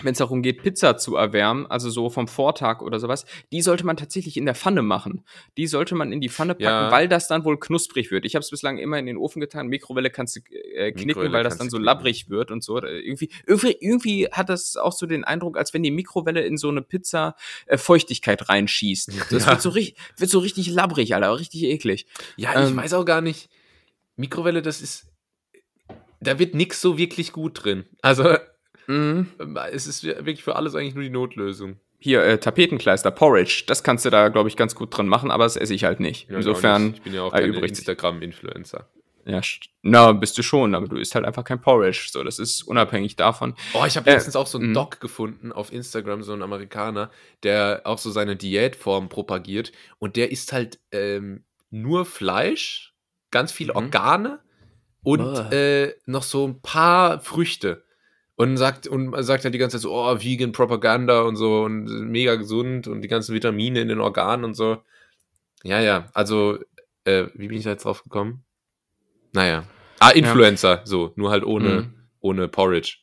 wenn 0.03 0.13
es 0.13 0.19
darum 0.19 0.43
geht, 0.43 0.63
Pizza 0.63 0.99
zu 0.99 1.17
erwärmen, 1.17 1.65
also 1.67 1.89
so 1.89 2.11
vom 2.11 2.29
Vortag 2.29 2.83
oder 2.83 3.01
sowas, 3.01 3.25
die 3.51 3.63
sollte 3.63 3.87
man 3.87 3.97
tatsächlich 3.97 4.37
in 4.37 4.45
der 4.45 4.55
Pfanne 4.55 4.83
machen. 4.83 5.25
Die 5.57 5.67
sollte 5.67 5.95
man 5.95 6.13
in 6.13 6.21
die 6.21 6.29
Pfanne 6.29 6.53
packen, 6.55 6.65
Ja. 6.65 6.91
weil 6.91 7.09
das 7.09 7.29
dann 7.29 7.47
wohl 7.47 7.59
knusprig 7.59 8.11
wird. 8.11 8.27
Ich 8.27 8.35
habe 8.35 8.43
es 8.43 8.51
bislang 8.51 8.77
immer 8.77 8.99
in 8.99 9.07
den 9.07 9.17
Ofen 9.17 9.41
getan. 9.41 9.69
Mikrowelle 9.69 10.11
kannst 10.11 10.37
du 10.37 10.41
äh, 10.55 10.93
knicken, 10.93 11.07
Mikrowelle 11.07 11.33
weil 11.33 11.45
das 11.45 11.57
dann 11.57 11.71
so 11.71 11.79
labbrig 11.79 12.29
wird 12.29 12.51
und 12.51 12.63
so. 12.63 12.79
Äh, 12.83 12.99
Irgendwie, 13.01 13.31
irgendwie, 13.47 13.77
irgendwie 13.81 14.27
hat 14.31 14.51
das 14.51 14.77
auch 14.77 14.93
so 14.93 15.07
den 15.07 15.25
Eindruck, 15.25 15.57
als 15.57 15.73
wenn 15.73 15.83
die 15.83 15.91
Mikrowelle 15.91 16.43
in 16.45 16.59
so 16.59 16.69
eine 16.69 16.83
Pizza 16.83 17.35
äh, 17.65 17.79
Feuchtigkeit 17.79 18.51
reinschießt. 18.51 19.13
Das 19.31 19.45
Ja. 19.47 19.53
wird, 19.53 19.63
so 19.63 19.71
richtig, 19.71 19.97
wird 20.19 20.29
so 20.31 20.41
richtig 20.41 20.69
labbrig, 20.69 21.15
Alter, 21.15 21.39
richtig 21.39 21.63
eklig. 21.63 22.07
Ja, 22.37 22.51
ich 22.63 22.69
Ähm, 22.71 22.77
weiß 22.77 22.93
auch 22.93 23.07
gar 23.07 23.23
nicht. 23.23 23.49
Mikrowelle, 24.17 24.61
das 24.61 24.83
ist. 24.83 25.07
Da 26.21 26.39
wird 26.39 26.55
nix 26.55 26.81
so 26.81 26.99
wirklich 26.99 27.33
gut 27.33 27.65
drin. 27.65 27.85
Also, 28.03 28.37
Mhm. 28.89 29.29
es 29.73 29.87
ist 29.87 30.05
wirklich 30.05 30.45
für 30.45 30.55
alles 30.57 30.75
eigentlich 30.75 30.95
nur 30.95 31.03
die 31.05 31.11
Notlösung. 31.11 31.81
Hier, 31.99 32.23
äh, 32.23 32.39
Tapetenkleister, 32.39 33.11
Porridge, 33.11 33.65
das 33.67 33.83
kannst 33.83 34.05
du 34.05 34.11
da, 34.11 34.29
glaube 34.29 34.49
ich, 34.49 34.57
ganz 34.57 34.75
gut 34.75 34.97
drin 34.97 35.09
machen, 35.09 35.31
aber 35.31 35.45
das 35.45 35.57
esse 35.57 35.75
ich 35.75 35.85
halt 35.85 35.99
nicht. 35.99 36.29
Ja, 36.31 36.37
Insofern, 36.37 36.93
Ich 36.95 37.03
bin 37.03 37.15
ja 37.15 37.23
auch 37.23 37.33
kein 37.33 37.53
Instagram-Influencer. 37.55 38.87
ja, 39.25 39.41
na, 39.83 40.13
bist 40.13 40.39
du 40.39 40.43
schon, 40.43 40.75
aber 40.75 40.87
du 40.87 40.97
isst 40.99 41.15
halt 41.17 41.25
einfach 41.25 41.43
kein 41.43 41.61
Porridge. 41.61 42.07
So, 42.13 42.23
das 42.23 42.39
ist 42.39 42.63
unabhängig 42.63 43.17
davon. 43.17 43.55
Oh, 43.75 43.85
ich 43.87 43.97
habe 43.97 44.09
Äh, 44.09 44.15
letztens 44.15 44.37
auch 44.37 44.47
so 44.47 44.59
einen 44.59 44.69
mhm. 44.71 44.75
Doc 44.75 45.01
gefunden 45.01 45.51
auf 45.53 45.73
Instagram, 45.73 46.23
so 46.23 46.33
ein 46.33 46.43
Amerikaner, 46.43 47.11
der 47.43 47.81
auch 47.85 47.99
so 47.99 48.11
seine 48.11 48.37
Diätform 48.37 49.09
propagiert. 49.09 49.73
Und 49.99 50.15
der 50.17 50.31
isst 50.31 50.53
halt 50.53 50.79
ähm, 50.93 51.45
nur 51.71 52.05
Fleisch, 52.05 52.95
ganz 53.33 53.51
viele 53.51 53.73
Mhm. 53.73 53.77
Organe 53.79 54.39
und 55.07 55.53
äh, 55.53 55.95
noch 56.07 56.25
so 56.25 56.47
ein 56.49 56.61
paar 56.61 57.21
Früchte. 57.21 57.85
Und 58.35 58.57
sagt, 58.59 58.87
und 58.87 59.15
sagt 59.23 59.45
halt 59.45 59.55
die 59.55 59.59
ganze 59.59 59.77
Zeit 59.77 59.83
so, 59.83 59.95
oh, 59.95 60.21
Vegan 60.21 60.53
Propaganda 60.53 61.23
und 61.23 61.37
so 61.37 61.63
und 61.63 61.85
mega 62.11 62.35
gesund 62.35 62.87
und 62.87 63.01
die 63.01 63.09
ganzen 63.09 63.35
Vitamine 63.35 63.81
in 63.81 63.89
den 63.89 64.01
Organen 64.01 64.45
und 64.45 64.55
so. 64.55 64.79
Ja, 65.63 65.81
ja, 65.81 66.09
also, 66.13 66.59
äh, 67.05 67.27
wie 67.35 67.49
bin 67.49 67.57
ich 67.57 67.65
da 67.65 67.71
jetzt 67.71 67.85
drauf 67.85 68.03
gekommen? 68.03 68.45
Naja. 69.33 69.65
Ah, 70.01 70.11
Influencer, 70.11 70.83
so, 70.85 71.13
nur 71.17 71.31
halt 71.31 71.45
ohne, 71.45 71.69
Mhm. 71.69 71.95
ohne 72.21 72.49
Porridge. 72.49 72.99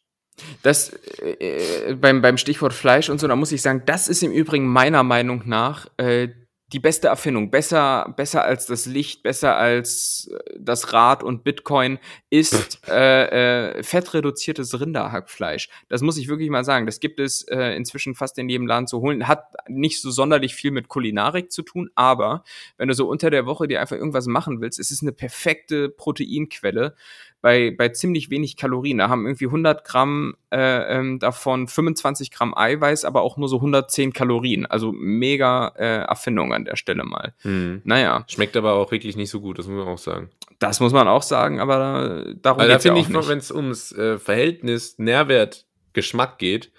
Das 0.62 0.90
äh, 1.20 1.90
äh, 1.90 1.96
beim, 1.96 2.22
beim 2.22 2.38
Stichwort 2.38 2.74
Fleisch 2.74 3.10
und 3.10 3.20
so, 3.20 3.28
da 3.28 3.36
muss 3.36 3.52
ich 3.52 3.62
sagen, 3.62 3.84
das 3.86 4.08
ist 4.10 4.22
im 4.24 4.32
Übrigen 4.32 4.68
meiner 4.68 5.04
Meinung 5.04 5.44
nach 5.46 5.88
äh, 5.98 6.28
die 6.72 6.80
beste 6.80 7.08
Erfindung. 7.08 7.52
Besser, 7.52 8.14
besser 8.18 8.44
als 8.44 8.66
das 8.66 8.86
Licht, 8.86 9.22
besser 9.22 9.58
als 9.58 10.32
äh, 10.32 10.58
das 10.58 10.94
Rad 10.94 11.24
und 11.24 11.44
Bitcoin 11.44 12.00
ist 12.30 12.80
äh, 12.88 13.78
äh, 13.78 13.84
fettreduziertes 13.84 14.80
Rinderhackfleisch. 14.80 15.70
Das 15.90 16.02
muss 16.02 16.18
ich 16.18 16.28
wirklich 16.28 16.50
mal 16.50 16.64
sagen. 16.64 16.86
Das 16.86 17.00
gibt 17.00 17.20
es 17.20 17.44
äh, 17.44 17.76
inzwischen 17.76 18.16
fast 18.16 18.38
in 18.40 18.50
jedem 18.50 18.66
Laden 18.66 18.88
zu 18.88 19.02
holen. 19.02 19.28
Hat 19.28 19.54
nicht 19.68 20.02
so 20.02 20.10
sonderlich 20.10 20.56
viel 20.56 20.72
mit 20.72 20.88
Kulinarik 20.88 21.52
zu 21.52 21.62
tun, 21.62 21.90
aber 21.96 22.44
wenn 22.78 22.88
du 22.88 22.94
so 22.94 23.08
unter 23.08 23.30
der 23.30 23.46
Woche 23.46 23.68
dir 23.68 23.82
einfach 23.82 23.98
irgendwas 23.98 24.26
machen 24.26 24.62
willst, 24.62 24.80
es 24.80 24.90
ist 24.90 25.02
eine 25.02 25.12
perfekte 25.12 25.90
Proteinquelle 25.90 26.96
bei, 27.44 27.72
bei 27.78 27.90
ziemlich 27.90 28.30
wenig 28.30 28.56
Kalorien. 28.58 29.00
Da 29.00 29.10
haben 29.10 29.26
irgendwie 29.28 29.48
100 29.48 29.84
Gramm 29.84 30.34
äh, 30.52 30.98
ähm, 30.98 31.20
davon 31.20 31.68
25 31.68 32.32
Gramm 32.32 32.58
Eiweiß, 32.58 33.04
aber 33.04 33.22
auch 33.22 33.36
nur 33.38 33.50
so 33.50 33.58
110 33.58 34.14
Kalorien. 34.14 34.66
Also 34.66 34.94
mega 34.94 35.68
äh, 35.78 36.04
Erfindung 36.06 36.54
an 36.54 36.64
der 36.64 36.78
Stelle 36.78 37.04
mal. 37.04 37.34
Naja, 37.44 38.24
Schmeckt 38.30 38.56
aber 38.56 38.74
auch 38.74 38.92
wirklich 38.92 39.18
nicht 39.18 39.30
so 39.30 39.42
gut, 39.42 39.60
das 39.60 39.68
muss 39.68 39.78
man 39.84 39.94
auch 39.94 39.98
sagen. 39.98 40.30
das 40.60 40.80
muss 40.80 40.94
man 40.94 41.08
auch 41.10 41.22
sagen, 41.22 41.60
aber 41.60 42.34
darum 42.42 42.60
da 42.60 42.68
geht's 42.68 42.86
ja 42.86 42.94
auch 42.94 42.98
ich, 42.98 43.10
nicht. 43.10 43.28
wenn 43.28 43.38
es 43.40 43.52
ums 43.52 43.92
äh, 43.92 44.18
Verhältnis 44.18 44.98
Nährwert-Geschmack 44.98 46.38
geht, 46.38 46.72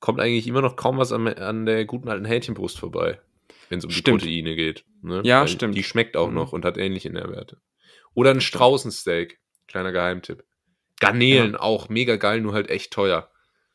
kommt 0.00 0.20
eigentlich 0.20 0.46
immer 0.46 0.60
noch 0.62 0.76
kaum 0.76 0.98
was 0.98 1.12
an, 1.12 1.26
an 1.26 1.66
der 1.66 1.84
guten 1.86 2.08
alten 2.08 2.24
Hähnchenbrust 2.24 2.78
vorbei, 2.78 3.18
wenn 3.68 3.78
es 3.78 3.84
um 3.84 3.90
Stimmt. 3.90 4.22
die 4.22 4.26
Proteine 4.42 4.54
geht. 4.56 4.84
Ne? 5.02 5.22
Ja, 5.24 5.40
Weil 5.40 5.48
stimmt. 5.48 5.76
Die 5.76 5.82
schmeckt 5.82 6.16
auch 6.16 6.28
Mhm. 6.28 6.34
noch 6.34 6.52
und 6.52 6.64
hat 6.64 6.78
ähnliche 6.78 7.10
Nährwerte. 7.10 7.58
Oder 8.14 8.30
ein 8.30 8.40
Straußensteak, 8.40 9.40
kleiner 9.68 9.92
Geheimtipp. 9.92 10.44
Garnelen 11.00 11.56
auch 11.56 11.88
mega 11.88 12.16
geil, 12.16 12.40
nur 12.40 12.52
halt 12.52 12.70
echt 12.70 12.92
teuer. 12.92 13.30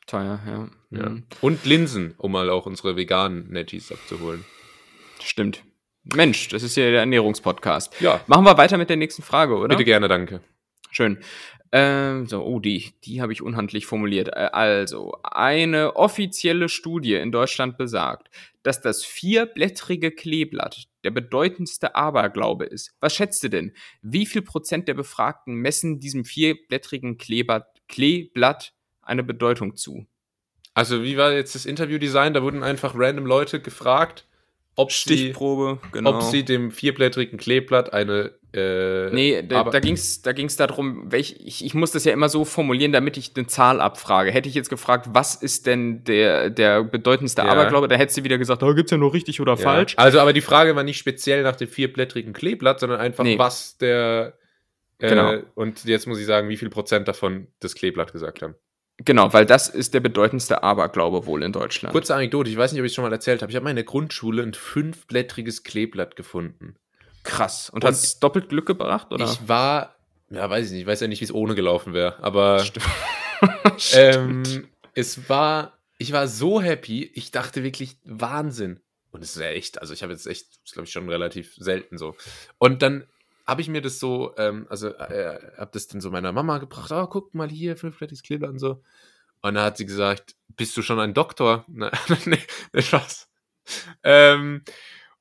Teuer, 0.08 0.40
ja. 0.46 0.70
Ja. 0.92 1.10
Mhm. 1.10 1.24
Und 1.42 1.66
Linsen, 1.66 2.16
um 2.18 2.32
mal 2.32 2.50
auch 2.50 2.66
unsere 2.66 2.96
veganen 2.96 3.50
Netties 3.50 3.92
abzuholen. 3.92 4.44
Stimmt. 5.22 5.64
Mensch, 6.04 6.48
das 6.48 6.64
ist 6.64 6.76
ja 6.76 6.90
der 6.90 7.02
Ernährungspodcast. 7.02 8.00
Ja. 8.02 8.22
Machen 8.28 8.46
wir 8.46 8.58
weiter 8.58 8.78
mit 8.78 8.90
der 8.90 8.98
nächsten 8.98 9.22
Frage, 9.22 9.56
oder? 9.56 9.68
Bitte 9.68 9.84
gerne, 9.84 10.08
danke. 10.08 10.42
Schön. 10.92 11.20
Ähm, 11.72 12.26
so, 12.26 12.44
oh, 12.44 12.60
die, 12.60 12.94
die 13.04 13.22
habe 13.22 13.32
ich 13.32 13.44
unhandlich 13.44 13.86
formuliert. 13.86 14.30
Äh, 14.30 14.50
Also, 14.52 15.20
eine 15.24 15.96
offizielle 15.96 16.68
Studie 16.68 17.14
in 17.16 17.32
Deutschland 17.32 17.78
besagt, 17.78 18.30
dass 18.64 18.82
das 18.82 19.06
vierblättrige 19.06 20.12
Kleeblatt 20.12 20.88
der 21.04 21.12
bedeutendste 21.12 21.96
Aberglaube 21.96 22.66
ist. 22.66 22.96
Was 23.00 23.16
schätzt 23.16 23.44
du 23.44 23.50
denn? 23.50 23.74
Wie 24.02 24.26
viel 24.26 24.42
Prozent 24.42 24.88
der 24.88 24.94
Befragten 24.94 25.56
messen 25.56 26.00
diesem 26.00 26.26
vierblättrigen 26.26 27.18
Kleeblatt, 27.18 27.68
Kleeblatt 27.88 28.74
eine 29.02 29.24
Bedeutung 29.24 29.76
zu? 29.76 30.08
Also, 30.74 31.04
wie 31.04 31.18
war 31.18 31.34
jetzt 31.34 31.56
das 31.56 31.66
Interviewdesign? 31.66 32.34
Da 32.34 32.44
wurden 32.44 32.64
einfach 32.64 32.94
random 32.96 33.26
Leute 33.26 33.62
gefragt, 33.62 34.28
ob 34.80 34.92
sie, 34.92 34.98
Stichprobe, 35.18 35.80
genau. 35.92 36.16
ob 36.16 36.22
sie 36.24 36.44
dem 36.44 36.72
vierblättrigen 36.72 37.38
Kleeblatt 37.38 37.94
eine. 37.94 38.32
Äh, 38.54 39.12
Nee, 39.12 39.44
da, 39.44 39.64
da 39.66 39.80
ging 39.80 39.94
es 39.94 40.22
da 40.24 40.32
ging's 40.32 40.56
darum, 40.56 41.12
welch, 41.12 41.36
ich, 41.44 41.64
ich 41.64 41.74
muss 41.76 41.92
das 41.92 42.04
ja 42.06 42.14
immer 42.14 42.30
so 42.30 42.46
formulieren, 42.46 42.92
damit 42.92 43.16
ich 43.18 43.32
eine 43.36 43.46
Zahl 43.46 43.80
abfrage. 43.80 44.32
Hätte 44.32 44.50
ich 44.50 44.56
jetzt 44.56 44.70
gefragt, 44.70 45.08
was 45.12 45.36
ist 45.36 45.68
denn 45.68 46.04
der, 46.06 46.50
der 46.50 46.84
bedeutendste 46.84 47.44
Ja. 47.44 47.50
Aberglaube, 47.50 47.88
da 47.88 47.96
hättest 47.96 48.18
du 48.18 48.24
wieder 48.24 48.38
gesagt, 48.40 48.62
da 48.64 48.72
gibt's 48.74 48.92
ja 48.92 48.98
nur 48.98 49.14
richtig 49.14 49.40
oder 49.40 49.54
Ja. 49.54 49.58
falsch. 49.58 49.94
Also, 49.98 50.20
aber 50.20 50.34
die 50.34 50.42
Frage 50.42 50.76
war 50.76 50.84
nicht 50.84 50.98
speziell 50.98 51.44
nach 51.44 51.58
dem 51.58 51.68
vierblättrigen 51.68 52.34
Kleeblatt, 52.34 52.80
sondern 52.80 53.00
einfach, 53.00 53.24
Nee. 53.24 53.38
was 53.38 53.78
der. 53.78 54.34
Äh, 54.98 55.10
Genau. 55.10 55.34
Und 55.56 55.86
jetzt 55.86 56.08
muss 56.08 56.20
ich 56.20 56.26
sagen, 56.26 56.50
wie 56.50 56.58
viel 56.58 56.70
Prozent 56.70 57.08
davon 57.08 57.48
das 57.60 57.76
Kleeblatt 57.76 58.12
gesagt 58.14 58.42
haben. 58.42 58.56
Genau, 59.06 59.32
weil 59.32 59.46
das 59.46 59.70
ist 59.70 59.94
der 59.94 60.02
bedeutendste 60.02 60.62
Aberglaube 60.64 61.26
wohl 61.26 61.44
in 61.44 61.54
Deutschland. 61.54 61.94
Kurze 61.94 62.16
Anekdote, 62.16 62.50
ich 62.50 62.58
weiß 62.58 62.72
nicht, 62.74 62.82
ob 62.82 62.86
ich 62.86 62.92
es 62.92 62.96
schon 62.96 63.04
mal 63.06 63.14
erzählt 63.14 63.42
habe. 63.42 63.52
Ich 63.52 63.56
habe 63.56 63.64
mal 63.64 63.70
in 63.70 63.78
der 63.78 63.86
Grundschule 63.86 64.44
ein 64.44 64.54
fünfblättriges 64.54 65.64
Kleeblatt 65.64 66.16
gefunden. 66.16 66.76
Krass. 67.24 67.70
Und, 67.70 67.84
Und- 67.84 67.88
hat's 67.90 68.20
doppelt 68.20 68.50
Glück 68.50 68.66
gebracht, 68.66 69.12
oder? 69.12 69.26
Ich 69.26 69.48
war, 69.48 69.96
ja, 70.30 70.50
weiß 70.50 70.66
ich 70.68 70.72
nicht, 70.74 70.82
ich 70.82 70.88
weiß 70.88 71.00
ja 71.02 71.08
nicht, 71.08 71.22
wie 71.22 71.26
es 71.26 71.34
ohne 71.34 71.56
gelaufen 71.56 71.94
wäre, 71.94 72.22
aber 72.22 72.60
Stimmt. 72.64 72.86
ähm, 73.94 74.68
es 74.96 75.30
war, 75.30 75.78
ich 75.98 76.12
war 76.12 76.28
so 76.28 76.62
happy, 76.62 77.10
ich 77.14 77.32
dachte 77.32 77.64
wirklich 77.64 77.98
Wahnsinn. 78.04 78.82
Und 79.12 79.24
es 79.24 79.36
ist 79.36 79.42
ja 79.42 79.48
echt, 79.50 79.82
also 79.82 79.94
ich 79.94 80.04
habe 80.04 80.12
jetzt 80.14 80.28
echt, 80.28 80.46
das 80.66 80.74
glaube 80.74 80.86
ich 80.86 80.92
schon 80.92 81.10
relativ 81.10 81.56
selten 81.56 81.98
so. 81.98 82.16
Und 82.58 82.82
dann 82.82 83.06
habe 83.50 83.62
ich 83.62 83.70
mir 83.70 83.82
das 83.82 84.00
so, 84.00 84.34
ähm, 84.38 84.68
also 84.70 84.90
äh, 84.90 85.40
habe 85.58 85.72
das 85.74 85.88
dann 85.88 86.02
so 86.02 86.12
meiner 86.12 86.32
Mama 86.32 86.60
gebracht, 86.60 86.92
oh, 86.92 87.08
guck 87.08 87.34
mal 87.34 87.50
hier, 87.50 87.76
fünfblättiges 87.78 88.24
Kleeblatt 88.24 88.52
und 88.52 88.60
so. 88.60 88.84
Und 89.42 89.56
dann 89.56 89.64
hat 89.64 89.78
sie 89.78 89.86
gesagt, 89.86 90.36
bist 90.56 90.76
du 90.78 90.82
schon 90.82 91.00
ein 91.00 91.14
Doktor? 91.14 91.66
Na, 91.70 91.92
nee, 92.26 92.40
nee, 92.74 92.82
Spaß. 92.82 93.30
Ähm, 94.04 94.64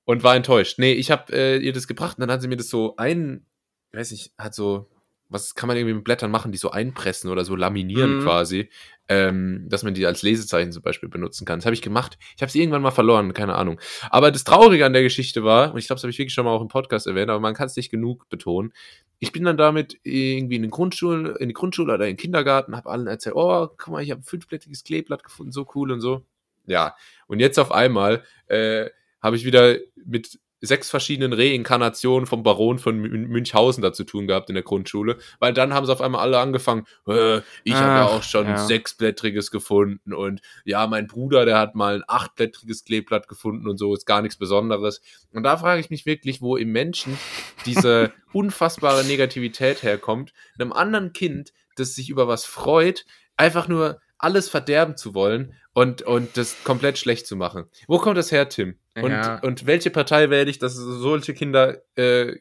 und 0.05 0.23
war 0.25 0.37
enttäuscht. 0.37 0.79
Nee, 0.79 0.93
ich 0.93 1.11
habe 1.11 1.33
äh, 1.33 1.59
ihr 1.59 1.73
das 1.73 1.87
gebracht 1.87 2.19
und 2.19 2.23
dann 2.23 2.31
hat 2.31 2.43
sie 2.43 2.49
mir 2.49 2.57
das 2.57 2.69
so 2.69 2.97
ein, 2.97 3.47
weiß 3.93 4.13
nicht, 4.13 4.33
hat 4.39 4.55
so, 4.55 4.91
was 5.29 5.55
kann 5.55 5.67
man 5.69 5.77
irgendwie 5.77 5.95
mit 5.95 6.05
Blättern 6.05 6.31
machen, 6.31 6.53
die 6.53 6.59
so 6.59 6.71
einpressen 6.71 7.31
oder 7.31 7.45
so 7.45 7.55
laminieren 7.57 8.19
Mhm. 8.19 8.23
quasi, 8.23 8.71
ähm, 9.09 9.67
dass 9.69 9.83
man 9.83 9.95
die 9.95 10.07
als 10.07 10.23
Lesezeichen 10.23 10.73
zum 10.73 10.83
Beispiel 10.83 11.09
benutzen 11.09 11.45
kann. 11.45 11.59
Das 11.59 11.67
habe 11.67 11.75
ich 11.75 11.83
gemacht. 11.83 12.19
Ich 12.37 12.43
habe 12.43 12.51
sie 12.53 12.61
irgendwann 12.61 12.83
mal 12.83 12.91
verloren, 12.91 13.33
keine 13.33 13.55
Ahnung. 13.55 13.81
Aber 14.11 14.31
das 14.31 14.45
Traurige 14.45 14.85
an 14.85 14.93
der 14.93 15.03
Geschichte 15.03 15.45
war, 15.45 15.73
und 15.73 15.79
ich 15.79 15.87
glaube, 15.87 15.97
das 15.97 16.05
habe 16.05 16.11
ich 16.11 16.19
wirklich 16.19 16.35
schon 16.35 16.45
mal 16.45 16.51
auch 16.53 16.61
im 16.63 16.69
Podcast 16.69 17.07
erwähnt, 17.07 17.31
aber 17.31 17.41
man 17.41 17.55
kann 17.55 17.67
es 17.67 17.77
nicht 17.77 17.91
genug 17.91 18.29
betonen. 18.29 18.73
Ich 19.19 19.33
bin 19.33 19.45
dann 19.45 19.57
damit 19.57 19.99
irgendwie 20.03 20.57
in 20.57 20.63
den 20.63 20.71
Grundschulen, 20.71 21.35
in 21.37 21.49
die 21.49 21.55
Grundschule 21.55 21.95
oder 21.95 22.07
in 22.07 22.13
den 22.13 22.21
Kindergarten, 22.21 22.77
habe 22.77 22.89
allen 22.91 23.07
erzählt, 23.07 23.35
oh, 23.37 23.67
guck 23.77 23.89
mal, 23.89 24.03
ich 24.03 24.11
habe 24.11 24.21
ein 24.21 24.25
fünfblättiges 24.25 24.85
Kleeblatt 24.85 25.25
gefunden, 25.25 25.53
so 25.53 25.67
cool 25.75 25.91
und 25.91 26.01
so. 26.01 26.25
Ja, 26.67 26.95
und 27.27 27.41
jetzt 27.41 27.59
auf 27.59 27.73
einmal 27.73 28.23
äh, 28.47 28.91
habe 29.23 29.37
ich 29.37 29.45
wieder 29.45 29.77
mit 30.05 30.39
sechs 30.61 30.91
verschiedenen 30.91 31.33
Reinkarnationen 31.33 32.27
vom 32.27 32.43
Baron 32.43 32.79
von 32.79 33.01
Mün- 33.01 33.29
Münchhausen 33.29 33.83
da 33.83 33.93
zu 33.93 34.05
tun 34.05 34.27
gehabt 34.27 34.49
in 34.49 34.55
der 34.55 34.65
Grundschule, 34.65 35.19
weil 35.39 35.53
dann 35.53 35.73
haben 35.73 35.87
sie 35.87 35.93
auf 35.93 36.01
einmal 36.01 36.21
alle 36.21 36.39
angefangen, 36.39 36.85
äh, 37.07 37.39
ich 37.65 37.75
habe 37.75 37.93
ja 37.93 38.07
auch 38.07 38.23
schon 38.23 38.47
ja. 38.47 38.57
sechsblättriges 38.57 39.51
gefunden 39.51 40.13
und 40.13 40.41
ja, 40.65 40.87
mein 40.87 41.07
Bruder, 41.07 41.45
der 41.45 41.59
hat 41.59 41.75
mal 41.75 41.97
ein 41.97 42.05
achtblättriges 42.07 42.85
Kleeblatt 42.85 43.29
gefunden 43.29 43.69
und 43.69 43.79
so, 43.79 43.95
ist 43.95 44.07
gar 44.07 44.23
nichts 44.23 44.37
Besonderes. 44.37 45.01
Und 45.33 45.45
da 45.45 45.57
frage 45.57 45.81
ich 45.81 45.91
mich 45.91 46.07
wirklich, 46.07 46.41
wo 46.41 46.57
im 46.57 46.73
Menschen 46.73 47.19
diese 47.67 48.13
unfassbare 48.33 49.05
Negativität 49.05 49.83
herkommt, 49.83 50.33
einem 50.59 50.73
anderen 50.73 51.13
Kind, 51.13 51.53
das 51.77 51.95
sich 51.95 52.11
über 52.11 52.27
was 52.27 52.45
freut, 52.45 53.05
einfach 53.37 53.69
nur 53.69 54.01
alles 54.19 54.49
verderben 54.49 54.97
zu 54.97 55.15
wollen 55.15 55.55
und, 55.79 56.03
und 56.03 56.37
das 56.37 56.65
komplett 56.65 56.99
schlecht 56.99 57.29
zu 57.29 57.37
machen. 57.37 57.67
Wo 57.87 57.99
kommt 57.99 58.19
das 58.19 58.33
her, 58.33 58.49
Tim? 58.49 58.75
Und, 58.97 59.13
Ja. 59.13 59.39
und 59.39 59.65
welche 59.65 59.91
Partei 59.91 60.29
wähle 60.29 60.51
ich, 60.51 60.59
dass 60.59 60.75
solche 60.75 61.35
Kinder, 61.35 61.83
äh, 61.95 62.35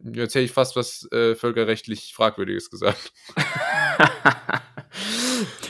jetzt 0.00 0.34
hätte 0.34 0.40
ich 0.40 0.50
fast 0.50 0.74
was 0.74 1.08
äh, 1.12 1.36
völkerrechtlich 1.36 2.12
Fragwürdiges 2.12 2.68
gesagt. 2.68 3.12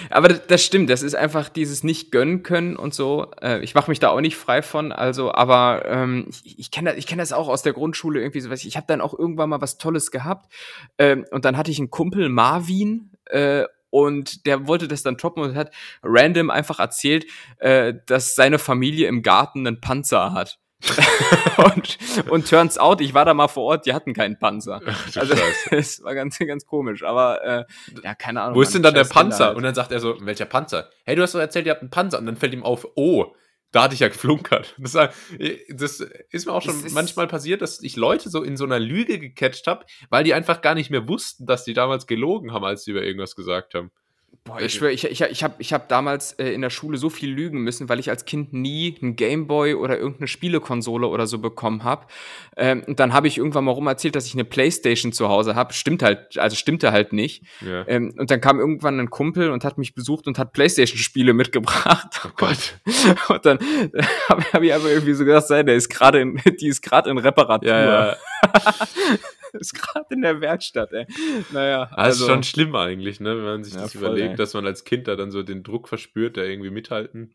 Aber 0.08 0.28
das, 0.28 0.64
stimmt, 0.64 0.88
das 0.88 1.02
ist 1.02 1.14
einfach 1.14 1.50
dieses 1.50 1.84
nicht 1.84 2.10
gönnen 2.10 2.42
können 2.42 2.76
und 2.76 2.94
so. 2.94 3.30
Äh, 3.42 3.62
ich 3.62 3.74
mache 3.74 3.90
mich 3.90 4.00
da 4.00 4.08
auch 4.08 4.22
nicht 4.22 4.36
frei 4.36 4.62
von, 4.62 4.92
also, 4.92 5.32
aber 5.32 5.84
ähm, 5.86 6.26
ich, 6.30 6.58
ich 6.58 6.70
kenne 6.70 6.90
das, 6.90 6.98
ich 6.98 7.06
kenn 7.06 7.18
das 7.18 7.32
auch 7.34 7.48
aus 7.48 7.62
der 7.62 7.72
Grundschule 7.74 8.20
irgendwie 8.20 8.40
so. 8.40 8.50
Ich 8.50 8.76
habe 8.76 8.86
dann 8.86 9.00
auch 9.02 9.18
irgendwann 9.18 9.50
mal 9.50 9.60
was 9.60 9.76
Tolles 9.76 10.10
gehabt 10.10 10.50
ähm, 10.96 11.26
und 11.30 11.44
dann 11.44 11.56
hatte 11.58 11.70
ich 11.70 11.78
einen 11.78 11.90
Kumpel, 11.90 12.28
Marvin, 12.30 13.10
äh, 13.26 13.64
und 13.93 14.47
der 14.47 14.66
wollte 14.66 14.88
das 14.88 15.03
dann 15.03 15.18
toppen 15.18 15.43
und 15.43 15.55
hat 15.55 15.70
random 16.03 16.49
einfach 16.49 16.80
erzählt, 16.80 17.26
äh, 17.59 17.93
dass 18.07 18.34
seine 18.34 18.59
Familie 18.59 19.07
im 19.07 19.22
Garten 19.22 19.66
einen 19.66 19.80
Panzer 19.80 20.32
hat. 20.32 20.59
und, 21.59 21.99
und 22.28 22.49
turns 22.49 22.78
out, 22.78 23.01
ich 23.01 23.14
war 23.14 23.24
da 23.24 23.34
mal 23.34 23.47
vor 23.47 23.64
Ort, 23.64 23.86
die 23.86 23.93
hatten 23.93 24.14
keinen 24.14 24.38
Panzer. 24.38 24.80
du 24.80 25.20
Also 25.20 25.34
es 25.70 26.03
war 26.03 26.14
ganz, 26.14 26.38
ganz 26.38 26.66
komisch, 26.66 27.05
aber 27.05 27.45
äh, 27.45 27.64
ja, 28.03 28.14
keine 28.14 28.40
Ahnung. 28.40 28.57
Wo 28.57 28.62
ist 28.62 28.74
denn 28.74 28.82
dann 28.82 28.95
der 28.95 29.05
Panzer? 29.05 29.49
halt. 29.49 29.57
Und 29.57 29.62
dann 29.62 29.74
sagt 29.74 29.93
er 29.93 30.01
so, 30.01 30.16
welcher 30.22 30.47
Panzer? 30.47 30.88
Hey, 31.05 31.14
du 31.14 31.22
hast 31.22 31.34
doch 31.34 31.40
erzählt, 31.40 31.66
ihr 31.66 31.72
habt 31.72 31.82
einen 31.82 31.90
Panzer. 31.90 32.18
Und 32.18 32.26
dann 32.26 32.36
fällt 32.36 32.55
ihm 32.55 32.64
auf, 32.64 32.88
oh, 32.97 33.34
da 33.72 33.82
hatte 33.84 33.94
ich 33.94 34.00
ja 34.00 34.08
geflunkert. 34.08 34.74
Das, 34.78 34.94
war- 34.94 35.12
das 35.68 36.00
ist 36.30 36.46
mir 36.46 36.52
auch 36.52 36.62
schon 36.62 36.84
ist- 36.84 36.92
manchmal 36.94 37.26
passiert, 37.26 37.62
dass 37.62 37.82
ich 37.82 37.96
Leute 37.96 38.30
so 38.30 38.42
in 38.42 38.56
so 38.56 38.64
einer 38.64 38.78
Lüge 38.78 39.18
gecatcht 39.18 39.66
habe, 39.66 39.84
weil 40.10 40.24
die 40.24 40.34
einfach 40.34 40.60
gar 40.60 40.74
nicht 40.74 40.90
mehr 40.90 41.08
wussten, 41.08 41.46
dass 41.46 41.64
die 41.64 41.72
damals 41.74 42.06
gelogen 42.06 42.52
haben, 42.52 42.64
als 42.64 42.84
sie 42.84 42.90
über 42.92 43.02
irgendwas 43.02 43.34
gesagt 43.34 43.74
haben. 43.74 43.90
Boah, 44.45 44.61
ich 44.61 44.74
schwöre, 44.74 44.91
ich, 44.91 45.05
ich, 45.05 45.20
ich 45.20 45.45
habe 45.45 45.55
ich 45.59 45.72
hab 45.72 45.89
damals 45.89 46.33
äh, 46.33 46.49
in 46.49 46.62
der 46.62 46.70
Schule 46.70 46.99
so 46.99 47.11
viel 47.11 47.30
lügen 47.30 47.61
müssen, 47.61 47.89
weil 47.89 48.01
ich 48.01 48.11
als 48.11 48.24
Kind 48.24 48.53
nie 48.53 48.97
einen 49.01 49.14
Gameboy 49.14 49.74
oder 49.74 49.97
irgendeine 49.97 50.26
Spielekonsole 50.26 51.07
oder 51.07 51.28
so 51.28 51.39
bekommen 51.39 51.85
habe. 51.85 52.07
Ähm, 52.57 52.83
und 52.87 52.99
dann 52.99 53.12
habe 53.12 53.28
ich 53.28 53.39
irgendwann 53.39 53.64
mal 53.64 53.70
rum 53.70 53.87
erzählt, 53.87 54.16
dass 54.16 54.26
ich 54.26 54.35
eine 54.35 54.45
Playstation 54.45 55.12
zu 55.12 55.28
Hause 55.28 55.55
habe. 55.55 55.72
Stimmt 55.72 56.03
halt, 56.03 56.39
also 56.39 56.57
stimmte 56.57 56.91
halt 56.91 57.12
nicht. 57.12 57.45
Ja. 57.61 57.87
Ähm, 57.87 58.14
und 58.18 58.33
dann 58.33 58.41
kam 58.41 58.59
irgendwann 58.59 58.99
ein 58.99 59.11
Kumpel 59.11 59.51
und 59.51 59.64
hat 59.64 59.78
mich 59.78 59.95
besucht 59.95 60.26
und 60.26 60.39
hat 60.39 60.53
Playstation-Spiele 60.53 61.35
mitgebracht. 61.35 62.22
Oh 62.26 62.30
Gott. 62.37 62.80
Und 63.28 63.47
dann 63.47 63.59
habe 64.28 64.43
hab 64.53 64.62
ich 64.62 64.74
aber 64.74 64.91
irgendwie 64.91 65.14
so 65.14 65.24
gesagt, 65.24 65.49
sei, 65.49 65.62
der 65.62 65.76
ist 65.76 65.89
gerade 65.89 66.20
in, 66.20 66.41
die 66.61 66.68
ist 66.68 66.83
gerade 66.83 67.11
in 67.11 67.18
Reparatur. 67.18 67.68
Ja, 67.68 68.07
ja. 68.09 68.16
ist 69.61 69.74
gerade 69.74 70.07
in 70.11 70.22
der 70.22 70.40
Werkstatt, 70.40 70.92
ey. 70.92 71.07
Naja, 71.53 71.84
Also, 71.92 71.96
das 71.96 72.18
ist 72.20 72.26
schon 72.26 72.42
schlimm 72.42 72.74
eigentlich, 72.76 73.20
ne? 73.20 73.36
wenn 73.36 73.44
man 73.44 73.64
sich 73.64 73.74
Ja, 73.74 73.82
das 73.82 73.92
voll, 73.92 74.03
überlegt, 74.03 74.30
ey. 74.30 74.36
dass 74.36 74.55
man 74.55 74.66
als 74.66 74.84
Kind 74.84 75.09
da 75.09 75.16
dann 75.16 75.30
so 75.30 75.42
den 75.42 75.62
Druck 75.62 75.88
verspürt, 75.88 76.36
da 76.36 76.42
irgendwie 76.42 76.70
mithalten 76.70 77.34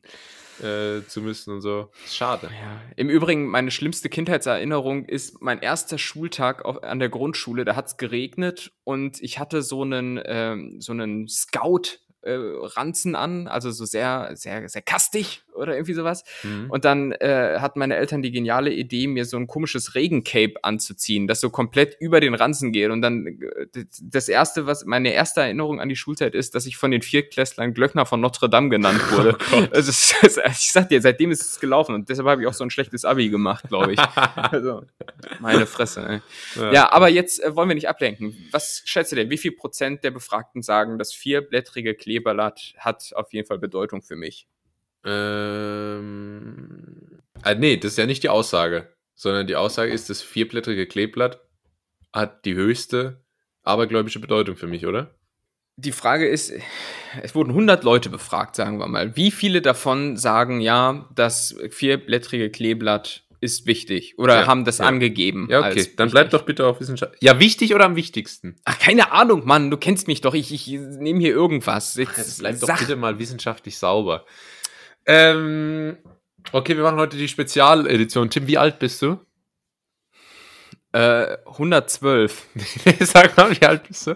äh, 0.62 1.02
zu 1.08 1.22
müssen 1.22 1.54
und 1.54 1.62
so. 1.62 1.92
Schade. 2.08 2.48
Ja, 2.48 2.82
im 2.96 3.10
Übrigen, 3.10 3.48
meine 3.48 3.72
schlimmste 3.72 4.10
Kindheitserinnerung 4.10 5.06
ist 5.06 5.42
mein 5.42 5.60
erster 5.62 5.98
Schultag 5.98 6.66
auf, 6.66 6.84
an 6.84 7.00
der 7.00 7.10
Grundschule. 7.10 7.64
Da 7.66 7.76
hat's 7.76 7.98
geregnet 7.98 8.72
und 8.84 9.22
ich 9.22 9.40
hatte 9.40 9.62
so 9.62 9.84
einen, 9.84 10.20
ähm, 10.26 10.82
so 10.82 10.92
einen 10.94 11.28
Scout. 11.28 12.00
Äh, 12.24 12.34
Ranzen 12.36 13.16
an, 13.16 13.48
also 13.48 13.70
so 13.72 13.86
sehr, 13.86 14.32
sehr, 14.34 14.68
sehr 14.68 14.82
kastig 14.82 15.44
oder 15.58 15.74
irgendwie 15.74 15.94
sowas. 15.94 16.24
Mhm. 16.44 16.70
Und 16.70 16.86
dann 16.86 17.12
äh, 17.14 17.58
hatten 17.60 17.80
meine 17.80 17.96
Eltern 17.96 18.22
die 18.22 18.32
geniale 18.32 18.72
Idee, 18.72 19.08
mir 19.08 19.26
so 19.26 19.38
ein 19.38 19.48
komisches 19.48 19.96
Regencape 19.96 20.54
anzuziehen, 20.62 21.28
das 21.28 21.42
so 21.42 21.50
komplett 21.50 21.98
über 22.00 22.20
den 22.20 22.34
Ranzen 22.34 22.72
geht. 22.72 22.90
Und 22.92 23.02
dann 23.02 23.28
äh, 23.28 23.86
das 24.02 24.30
erste, 24.30 24.66
was 24.66 24.86
meine 24.86 25.14
erste 25.14 25.42
Erinnerung 25.42 25.80
an 25.82 25.90
die 25.90 25.96
Schulzeit 25.96 26.36
ist, 26.36 26.56
dass 26.56 26.66
ich 26.66 26.78
von 26.78 26.92
den 26.92 27.02
Viertklässlern 27.02 27.74
Glöckner 27.74 28.06
von 28.06 28.22
Notre 28.22 28.50
Dame 28.50 28.70
genannt 28.70 29.02
wurde. 29.12 29.38
also, 29.72 29.90
es 29.90 30.14
ist, 30.22 30.40
ich 30.46 30.72
sag 30.72 30.90
dir, 30.90 31.02
seitdem 31.02 31.32
ist 31.32 31.42
es 31.42 31.60
gelaufen 31.60 31.96
und 31.96 32.10
deshalb 32.10 32.28
habe 32.28 32.42
ich 32.42 32.48
auch 32.48 32.54
so 32.54 32.64
ein 32.64 32.70
schlechtes 32.70 33.06
Abi 33.06 33.30
gemacht, 33.30 33.66
glaube 33.68 33.94
ich. 33.94 34.00
also, 34.36 34.84
meine 35.40 35.66
Fresse. 35.66 36.22
Ey. 36.56 36.74
Ja, 36.74 36.92
aber 36.92 37.10
jetzt 37.10 37.44
äh, 37.44 37.56
wollen 37.56 37.70
wir 37.70 37.76
nicht 37.76 37.90
ablenken. 37.90 38.36
Was 38.52 38.84
schätzt 38.86 39.12
du 39.12 39.16
denn? 39.16 39.30
Wie 39.30 39.38
viel 39.38 39.52
Prozent 39.52 40.04
der 40.04 40.12
Befragten 40.12 40.62
sagen, 40.62 40.98
das 40.98 41.14
vierblättrige 41.14 41.96
Kleeblatt 41.96 42.74
hat 42.78 43.12
auf 43.16 43.34
jeden 43.34 43.48
Fall 43.48 43.60
Bedeutung 43.60 44.02
für 44.02 44.16
mich? 44.16 44.48
Ähm, 45.06 47.20
äh, 47.44 47.56
nee, 47.56 47.78
das 47.78 47.92
ist 47.94 47.98
ja 47.98 48.06
nicht 48.06 48.24
die 48.24 48.30
Aussage, 48.30 48.94
sondern 49.16 49.48
die 49.48 49.56
Aussage 49.56 49.92
ist, 49.92 50.10
das 50.10 50.22
vierblättrige 50.22 50.88
Kleeblatt 50.88 51.42
hat 52.14 52.46
die 52.46 52.56
höchste 52.56 53.24
abergläubische 53.64 54.20
Bedeutung 54.20 54.56
für 54.56 54.68
mich, 54.68 54.86
oder? 54.86 55.14
die 55.80 55.92
Frage 55.92 56.28
ist, 56.28 56.52
es 57.22 57.36
wurden 57.36 57.52
100 57.52 57.84
Leute 57.84 58.10
befragt, 58.10 58.56
sagen 58.56 58.80
wir 58.80 58.88
mal. 58.88 59.16
Wie 59.16 59.30
viele 59.30 59.62
davon 59.62 60.18
sagen, 60.18 60.60
ja, 60.60 61.08
das 61.14 61.56
vierblättrige 61.70 62.50
Kleeblatt 62.50 63.28
ist 63.42 63.68
wichtig 63.68 64.18
oder 64.18 64.40
Ja, 64.40 64.48
haben 64.48 64.66
das 64.66 64.80
ja. 64.80 64.86
angegeben. 64.88 65.48
Ja, 65.52 65.60
okay. 65.60 65.86
Dann 65.96 66.10
bleib 66.10 66.32
doch 66.32 66.46
bitte 66.48 66.66
auf 66.66 66.80
Wissenschaft. 66.80 67.14
Ja, 67.22 67.40
wichtig 67.40 67.76
oder 67.76 67.86
am 67.86 67.96
wichtigsten? 67.96 68.56
Ach, 68.66 68.80
keine 68.80 69.12
Ahnung, 69.12 69.46
Mann, 69.46 69.70
du 69.70 69.78
kennst 69.78 70.08
mich 70.08 70.22
doch. 70.22 70.34
Ich, 70.34 70.52
ich 70.52 70.66
nehme 70.68 71.20
hier 71.20 71.30
irgendwas. 71.34 71.94
Jetzt, 71.94 72.18
Jetzt 72.18 72.40
bleib 72.40 72.60
doch 72.60 72.66
sag- 72.70 72.80
bitte 72.80 72.96
mal 72.96 73.20
wissenschaftlich 73.20 73.78
sauber. 73.78 74.26
Ähm, 75.08 75.98
okay, 76.52 76.76
wir 76.76 76.84
machen 76.84 76.98
heute 77.00 77.18
die 77.18 77.28
Spezialedition. 77.28 78.30
Tim, 78.30 78.46
wie 78.48 78.58
alt 78.58 78.78
bist 78.80 79.02
du? 79.02 79.20
Äh, 80.92 81.38
112. 81.46 82.46
Sag 83.02 83.36
mal, 83.38 83.52
wie 83.60 83.66
alt 83.66 83.88
bist 83.88 84.08
du? 84.08 84.12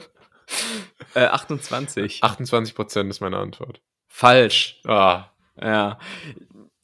Äh, 1.16 1.26
28. 1.26 2.24
28 2.24 2.76
Prozent 2.76 3.10
ist 3.10 3.22
meine 3.22 3.38
Antwort. 3.38 3.82
Falsch. 4.08 4.82
Ah, 4.86 5.32
Ja. 5.62 5.98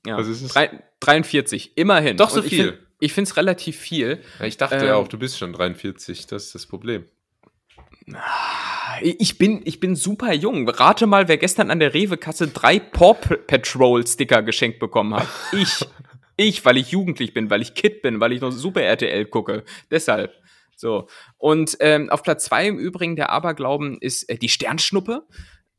ja. 0.05 0.17
Was 0.17 0.27
ist 0.27 0.41
es? 0.41 0.53
Drei, 0.53 0.83
43, 1.01 1.77
immerhin. 1.77 2.15
Doch 2.17 2.29
so 2.29 2.41
Und 2.41 2.47
viel. 2.47 2.85
Ich 2.99 3.13
finde 3.13 3.29
es 3.29 3.37
relativ 3.37 3.77
viel. 3.77 4.23
ja, 4.39 4.45
ich 4.45 4.57
dachte 4.57 4.75
Ähm, 4.77 4.85
ja 4.85 4.95
auch, 4.95 5.07
du 5.07 5.19
bist 5.19 5.37
schon 5.37 5.53
43. 5.53 6.27
Das 6.27 6.45
ist 6.45 6.55
das 6.55 6.65
Problem. 6.65 7.05
Ich 9.01 9.37
bin, 9.37 9.61
ich 9.65 9.79
bin 9.79 9.95
super 9.95 10.33
jung. 10.33 10.67
Rate 10.69 11.07
mal, 11.07 11.27
wer 11.27 11.37
gestern 11.37 11.71
an 11.71 11.79
der 11.79 11.93
Rewe-Kasse 11.93 12.47
drei 12.47 12.79
Paw 12.79 13.13
Patrol-Sticker 13.13 14.43
geschenkt 14.43 14.79
bekommen 14.79 15.15
hat. 15.15 15.27
Ich. 15.51 15.85
ich, 16.37 16.65
weil 16.65 16.77
ich 16.77 16.91
jugendlich 16.91 17.33
bin, 17.33 17.49
weil 17.49 17.61
ich 17.61 17.73
Kid 17.73 18.01
bin, 18.01 18.19
weil 18.19 18.31
ich 18.31 18.41
noch 18.41 18.51
Super 18.51 18.81
RTL 18.81 19.25
gucke. 19.25 19.63
Deshalb. 19.91 20.33
So. 20.75 21.07
Und 21.37 21.77
ähm, 21.79 22.09
auf 22.09 22.21
Platz 22.23 22.45
zwei 22.45 22.67
im 22.67 22.77
Übrigen 22.77 23.15
der 23.15 23.31
Aberglauben 23.31 23.97
ist 23.99 24.29
äh, 24.29 24.37
die 24.37 24.49
Sternschnuppe. 24.49 25.23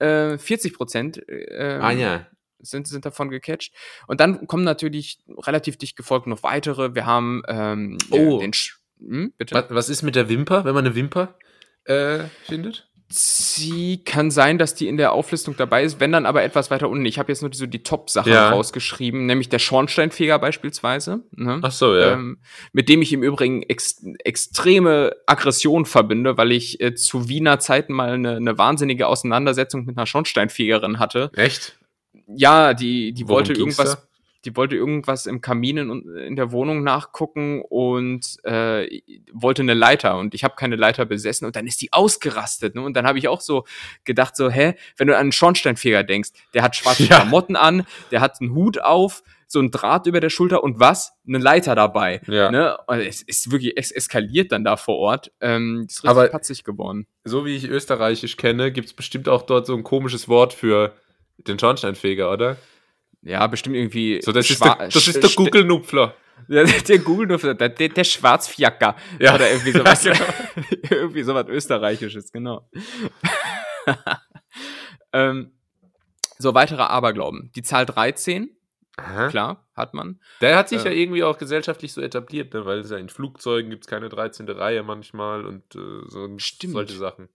Äh, 0.00 0.38
40 0.38 0.74
Prozent 0.74 1.28
äh, 1.28 1.78
Ah 1.80 1.92
ja. 1.92 2.26
sind, 2.60 2.88
sind 2.88 3.04
davon 3.06 3.30
gecatcht. 3.30 3.72
Und 4.08 4.20
dann 4.20 4.46
kommen 4.48 4.64
natürlich 4.64 5.18
relativ 5.38 5.76
dicht 5.76 5.96
gefolgt 5.96 6.26
noch 6.26 6.42
weitere. 6.42 6.94
Wir 6.94 7.06
haben 7.06 7.42
ähm, 7.48 7.98
Oh. 8.10 8.38
den 8.38 8.52
Sch 8.52 8.78
hm, 8.98 9.32
bitte. 9.38 9.54
Was, 9.54 9.66
was 9.70 9.88
ist 9.88 10.02
mit 10.02 10.16
der 10.16 10.28
Wimper, 10.28 10.64
wenn 10.64 10.74
man 10.74 10.84
eine 10.84 10.96
Wimper 10.96 11.36
äh, 11.84 12.24
findet? 12.44 12.87
Sie 13.10 14.04
kann 14.04 14.30
sein, 14.30 14.58
dass 14.58 14.74
die 14.74 14.86
in 14.86 14.98
der 14.98 15.12
Auflistung 15.12 15.56
dabei 15.56 15.82
ist, 15.82 15.98
wenn 15.98 16.12
dann 16.12 16.26
aber 16.26 16.42
etwas 16.42 16.70
weiter 16.70 16.90
unten. 16.90 17.06
Ich 17.06 17.18
habe 17.18 17.32
jetzt 17.32 17.40
nur 17.40 17.50
so 17.54 17.64
die 17.64 17.82
Top-Sachen 17.82 18.30
Ja. 18.30 18.50
rausgeschrieben, 18.50 19.24
nämlich 19.24 19.48
der 19.48 19.58
Schornsteinfeger 19.58 20.38
beispielsweise, 20.38 21.20
ne? 21.34 21.58
Ach 21.62 21.72
so, 21.72 21.96
ja. 21.96 22.12
ähm, 22.12 22.38
mit 22.72 22.90
dem 22.90 23.00
ich 23.00 23.14
im 23.14 23.22
Übrigen 23.22 23.62
ex 23.62 24.04
extreme 24.24 25.16
Aggression 25.26 25.86
verbinde, 25.86 26.36
weil 26.36 26.52
ich 26.52 26.82
äh, 26.82 26.94
zu 26.94 27.30
Wiener 27.30 27.58
Zeiten 27.60 27.94
mal 27.94 28.10
eine, 28.10 28.36
eine 28.36 28.58
wahnsinnige 28.58 29.06
Auseinandersetzung 29.06 29.86
mit 29.86 29.96
einer 29.96 30.06
Schornsteinfegerin 30.06 30.98
hatte. 30.98 31.30
Echt? 31.34 31.78
Ja, 32.26 32.74
die, 32.74 33.12
die 33.14 33.22
Worum 33.22 33.36
wollte 33.36 33.54
irgendwas, 33.54 33.94
da? 33.96 34.07
Die 34.48 34.56
wollte 34.56 34.76
irgendwas 34.76 35.26
im 35.26 35.42
Kamin 35.42 35.76
in, 35.76 36.16
in 36.16 36.36
der 36.36 36.52
Wohnung 36.52 36.82
nachgucken 36.82 37.60
und 37.68 38.38
äh, 38.44 39.00
wollte 39.32 39.60
eine 39.60 39.74
Leiter 39.74 40.16
und 40.18 40.34
ich 40.34 40.42
habe 40.42 40.54
keine 40.56 40.76
Leiter 40.76 41.04
besessen 41.04 41.44
und 41.46 41.54
dann 41.54 41.66
ist 41.66 41.82
die 41.82 41.92
ausgerastet. 41.92 42.74
Ne? 42.74 42.80
Und 42.80 42.94
dann 42.96 43.06
habe 43.06 43.18
ich 43.18 43.28
auch 43.28 43.42
so 43.42 43.64
gedacht, 44.04 44.36
so, 44.36 44.48
hä, 44.48 44.74
wenn 44.96 45.06
du 45.08 45.14
an 45.14 45.20
einen 45.20 45.32
Schornsteinfeger 45.32 46.02
denkst, 46.02 46.30
der 46.54 46.62
hat 46.62 46.76
schwarze 46.76 47.02
Ja. 47.08 47.16
Klamotten 47.16 47.56
an, 47.56 47.84
der 48.10 48.20
hat 48.22 48.40
einen 48.40 48.54
Hut 48.54 48.80
auf, 48.80 49.22
so 49.46 49.60
ein 49.60 49.70
Draht 49.70 50.06
über 50.06 50.20
der 50.20 50.30
Schulter 50.30 50.62
und 50.62 50.80
was? 50.80 51.12
Eine 51.26 51.38
Leiter 51.38 51.74
dabei. 51.74 52.20
Ja. 52.26 52.50
Ne? 52.50 52.76
Und 52.86 53.00
es 53.00 53.20
ist 53.22 53.50
wirklich, 53.50 53.74
es 53.76 53.90
eskaliert 53.90 54.52
dann 54.52 54.64
da 54.64 54.76
vor 54.76 54.96
Ort. 54.96 55.30
Ähm, 55.40 55.84
ist 55.88 55.96
richtig 56.04 56.10
Aber- 56.10 56.28
patzig 56.28 56.64
geworden. 56.64 57.06
So 57.24 57.44
wie 57.44 57.54
ich 57.56 57.68
Österreichisch 57.68 58.36
kenne, 58.38 58.72
gibt 58.72 58.88
es 58.88 58.94
bestimmt 58.94 59.28
auch 59.28 59.42
dort 59.42 59.66
so 59.66 59.74
ein 59.74 59.84
komisches 59.84 60.28
Wort 60.28 60.52
für 60.54 60.92
den 61.38 61.58
Schornsteinfeger, 61.58 62.30
oder? 62.32 62.56
Ja, 63.22 63.46
bestimmt 63.46 63.76
irgendwie. 63.76 64.20
So, 64.22 64.32
das 64.32 64.48
ist 64.50 64.64
der, 64.64 64.76
das 64.76 65.08
ist 65.08 65.22
der 65.22 65.30
Google-Nupfler. 65.30 66.14
Ja, 66.48 66.64
der 66.64 66.98
Google 67.00 67.26
nur 67.26 67.38
der, 67.38 67.68
der, 67.68 67.88
der 67.88 68.04
Schwarzfiaker. 68.04 68.96
Ja. 69.18 69.34
Oder 69.34 69.50
irgendwie 69.50 69.72
sowas. 69.78 70.04
Ja, 70.04 70.12
genau. 70.12 70.26
irgendwie 70.90 71.22
sowas 71.22 71.46
Österreichisches, 71.48 72.32
genau. 72.32 72.70
ähm, 75.12 75.52
so, 76.38 76.54
weitere 76.54 76.82
Aberglauben. 76.82 77.50
Die 77.56 77.62
Zahl 77.62 77.86
13, 77.86 78.56
Aha. 78.96 79.28
klar, 79.28 79.68
hat 79.74 79.94
man. 79.94 80.20
Der 80.40 80.56
hat 80.56 80.68
sich 80.68 80.84
ja 80.84 80.90
Ähm. 80.90 80.98
irgendwie 80.98 81.24
auch 81.24 81.38
gesellschaftlich 81.38 81.92
so 81.92 82.00
etabliert, 82.00 82.54
ne? 82.54 82.64
weil 82.64 82.78
es 82.78 82.90
ja 82.90 82.98
in 82.98 83.08
Flugzeugen 83.08 83.70
gibt 83.70 83.84
es 83.84 83.90
keine 83.90 84.08
13. 84.08 84.48
Reihe 84.48 84.82
manchmal 84.84 85.44
und 85.44 85.74
äh, 85.74 86.08
so 86.08 86.38
Stimmt. 86.38 86.74
solche 86.74 86.96
Sachen. 86.96 87.28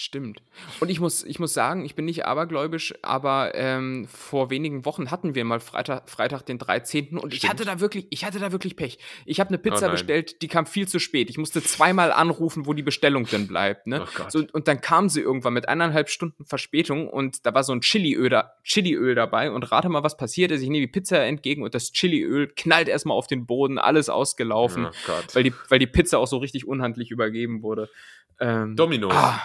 Stimmt. 0.00 0.42
Und 0.78 0.90
ich 0.90 1.00
muss, 1.00 1.24
ich 1.24 1.40
muss 1.40 1.52
sagen, 1.52 1.84
ich 1.84 1.96
bin 1.96 2.04
nicht 2.04 2.24
abergläubisch, 2.24 2.94
aber 3.02 3.56
ähm, 3.56 4.06
vor 4.06 4.48
wenigen 4.48 4.84
Wochen 4.84 5.10
hatten 5.10 5.34
wir 5.34 5.44
mal 5.44 5.58
Freitag, 5.58 6.08
Freitag 6.08 6.42
den 6.46 6.56
13. 6.56 7.18
und 7.18 7.32
ich 7.32 7.40
Stimmt. 7.40 7.54
hatte 7.54 7.64
da 7.64 7.80
wirklich, 7.80 8.06
ich 8.10 8.24
hatte 8.24 8.38
da 8.38 8.52
wirklich 8.52 8.76
Pech. 8.76 9.00
Ich 9.26 9.40
habe 9.40 9.48
eine 9.48 9.58
Oh 9.58 9.60
Pizza 9.60 9.86
nein. 9.86 9.90
bestellt, 9.90 10.40
die 10.40 10.46
kam 10.46 10.66
viel 10.66 10.86
zu 10.86 11.00
spät. 11.00 11.30
Ich 11.30 11.36
musste 11.36 11.60
zweimal 11.64 12.12
anrufen, 12.12 12.66
wo 12.66 12.74
die 12.74 12.84
Bestellung 12.84 13.26
denn 13.26 13.48
bleibt. 13.48 13.88
Ne? 13.88 14.04
Oh. 14.20 14.22
So, 14.28 14.44
und 14.52 14.68
dann 14.68 14.80
kam 14.80 15.08
sie 15.08 15.20
irgendwann 15.20 15.54
mit 15.54 15.68
eineinhalb 15.68 16.10
Stunden 16.10 16.44
Verspätung 16.44 17.08
und 17.08 17.44
da 17.44 17.52
war 17.52 17.64
so 17.64 17.72
ein 17.72 17.80
Chiliöl, 17.80 18.40
Chiliöl 18.62 19.16
dabei 19.16 19.50
und 19.50 19.64
rate 19.72 19.88
mal, 19.88 20.04
was 20.04 20.16
passiert 20.16 20.52
ist. 20.52 20.62
Ich 20.62 20.68
nehme 20.68 20.86
die 20.86 20.92
Pizza 20.92 21.24
entgegen 21.24 21.64
und 21.64 21.74
das 21.74 21.90
Chiliöl 21.90 22.46
knallt 22.54 22.86
erstmal 22.86 23.16
auf 23.16 23.26
den 23.26 23.46
Boden, 23.46 23.78
alles 23.78 24.08
ausgelaufen, 24.08 24.86
Oh 24.86 25.12
weil, 25.32 25.42
die, 25.42 25.52
weil 25.68 25.80
die 25.80 25.88
Pizza 25.88 26.20
auch 26.20 26.28
so 26.28 26.36
richtig 26.36 26.68
unhandlich 26.68 27.10
übergeben 27.10 27.64
wurde. 27.64 27.90
Ähm, 28.38 28.76
Dominos. 28.76 29.12
Ah. 29.12 29.42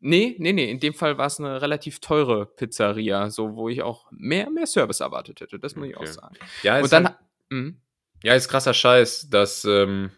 Nee, 0.00 0.34
nee, 0.38 0.52
nee. 0.52 0.70
In 0.70 0.80
dem 0.80 0.94
Fall 0.94 1.18
war 1.18 1.26
es 1.26 1.38
eine 1.38 1.60
relativ 1.60 2.00
teure 2.00 2.46
Pizzeria, 2.46 3.28
so 3.30 3.54
wo 3.54 3.68
ich 3.68 3.82
auch 3.82 4.06
mehr, 4.10 4.48
mehr 4.50 4.66
Service 4.66 5.00
erwartet 5.00 5.40
hätte. 5.40 5.58
Das 5.58 5.76
muss 5.76 5.88
ich 5.88 5.96
auch 5.96 6.00
Okay. 6.02 6.12
sagen. 6.12 6.36
ja, 6.62 6.78
ist 6.78 6.84
Und 6.84 6.92
dann. 6.92 7.04
halt, 7.06 7.16
Mhm. 7.50 7.80
ja, 8.22 8.34
ist 8.34 8.48
krasser 8.48 8.72
Scheiß, 8.74 9.28
dass, 9.28 9.64
ähm, 9.64 10.10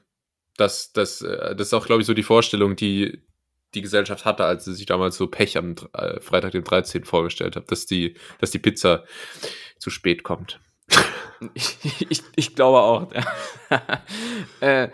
dass, 0.56 0.92
dass, 0.92 1.22
äh, 1.22 1.56
das 1.56 1.68
ist 1.68 1.74
auch, 1.74 1.86
glaube 1.86 2.02
ich, 2.02 2.06
so 2.06 2.14
die 2.14 2.22
Vorstellung, 2.22 2.76
die 2.76 3.22
die 3.74 3.80
Gesellschaft 3.80 4.26
hatte, 4.26 4.44
als 4.44 4.66
sie 4.66 4.74
sich 4.74 4.84
damals 4.84 5.16
so 5.16 5.26
Pech 5.28 5.56
am 5.56 5.74
äh, 5.94 6.20
Freitag, 6.20 6.52
den 6.52 6.62
13. 6.62 7.04
vorgestellt 7.04 7.56
hat, 7.56 7.70
dass 7.72 7.86
die, 7.86 8.14
dass 8.38 8.50
die 8.50 8.58
Pizza 8.58 9.04
zu 9.78 9.90
spät 9.90 10.22
kommt. 10.22 10.60
Ich, 11.54 11.76
ich, 12.08 12.22
ich 12.36 12.54
glaube 12.54 12.78
auch. 12.80 13.10
Äh, 14.60 14.90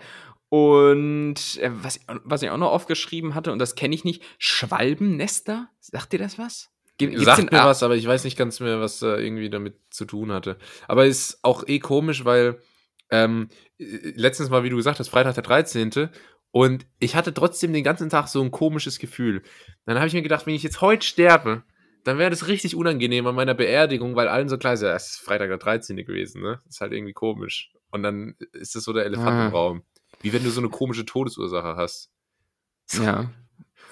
und 0.49 1.35
äh, 1.61 1.71
was, 1.81 1.97
ich- 1.97 2.03
was 2.23 2.41
ich 2.41 2.49
auch 2.49 2.57
noch 2.57 2.71
aufgeschrieben 2.71 3.35
hatte, 3.35 3.51
und 3.51 3.59
das 3.59 3.75
kenne 3.75 3.95
ich 3.95 4.03
nicht, 4.03 4.23
Schwalbennester? 4.37 5.69
Sagt 5.79 6.13
dir 6.13 6.19
das 6.19 6.37
was? 6.37 6.69
Gibt's 6.97 7.23
Sagt 7.23 7.51
mir 7.51 7.61
ah, 7.61 7.67
was, 7.67 7.81
aber 7.83 7.95
ich 7.95 8.05
weiß 8.05 8.23
nicht 8.25 8.37
ganz 8.37 8.59
mehr, 8.59 8.79
was 8.81 8.99
da 8.99 9.17
irgendwie 9.17 9.49
damit 9.49 9.75
zu 9.89 10.05
tun 10.05 10.31
hatte. 10.33 10.57
Aber 10.87 11.05
ist 11.05 11.39
auch 11.43 11.65
eh 11.67 11.79
komisch, 11.79 12.25
weil 12.25 12.59
ähm, 13.09 13.47
äh, 13.77 13.85
letztens 14.15 14.49
mal, 14.49 14.63
wie 14.63 14.69
du 14.69 14.75
gesagt 14.75 14.99
hast, 14.99 15.07
Freitag 15.09 15.35
der 15.35 15.43
13. 15.43 16.09
Und 16.51 16.85
ich 16.99 17.15
hatte 17.15 17.33
trotzdem 17.33 17.71
den 17.73 17.83
ganzen 17.83 18.09
Tag 18.09 18.27
so 18.27 18.41
ein 18.41 18.51
komisches 18.51 18.99
Gefühl. 18.99 19.43
Dann 19.85 19.97
habe 19.97 20.07
ich 20.07 20.13
mir 20.13 20.21
gedacht, 20.23 20.45
wenn 20.45 20.55
ich 20.55 20.63
jetzt 20.63 20.81
heute 20.81 21.05
sterbe, 21.05 21.63
dann 22.03 22.17
wäre 22.17 22.31
das 22.31 22.47
richtig 22.47 22.75
unangenehm 22.75 23.27
an 23.27 23.35
meiner 23.35 23.53
Beerdigung, 23.53 24.15
weil 24.15 24.27
allen 24.27 24.49
so 24.49 24.57
klar 24.57 24.73
ist, 24.73 24.81
ja, 24.81 24.93
es 24.95 25.11
ist 25.11 25.19
Freitag 25.21 25.49
der 25.49 25.57
13. 25.57 25.95
gewesen, 25.97 26.41
ne? 26.41 26.59
ist 26.67 26.81
halt 26.81 26.91
irgendwie 26.91 27.13
komisch. 27.13 27.71
Und 27.91 28.03
dann 28.03 28.35
ist 28.53 28.75
das 28.75 28.83
so 28.83 28.93
der 28.93 29.05
Elefant 29.05 29.29
Ah. 29.29 29.45
im 29.47 29.51
Raum. 29.53 29.83
Wie 30.21 30.33
wenn 30.33 30.43
du 30.43 30.49
so 30.49 30.61
eine 30.61 30.69
komische 30.69 31.05
Todesursache 31.05 31.75
hast. 31.75 32.09
Ja. 32.93 33.29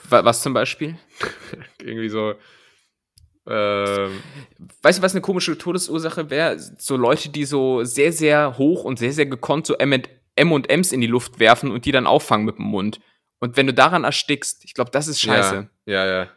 Wa- 0.10 0.26
Was 0.26 0.42
zum 0.42 0.54
Beispiel? 0.54 0.98
irgendwie 1.82 2.10
so. 2.10 2.34
Ähm, 3.50 4.22
Weißt 4.82 5.00
du, 5.00 5.04
was 5.04 5.14
eine 5.14 5.22
komische 5.22 5.58
Todesursache 5.58 6.30
wäre? 6.30 6.60
So 6.60 6.98
Leute, 6.98 7.30
die 7.30 7.46
so 7.46 7.84
sehr, 7.84 8.12
sehr 8.12 8.58
hoch 8.58 8.84
und 8.84 9.00
sehr, 9.00 9.14
sehr 9.14 9.26
gekonnt 9.26 9.68
so 9.68 9.76
M&M's 9.76 10.92
in 10.92 11.02
die 11.02 11.08
Luft 11.08 11.40
werfen 11.40 11.72
und 11.72 11.86
die 11.86 11.92
dann 11.94 12.08
auffangen 12.08 12.46
mit 12.46 12.58
dem 12.58 12.66
Mund. 12.66 13.00
Und 13.40 13.56
wenn 13.56 13.68
du 13.68 13.74
daran 13.74 14.04
erstickst, 14.04 14.66
ich 14.66 14.74
glaube, 14.74 14.92
das 14.92 15.08
ist 15.08 15.22
scheiße. 15.22 15.70
Ja, 15.86 16.06
ja. 16.06 16.24
ja. 16.24 16.30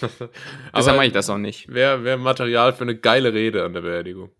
Deshalb 0.76 0.96
mache 0.96 1.06
ich 1.06 1.12
das 1.12 1.28
auch 1.30 1.38
nicht. 1.38 1.68
Wäre 1.68 2.02
wär 2.04 2.16
Material 2.16 2.72
für 2.72 2.82
eine 2.82 2.96
geile 2.98 3.32
Rede 3.32 3.64
an 3.64 3.72
der 3.72 3.82
Beerdigung. 3.82 4.30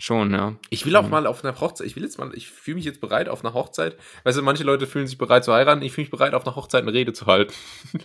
Schon, 0.00 0.32
ja. 0.32 0.54
Ich 0.70 0.86
will 0.86 0.94
auch 0.96 1.02
Mhm. 1.04 1.10
mal 1.10 1.26
auf 1.26 1.44
einer 1.44 1.58
Hochzeit, 1.60 1.86
ich 1.88 1.96
will 1.96 2.04
jetzt 2.04 2.18
mal, 2.18 2.30
ich 2.34 2.48
fühle 2.48 2.76
mich 2.76 2.84
jetzt 2.84 3.00
bereit 3.00 3.28
auf 3.28 3.44
einer 3.44 3.52
Hochzeit. 3.52 3.96
Weißt 4.24 4.38
du, 4.38 4.42
manche 4.42 4.62
Leute 4.64 4.86
fühlen 4.86 5.08
sich 5.08 5.18
bereit 5.18 5.44
zu 5.44 5.52
heiraten, 5.52 5.82
ich 5.82 5.92
fühle 5.92 6.04
mich 6.04 6.10
bereit 6.12 6.34
auf 6.34 6.46
einer 6.46 6.54
Hochzeit 6.54 6.82
eine 6.82 6.92
Rede 6.92 7.12
zu 7.12 7.26
halten. 7.26 7.52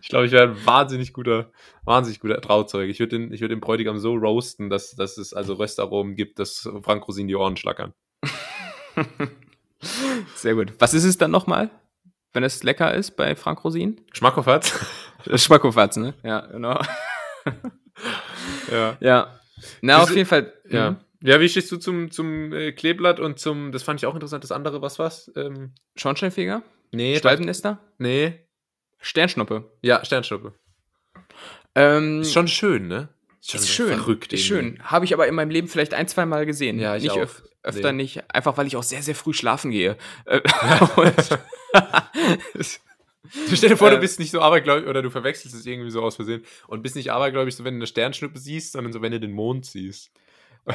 ich 0.00 0.08
glaube, 0.08 0.26
ich 0.26 0.32
wäre 0.32 0.48
ein 0.50 0.66
wahnsinnig 0.66 1.12
guter, 1.12 1.50
wahnsinnig 1.84 2.20
guter 2.20 2.40
Trauzeuge. 2.40 2.90
Ich 2.90 2.98
würde 2.98 3.18
den, 3.18 3.32
ich 3.32 3.40
würde 3.42 3.54
den 3.54 3.60
Bräutigam 3.60 3.98
so 3.98 4.14
roasten, 4.14 4.70
dass, 4.70 4.94
dass 4.96 5.18
es 5.18 5.34
also 5.34 5.54
Röstaromen 5.54 6.14
gibt, 6.16 6.38
dass 6.38 6.68
Frank 6.82 7.06
Rosin 7.06 7.28
die 7.28 7.36
Ohren 7.36 7.56
schlackern. 7.56 7.92
Sehr 10.34 10.54
gut. 10.54 10.72
Was 10.78 10.94
ist 10.94 11.04
es 11.04 11.18
dann 11.18 11.30
nochmal, 11.30 11.70
wenn 12.32 12.44
es 12.44 12.62
lecker 12.62 12.94
ist 12.94 13.16
bei 13.16 13.34
Frank 13.36 13.64
Rosin? 13.64 14.00
Schmackhoff 14.12 14.46
hat's? 14.46 14.78
Schmackofatz, 15.34 15.96
ne? 15.96 16.14
Ja, 16.22 16.40
genau. 16.46 16.80
ja. 18.70 18.96
Ja. 19.00 19.38
Na, 19.80 19.98
auf 19.98 20.06
Diese- 20.06 20.18
jeden 20.18 20.28
Fall. 20.28 20.52
Ja. 20.68 20.90
mhm. 20.92 20.96
Ja, 21.24 21.38
wie 21.40 21.48
stehst 21.48 21.70
du 21.70 21.76
zum, 21.76 22.10
zum 22.10 22.52
äh, 22.52 22.72
Kleeblatt 22.72 23.20
und 23.20 23.38
zum, 23.38 23.70
das 23.70 23.84
fand 23.84 24.00
ich 24.00 24.06
auch 24.06 24.14
interessant, 24.14 24.42
das 24.42 24.50
andere, 24.50 24.82
was 24.82 24.98
war's? 24.98 25.30
Ähm, 25.36 25.72
Schornsteinfeger? 25.94 26.62
nee, 26.90 27.16
Schwalbennester? 27.18 27.78
nee. 27.98 28.40
Sternschnuppe. 29.04 29.70
Ja, 29.82 30.04
Sternschnuppe. 30.04 30.52
Ähm, 31.74 32.20
Ist 32.22 32.32
schon 32.32 32.46
schön, 32.48 32.86
ne? 32.88 33.08
schon 33.44 33.60
Ist 33.60 33.68
schön, 33.70 33.88
verrückt. 33.96 34.32
ist 34.32 34.48
irgendwie. 34.50 34.76
schön. 34.78 34.84
Habe 34.84 35.04
ich 35.04 35.14
aber 35.14 35.26
in 35.26 35.34
meinem 35.34 35.50
Leben 35.50 35.66
vielleicht 35.68 35.94
ein, 35.94 36.06
zwei 36.06 36.24
Mal 36.26 36.46
gesehen. 36.46 36.78
Ja, 36.78 36.94
ich 36.96 37.02
nicht 37.04 37.12
auch. 37.12 37.18
öf 37.18 37.42
öfter 37.64 37.92
Nee. 37.92 38.02
nicht, 38.02 38.34
einfach 38.34 38.56
weil 38.56 38.66
ich 38.66 38.76
auch 38.76 38.82
sehr, 38.82 39.02
sehr 39.02 39.14
früh 39.14 39.32
schlafen 39.32 39.70
gehe. 39.70 39.96
Stell 43.30 43.70
dir 43.70 43.76
vor, 43.76 43.90
du 43.90 43.96
Äh, 43.96 44.00
bist 44.00 44.18
nicht 44.18 44.30
so 44.32 44.40
abergläubig 44.40 44.88
oder 44.88 45.02
du 45.02 45.10
verwechselst 45.10 45.54
es 45.54 45.64
irgendwie 45.66 45.90
so 45.90 46.02
aus 46.02 46.16
Versehen 46.16 46.44
und 46.66 46.82
bist 46.82 46.96
nicht 46.96 47.12
abergläubig, 47.12 47.54
so 47.54 47.64
wenn 47.64 47.74
du 47.74 47.78
eine 47.78 47.86
Sternschnuppe 47.86 48.38
siehst, 48.38 48.72
sondern 48.72 48.92
so 48.92 49.00
wenn 49.02 49.12
du 49.12 49.20
den 49.20 49.32
Mond 49.32 49.64
siehst. 49.66 50.10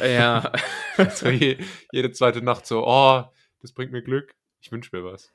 ja, 0.02 0.52
So 1.15 1.30
je, 1.30 1.57
jede 1.91 2.11
zweite 2.11 2.41
Nacht 2.41 2.65
so, 2.65 2.86
oh, 2.88 3.24
das 3.61 3.72
bringt 3.74 3.91
mir 3.91 4.02
Glück. 4.02 4.36
Ich 4.61 4.72
wünsche 4.72 4.95
mir 4.95 5.03
was. 5.03 5.34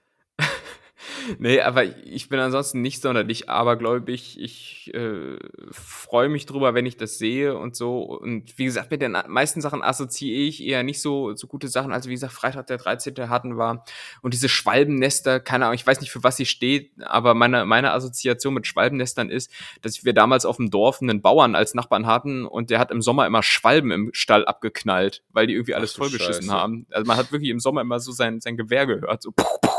Nee, 1.39 1.61
aber 1.61 1.85
ich 1.85 2.29
bin 2.29 2.39
ansonsten 2.41 2.81
nicht 2.81 3.03
sonderlich 3.03 3.49
abergläubig. 3.49 4.39
Ich 4.41 4.93
äh, 4.95 5.39
freue 5.71 6.29
mich 6.29 6.47
drüber, 6.47 6.75
wenn 6.75 6.87
ich 6.87 6.97
das 6.97 7.19
sehe 7.19 7.57
und 7.57 7.77
so. 7.77 8.03
Und 8.03 8.59
wie 8.59 8.65
gesagt, 8.65 8.91
mit 8.91 9.03
den 9.03 9.17
meisten 9.29 9.61
Sachen 9.61 9.83
assoziiere 9.83 10.43
ich 10.43 10.63
eher 10.63 10.83
nicht 10.83 11.01
so, 11.01 11.35
so 11.35 11.47
gute 11.47 11.69
Sachen. 11.69 11.93
Also 11.93 12.09
wie 12.09 12.15
gesagt, 12.15 12.33
Freitag 12.33 12.67
der 12.67 12.79
13. 12.79 13.29
hatten 13.29 13.57
war. 13.57 13.85
Und 14.23 14.35
diese 14.35 14.49
Schwalbennester, 14.49 15.41
keine 15.41 15.67
Ahnung, 15.67 15.75
ich 15.75 15.87
weiß 15.87 16.01
nicht, 16.01 16.11
für 16.11 16.23
was 16.23 16.37
sie 16.37 16.47
steht, 16.47 16.93
aber 17.03 17.35
meine, 17.35 17.65
meine 17.65 17.93
Assoziation 17.93 18.55
mit 18.55 18.67
Schwalbennestern 18.67 19.31
ist, 19.31 19.51
dass 19.81 20.05
wir 20.05 20.13
damals 20.13 20.45
auf 20.45 20.57
dem 20.57 20.71
Dorf 20.71 21.01
einen 21.03 21.23
Bauern 21.23 21.55
als 21.55 21.75
Nachbarn 21.75 22.07
hatten 22.07 22.47
und 22.47 22.71
der 22.71 22.79
hat 22.79 22.91
im 22.91 23.03
Sommer 23.03 23.27
immer 23.27 23.43
Schwalben 23.43 23.91
im 23.91 24.11
Stall 24.13 24.45
abgeknallt, 24.45 25.23
weil 25.31 25.47
die 25.47 25.55
irgendwie 25.55 25.75
alles 25.75 25.93
vollgeschissen 25.93 26.51
haben. 26.51 26.87
Also 26.91 27.07
man 27.07 27.17
hat 27.17 27.33
wirklich 27.33 27.51
im 27.51 27.61
Sommer 27.61 27.81
immer 27.81 28.01
so 28.01 28.13
sein, 28.13 28.41
sein 28.41 28.57
Gewehr 28.57 28.87
gehört, 28.87 29.23
so 29.23 29.33
puh, 29.33 29.45
puh. 29.61 29.72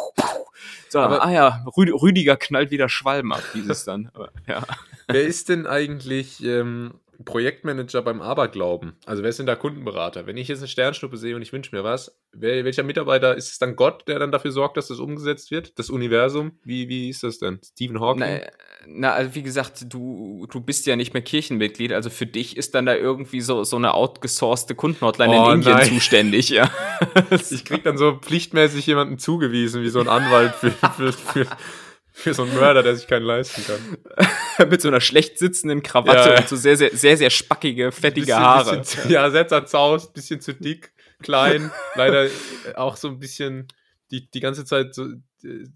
So, 0.94 0.99
Aber- 0.99 1.26
ah 1.26 1.32
ja, 1.32 1.65
Rü 1.76 1.91
Rüdiger 1.91 2.38
knallt 2.38 2.70
wieder 2.70 2.88
Schwalben 2.88 3.34
ab, 3.34 3.41
hieß 3.53 3.68
es 3.68 3.84
dann. 3.84 4.11
Aber, 4.14 4.30
ja. 4.48 4.61
Wer 5.07 5.24
ist 5.24 5.49
denn 5.49 5.65
eigentlich 5.65 6.44
ähm, 6.44 6.94
Projektmanager 7.26 8.02
beim 8.02 8.22
Aberglauben? 8.22 8.94
Also 9.06 9.24
wer 9.24 9.30
ist 9.30 9.40
denn 9.40 9.45
da 9.45 9.56
Kundenberater? 9.56 10.26
Wenn 10.26 10.38
ich 10.38 10.48
jetzt 10.48 10.60
eine 10.60 10.68
Sternschnuppe 10.68 11.18
sehe 11.18 11.36
und 11.36 11.41
ich 11.41 11.54
wünsche 11.54 11.76
mir 11.76 11.84
was, 11.84 12.18
wer, 12.32 12.64
welcher 12.66 12.84
Mitarbeiter 12.84 13.36
ist 13.36 13.52
es 13.52 13.60
dann 13.60 13.76
Gott, 13.76 14.08
der 14.08 14.20
dann 14.20 14.32
dafür 14.32 14.52
sorgt, 14.52 14.78
dass 14.78 14.88
das 14.88 15.00
umgesetzt 15.00 15.52
wird? 15.52 15.78
Das 15.78 15.90
Universum? 15.90 16.54
Wie, 16.64 16.90
wie 16.90 17.10
ist 17.10 17.24
das 17.24 17.40
denn? 17.40 17.60
Stephen 17.64 18.00
Hawking? 18.00 18.20
Na, 18.22 18.40
na, 18.86 19.14
also 19.14 19.36
wie 19.36 19.44
gesagt, 19.44 19.86
du, 19.94 20.45
du 20.52 20.60
bist 20.62 20.86
ja 20.86 20.95
nicht 20.95 21.14
mehr 21.14 21.24
Kirchenmitglied, 21.24 21.94
also 21.94 22.10
für 22.10 22.26
dich 22.26 22.58
ist 22.58 22.76
dann 22.76 22.86
da 22.86 22.95
irgendwie 22.95 23.41
so, 23.41 23.64
so 23.64 23.78
eine 23.78 23.94
outgesourcete 23.94 24.76
Kundenhotline 24.76 25.32
Oh, 25.34 25.50
in 25.50 25.56
Indien 25.56 25.76
nein. 25.76 25.88
zuständig, 25.88 26.50
ja. 26.50 26.70
Ich 27.52 27.66
krieg 27.66 27.84
dann 27.84 27.98
so 27.98 28.18
pflichtmäßig 28.20 28.86
jemanden 28.88 29.18
zugewiesen, 29.18 29.84
wie 29.84 29.90
so 29.90 30.00
ein 30.00 30.08
Anwalt 30.08 30.56
für, 30.56 30.72
für, 30.72 31.14
für, 31.14 31.48
für 32.14 32.34
so 32.34 32.44
einen 32.44 32.53
Mörder, 32.56 32.84
der 32.84 32.95
sich 32.95 33.07
keinen 33.07 33.26
leisten 33.26 33.64
kann. 33.65 34.69
mit 34.69 34.81
so 34.81 34.88
einer 34.88 35.02
schlecht 35.02 35.40
sitzenden 35.40 35.81
Krawatte 35.84 36.30
Ja, 36.30 36.34
ja. 36.35 36.40
und 36.41 36.48
so 36.49 36.56
sehr, 36.56 36.77
sehr, 36.77 36.95
sehr, 36.95 37.18
sehr 37.18 37.30
spackige, 37.30 37.91
fettige 37.91 38.27
Bisschen- 38.27 38.40
Haare. 38.40 38.77
Bisschen, 38.77 39.10
ja, 39.11 39.30
sehr 39.31 39.48
zerzaust, 39.48 40.14
bisschen 40.14 40.40
zu 40.40 40.53
dick, 40.53 40.94
klein, 41.22 41.72
leider 41.95 42.27
auch 42.76 42.95
so 42.98 43.07
ein 43.07 43.19
bisschen 43.19 43.68
die, 44.11 44.30
die 44.30 44.40
ganze 44.41 44.64
Zeit 44.64 44.94
so, 44.94 45.07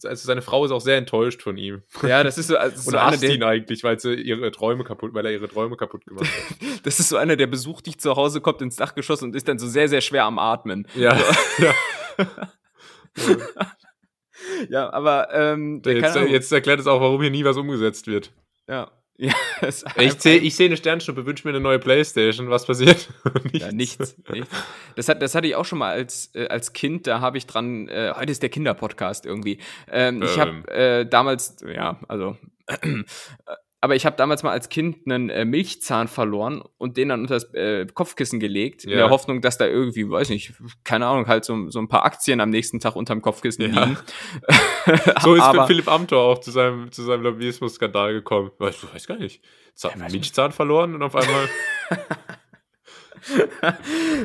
also 0.03 0.25
seine 0.27 0.41
Frau 0.43 0.63
ist 0.63 0.71
auch 0.71 0.79
sehr 0.79 0.97
enttäuscht 0.97 1.41
von 1.41 1.57
ihm. 1.57 1.81
Ja, 2.03 2.23
das 2.23 2.37
ist 2.37 2.47
so, 2.47 2.57
also 2.57 2.77
so 2.91 2.95
Und 2.95 3.03
hasst 3.03 3.23
ihn 3.23 3.41
eigentlich, 3.43 3.83
weil 3.83 3.99
sie 3.99 4.13
ihre 4.13 4.51
Träume 4.51 4.83
kaputt, 4.83 5.13
weil 5.15 5.25
er 5.25 5.31
ihre 5.31 5.49
Träume 5.49 5.75
kaputt 5.75 6.05
gemacht 6.05 6.27
hat. 6.27 6.57
das 6.83 6.99
ist 6.99 7.09
so 7.09 7.17
einer, 7.17 7.35
der 7.35 7.47
besucht 7.47 7.87
dich 7.87 7.99
zu 7.99 8.15
Hause, 8.15 8.39
kommt 8.41 8.61
ins 8.61 8.75
Dachgeschoss 8.75 9.23
und 9.23 9.35
ist 9.35 9.47
dann 9.47 9.57
so 9.57 9.67
sehr, 9.67 9.89
sehr 9.89 10.01
schwer 10.01 10.25
am 10.25 10.37
Atmen. 10.37 10.87
Ja, 10.93 11.17
ja. 11.57 11.73
Ja, 14.69 14.91
aber 14.91 15.29
ähm, 15.33 15.81
der 15.81 15.95
Jetzt, 15.95 16.15
Ahnung. 16.17 16.29
jetzt 16.29 16.51
erklärt 16.51 16.79
es 16.79 16.87
auch, 16.87 17.01
warum 17.01 17.21
hier 17.21 17.31
nie 17.31 17.43
was 17.43 17.57
umgesetzt 17.57 18.07
wird. 18.07 18.31
ja. 18.67 18.89
Ja, 19.19 19.33
Ich 19.97 20.13
sehe 20.21 20.37
ich 20.37 20.55
seh 20.55 20.65
eine 20.65 20.77
Sternschnuppe, 20.77 21.25
wünsche 21.25 21.47
mir 21.47 21.49
eine 21.49 21.59
neue 21.59 21.79
Playstation. 21.79 22.51
Was 22.51 22.67
passiert? 22.67 23.09
Ja, 23.51 23.71
nichts, 23.71 24.15
nichts. 24.31 24.47
Das, 24.95 25.09
hat, 25.09 25.23
das 25.23 25.33
hatte 25.33 25.47
ich 25.47 25.55
auch 25.55 25.65
schon 25.65 25.79
mal 25.79 25.91
als, 25.91 26.29
äh, 26.35 26.45
als 26.49 26.71
Kind, 26.71 27.07
da 27.07 27.19
habe 27.19 27.39
ich 27.39 27.47
dran, 27.47 27.87
äh, 27.87 28.13
heute 28.15 28.31
ist 28.31 28.43
der 28.43 28.49
Kinderpodcast 28.51 29.25
irgendwie. 29.25 29.57
Ähm, 29.91 30.21
ich 30.21 30.37
Ähm. 30.37 30.39
habe 30.39 30.71
äh, 30.71 31.05
damals, 31.07 31.55
ja, 31.65 31.99
also, 32.07 32.37
äh, 32.67 33.03
aber 33.79 33.95
ich 33.95 34.05
habe 34.05 34.15
damals 34.15 34.41
mal 34.43 34.51
als 34.51 34.69
Kind 34.69 35.05
einen 35.05 35.29
äh, 35.29 35.45
Milchzahn 35.45 36.07
verloren 36.07 36.63
und 36.77 36.97
den 36.97 37.09
dann 37.09 37.21
unter 37.21 37.35
das 37.35 37.53
äh, 37.53 37.85
Kopfkissen 37.93 38.39
gelegt, 38.39 38.83
in 38.85 38.89
Ja. 38.91 38.97
der 38.97 39.09
Hoffnung, 39.11 39.41
dass 39.41 39.57
da 39.57 39.67
irgendwie, 39.67 40.09
weiß 40.09 40.29
nicht, 40.29 40.53
keine 40.83 41.05
Ahnung, 41.05 41.27
halt 41.27 41.45
so, 41.45 41.69
so 41.69 41.79
ein 41.79 41.87
paar 41.87 42.03
Aktien 42.03 42.41
am 42.41 42.49
nächsten 42.49 42.79
Tag 42.79 42.95
unterm 42.95 43.21
Kopfkissen 43.21 43.71
Ja. 43.73 43.83
liegen. 43.85 43.97
So 45.21 45.35
ist 45.35 45.41
aber, 45.43 45.67
Philipp 45.67 45.89
Amthor 45.89 46.23
auch 46.23 46.37
zu 46.39 46.49
seinem, 46.51 46.91
zu 46.93 47.03
seinem 47.03 47.21
Lobbyismus-Skandal 47.23 48.13
gekommen. 48.13 48.51
Weißt 48.57 48.83
du, 48.83 48.87
weiß 48.93 49.05
gar 49.05 49.17
nicht. 49.17 49.43
Zahn, 49.75 49.91
Ja, 49.97 50.05
weiß 50.05 50.11
Milchzahn 50.13 50.51
verloren 50.53 50.95
und 50.95 51.03
auf 51.03 51.13
einmal. 51.15 51.49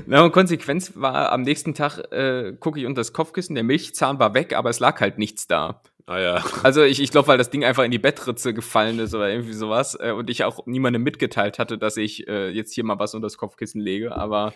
Na, 0.07 0.23
und 0.25 0.33
Konsequenz 0.33 0.93
war, 0.95 1.33
am 1.33 1.43
nächsten 1.43 1.75
Tag 1.75 1.99
äh, 2.13 2.53
gucke 2.59 2.79
ich 2.79 2.87
unter 2.87 3.01
das 3.01 3.13
Kopfkissen, 3.13 3.55
der 3.55 3.65
Milchzahn 3.65 4.19
war 4.21 4.35
weg, 4.35 4.55
aber 4.55 4.71
es 4.71 4.79
lag 4.81 5.01
halt 5.01 5.19
nichts 5.19 5.47
da. 5.49 5.83
Ah 6.07 6.19
ja. 6.19 6.45
Also 6.63 6.83
ich, 6.83 7.01
ich 7.01 7.11
glaube, 7.11 7.29
weil 7.29 7.39
das 7.39 7.51
Ding 7.51 7.65
einfach 7.65 7.85
in 7.85 7.91
die 7.91 7.99
Bettritze 7.99 8.55
gefallen 8.55 8.99
ist 8.99 9.15
oder 9.15 9.31
irgendwie 9.31 9.53
sowas 9.53 9.97
äh, 10.01 10.13
und 10.13 10.31
ich 10.31 10.45
auch 10.45 10.67
niemandem 10.67 11.03
mitgeteilt 11.03 11.59
hatte, 11.59 11.79
dass 11.79 11.97
ich 11.97 12.27
äh, 12.29 12.49
jetzt 12.51 12.75
hier 12.75 12.85
mal 12.85 12.99
was 12.99 13.15
unter 13.15 13.27
das 13.27 13.37
Kopfkissen 13.39 13.81
lege, 13.81 14.15
aber 14.17 14.55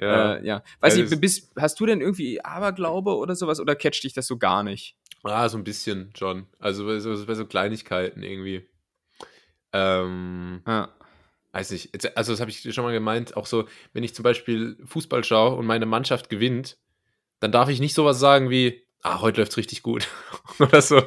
Ja. 0.00 0.34
äh, 0.36 0.46
ja. 0.46 0.62
Weiß 0.80 0.96
Ja, 0.96 1.04
ich, 1.04 1.20
bist, 1.20 1.52
hast 1.58 1.78
du 1.80 1.86
denn 1.86 2.00
irgendwie 2.00 2.44
Aberglaube 2.44 3.16
oder 3.16 3.34
sowas 3.34 3.60
oder 3.60 3.74
catcht 3.76 4.04
dich 4.04 4.12
das 4.14 4.26
so 4.26 4.36
gar 4.38 4.62
nicht? 4.62 4.96
Ah, 5.22 5.48
so 5.48 5.58
ein 5.58 5.64
bisschen 5.64 6.12
schon. 6.16 6.46
Also 6.58 6.86
bei 6.86 6.98
so, 7.00 7.26
bei 7.26 7.34
so 7.34 7.46
Kleinigkeiten 7.46 8.22
irgendwie. 8.22 8.68
Ähm, 9.72 10.62
Ja. 10.66 10.94
weiß 11.52 11.70
nicht. 11.72 11.90
Also 12.16 12.32
das 12.32 12.40
habe 12.40 12.50
ich 12.50 12.62
schon 12.74 12.84
mal 12.84 12.92
gemeint. 12.92 13.36
Auch 13.36 13.46
so, 13.46 13.66
wenn 13.92 14.04
ich 14.04 14.14
zum 14.14 14.22
Beispiel 14.22 14.76
Fußball 14.86 15.24
schaue 15.24 15.56
und 15.56 15.66
meine 15.66 15.86
Mannschaft 15.86 16.28
gewinnt, 16.28 16.78
dann 17.40 17.52
darf 17.52 17.68
ich 17.68 17.80
nicht 17.80 17.94
sowas 17.94 18.18
sagen 18.20 18.50
wie, 18.50 18.85
ah, 19.06 19.20
heute 19.20 19.40
läuft's 19.40 19.56
richtig 19.56 19.82
gut. 19.82 20.08
Oder 20.58 20.82
so. 20.82 21.00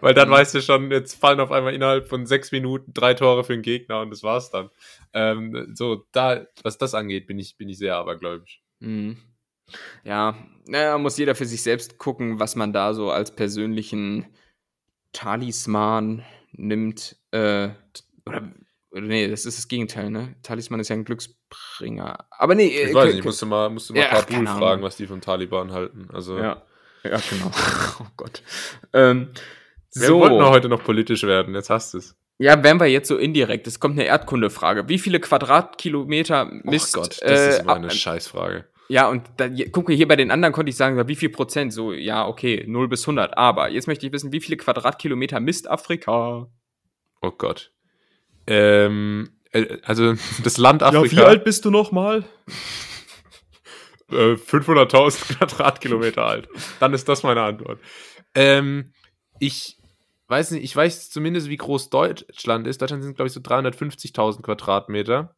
Weil 0.00 0.12
dann 0.12 0.28
Mhm. 0.28 0.32
weißt 0.32 0.54
du 0.54 0.60
schon, 0.60 0.90
jetzt 0.90 1.18
fallen 1.18 1.40
auf 1.40 1.50
einmal 1.50 1.74
innerhalb 1.74 2.08
von 2.08 2.26
sechs 2.26 2.52
Minuten 2.52 2.92
drei 2.92 3.14
Tore 3.14 3.42
für 3.42 3.54
den 3.54 3.62
Gegner 3.62 4.00
und 4.00 4.10
das 4.10 4.22
war's 4.22 4.50
dann. 4.50 4.68
Ähm, 5.14 5.72
so, 5.74 6.04
da, 6.12 6.46
was 6.62 6.76
das 6.76 6.94
angeht, 6.94 7.26
bin 7.26 7.38
ich, 7.38 7.56
bin 7.56 7.68
ich 7.70 7.78
sehr 7.78 7.96
abergläubisch. 7.96 8.62
Mhm. 8.80 9.16
Ja, 10.04 10.36
naja, 10.66 10.98
muss 10.98 11.16
jeder 11.18 11.34
für 11.34 11.46
sich 11.46 11.62
selbst 11.62 11.98
gucken, 11.98 12.38
was 12.38 12.54
man 12.54 12.72
da 12.72 12.92
so 12.94 13.10
als 13.10 13.34
persönlichen 13.34 14.26
Talisman 15.12 16.22
nimmt. 16.52 17.16
Äh, 17.30 17.70
oder, 18.26 18.52
oder 18.90 19.00
nee, 19.06 19.26
das 19.28 19.46
ist 19.46 19.58
das 19.58 19.68
Gegenteil, 19.68 20.10
ne? 20.10 20.36
Talisman 20.42 20.80
ist 20.80 20.88
ja 20.88 20.96
ein 20.96 21.04
Glücksbringer. 21.04 22.26
Aber 22.30 22.54
nee, 22.54 22.66
Ich 22.68 22.90
äh, 22.90 22.94
weiß 22.94 23.06
nicht, 23.06 23.18
ich 23.20 23.24
musste 23.24 23.46
mal, 23.46 23.70
musste 23.70 23.94
mal 23.94 24.00
Ja, 24.00 24.08
Kabul 24.08 24.46
fragen, 24.46 24.82
was 24.82 24.96
die 24.96 25.06
vom 25.06 25.20
Taliban 25.20 25.72
halten. 25.72 26.08
Also, 26.12 26.38
Ja, 26.38 26.62
ja 27.10 27.18
genau. 27.30 27.50
oh 28.00 28.06
Gott. 28.16 28.42
Ähm, 28.92 29.28
wir 29.94 30.06
so, 30.08 30.20
wollten 30.20 30.44
heute 30.44 30.68
noch 30.68 30.84
politisch 30.84 31.22
werden, 31.24 31.54
jetzt 31.54 31.70
hast 31.70 31.94
du 31.94 31.98
es. 31.98 32.16
ja, 32.38 32.62
wären 32.62 32.78
wir 32.80 32.86
jetzt 32.86 33.08
so 33.08 33.16
indirekt. 33.16 33.66
Es 33.66 33.80
kommt 33.80 33.98
eine 33.98 34.04
Erdkundefrage. 34.06 34.88
Wie 34.88 34.98
viele 34.98 35.20
Quadratkilometer 35.20 36.44
Mist? 36.64 36.96
oh 36.96 37.00
Gott, 37.00 37.18
das 37.22 37.48
ist 37.48 37.58
äh, 37.58 37.62
immer 37.62 37.72
ab- 37.72 37.78
eine 37.78 37.90
Scheißfrage. 37.90 38.64
Ja, 38.88 39.08
und 39.08 39.22
da, 39.38 39.46
je- 39.46 39.68
guck 39.70 39.88
mal, 39.88 39.96
hier 39.96 40.06
bei 40.06 40.14
den 40.16 40.30
anderen 40.30 40.52
konnte 40.52 40.70
ich 40.70 40.76
sagen, 40.76 41.08
wie 41.08 41.16
viel 41.16 41.30
Prozent? 41.30 41.72
So, 41.72 41.92
ja, 41.92 42.26
okay, 42.28 42.64
0 42.68 42.86
bis 42.88 43.02
100. 43.02 43.36
Aber 43.36 43.68
jetzt 43.70 43.88
möchte 43.88 44.06
ich 44.06 44.12
wissen, 44.12 44.30
wie 44.32 44.40
viele 44.40 44.56
Quadratkilometer 44.58 45.40
misst 45.40 45.68
Afrika? 45.68 46.46
Oh 47.22 47.30
Gott. 47.32 47.72
Ähm, 48.46 49.30
äh, 49.52 49.78
also 49.82 50.14
das 50.44 50.56
Land 50.58 50.82
Afrika. 50.82 51.34
bist 51.36 51.64
du 51.64 51.70
nochmal? 51.70 52.24
Äh, 54.10 54.34
500.000 54.34 55.36
Quadratkilometer 55.38 56.24
alt. 56.24 56.48
Dann 56.80 56.94
ist 56.94 57.08
das 57.08 57.22
meine 57.22 57.42
Antwort. 57.42 57.80
Ähm, 58.34 58.92
ich 59.38 59.78
weiß 60.28 60.52
nicht, 60.52 60.64
ich 60.64 60.74
weiß 60.74 61.10
zumindest, 61.10 61.48
wie 61.48 61.56
groß 61.56 61.90
Deutschland 61.90 62.66
ist. 62.66 62.80
Deutschland 62.80 63.02
sind, 63.02 63.16
glaube 63.16 63.28
ich, 63.28 63.32
so 63.32 63.40
350.000 63.40 64.42
Quadratmeter. 64.42 65.34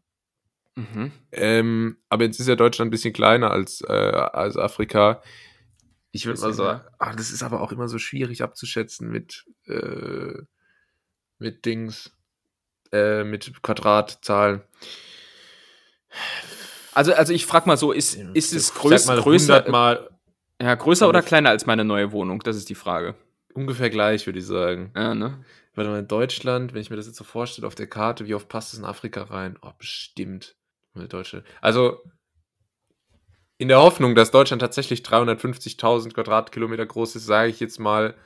Mhm. 0.75 1.13
Ähm, 1.33 1.97
aber 2.09 2.25
jetzt 2.25 2.41
ist 2.41 2.49
ja 2.49 2.57
Deutschland 2.57 2.89
ein 2.89 2.93
bisschen 2.93 3.13
kleiner 3.13 3.51
als, 3.51 3.81
äh, 3.83 3.93
als 3.93 4.57
Afrika. 4.57 5.23
Ich 6.13 6.27
würde 6.27 6.41
mal 6.41 6.53
sagen, 6.53 6.83
ah, 6.99 7.15
das 7.15 7.31
ist 7.31 7.43
aber 7.43 7.61
auch 7.61 7.73
immer 7.73 7.89
so 7.89 7.99
schwierig 7.99 8.43
abzuschätzen 8.43 9.11
mit, 9.11 9.45
äh, 9.67 10.43
mit 11.39 11.65
Dings, 11.65 12.13
äh, 12.93 13.25
mit 13.25 13.63
Quadratzahlen. 13.63 14.63
Also, 16.99 17.15
also 17.15 17.33
ich 17.33 17.47
frag 17.47 17.65
mal 17.65 17.77
so, 17.77 17.93
ist, 17.93 18.17
ist 18.35 18.53
es 18.53 18.75
größer, 18.75 19.15
mal 19.15 19.23
größer, 19.23 19.55
100 19.55 19.71
Mal 19.71 20.11
ja, 20.61 20.75
größer 20.75 21.09
oder 21.09 21.23
kleiner 21.23 21.51
als 21.51 21.65
meine 21.65 21.85
neue 21.85 22.11
Wohnung? 22.11 22.41
Das 22.41 22.57
ist 22.57 22.69
die 22.71 22.75
Frage. 22.75 23.15
ungefähr 23.55 23.89
gleich, 23.89 24.27
würde 24.27 24.41
ich 24.41 24.47
sagen. 24.47 24.91
Ja, 24.97 25.15
ne? 25.15 25.45
Warte 25.77 25.91
mal, 25.91 26.01
in 26.01 26.09
Deutschland, 26.09 26.75
wenn 26.75 26.81
ich 26.81 26.91
mir 26.91 26.97
das 26.97 27.07
jetzt 27.07 27.19
so 27.19 27.23
vorstelle 27.23 27.69
auf 27.69 27.77
der 27.77 27.87
Karte, 27.87 28.27
wie 28.27 28.35
oft 28.35 28.49
passt 28.49 28.73
es 28.73 28.81
in 28.81 28.85
Afrika 28.85 29.23
rein? 29.23 29.57
Oh, 29.63 29.71
bestimmt. 29.79 30.57
Deutschland. 30.95 31.47
Also, 31.61 32.03
in 33.59 33.69
der 33.69 33.79
Hoffnung, 33.79 34.17
dass 34.17 34.33
Deutschland 34.33 34.61
tatsächlich 34.61 35.03
350.000 35.03 36.15
Quadratkilometer 36.15 36.85
groß 36.85 37.15
ist, 37.15 37.27
sage 37.27 37.51
ich 37.51 37.61
jetzt 37.61 37.79
mal, 37.79 38.17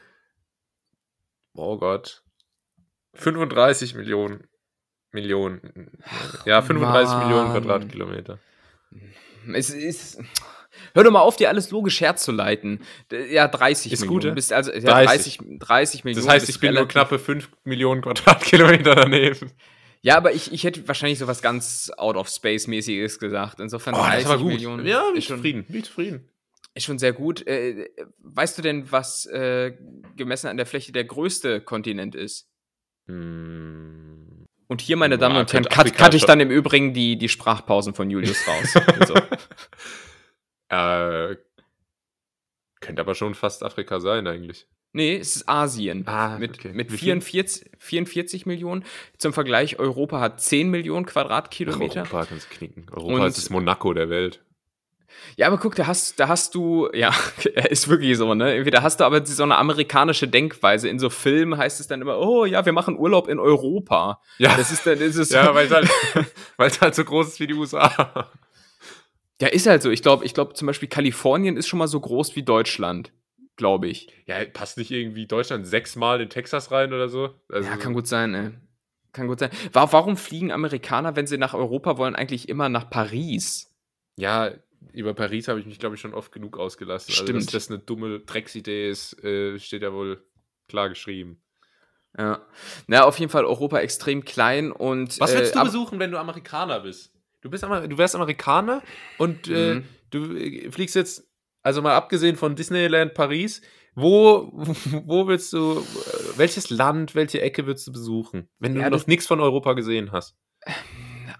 oh 1.52 1.76
Gott, 1.76 2.22
35 3.16 3.96
Millionen. 3.96 4.48
Millionen. 5.10 5.90
Ja, 6.46 6.62
35 6.62 7.18
Millionen 7.18 7.52
Mann. 7.52 7.62
Quadratkilometer. 7.62 8.38
Es 9.54 9.70
ist. 9.70 10.20
Hör 10.94 11.04
doch 11.04 11.10
mal 11.10 11.20
auf, 11.20 11.36
dir 11.36 11.48
alles 11.48 11.70
logisch 11.70 12.00
herzuleiten. 12.00 12.80
Ja, 13.30 13.46
30 13.48 13.92
Ist 13.92 14.00
Millionen. 14.00 14.20
gut? 14.22 14.34
Bist 14.34 14.52
also, 14.52 14.72
ja, 14.72 14.80
30. 14.80 15.38
30, 15.38 15.58
30 15.58 16.04
Millionen. 16.04 16.26
Das 16.26 16.34
heißt, 16.34 16.48
ich 16.48 16.60
bin 16.60 16.74
nur 16.74 16.88
knappe 16.88 17.18
5 17.18 17.50
Millionen 17.64 18.02
Quadratkilometer 18.02 18.94
daneben. 18.94 19.52
Ja, 20.00 20.16
aber 20.16 20.32
ich, 20.32 20.52
ich 20.52 20.64
hätte 20.64 20.86
wahrscheinlich 20.88 21.18
so 21.18 21.26
was 21.28 21.42
ganz 21.42 21.90
out 21.96 22.16
of 22.16 22.28
space-mäßiges 22.28 23.18
gesagt. 23.20 23.60
Insofern 23.60 23.94
Oh, 23.94 23.98
das 23.98 24.06
30 24.08 24.28
war 24.28 24.38
gut. 24.38 24.46
Millionen 24.48 24.86
Ja, 24.86 25.04
bin 25.08 25.16
ich 25.18 25.28
zufrieden. 25.28 25.64
Bin 25.66 25.76
ich 25.76 25.84
zufrieden. 25.84 26.28
ist 26.74 26.84
schon 26.84 26.98
sehr 26.98 27.12
gut. 27.12 27.46
Äh, 27.46 27.88
weißt 28.18 28.58
du 28.58 28.62
denn, 28.62 28.90
was 28.90 29.26
äh, 29.26 29.72
gemessen 30.16 30.48
an 30.48 30.56
der 30.56 30.66
Fläche 30.66 30.90
der 30.92 31.04
größte 31.04 31.60
Kontinent 31.60 32.14
ist? 32.14 32.48
Hm. 33.06 34.46
Und 34.72 34.80
hier, 34.80 34.96
meine 34.96 35.18
Damen 35.18 35.36
und 35.36 35.52
Herren, 35.52 35.66
cut, 35.66 35.92
cut 35.92 36.14
ich 36.14 36.24
dann 36.24 36.40
im 36.40 36.50
Übrigen 36.50 36.94
die, 36.94 37.18
die 37.18 37.28
Sprachpausen 37.28 37.92
von 37.92 38.08
Julius 38.08 38.48
raus. 38.48 38.72
so. 39.06 39.14
Äh, 40.74 41.36
könnte 42.80 43.02
aber 43.02 43.14
schon 43.14 43.34
fast 43.34 43.62
Afrika 43.64 44.00
sein, 44.00 44.26
eigentlich. 44.26 44.66
Nee, 44.94 45.18
es 45.18 45.36
ist 45.36 45.46
Asien. 45.46 46.08
Ah, 46.08 46.38
mit 46.38 46.54
okay. 46.54 46.72
mit 46.72 46.90
Wie 46.90 46.96
viel? 46.96 47.20
44, 47.20 47.70
44 47.80 48.46
Millionen. 48.46 48.86
Zum 49.18 49.34
Vergleich, 49.34 49.78
Europa 49.78 50.20
hat 50.20 50.40
10 50.40 50.70
Millionen 50.70 51.04
Quadratkilometer. 51.04 52.04
Europa 52.04 52.24
kannst 52.24 52.50
du 52.50 52.56
knicken. 52.56 52.86
Europa 52.90 53.24
Und- 53.24 53.28
ist 53.28 53.36
das 53.36 53.50
Monaco 53.50 53.92
der 53.92 54.08
Welt. 54.08 54.42
Ja, 55.36 55.46
aber 55.46 55.58
guck, 55.58 55.74
da 55.74 55.86
hast, 55.86 56.18
da 56.20 56.28
hast 56.28 56.54
du, 56.54 56.88
ja, 56.92 57.14
ist 57.70 57.88
wirklich 57.88 58.16
so, 58.16 58.34
ne? 58.34 58.62
Da 58.70 58.82
hast 58.82 59.00
du 59.00 59.04
aber 59.04 59.24
so 59.24 59.42
eine 59.42 59.56
amerikanische 59.56 60.28
Denkweise. 60.28 60.88
In 60.88 60.98
so 60.98 61.10
Filmen 61.10 61.56
heißt 61.58 61.80
es 61.80 61.86
dann 61.88 62.00
immer, 62.02 62.18
oh 62.18 62.44
ja, 62.44 62.64
wir 62.66 62.72
machen 62.72 62.98
Urlaub 62.98 63.28
in 63.28 63.38
Europa. 63.38 64.20
Ja, 64.38 64.56
Das 64.56 64.70
ist 64.72 64.86
dann, 64.86 65.00
ist 65.00 65.32
ja 65.32 65.54
weil 65.54 65.66
es 65.66 65.72
halt, 65.72 65.88
weil's 66.56 66.80
halt 66.80 66.94
so 66.94 67.04
groß 67.04 67.28
ist 67.28 67.40
wie 67.40 67.46
die 67.46 67.54
USA. 67.54 68.30
ja, 69.40 69.48
ist 69.48 69.66
halt 69.66 69.82
so. 69.82 69.90
Ich 69.90 70.02
glaube, 70.02 70.24
ich 70.24 70.34
glaube 70.34 70.54
zum 70.54 70.66
Beispiel 70.66 70.88
Kalifornien 70.88 71.56
ist 71.56 71.68
schon 71.68 71.78
mal 71.78 71.88
so 71.88 71.98
groß 72.00 72.36
wie 72.36 72.42
Deutschland, 72.42 73.12
glaube 73.56 73.88
ich. 73.88 74.08
Ja, 74.26 74.36
passt 74.44 74.78
nicht 74.78 74.90
irgendwie 74.90 75.26
Deutschland 75.26 75.66
sechsmal 75.66 76.20
in 76.20 76.28
Texas 76.28 76.70
rein 76.70 76.92
oder 76.92 77.08
so? 77.08 77.30
Also, 77.50 77.68
Ja, 77.68 77.76
kann 77.76 77.92
gut 77.94 78.06
sein, 78.06 78.34
ey. 78.34 78.50
Kann 79.12 79.26
gut 79.28 79.40
sein. 79.40 79.50
Wa- 79.72 79.88
Warum 79.92 80.16
fliegen 80.16 80.52
Amerikaner, 80.52 81.16
wenn 81.16 81.26
sie 81.26 81.36
nach 81.38 81.54
Europa 81.54 81.98
wollen, 81.98 82.14
eigentlich 82.14 82.48
immer 82.48 82.68
nach 82.68 82.88
Paris? 82.88 83.68
Ja, 84.16 84.50
über 84.92 85.14
Paris 85.14 85.48
habe 85.48 85.60
ich 85.60 85.66
mich, 85.66 85.78
glaube 85.78 85.94
ich, 85.94 86.00
schon 86.00 86.14
oft 86.14 86.32
genug 86.32 86.58
ausgelassen. 86.58 87.12
Also, 87.12 87.24
Stimmt. 87.24 87.38
dass 87.46 87.52
das 87.52 87.70
eine 87.70 87.78
dumme 87.78 88.20
Drecksidee 88.20 88.88
ist, 88.90 89.22
äh, 89.24 89.58
steht 89.58 89.82
ja 89.82 89.92
wohl 89.92 90.24
klar 90.68 90.88
geschrieben. 90.88 91.42
Ja. 92.18 92.44
Na, 92.88 93.04
auf 93.04 93.18
jeden 93.18 93.30
Fall 93.30 93.44
Europa 93.44 93.78
extrem 93.78 94.24
klein 94.24 94.70
und. 94.70 95.18
Was 95.20 95.34
willst 95.34 95.54
äh, 95.54 95.58
du 95.58 95.64
besuchen, 95.64 95.98
wenn 95.98 96.10
du 96.10 96.18
Amerikaner 96.18 96.80
bist? 96.80 97.12
Du 97.40 97.50
bist 97.50 97.64
Amer 97.64 97.88
du 97.88 97.98
wärst 97.98 98.14
Amerikaner 98.14 98.82
und 99.16 99.48
äh, 99.48 99.76
Mhm. 99.76 99.84
du 100.10 100.36
äh, 100.36 100.70
fliegst 100.70 100.94
jetzt, 100.94 101.28
also 101.62 101.82
mal 101.82 101.94
abgesehen 101.94 102.36
von 102.36 102.54
Disneyland 102.54 103.14
Paris, 103.14 103.62
wo, 103.94 104.50
wo 105.06 105.26
willst 105.26 105.52
du, 105.52 105.78
äh, 105.80 105.84
welches 106.38 106.70
Land, 106.70 107.14
welche 107.14 107.40
Ecke 107.40 107.66
willst 107.66 107.86
du 107.86 107.92
besuchen, 107.92 108.48
wenn 108.58 108.74
du 108.74 108.80
Ja, 108.82 108.90
noch 108.90 109.06
nichts 109.06 109.26
von 109.26 109.40
Europa 109.40 109.72
gesehen 109.72 110.12
hast? 110.12 110.36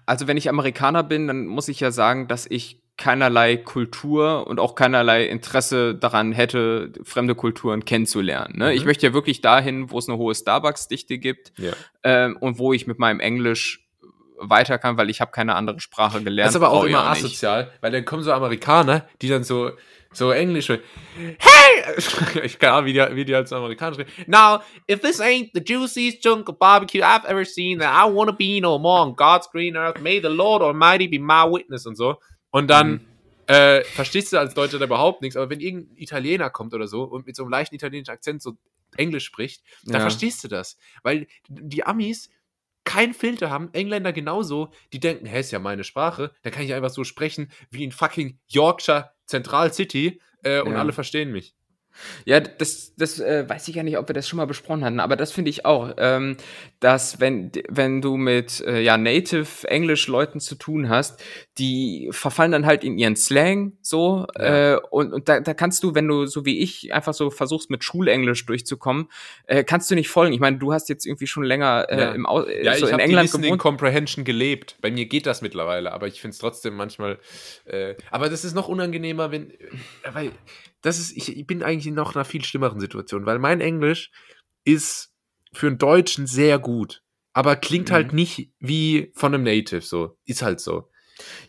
Also, 0.05 0.27
wenn 0.27 0.37
ich 0.37 0.49
Amerikaner 0.49 1.03
bin, 1.03 1.27
dann 1.27 1.45
muss 1.45 1.69
ich 1.69 1.79
ja 1.79 1.91
sagen, 1.91 2.27
dass 2.27 2.45
ich 2.49 2.82
keinerlei 2.97 3.57
Kultur 3.57 4.45
und 4.47 4.59
auch 4.59 4.75
keinerlei 4.75 5.25
Interesse 5.25 5.95
daran 5.95 6.31
hätte, 6.31 6.91
fremde 7.03 7.33
Kulturen 7.35 7.85
kennenzulernen. 7.85 8.57
Ne? 8.57 8.65
Mhm. 8.67 8.71
Ich 8.71 8.85
möchte 8.85 9.07
ja 9.07 9.13
wirklich 9.13 9.41
dahin, 9.41 9.89
wo 9.89 9.97
es 9.97 10.07
eine 10.07 10.17
hohe 10.17 10.35
Starbucks-Dichte 10.35 11.17
gibt 11.17 11.53
Ja. 11.57 11.73
ähm, 12.03 12.37
und 12.39 12.59
wo 12.59 12.71
ich 12.73 12.85
mit 12.85 12.99
meinem 12.99 13.19
Englisch 13.19 13.79
weiter 14.37 14.77
kann, 14.77 14.97
weil 14.97 15.09
ich 15.09 15.21
habe 15.21 15.31
keine 15.31 15.55
andere 15.55 15.79
Sprache 15.79 16.21
gelernt. 16.21 16.47
Das 16.49 16.55
ist 16.55 16.61
aber 16.61 16.71
auch 16.71 16.83
immer 16.83 17.09
nicht. 17.11 17.23
asozial, 17.23 17.71
weil 17.81 17.91
dann 17.91 18.05
kommen 18.05 18.23
so 18.23 18.31
Amerikaner, 18.33 19.07
die 19.21 19.29
dann 19.29 19.43
so, 19.43 19.71
so 20.11 20.31
Englisch, 20.31 20.67
so, 20.67 20.73
hey! 21.39 21.59
Ich 22.43 22.59
keine 22.59 22.73
Ahnung, 22.73 22.85
wie 22.85 22.93
die, 22.93 22.99
wie 23.15 23.25
die 23.25 23.33
halt 23.35 23.47
so 23.47 23.55
Amerikaner 23.55 23.97
reden. 23.97 24.09
Now, 24.27 24.59
if 24.89 24.99
this 25.01 25.19
ain't 25.19 25.49
the 25.53 25.61
juiciest 25.63 26.21
chunk 26.21 26.47
of 26.49 26.57
barbecue 26.59 27.01
I've 27.01 27.25
ever 27.27 27.43
seen, 27.45 27.79
then 27.79 27.89
I 27.89 28.05
wanna 28.09 28.31
be 28.33 28.59
no 28.61 28.77
more 28.77 29.01
on 29.01 29.15
God's 29.15 29.49
green 29.49 29.75
earth. 29.75 29.99
May 30.01 30.19
the 30.21 30.29
Lord 30.29 30.61
Almighty 30.61 31.07
be 31.07 31.19
my 31.19 31.43
witness 31.49 31.85
und 31.85 31.95
so. 31.95 32.15
Und 32.53 32.67
dann 32.67 32.91
Mhm. 32.91 33.07
äh, 33.47 33.83
verstehst 33.83 34.31
du 34.31 34.37
als 34.37 34.53
Deutscher 34.53 34.77
da 34.79 34.85
überhaupt 34.85 35.21
nichts, 35.21 35.35
aber 35.35 35.49
wenn 35.49 35.59
irgendein 35.59 35.97
Italiener 35.97 36.49
kommt 36.49 36.73
oder 36.73 36.87
so 36.87 37.03
und 37.03 37.25
mit 37.25 37.35
so 37.35 37.43
einem 37.43 37.49
leichten 37.51 37.75
italienischen 37.75 38.11
Akzent 38.11 38.41
so 38.41 38.53
Englisch 38.95 39.25
spricht, 39.25 39.63
dann 39.85 39.95
Ja. 39.95 39.99
verstehst 40.01 40.43
du 40.43 40.47
das. 40.47 40.77
Weil 41.01 41.27
die 41.49 41.83
Amis 41.85 42.29
keinen 42.85 43.13
Filter 43.13 43.49
haben, 43.49 43.73
Engländer 43.73 44.13
genauso, 44.13 44.71
die 44.93 44.99
denken, 44.99 45.25
hä, 45.25 45.39
ist 45.39 45.51
ja 45.51 45.59
meine 45.59 45.83
Sprache, 45.83 46.31
da 46.43 46.51
kann 46.51 46.63
ich 46.63 46.73
einfach 46.73 46.91
so 46.91 47.03
sprechen 47.03 47.51
wie 47.71 47.83
in 47.83 47.91
fucking 47.91 48.39
Yorkshire 48.47 49.11
Central 49.25 49.73
City 49.73 50.21
äh, 50.43 50.61
und 50.61 50.73
Ja. 50.73 50.79
alle 50.79 50.93
verstehen 50.93 51.31
mich. 51.31 51.55
Ja, 52.25 52.39
das, 52.39 52.93
das 52.95 53.19
äh, 53.19 53.47
weiß 53.47 53.67
ich 53.67 53.75
ja 53.75 53.83
nicht, 53.83 53.97
ob 53.97 54.07
wir 54.09 54.13
das 54.13 54.27
schon 54.27 54.37
mal 54.37 54.45
besprochen 54.47 54.83
hatten, 54.83 54.99
aber 54.99 55.15
das 55.15 55.31
finde 55.31 55.49
ich 55.49 55.65
auch, 55.65 55.93
ähm, 55.97 56.37
dass 56.79 57.19
wenn, 57.19 57.51
wenn 57.69 58.01
du 58.01 58.17
mit 58.17 58.61
äh, 58.61 58.81
ja, 58.81 58.97
Native 58.97 59.67
English-Leuten 59.67 60.39
zu 60.39 60.55
tun 60.55 60.89
hast, 60.89 61.23
die 61.57 62.09
verfallen 62.11 62.51
dann 62.51 62.65
halt 62.65 62.83
in 62.83 62.97
ihren 62.97 63.15
Slang 63.15 63.73
so 63.81 64.25
Ja. 64.37 64.73
äh, 64.73 64.79
und, 64.89 65.13
und 65.13 65.29
da, 65.29 65.39
da 65.39 65.53
kannst 65.53 65.83
du, 65.83 65.93
wenn 65.95 66.07
du 66.07 66.25
so 66.25 66.45
wie 66.45 66.59
ich 66.59 66.93
einfach 66.93 67.13
so 67.13 67.29
versuchst 67.29 67.69
mit 67.69 67.83
Schulenglisch 67.83 68.45
durchzukommen, 68.45 69.09
äh, 69.45 69.63
kannst 69.63 69.89
du 69.91 69.95
nicht 69.95 70.09
folgen. 70.09 70.33
Ich 70.33 70.39
meine, 70.39 70.57
du 70.57 70.73
hast 70.73 70.89
jetzt 70.89 71.05
irgendwie 71.05 71.27
schon 71.27 71.43
länger 71.43 71.85
äh, 71.89 71.99
Ja. 72.01 72.11
im 72.11 72.25
Au 72.25 72.43
äh, 72.43 72.65
Ja, 72.65 72.73
so 72.75 72.77
ich 72.77 72.83
in 72.83 72.93
habe 72.93 72.97
die 72.97 73.03
England 73.09 73.23
Listening 73.25 73.43
gewohnt. 73.43 73.61
Comprehension 73.61 74.25
gelebt. 74.25 74.77
Bei 74.81 74.91
mir 74.91 75.05
geht 75.05 75.25
das 75.25 75.41
mittlerweile, 75.41 75.91
aber 75.93 76.07
ich 76.07 76.19
finde 76.21 76.33
es 76.33 76.39
trotzdem 76.39 76.75
manchmal. 76.75 77.19
Äh, 77.65 77.95
aber 78.11 78.29
das 78.29 78.43
ist 78.43 78.55
noch 78.55 78.67
unangenehmer, 78.67 79.31
wenn. 79.31 79.51
Äh, 79.51 79.55
weil 80.13 80.31
das 80.83 80.99
ist, 80.99 81.11
ich, 81.17 81.35
ich 81.35 81.47
bin 81.47 81.63
eigentlich 81.63 81.87
in 81.87 81.95
noch 81.95 82.15
einer 82.15 82.25
viel 82.25 82.43
schlimmeren 82.45 82.79
Situation, 82.79 83.25
weil 83.25 83.39
mein 83.39 83.59
Englisch 83.61 84.11
ist 84.63 85.11
für 85.53 85.67
einen 85.67 85.77
Deutschen 85.79 86.27
sehr 86.27 86.59
gut, 86.59 87.01
aber 87.33 87.55
klingt 87.55 87.89
Mhm. 87.89 87.93
halt 87.93 88.13
nicht 88.13 88.51
wie 88.59 89.11
von 89.15 89.33
einem 89.33 89.43
Native 89.43 89.81
so. 89.81 90.17
Ist 90.25 90.41
halt 90.43 90.59
so. 90.59 90.89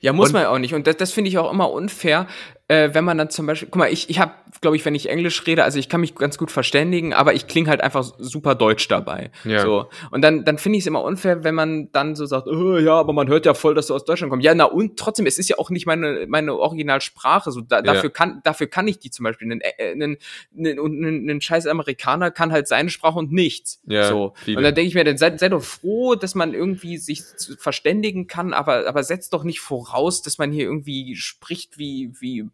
Ja, 0.00 0.12
muss 0.12 0.28
Und- 0.28 0.32
man 0.34 0.42
ja 0.42 0.50
auch 0.50 0.58
nicht. 0.58 0.74
Und 0.74 0.86
das, 0.86 0.96
das 0.96 1.12
finde 1.12 1.28
ich 1.30 1.38
auch 1.38 1.50
immer 1.52 1.70
unfair, 1.70 2.26
äh, 2.68 2.94
wenn 2.94 3.04
man 3.04 3.18
dann 3.18 3.28
zum 3.28 3.46
Beispiel, 3.46 3.68
guck 3.70 3.78
mal, 3.78 3.92
ich, 3.92 4.08
ich 4.08 4.18
habe, 4.18 4.32
glaube 4.62 4.76
ich, 4.76 4.84
wenn 4.86 4.94
ich 4.94 5.10
Englisch 5.10 5.46
rede, 5.46 5.64
also 5.64 5.78
ich 5.78 5.90
kann 5.90 6.00
mich 6.00 6.14
ganz 6.14 6.38
gut 6.38 6.50
verständigen, 6.50 7.12
aber 7.12 7.34
ich 7.34 7.46
klinge 7.46 7.68
halt 7.68 7.82
einfach 7.82 8.02
super 8.18 8.54
deutsch 8.54 8.88
dabei. 8.88 9.30
Ja. 9.44 9.60
So. 9.60 9.90
Und 10.10 10.22
dann, 10.22 10.46
dann 10.46 10.56
finde 10.56 10.78
ich 10.78 10.84
es 10.84 10.86
immer 10.86 11.02
unfair, 11.02 11.44
wenn 11.44 11.54
man 11.54 11.92
dann 11.92 12.16
so 12.16 12.24
sagt, 12.24 12.46
oh, 12.46 12.78
ja, 12.78 12.94
aber 12.94 13.12
man 13.12 13.28
hört 13.28 13.44
ja 13.44 13.52
voll, 13.52 13.74
dass 13.74 13.88
du 13.88 13.94
aus 13.94 14.06
Deutschland 14.06 14.30
kommst. 14.30 14.46
Ja, 14.46 14.54
na 14.54 14.64
und 14.64 14.98
trotzdem, 14.98 15.26
es 15.26 15.38
ist 15.38 15.50
ja 15.50 15.58
auch 15.58 15.68
nicht 15.68 15.84
meine, 15.84 16.24
meine 16.26 16.54
Originalsprache. 16.54 17.50
So, 17.50 17.60
da, 17.60 17.76
Ja. 17.76 17.82
dafür, 17.82 18.08
kann, 18.08 18.40
dafür 18.44 18.66
kann 18.66 18.88
ich 18.88 18.98
die 18.98 19.10
zum 19.10 19.24
Beispiel. 19.24 19.50
Einen, 19.50 19.60
äh, 19.60 19.92
einen, 19.92 20.16
einen, 20.56 20.78
einen, 20.78 21.28
einen 21.28 21.40
scheiß 21.42 21.66
Amerikaner 21.66 22.30
kann 22.30 22.50
halt 22.50 22.66
seine 22.66 22.88
Sprache 22.88 23.18
und 23.18 23.30
nichts. 23.30 23.82
Ja, 23.84 24.08
so. 24.08 24.32
viele. 24.36 24.56
Und 24.56 24.62
dann 24.64 24.74
denke 24.74 24.88
ich 24.88 24.94
mir, 24.94 25.04
dann 25.04 25.18
sei, 25.18 25.36
sei 25.36 25.50
doch 25.50 25.62
froh, 25.62 26.14
dass 26.14 26.34
man 26.34 26.54
irgendwie 26.54 26.96
sich 26.96 27.22
verständigen 27.58 28.26
kann, 28.26 28.54
aber, 28.54 28.86
aber 28.88 29.02
setzt 29.02 29.34
doch 29.34 29.44
nicht 29.44 29.60
voraus, 29.60 30.22
dass 30.22 30.38
man 30.38 30.50
hier 30.50 30.64
irgendwie 30.64 31.14
spricht 31.16 31.76
wie, 31.76 32.10
wie 32.20 32.48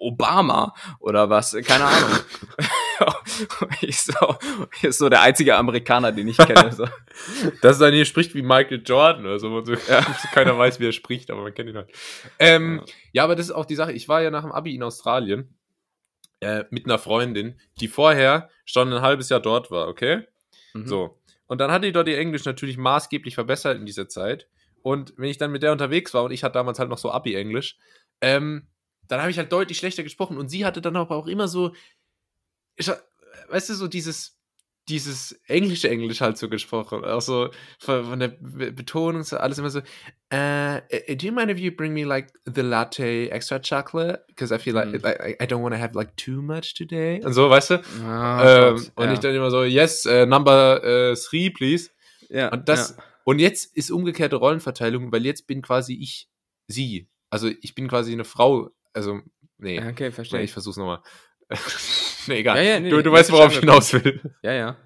Obama 0.00 0.74
oder 0.98 1.30
was, 1.30 1.56
keine 1.64 1.84
Ahnung. 1.84 2.10
ich 3.80 4.00
so, 4.00 4.36
ist 4.82 4.98
so 4.98 5.08
der 5.08 5.20
einzige 5.22 5.56
Amerikaner, 5.56 6.10
den 6.10 6.28
ich 6.28 6.38
kenne. 6.38 6.72
So. 6.72 6.86
Das 7.60 7.78
dann 7.78 7.92
hier 7.92 8.06
spricht 8.06 8.34
wie 8.34 8.42
Michael 8.42 8.82
Jordan 8.84 9.24
oder 9.24 9.38
so. 9.38 9.64
So. 9.64 9.74
Keiner 10.32 10.56
weiß, 10.56 10.80
wie 10.80 10.86
er 10.86 10.92
spricht, 10.92 11.30
aber 11.30 11.42
man 11.42 11.54
kennt 11.54 11.68
ihn 11.68 11.76
halt. 11.76 11.90
Ähm, 12.38 12.82
ja. 13.12 13.24
aber 13.24 13.36
das 13.36 13.46
ist 13.46 13.52
auch 13.52 13.66
die 13.66 13.74
Sache. 13.74 13.92
Ich 13.92 14.08
war 14.08 14.22
ja 14.22 14.30
nach 14.30 14.42
dem 14.42 14.52
Abi 14.52 14.74
in 14.74 14.82
Australien 14.82 15.54
äh, 16.40 16.64
mit 16.70 16.86
einer 16.86 16.98
Freundin, 16.98 17.60
die 17.80 17.88
vorher 17.88 18.48
schon 18.64 18.92
ein 18.92 19.02
halbes 19.02 19.28
Jahr 19.28 19.40
dort 19.40 19.70
war, 19.70 19.88
okay? 19.88 20.26
Mhm. 20.72 20.86
So. 20.86 21.18
Und 21.46 21.60
dann 21.60 21.70
hatte 21.70 21.86
die 21.86 21.92
dort 21.92 22.08
ihr 22.08 22.18
Englisch 22.18 22.44
natürlich 22.44 22.78
maßgeblich 22.78 23.34
verbessert 23.34 23.76
in 23.76 23.84
dieser 23.84 24.08
Zeit. 24.08 24.46
Und 24.82 25.12
wenn 25.16 25.28
ich 25.28 25.36
dann 25.36 25.50
mit 25.50 25.62
der 25.62 25.72
unterwegs 25.72 26.14
war 26.14 26.24
und 26.24 26.30
ich 26.30 26.42
hatte 26.44 26.54
damals 26.54 26.78
halt 26.78 26.88
noch 26.88 26.98
so 26.98 27.10
Abi-Englisch, 27.10 27.76
ähm, 28.20 28.66
dann 29.10 29.20
habe 29.20 29.30
ich 29.30 29.38
halt 29.38 29.52
deutlich 29.52 29.78
schlechter 29.78 30.02
gesprochen. 30.02 30.38
Und 30.38 30.48
sie 30.48 30.64
hatte 30.64 30.80
dann 30.80 30.96
aber 30.96 31.16
auch 31.16 31.26
immer 31.26 31.48
so, 31.48 31.72
ich, 32.76 32.90
weißt 33.48 33.70
du, 33.70 33.74
so 33.74 33.88
dieses, 33.88 34.36
dieses 34.88 35.32
englische 35.46 35.88
Englisch 35.88 36.20
halt 36.20 36.36
so 36.38 36.48
gesprochen. 36.48 37.04
Auch 37.04 37.20
so 37.20 37.50
von, 37.78 38.04
von 38.04 38.18
der 38.18 38.28
Be 38.28 38.72
Betonung, 38.72 39.22
so 39.22 39.36
alles 39.36 39.58
immer 39.58 39.70
so, 39.70 39.80
äh, 40.30 40.80
do 41.16 41.26
you 41.26 41.32
mind 41.32 41.50
if 41.50 41.58
you 41.58 41.70
bring 41.70 41.92
me 41.92 42.04
like 42.04 42.32
the 42.46 42.62
latte 42.62 43.30
extra 43.30 43.58
chocolate? 43.60 44.24
Because 44.28 44.54
I 44.54 44.58
feel 44.58 44.74
like 44.74 44.88
Mhm. 44.88 45.04
I, 45.04 45.36
I 45.42 45.46
don't 45.46 45.62
want 45.62 45.74
to 45.74 45.80
have 45.80 45.94
like 45.94 46.16
too 46.16 46.40
much 46.42 46.74
today. 46.74 47.22
Und 47.24 47.32
so, 47.34 47.50
weißt 47.50 47.70
du? 47.70 47.74
Ah, 48.04 48.68
ähm, 48.70 48.76
Gott, 48.76 48.92
und 48.96 49.04
ja. 49.06 49.12
ich 49.12 49.18
dann 49.20 49.34
immer 49.34 49.50
so, 49.50 49.64
yes, 49.64 50.06
äh, 50.06 50.26
number 50.26 50.82
äh, 50.82 51.14
three, 51.14 51.50
please. 51.50 51.90
ja, 52.28 52.48
Und 52.48 52.68
das, 52.68 52.96
ja. 52.96 53.04
und 53.24 53.38
jetzt 53.38 53.76
ist 53.76 53.90
umgekehrte 53.90 54.36
Rollenverteilung, 54.36 55.12
weil 55.12 55.24
jetzt 55.24 55.46
bin 55.46 55.62
quasi 55.62 55.94
ich 55.94 56.28
sie. 56.68 57.08
Also 57.28 57.48
ich 57.60 57.74
bin 57.76 57.86
quasi 57.86 58.12
eine 58.12 58.24
Frau. 58.24 58.70
Also, 58.92 59.20
nee. 59.58 59.76
Ja, 59.76 59.88
okay, 59.88 60.10
verstehe 60.12 60.38
nee 60.40 60.44
ich. 60.44 60.52
versuch's 60.52 60.76
nochmal. 60.76 61.00
nee, 62.26 62.38
egal. 62.40 62.56
Ja, 62.58 62.62
ja, 62.62 62.80
nee, 62.80 62.90
du 62.90 63.02
du 63.02 63.10
nee, 63.10 63.16
weißt, 63.16 63.32
worauf 63.32 63.52
ich 63.52 63.60
hinaus 63.60 63.92
will. 63.92 64.20
Ja, 64.42 64.52
ja. 64.52 64.76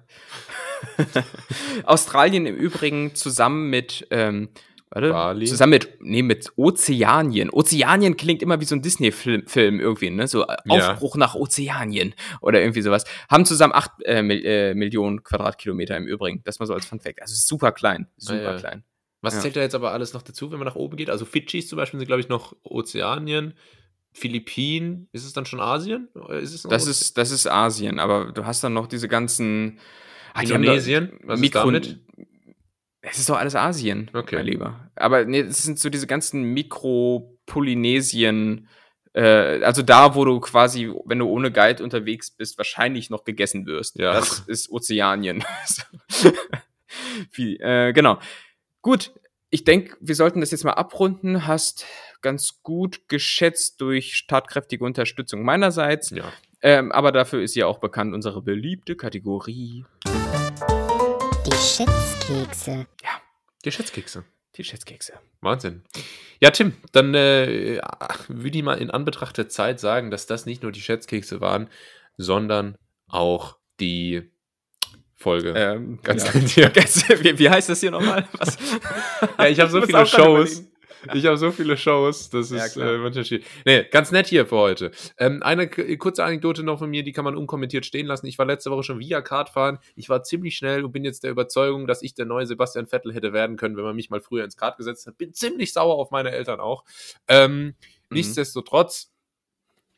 Australien 1.83 2.45
im 2.45 2.55
Übrigen 2.55 3.15
zusammen 3.15 3.69
mit, 3.69 4.07
ähm, 4.11 4.49
warte, 4.89 5.09
Bali. 5.11 5.45
zusammen 5.45 5.71
mit, 5.71 5.97
nee, 6.01 6.21
mit 6.21 6.51
Ozeanien. 6.57 7.49
Ozeanien 7.51 8.17
klingt 8.17 8.41
immer 8.41 8.59
wie 8.61 8.65
so 8.65 8.75
ein 8.75 8.81
Disney-Film 8.81 9.47
Film 9.47 9.79
irgendwie, 9.79 10.09
ne? 10.09 10.27
So 10.27 10.45
äh, 10.45 10.55
Ja. 10.65 10.91
Aufbruch 10.93 11.15
nach 11.17 11.35
Ozeanien 11.35 12.13
oder 12.41 12.61
irgendwie 12.61 12.81
sowas. 12.81 13.03
Haben 13.29 13.45
zusammen 13.45 13.73
acht 13.73 13.91
äh, 14.05 14.21
Mil 14.21 14.45
äh, 14.45 14.73
Millionen 14.73 15.23
Quadratkilometer 15.23 15.95
im 15.97 16.07
Übrigen. 16.07 16.41
Das 16.43 16.59
mal 16.59 16.65
so 16.65 16.73
als 16.73 16.85
Fun 16.85 16.99
Fact. 16.99 17.21
Also 17.21 17.33
super 17.35 17.71
klein, 17.71 18.07
super 18.17 18.41
ja. 18.41 18.57
klein. 18.57 18.83
Was 19.21 19.35
Ja. 19.35 19.41
zählt 19.41 19.55
da 19.55 19.61
jetzt 19.61 19.75
aber 19.75 19.91
alles 19.91 20.13
noch 20.13 20.21
dazu, 20.21 20.51
wenn 20.51 20.59
man 20.59 20.67
nach 20.67 20.75
oben 20.75 20.97
geht? 20.97 21.09
Also 21.09 21.25
Fidschis 21.25 21.67
zum 21.67 21.77
Beispiel 21.77 21.99
sind, 21.99 22.07
glaube 22.07 22.21
ich, 22.21 22.29
noch 22.29 22.55
Ozeanien. 22.63 23.55
Philippinen, 24.15 25.09
ist 25.11 25.25
es 25.25 25.33
dann 25.33 25.45
schon 25.45 25.59
Asien? 25.59 26.07
Oder 26.15 26.39
Ist 26.39 26.65
Das 26.71 26.87
ist, 26.87 27.17
das 27.17 27.31
ist 27.31 27.47
Asien, 27.47 27.99
aber 27.99 28.31
du 28.31 28.45
hast 28.45 28.63
dann 28.63 28.73
noch 28.73 28.87
diese 28.87 29.07
ganzen 29.07 29.79
Ah, 30.33 30.41
Indonesien? 30.41 31.19
Was 31.23 31.35
ist 31.35 31.41
Mikro 31.41 31.65
damit? 31.71 31.99
Es 33.01 33.19
ist 33.19 33.29
doch 33.29 33.37
alles 33.37 33.55
Asien, 33.55 34.09
Okay. 34.13 34.37
mein 34.37 34.45
Lieber. 34.47 34.89
Aber 34.95 35.25
nee, 35.25 35.41
es 35.41 35.63
sind 35.63 35.77
so 35.79 35.89
diese 35.89 36.07
ganzen 36.07 36.43
Mikropolynesien, 37.45 38.67
äh, 39.13 39.61
also 39.63 39.81
da, 39.81 40.15
wo 40.15 40.25
du 40.25 40.39
quasi, 40.39 40.91
wenn 41.05 41.19
du 41.19 41.27
ohne 41.27 41.51
Guide 41.51 41.83
unterwegs 41.83 42.31
bist, 42.31 42.57
wahrscheinlich 42.57 43.09
noch 43.09 43.23
gegessen 43.23 43.65
wirst. 43.65 43.97
Ja. 43.97 44.13
Das 44.13 44.39
ist 44.47 44.69
Ozeanien. 44.71 45.43
Wie, 47.31 47.57
äh, 47.57 47.93
genau. 47.93 48.19
Gut, 48.81 49.11
ich 49.49 49.63
denke, 49.63 49.95
wir 49.99 50.15
sollten 50.15 50.39
das 50.41 50.51
jetzt 50.51 50.63
mal 50.63 50.71
abrunden. 50.73 51.47
Hast 51.47 51.85
ganz 52.25 52.63
gut 52.63 53.07
geschätzt 53.07 53.79
durch 53.81 54.25
tatkräftige 54.27 54.83
Unterstützung 54.83 55.43
meinerseits. 55.43 56.09
Ja. 56.09 56.33
Ähm, 56.63 56.91
aber 56.91 57.11
dafür 57.11 57.43
ist 57.43 57.53
ja 57.53 57.67
auch 57.67 57.77
bekannt 57.77 58.15
unsere 58.15 58.41
beliebte 58.41 58.95
Kategorie. 58.95 59.85
Die 61.45 61.51
Schätzkekse. 61.51 62.87
Die 63.63 63.71
Schätzkekse. 63.71 64.23
Die 64.55 64.63
Schätzkekse. 64.63 65.13
Wahnsinn. 65.41 65.83
Ja, 66.39 66.49
Tim, 66.49 66.73
dann 66.93 67.13
äh, 67.13 67.79
würde 68.27 68.57
ich 68.57 68.63
mal 68.63 68.79
in 68.79 68.89
Anbetracht 68.89 69.37
der 69.37 69.47
Zeit 69.47 69.79
sagen, 69.79 70.09
dass 70.09 70.25
das 70.25 70.47
nicht 70.47 70.63
nur 70.63 70.71
die 70.71 70.81
Schätzkekse 70.81 71.41
waren, 71.41 71.69
sondern 72.17 72.75
auch 73.07 73.59
die 73.79 74.31
Folge. 75.13 75.53
Ähm, 75.55 75.99
Ganz 76.01 76.23
ja. 76.55 76.73
wie, 77.23 77.37
wie 77.37 77.49
heißt 77.51 77.69
das 77.69 77.81
hier 77.81 77.91
nochmal? 77.91 78.27
Was? 78.39 78.57
Ja, 79.37 79.45
ich 79.45 79.59
habe 79.59 79.69
so 79.69 79.83
viele 79.83 80.07
Shows. 80.07 80.63
Ich 81.13 81.25
habe 81.25 81.37
so 81.37 81.51
viele 81.51 81.77
Shows, 81.77 82.29
das 82.29 82.49
Ja, 82.49 82.65
ist 82.65 82.77
äh, 82.77 82.97
manchmal 82.97 83.25
schwierig. 83.25 83.45
Nee, 83.65 83.83
ganz 83.91 84.11
nett 84.11 84.27
hier 84.27 84.45
für 84.45 84.57
heute. 84.57 84.91
Ähm, 85.17 85.43
eine 85.43 85.67
k- 85.67 85.95
kurze 85.97 86.23
Anekdote 86.23 86.63
noch 86.63 86.79
von 86.79 86.89
mir, 86.89 87.03
die 87.03 87.11
kann 87.11 87.25
man 87.25 87.35
unkommentiert 87.35 87.85
stehen 87.85 88.07
lassen. 88.07 88.25
Ich 88.27 88.37
war 88.37 88.45
letzte 88.45 88.71
Woche 88.71 88.83
schon 88.83 88.99
via 88.99 89.21
Kart 89.21 89.49
fahren. 89.49 89.79
Ich 89.95 90.09
war 90.09 90.23
ziemlich 90.23 90.55
schnell 90.57 90.83
und 90.83 90.91
bin 90.91 91.03
jetzt 91.03 91.23
der 91.23 91.31
Überzeugung, 91.31 91.87
dass 91.87 92.01
ich 92.01 92.13
der 92.15 92.25
neue 92.25 92.45
Sebastian 92.45 92.87
Vettel 92.87 93.13
hätte 93.13 93.33
werden 93.33 93.57
können, 93.57 93.77
wenn 93.77 93.83
man 93.83 93.95
mich 93.95 94.09
mal 94.09 94.21
früher 94.21 94.43
ins 94.43 94.57
Kart 94.57 94.77
gesetzt 94.77 95.05
hat. 95.07 95.17
Bin 95.17 95.33
ziemlich 95.33 95.73
sauer 95.73 95.95
auf 95.95 96.11
meine 96.11 96.31
Eltern 96.31 96.59
auch. 96.59 96.83
Ähm, 97.27 97.75
Mhm. 98.09 98.17
Nichtsdestotrotz 98.17 99.11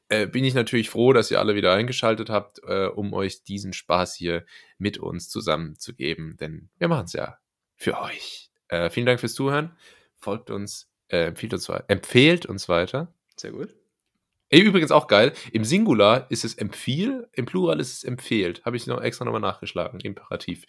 äh, 0.09 0.27
bin 0.27 0.45
ich 0.45 0.53
natürlich 0.53 0.89
froh, 0.89 1.11
dass 1.11 1.29
ihr 1.29 1.39
alle 1.39 1.55
wieder 1.55 1.73
eingeschaltet 1.73 2.29
habt, 2.29 2.61
äh, 2.63 2.85
um 2.87 3.13
euch 3.13 3.43
diesen 3.43 3.73
Spaß 3.73 4.15
hier 4.15 4.45
mit 4.77 4.97
uns 4.97 5.27
zusammenzugeben. 5.27 6.37
Denn 6.37 6.69
wir 6.77 6.87
machen 6.87 7.03
es 7.05 7.13
ja 7.13 7.37
für 7.75 7.99
euch. 7.99 8.49
Äh, 8.69 8.89
vielen 8.89 9.05
Dank 9.05 9.19
fürs 9.19 9.33
Zuhören. 9.33 9.75
Folgt 10.15 10.49
uns, 10.49 10.89
äh, 11.09 11.25
empfiehlt 11.27 11.53
uns, 11.53 11.69
wei- 11.69 11.83
empfehlt 11.87 12.45
uns 12.45 12.67
weiter. 12.69 13.13
Sehr 13.35 13.51
gut. 13.51 13.75
Ey, 14.49 14.61
Übrigens 14.61 14.91
auch 14.91 15.07
geil. 15.07 15.33
Im 15.51 15.65
Singular 15.65 16.25
ist 16.31 16.45
es 16.45 16.53
empfiehl, 16.55 17.27
im 17.33 17.45
Plural 17.45 17.81
ist 17.81 17.91
es 17.91 18.03
empfehlt. 18.05 18.63
Habe 18.63 18.77
ich 18.77 18.87
noch 18.87 19.01
extra 19.01 19.25
nochmal 19.25 19.41
nachgeschlagen. 19.41 19.99
Imperativ. 19.99 20.65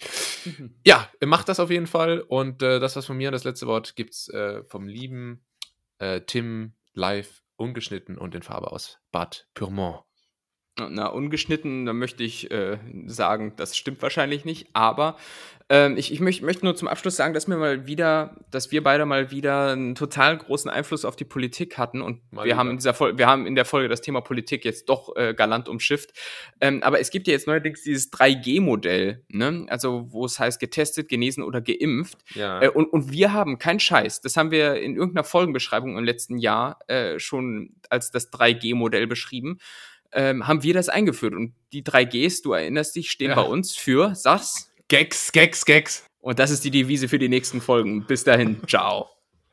Ja, 0.84 1.08
macht 1.24 1.48
das 1.48 1.60
auf 1.60 1.70
jeden 1.70 1.86
Fall. 1.86 2.20
Und 2.20 2.60
äh, 2.62 2.80
das, 2.80 2.96
was 2.96 3.06
von 3.06 3.16
mir 3.16 3.30
das 3.30 3.44
letzte 3.44 3.68
Wort 3.68 3.94
gibt's 3.94 4.28
äh, 4.30 4.64
vom 4.64 4.88
lieben 4.88 5.44
äh, 5.98 6.22
Tim 6.22 6.72
live 6.94 7.44
ungeschnitten 7.56 8.18
und 8.18 8.34
in 8.34 8.42
Farbe 8.42 8.72
aus 8.72 8.98
Bad 9.12 9.46
Pyrmont. 9.54 10.00
Na, 10.78 11.06
ungeschnitten, 11.06 11.86
da 11.86 11.92
möchte 11.92 12.22
ich 12.22 12.50
äh, 12.50 12.78
sagen, 13.06 13.54
das 13.56 13.76
stimmt 13.76 14.00
wahrscheinlich 14.02 14.44
nicht, 14.44 14.68
aber 14.72 15.16
ähm, 15.70 15.98
ich, 15.98 16.12
ich 16.12 16.20
möcht, 16.20 16.42
möchte 16.42 16.64
nur 16.64 16.74
zum 16.76 16.88
Abschluss 16.88 17.16
sagen, 17.16 17.34
dass 17.34 17.46
wir 17.46 17.56
mal 17.56 17.86
wieder, 17.86 18.36
dass 18.50 18.70
wir 18.72 18.82
beide 18.82 19.04
mal 19.04 19.30
wieder 19.30 19.72
einen 19.72 19.94
total 19.94 20.38
großen 20.38 20.70
Einfluss 20.70 21.04
auf 21.04 21.14
die 21.14 21.24
Politik 21.24 21.76
hatten 21.76 22.00
und 22.00 22.20
Mal 22.32 22.42
wir 22.42 22.46
wieder. 22.46 22.56
haben 22.56 22.70
in 22.70 22.76
dieser 22.78 22.94
Folge, 22.94 23.18
wir 23.18 23.26
haben 23.26 23.46
in 23.46 23.54
der 23.54 23.66
Folge 23.66 23.88
das 23.88 24.00
Thema 24.00 24.22
Politik 24.22 24.64
jetzt 24.64 24.88
doch 24.88 25.14
äh, 25.16 25.34
galant 25.34 25.68
umschifft. 25.68 26.12
Ähm, 26.60 26.82
aber 26.82 27.00
es 27.00 27.10
gibt 27.10 27.26
ja 27.26 27.34
jetzt 27.34 27.46
neuerdings 27.46 27.82
dieses 27.82 28.10
3G-Modell, 28.12 29.24
ne? 29.28 29.66
Also 29.68 30.06
wo 30.10 30.24
es 30.24 30.38
heißt 30.38 30.58
getestet, 30.58 31.08
genesen 31.08 31.42
oder 31.42 31.60
geimpft. 31.60 32.18
Ja. 32.34 32.62
Äh, 32.62 32.70
und, 32.70 32.86
und 32.86 33.12
wir 33.12 33.34
haben 33.34 33.58
keinen 33.58 33.80
Scheiß. 33.80 34.22
Das 34.22 34.38
haben 34.38 34.50
wir 34.50 34.76
in 34.76 34.96
irgendeiner 34.96 35.24
Folgenbeschreibung 35.24 35.98
im 35.98 36.04
letzten 36.04 36.38
Jahr 36.38 36.78
äh, 36.86 37.18
schon 37.18 37.74
als 37.90 38.10
das 38.10 38.32
3G-Modell 38.32 39.06
beschrieben. 39.06 39.58
Ähm, 40.12 40.46
haben 40.48 40.62
wir 40.62 40.74
das 40.74 40.88
eingeführt. 40.88 41.34
Und 41.34 41.54
die 41.72 41.82
3Gs, 41.82 42.42
du 42.42 42.52
erinnerst 42.52 42.96
dich, 42.96 43.10
stehen 43.10 43.30
Ja. 43.30 43.36
bei 43.36 43.42
uns 43.42 43.74
für, 43.76 44.14
sag's. 44.14 44.72
Gags, 44.88 45.32
Gags, 45.32 45.64
Gags. 45.66 46.04
Und 46.20 46.38
das 46.38 46.50
ist 46.50 46.64
die 46.64 46.70
Devise 46.70 47.08
für 47.08 47.18
die 47.18 47.28
nächsten 47.28 47.60
Folgen. 47.60 48.04
Bis 48.06 48.24
dahin, 48.24 48.56
ciao. 48.66 49.10